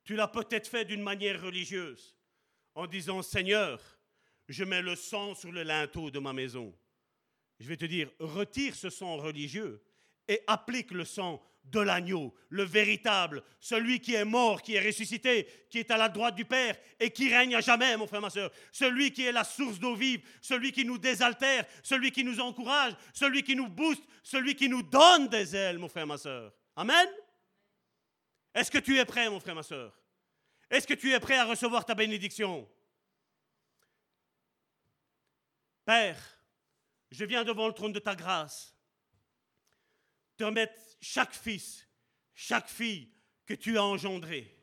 tu 0.07 0.15
l'as 0.15 0.29
peut-être 0.29 0.69
fait 0.69 0.85
d'une 0.85 1.03
manière 1.03 1.43
religieuse, 1.43 2.17
en 2.77 2.87
disant 2.87 3.23
Seigneur, 3.23 3.81
je 4.49 4.63
mets 4.63 4.81
le 4.81 4.95
sang 4.95 5.35
sur 5.35 5.51
le 5.51 5.65
linteau 5.65 6.11
de 6.11 6.21
ma 6.21 6.33
maison. 6.33 6.73
Je 7.59 7.67
vais 7.69 7.77
te 7.77 7.85
dire, 7.85 8.09
retire 8.21 8.77
ce 8.77 8.89
sang 8.89 9.17
religieux 9.17 9.83
et 10.29 10.41
applique 10.47 10.93
le 10.93 11.05
sang 11.05 11.43
de 11.65 11.81
l'agneau, 11.81 12.33
le 12.51 12.63
véritable, 12.63 13.43
celui 13.59 13.99
qui 13.99 14.15
est 14.15 14.25
mort, 14.25 14.63
qui 14.63 14.75
est 14.75 14.87
ressuscité, 14.87 15.49
qui 15.69 15.79
est 15.79 15.91
à 15.91 15.97
la 15.97 16.09
droite 16.09 16.37
du 16.37 16.45
Père 16.45 16.77
et 17.01 17.11
qui 17.11 17.29
règne 17.29 17.57
à 17.57 17.61
jamais, 17.61 17.97
mon 17.97 18.07
frère, 18.07 18.21
ma 18.21 18.31
soeur. 18.31 18.53
Celui 18.71 19.11
qui 19.11 19.25
est 19.25 19.33
la 19.33 19.43
source 19.43 19.81
d'eau 19.81 19.97
vive, 19.97 20.23
celui 20.41 20.71
qui 20.71 20.85
nous 20.85 20.99
désaltère, 20.99 21.67
celui 21.83 22.13
qui 22.13 22.23
nous 22.23 22.39
encourage, 22.39 22.93
celui 23.13 23.43
qui 23.43 23.57
nous 23.57 23.69
booste, 23.69 24.05
celui 24.23 24.55
qui 24.55 24.69
nous 24.69 24.85
donne 24.85 25.27
des 25.27 25.57
ailes, 25.57 25.79
mon 25.79 25.89
frère, 25.89 26.07
ma 26.07 26.19
soeur. 26.19 26.53
Amen? 26.77 27.09
Est-ce 28.57 28.71
que 28.71 28.79
tu 28.79 28.99
es 28.99 29.05
prêt, 29.05 29.29
mon 29.29 29.39
frère, 29.39 29.55
ma 29.55 29.63
soeur? 29.63 29.93
Est-ce 30.71 30.87
que 30.87 30.95
tu 30.95 31.13
es 31.13 31.21
prêt 31.21 31.37
à 31.37 31.45
recevoir 31.45 31.85
ta 31.85 31.95
bénédiction? 31.95 32.67
Père, 35.85 36.19
je 37.11 37.27
viens 37.27 37.45
devant 37.45 37.69
le 37.69 37.75
trône 37.75 37.93
de 37.93 37.99
ta 37.99 38.17
grâce 38.17 38.75
te 40.39 40.45
remettre 40.45 40.75
chaque 41.03 41.35
fils, 41.35 41.87
chaque 42.35 42.69
fille 42.69 43.13
que 43.45 43.53
tu 43.53 43.77
as 43.77 43.85
engendré, 43.85 44.59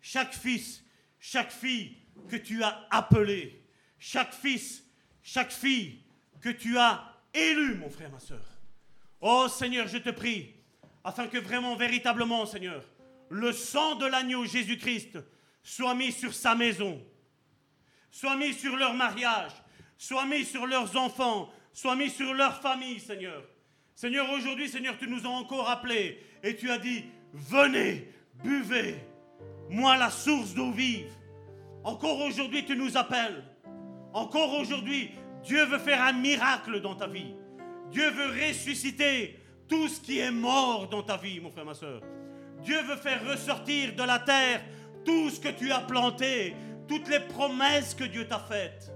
chaque 0.00 0.32
fils, 0.32 0.84
chaque 1.18 1.50
fille 1.50 1.98
que 2.28 2.36
tu 2.36 2.62
as 2.62 2.86
appelé, 2.92 3.68
chaque 3.98 4.34
fils, 4.34 4.84
chaque 5.20 5.52
fille 5.52 6.04
que 6.40 6.50
tu 6.50 6.78
as 6.78 7.12
élu, 7.34 7.74
mon 7.74 7.90
frère, 7.90 8.10
ma 8.12 8.20
soeur. 8.20 8.46
Oh 9.20 9.48
Seigneur, 9.48 9.88
je 9.88 9.98
te 9.98 10.10
prie, 10.10 10.54
afin 11.02 11.26
que 11.26 11.38
vraiment, 11.38 11.74
véritablement, 11.74 12.46
Seigneur, 12.46 12.84
le 13.28 13.52
sang 13.52 13.96
de 13.96 14.06
l'agneau 14.06 14.44
Jésus-Christ 14.44 15.18
soit 15.62 15.94
mis 15.94 16.12
sur 16.12 16.32
sa 16.32 16.54
maison, 16.54 17.00
soit 18.10 18.36
mis 18.36 18.52
sur 18.52 18.76
leur 18.76 18.94
mariage, 18.94 19.52
soit 19.98 20.26
mis 20.26 20.44
sur 20.44 20.66
leurs 20.66 20.96
enfants, 20.96 21.50
soit 21.72 21.96
mis 21.96 22.10
sur 22.10 22.32
leur 22.34 22.60
famille, 22.60 23.00
Seigneur. 23.00 23.42
Seigneur, 23.94 24.30
aujourd'hui, 24.30 24.68
Seigneur, 24.68 24.96
tu 24.98 25.08
nous 25.08 25.26
as 25.26 25.30
encore 25.30 25.68
appelés 25.68 26.18
et 26.42 26.54
tu 26.54 26.70
as 26.70 26.78
dit, 26.78 27.04
venez, 27.32 28.12
buvez, 28.44 28.96
moi 29.68 29.96
la 29.96 30.10
source 30.10 30.54
d'eau 30.54 30.70
vive. 30.70 31.10
Encore 31.82 32.20
aujourd'hui, 32.20 32.64
tu 32.64 32.76
nous 32.76 32.96
appelles. 32.96 33.44
Encore 34.12 34.58
aujourd'hui, 34.58 35.10
Dieu 35.44 35.64
veut 35.64 35.78
faire 35.78 36.02
un 36.02 36.12
miracle 36.12 36.80
dans 36.80 36.94
ta 36.94 37.06
vie. 37.06 37.34
Dieu 37.90 38.10
veut 38.10 38.48
ressusciter 38.48 39.38
tout 39.68 39.88
ce 39.88 40.00
qui 40.00 40.18
est 40.18 40.30
mort 40.30 40.88
dans 40.88 41.02
ta 41.02 41.16
vie, 41.16 41.40
mon 41.40 41.50
frère, 41.50 41.64
ma 41.64 41.74
soeur. 41.74 42.02
Dieu 42.66 42.82
veut 42.82 42.96
faire 42.96 43.24
ressortir 43.24 43.94
de 43.94 44.02
la 44.02 44.18
terre 44.18 44.60
tout 45.04 45.30
ce 45.30 45.38
que 45.38 45.48
tu 45.48 45.70
as 45.70 45.80
planté, 45.80 46.54
toutes 46.88 47.08
les 47.08 47.20
promesses 47.20 47.94
que 47.94 48.04
Dieu 48.04 48.26
t'a 48.26 48.40
faites. 48.40 48.92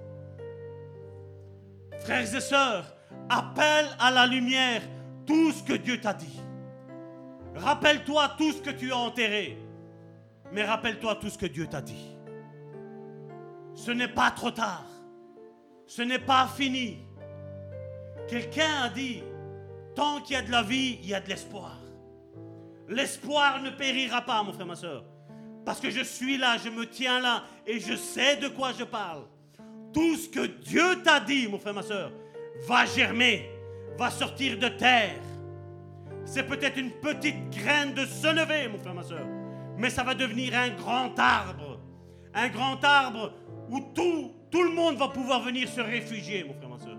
Frères 2.01 2.35
et 2.35 2.41
sœurs, 2.41 2.97
appelle 3.29 3.87
à 4.01 4.11
la 4.11 4.27
lumière 4.27 4.83
tout 5.25 5.53
ce 5.53 5.63
que 5.63 5.75
Dieu 5.75 6.01
t'a 6.01 6.13
dit. 6.13 6.41
Rappelle-toi 7.55 8.35
tout 8.37 8.53
ce 8.53 8.61
que 8.61 8.71
tu 8.71 8.91
as 8.93 8.97
enterré. 8.97 9.57
Mais 10.53 10.65
rappelle-toi 10.65 11.15
tout 11.17 11.31
ce 11.31 11.39
que 11.39 11.47
Dieu 11.47 11.69
t'a 11.69 11.81
dit. 11.81 12.17
Ce 13.77 13.93
n'est 13.93 14.09
pas 14.09 14.33
trop 14.33 14.51
tard. 14.51 14.87
Ce 15.87 16.03
n'est 16.03 16.19
pas 16.19 16.49
fini. 16.49 16.99
Quelqu'un 18.29 18.83
a 18.83 18.89
dit, 18.89 19.23
tant 19.95 20.21
qu'il 20.21 20.35
y 20.35 20.39
a 20.39 20.43
de 20.43 20.51
la 20.51 20.63
vie, 20.63 20.99
il 21.03 21.09
y 21.09 21.15
a 21.15 21.21
de 21.21 21.29
l'espoir. 21.29 21.80
L'espoir 22.91 23.63
ne 23.63 23.71
périra 23.71 24.21
pas, 24.21 24.43
mon 24.43 24.53
frère, 24.53 24.67
ma 24.67 24.75
soeur. 24.75 25.05
Parce 25.65 25.79
que 25.79 25.91
je 25.91 26.03
suis 26.03 26.37
là, 26.37 26.57
je 26.59 26.69
me 26.69 26.87
tiens 26.87 27.21
là 27.21 27.45
et 27.65 27.79
je 27.79 27.95
sais 27.95 28.37
de 28.37 28.49
quoi 28.49 28.73
je 28.77 28.83
parle. 28.83 29.23
Tout 29.93 30.17
ce 30.17 30.29
que 30.29 30.47
Dieu 30.47 31.01
t'a 31.05 31.21
dit, 31.21 31.47
mon 31.47 31.59
frère, 31.59 31.75
ma 31.75 31.83
soeur, 31.83 32.11
va 32.67 32.85
germer, 32.87 33.49
va 33.97 34.11
sortir 34.11 34.59
de 34.59 34.69
terre. 34.69 35.21
C'est 36.25 36.43
peut-être 36.49 36.79
une 36.79 36.91
petite 36.91 37.51
graine 37.51 37.95
de 37.95 38.03
lever, 38.03 38.69
mon 38.69 38.79
frère, 38.79 38.95
ma 38.95 39.05
soeur, 39.05 39.27
mais 39.79 39.91
ça 39.91 40.03
va 40.03 40.15
devenir 40.17 40.57
un 40.57 40.71
grand 40.71 41.17
arbre. 41.17 41.79
Un 42.35 42.49
grand 42.49 42.83
arbre 42.83 43.33
où 43.69 43.81
tout, 43.95 44.33
tout 44.51 44.65
le 44.65 44.71
monde 44.71 44.97
va 44.97 45.09
pouvoir 45.09 45.43
venir 45.43 45.69
se 45.69 45.81
réfugier, 45.81 46.43
mon 46.43 46.55
frère, 46.55 46.69
ma 46.69 46.79
soeur. 46.81 46.99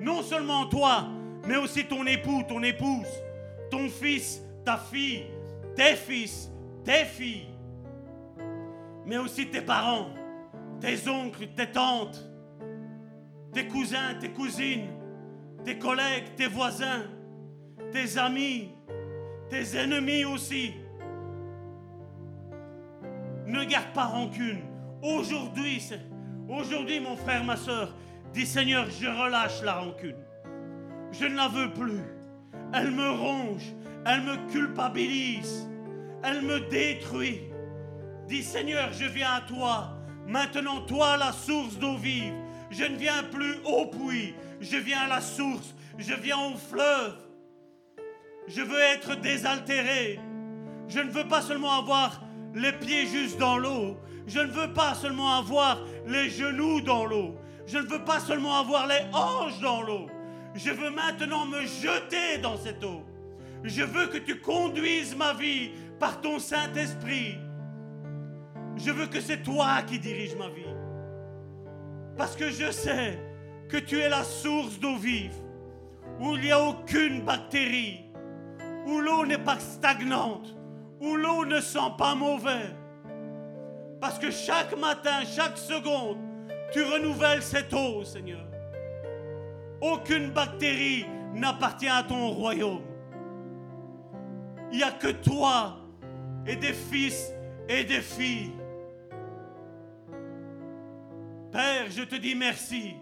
Non 0.00 0.22
seulement 0.22 0.66
toi, 0.66 1.06
mais 1.46 1.56
aussi 1.56 1.84
ton 1.84 2.04
époux, 2.06 2.42
ton 2.48 2.64
épouse, 2.64 3.06
ton 3.70 3.88
fils, 3.88 4.42
ta 4.64 4.76
fille, 4.76 5.26
tes 5.74 5.96
fils, 5.96 6.50
tes 6.84 7.04
filles, 7.04 7.48
mais 9.06 9.18
aussi 9.18 9.46
tes 9.46 9.62
parents, 9.62 10.10
tes 10.80 11.08
oncles, 11.08 11.48
tes 11.56 11.70
tantes, 11.70 12.28
tes 13.52 13.66
cousins, 13.66 14.14
tes 14.20 14.30
cousines, 14.30 14.88
tes 15.64 15.78
collègues, 15.78 16.34
tes 16.36 16.46
voisins, 16.46 17.04
tes 17.92 18.18
amis, 18.18 18.70
tes 19.48 19.76
ennemis 19.76 20.24
aussi. 20.24 20.74
Ne 23.46 23.64
garde 23.64 23.92
pas 23.92 24.04
rancune. 24.04 24.60
Aujourd'hui, 25.02 25.82
aujourd'hui, 26.48 27.00
mon 27.00 27.16
frère, 27.16 27.42
ma 27.42 27.56
soeur, 27.56 27.94
dis 28.32 28.46
Seigneur, 28.46 28.88
je 28.90 29.06
relâche 29.06 29.62
la 29.62 29.74
rancune. 29.74 30.16
Je 31.12 31.24
ne 31.24 31.34
la 31.34 31.48
veux 31.48 31.72
plus. 31.72 32.02
Elle 32.72 32.92
me 32.92 33.10
ronge, 33.10 33.74
elle 34.06 34.22
me 34.22 34.50
culpabilise, 34.50 35.68
elle 36.22 36.42
me 36.42 36.60
détruit. 36.68 37.42
Dis 38.26 38.42
Seigneur, 38.42 38.92
je 38.92 39.06
viens 39.06 39.34
à 39.34 39.40
toi. 39.40 39.96
Maintenant, 40.26 40.82
toi, 40.82 41.16
la 41.16 41.32
source 41.32 41.76
d'eau 41.78 41.96
vive. 41.96 42.34
Je 42.70 42.84
ne 42.84 42.96
viens 42.96 43.24
plus 43.24 43.56
au 43.64 43.86
puits, 43.86 44.34
je 44.60 44.76
viens 44.76 45.00
à 45.00 45.08
la 45.08 45.20
source, 45.20 45.74
je 45.98 46.14
viens 46.14 46.38
au 46.38 46.56
fleuve. 46.56 47.16
Je 48.46 48.62
veux 48.62 48.80
être 48.80 49.16
désaltéré. 49.16 50.20
Je 50.88 51.00
ne 51.00 51.10
veux 51.10 51.26
pas 51.26 51.42
seulement 51.42 51.78
avoir 51.78 52.22
les 52.54 52.72
pieds 52.72 53.06
juste 53.06 53.38
dans 53.38 53.58
l'eau. 53.58 53.96
Je 54.26 54.40
ne 54.40 54.50
veux 54.50 54.72
pas 54.72 54.94
seulement 54.94 55.38
avoir 55.38 55.78
les 56.06 56.30
genoux 56.30 56.80
dans 56.80 57.04
l'eau. 57.04 57.36
Je 57.66 57.78
ne 57.78 57.86
veux 57.86 58.04
pas 58.04 58.20
seulement 58.20 58.58
avoir 58.58 58.86
les 58.86 59.00
hanches 59.12 59.60
dans 59.60 59.82
l'eau. 59.82 60.06
Je 60.54 60.70
veux 60.70 60.90
maintenant 60.90 61.46
me 61.46 61.60
jeter 61.62 62.38
dans 62.42 62.56
cette 62.56 62.82
eau. 62.82 63.04
Je 63.64 63.82
veux 63.82 64.06
que 64.06 64.18
tu 64.18 64.40
conduises 64.40 65.14
ma 65.14 65.34
vie 65.34 65.70
par 65.98 66.20
ton 66.20 66.38
Saint-Esprit. 66.38 67.38
Je 68.76 68.90
veux 68.90 69.06
que 69.06 69.20
c'est 69.20 69.42
toi 69.42 69.82
qui 69.86 69.98
diriges 69.98 70.36
ma 70.36 70.48
vie. 70.48 70.64
Parce 72.16 72.36
que 72.36 72.50
je 72.50 72.70
sais 72.70 73.18
que 73.68 73.76
tu 73.76 73.98
es 73.98 74.08
la 74.08 74.24
source 74.24 74.78
d'eau 74.80 74.96
vive, 74.96 75.34
où 76.18 76.36
il 76.36 76.42
n'y 76.42 76.52
a 76.52 76.60
aucune 76.60 77.22
bactérie, 77.22 78.00
où 78.86 79.00
l'eau 79.00 79.26
n'est 79.26 79.38
pas 79.38 79.58
stagnante, 79.58 80.56
où 81.00 81.16
l'eau 81.16 81.44
ne 81.44 81.60
sent 81.60 81.78
pas 81.98 82.14
mauvais. 82.14 82.74
Parce 84.00 84.18
que 84.18 84.30
chaque 84.30 84.76
matin, 84.78 85.20
chaque 85.24 85.58
seconde, 85.58 86.18
tu 86.72 86.82
renouvelles 86.82 87.42
cette 87.42 87.72
eau, 87.72 88.02
Seigneur. 88.04 88.46
Aucune 89.80 90.30
bactérie 90.30 91.04
n'appartient 91.34 91.88
à 91.88 92.02
ton 92.02 92.30
royaume. 92.30 92.89
Il 94.72 94.78
n'y 94.78 94.82
a 94.82 94.92
que 94.92 95.08
toi 95.08 95.78
et 96.46 96.56
des 96.56 96.72
fils 96.72 97.32
et 97.68 97.84
des 97.84 98.00
filles. 98.00 98.52
Père, 101.52 101.90
je 101.90 102.02
te 102.02 102.14
dis 102.14 102.34
merci 102.34 102.94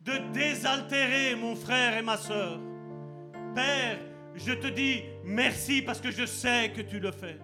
de 0.00 0.12
désaltérer 0.32 1.34
mon 1.34 1.56
frère 1.56 1.96
et 1.96 2.02
ma 2.02 2.16
soeur. 2.16 2.60
Père, 3.54 3.98
je 4.34 4.52
te 4.52 4.66
dis 4.66 5.02
merci 5.24 5.82
parce 5.82 6.00
que 6.00 6.10
je 6.10 6.26
sais 6.26 6.72
que 6.74 6.82
tu 6.82 7.00
le 7.00 7.10
fais. 7.10 7.38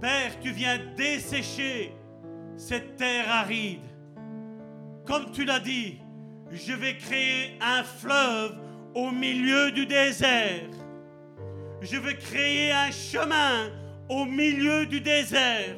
Père, 0.00 0.38
tu 0.40 0.52
viens 0.52 0.78
dessécher 0.96 1.92
cette 2.56 2.96
terre 2.96 3.30
aride. 3.30 3.80
Comme 5.04 5.30
tu 5.32 5.44
l'as 5.44 5.60
dit, 5.60 5.98
je 6.50 6.72
vais 6.72 6.96
créer 6.96 7.58
un 7.60 7.82
fleuve 7.82 8.56
au 8.94 9.10
milieu 9.10 9.72
du 9.72 9.86
désert. 9.86 10.70
Je 11.80 11.96
vais 11.96 12.16
créer 12.16 12.72
un 12.72 12.90
chemin 12.90 13.70
au 14.08 14.24
milieu 14.24 14.86
du 14.86 15.00
désert. 15.00 15.76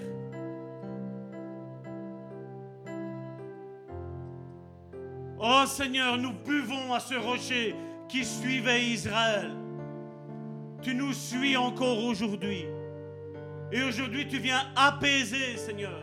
Oh 5.40 5.64
Seigneur, 5.66 6.18
nous 6.18 6.32
buvons 6.32 6.92
à 6.92 7.00
ce 7.00 7.14
rocher 7.14 7.74
qui 8.08 8.24
suivait 8.24 8.84
Israël. 8.84 9.50
Tu 10.82 10.94
nous 10.94 11.12
suis 11.12 11.56
encore 11.56 12.04
aujourd'hui. 12.04 12.64
Et 13.70 13.82
aujourd'hui, 13.82 14.26
tu 14.26 14.38
viens 14.38 14.62
apaiser, 14.76 15.56
Seigneur, 15.56 16.02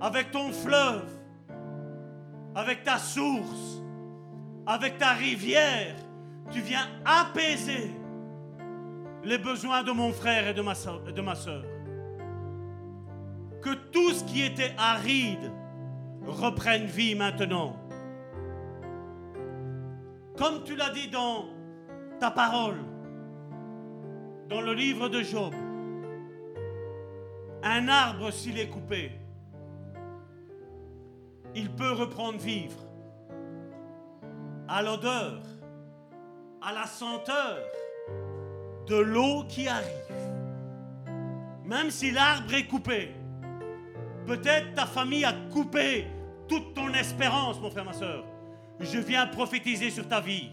avec 0.00 0.30
ton 0.30 0.52
fleuve, 0.52 1.10
avec 2.54 2.84
ta 2.84 2.98
source, 2.98 3.82
avec 4.66 4.98
ta 4.98 5.12
rivière. 5.14 5.96
Tu 6.50 6.60
viens 6.60 6.86
apaiser 7.04 7.90
les 9.24 9.38
besoins 9.38 9.82
de 9.82 9.92
mon 9.92 10.12
frère 10.12 10.48
et 10.48 10.54
de 10.54 10.62
ma 10.62 10.74
soeur. 10.74 11.64
Que 13.62 13.74
tout 13.90 14.12
ce 14.12 14.24
qui 14.24 14.42
était 14.42 14.72
aride 14.78 15.52
reprenne 16.26 16.86
vie 16.86 17.14
maintenant. 17.14 17.76
Comme 20.36 20.62
tu 20.62 20.76
l'as 20.76 20.90
dit 20.90 21.08
dans 21.08 21.46
ta 22.20 22.30
parole, 22.30 22.78
dans 24.48 24.60
le 24.60 24.72
livre 24.72 25.08
de 25.08 25.20
Job, 25.22 25.52
un 27.62 27.88
arbre 27.88 28.30
s'il 28.30 28.58
est 28.58 28.68
coupé, 28.68 29.12
il 31.54 31.70
peut 31.70 31.92
reprendre 31.92 32.38
vivre 32.38 32.78
à 34.68 34.82
l'odeur, 34.82 35.42
à 36.62 36.72
la 36.72 36.86
senteur 36.86 37.58
de 38.86 38.96
l'eau 38.96 39.44
qui 39.48 39.68
arrive. 39.68 39.86
Même 41.64 41.90
si 41.90 42.10
l'arbre 42.10 42.54
est 42.54 42.66
coupé, 42.66 43.14
peut-être 44.26 44.74
ta 44.74 44.86
famille 44.86 45.24
a 45.24 45.34
coupé 45.52 46.06
toute 46.48 46.74
ton 46.74 46.92
espérance, 46.94 47.60
mon 47.60 47.70
frère, 47.70 47.84
ma 47.84 47.92
soeur. 47.92 48.24
Je 48.80 48.98
viens 48.98 49.26
prophétiser 49.26 49.90
sur 49.90 50.08
ta 50.08 50.20
vie 50.20 50.50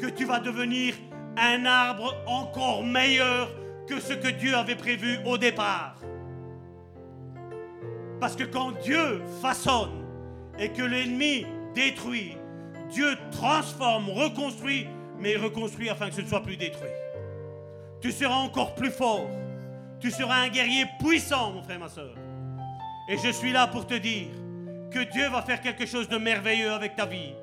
que 0.00 0.06
tu 0.06 0.24
vas 0.24 0.40
devenir 0.40 0.94
un 1.36 1.64
arbre 1.64 2.14
encore 2.26 2.82
meilleur 2.82 3.48
que 3.86 4.00
ce 4.00 4.14
que 4.14 4.28
Dieu 4.28 4.56
avait 4.56 4.76
prévu 4.76 5.18
au 5.24 5.38
départ. 5.38 5.96
Parce 8.20 8.34
que 8.34 8.44
quand 8.44 8.72
Dieu 8.82 9.22
façonne 9.40 10.04
et 10.58 10.70
que 10.70 10.82
l'ennemi 10.82 11.46
détruit, 11.74 12.36
Dieu 12.90 13.16
transforme, 13.30 14.08
reconstruit, 14.08 14.86
mais 15.18 15.36
reconstruit 15.36 15.88
afin 15.88 16.08
que 16.08 16.14
ce 16.14 16.20
ne 16.20 16.26
soit 16.26 16.42
plus 16.42 16.56
détruit. 16.56 16.90
Tu 18.00 18.12
seras 18.12 18.36
encore 18.36 18.74
plus 18.74 18.90
fort. 18.90 19.28
Tu 20.00 20.10
seras 20.10 20.42
un 20.42 20.48
guerrier 20.48 20.84
puissant, 21.00 21.52
mon 21.52 21.62
frère, 21.62 21.78
ma 21.78 21.88
soeur. 21.88 22.14
Et 23.08 23.16
je 23.16 23.30
suis 23.30 23.52
là 23.52 23.66
pour 23.66 23.86
te 23.86 23.94
dire 23.94 24.28
que 24.90 25.00
Dieu 25.12 25.28
va 25.28 25.42
faire 25.42 25.60
quelque 25.60 25.86
chose 25.86 26.08
de 26.08 26.18
merveilleux 26.18 26.72
avec 26.72 26.96
ta 26.96 27.06
vie. 27.06 27.34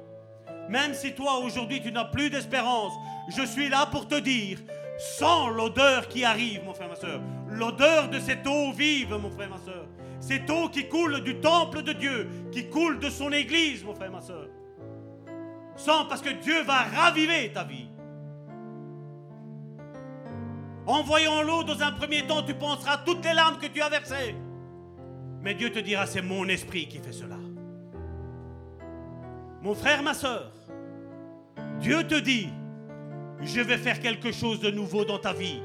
Même 0.70 0.94
si 0.94 1.14
toi 1.14 1.40
aujourd'hui 1.40 1.82
tu 1.82 1.92
n'as 1.92 2.06
plus 2.06 2.30
d'espérance, 2.30 2.94
je 3.36 3.46
suis 3.46 3.70
là 3.70 3.86
pour 3.86 4.08
te 4.08 4.20
dire, 4.20 4.60
sans 4.98 5.50
l'odeur 5.50 6.08
qui 6.08 6.24
arrive, 6.24 6.64
mon 6.64 6.74
frère, 6.74 6.90
ma 6.90 6.96
soeur, 6.96 7.22
l'odeur 7.50 8.10
de 8.10 8.20
cette 8.20 8.46
eau 8.48 8.72
vive, 8.72 9.16
mon 9.16 9.30
frère, 9.30 9.50
ma 9.50 9.58
soeur, 9.58 9.86
cette 10.20 10.50
eau 10.50 10.70
qui 10.70 10.88
coule 10.88 11.22
du 11.24 11.40
temple 11.40 11.82
de 11.82 11.94
Dieu, 11.94 12.30
qui 12.52 12.70
coule 12.70 13.00
de 13.00 13.10
son 13.10 13.32
église, 13.32 13.84
mon 13.84 13.94
frère, 13.94 14.12
ma 14.12 14.22
soeur. 14.22 14.48
Sans 15.76 16.06
parce 16.06 16.22
que 16.22 16.30
Dieu 16.30 16.64
va 16.64 16.84
raviver 16.84 17.52
ta 17.52 17.64
vie. 17.64 17.88
En 20.86 21.02
voyant 21.04 21.42
l'eau 21.42 21.64
dans 21.64 21.82
un 21.82 21.92
premier 21.92 22.28
temps, 22.28 22.44
tu 22.44 22.54
penseras 22.54 22.98
toutes 23.06 23.24
les 23.24 23.34
larmes 23.34 23.58
que 23.58 23.68
tu 23.68 23.82
as 23.82 23.90
versées. 23.90 24.36
Mais 25.42 25.54
Dieu 25.54 25.72
te 25.72 25.80
dira, 25.80 26.06
c'est 26.06 26.22
mon 26.22 26.48
esprit 26.48 26.88
qui 26.88 27.00
fait 27.00 27.12
cela. 27.12 27.38
Mon 29.62 29.74
frère, 29.74 30.04
ma 30.04 30.14
soeur, 30.14 30.52
Dieu 31.80 32.04
te 32.06 32.20
dit, 32.20 32.50
je 33.42 33.62
vais 33.62 33.78
faire 33.78 34.00
quelque 34.00 34.32
chose 34.32 34.60
de 34.60 34.70
nouveau 34.70 35.06
dans 35.06 35.20
ta 35.20 35.34
vie. 35.34 35.62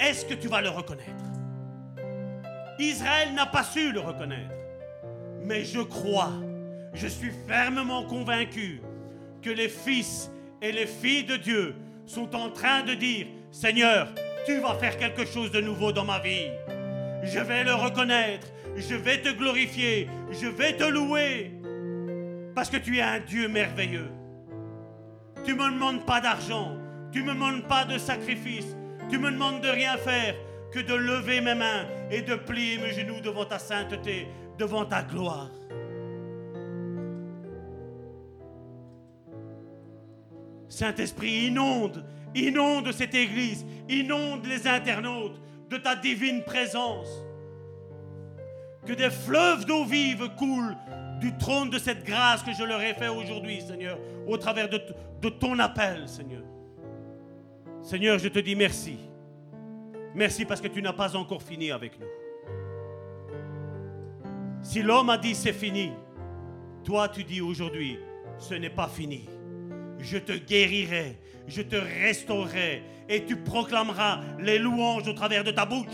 Est-ce 0.00 0.24
que 0.24 0.34
tu 0.34 0.48
vas 0.48 0.62
le 0.62 0.70
reconnaître? 0.70 1.24
Israël 2.78 3.34
n'a 3.34 3.46
pas 3.46 3.62
su 3.62 3.92
le 3.92 4.00
reconnaître. 4.00 4.54
Mais 5.44 5.64
je 5.64 5.80
crois, 5.80 6.32
je 6.94 7.06
suis 7.06 7.30
fermement 7.46 8.04
convaincu 8.04 8.80
que 9.42 9.50
les 9.50 9.68
fils 9.68 10.30
et 10.60 10.72
les 10.72 10.86
filles 10.86 11.24
de 11.24 11.36
Dieu 11.36 11.74
sont 12.06 12.34
en 12.34 12.50
train 12.50 12.82
de 12.82 12.94
dire, 12.94 13.26
Seigneur, 13.50 14.08
tu 14.46 14.58
vas 14.60 14.74
faire 14.74 14.96
quelque 14.96 15.26
chose 15.26 15.50
de 15.50 15.60
nouveau 15.60 15.92
dans 15.92 16.04
ma 16.04 16.20
vie. 16.20 16.48
Je 17.22 17.38
vais 17.38 17.64
le 17.64 17.74
reconnaître, 17.74 18.46
je 18.76 18.94
vais 18.94 19.20
te 19.20 19.30
glorifier, 19.30 20.08
je 20.30 20.46
vais 20.46 20.76
te 20.76 20.84
louer, 20.84 21.52
parce 22.54 22.70
que 22.70 22.76
tu 22.76 22.98
es 22.98 23.02
un 23.02 23.20
Dieu 23.20 23.48
merveilleux. 23.48 24.10
Tu 25.44 25.54
ne 25.54 25.58
me 25.58 25.72
demandes 25.72 26.06
pas 26.06 26.20
d'argent, 26.20 26.76
tu 27.12 27.22
ne 27.22 27.28
me 27.28 27.34
demandes 27.34 27.68
pas 27.68 27.84
de 27.84 27.98
sacrifice, 27.98 28.76
tu 29.10 29.18
me 29.18 29.30
demandes 29.30 29.60
de 29.60 29.68
rien 29.68 29.96
faire 29.96 30.34
que 30.72 30.80
de 30.80 30.94
lever 30.94 31.40
mes 31.40 31.54
mains 31.54 31.86
et 32.10 32.22
de 32.22 32.34
plier 32.34 32.78
mes 32.78 32.92
genoux 32.92 33.20
devant 33.20 33.44
ta 33.44 33.58
sainteté, 33.58 34.26
devant 34.58 34.84
ta 34.84 35.02
gloire. 35.02 35.50
Saint-Esprit, 40.72 41.48
inonde, 41.48 42.02
inonde 42.34 42.92
cette 42.92 43.14
église, 43.14 43.66
inonde 43.90 44.46
les 44.46 44.66
internautes 44.66 45.38
de 45.68 45.76
ta 45.76 45.94
divine 45.94 46.42
présence. 46.44 47.08
Que 48.86 48.94
des 48.94 49.10
fleuves 49.10 49.66
d'eau 49.66 49.84
vive 49.84 50.30
coulent 50.38 50.74
du 51.20 51.36
trône 51.36 51.68
de 51.68 51.78
cette 51.78 52.04
grâce 52.04 52.42
que 52.42 52.54
je 52.54 52.64
leur 52.64 52.80
ai 52.80 52.94
fait 52.94 53.08
aujourd'hui, 53.08 53.60
Seigneur, 53.60 53.98
au 54.26 54.38
travers 54.38 54.70
de, 54.70 54.80
de 55.20 55.28
ton 55.28 55.58
appel, 55.58 56.08
Seigneur. 56.08 56.42
Seigneur, 57.82 58.18
je 58.18 58.28
te 58.28 58.38
dis 58.38 58.56
merci. 58.56 58.96
Merci 60.14 60.46
parce 60.46 60.62
que 60.62 60.68
tu 60.68 60.80
n'as 60.80 60.94
pas 60.94 61.14
encore 61.16 61.42
fini 61.42 61.70
avec 61.70 62.00
nous. 62.00 62.06
Si 64.62 64.80
l'homme 64.80 65.10
a 65.10 65.18
dit 65.18 65.34
c'est 65.34 65.52
fini, 65.52 65.92
toi 66.82 67.10
tu 67.10 67.24
dis 67.24 67.42
aujourd'hui, 67.42 67.98
ce 68.38 68.54
n'est 68.54 68.70
pas 68.70 68.88
fini. 68.88 69.28
Je 70.02 70.18
te 70.18 70.32
guérirai, 70.32 71.16
je 71.46 71.62
te 71.62 71.76
restaurerai 71.76 72.82
et 73.08 73.24
tu 73.24 73.36
proclameras 73.36 74.20
les 74.40 74.58
louanges 74.58 75.06
au 75.06 75.12
travers 75.12 75.44
de 75.44 75.52
ta 75.52 75.64
bouche. 75.64 75.86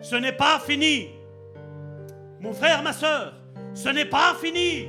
Ce 0.00 0.16
n'est 0.16 0.32
pas 0.32 0.58
fini. 0.58 1.08
Mon 2.40 2.54
frère, 2.54 2.82
ma 2.82 2.94
soeur, 2.94 3.34
ce 3.74 3.90
n'est 3.90 4.06
pas 4.06 4.34
fini. 4.40 4.88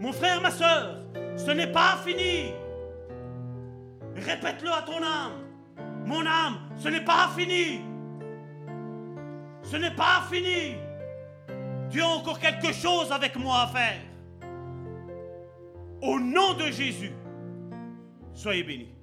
Mon 0.00 0.12
frère, 0.12 0.40
ma 0.40 0.50
soeur, 0.50 0.96
ce 1.36 1.52
n'est 1.52 1.70
pas 1.70 1.98
fini. 2.04 2.52
Répète-le 4.16 4.70
à 4.70 4.82
ton 4.82 5.00
âme. 5.02 5.44
Mon 6.04 6.26
âme, 6.26 6.58
ce 6.76 6.88
n'est 6.88 7.04
pas 7.04 7.30
fini. 7.36 7.80
Ce 9.62 9.76
n'est 9.76 9.94
pas 9.94 10.24
fini. 10.28 10.74
Tu 11.90 12.02
as 12.02 12.08
encore 12.08 12.40
quelque 12.40 12.72
chose 12.72 13.12
avec 13.12 13.36
moi 13.36 13.62
à 13.62 13.66
faire. 13.68 14.09
Au 16.02 16.18
nom 16.18 16.54
de 16.54 16.70
Jésus, 16.70 17.12
soyez 18.32 18.62
bénis. 18.62 18.99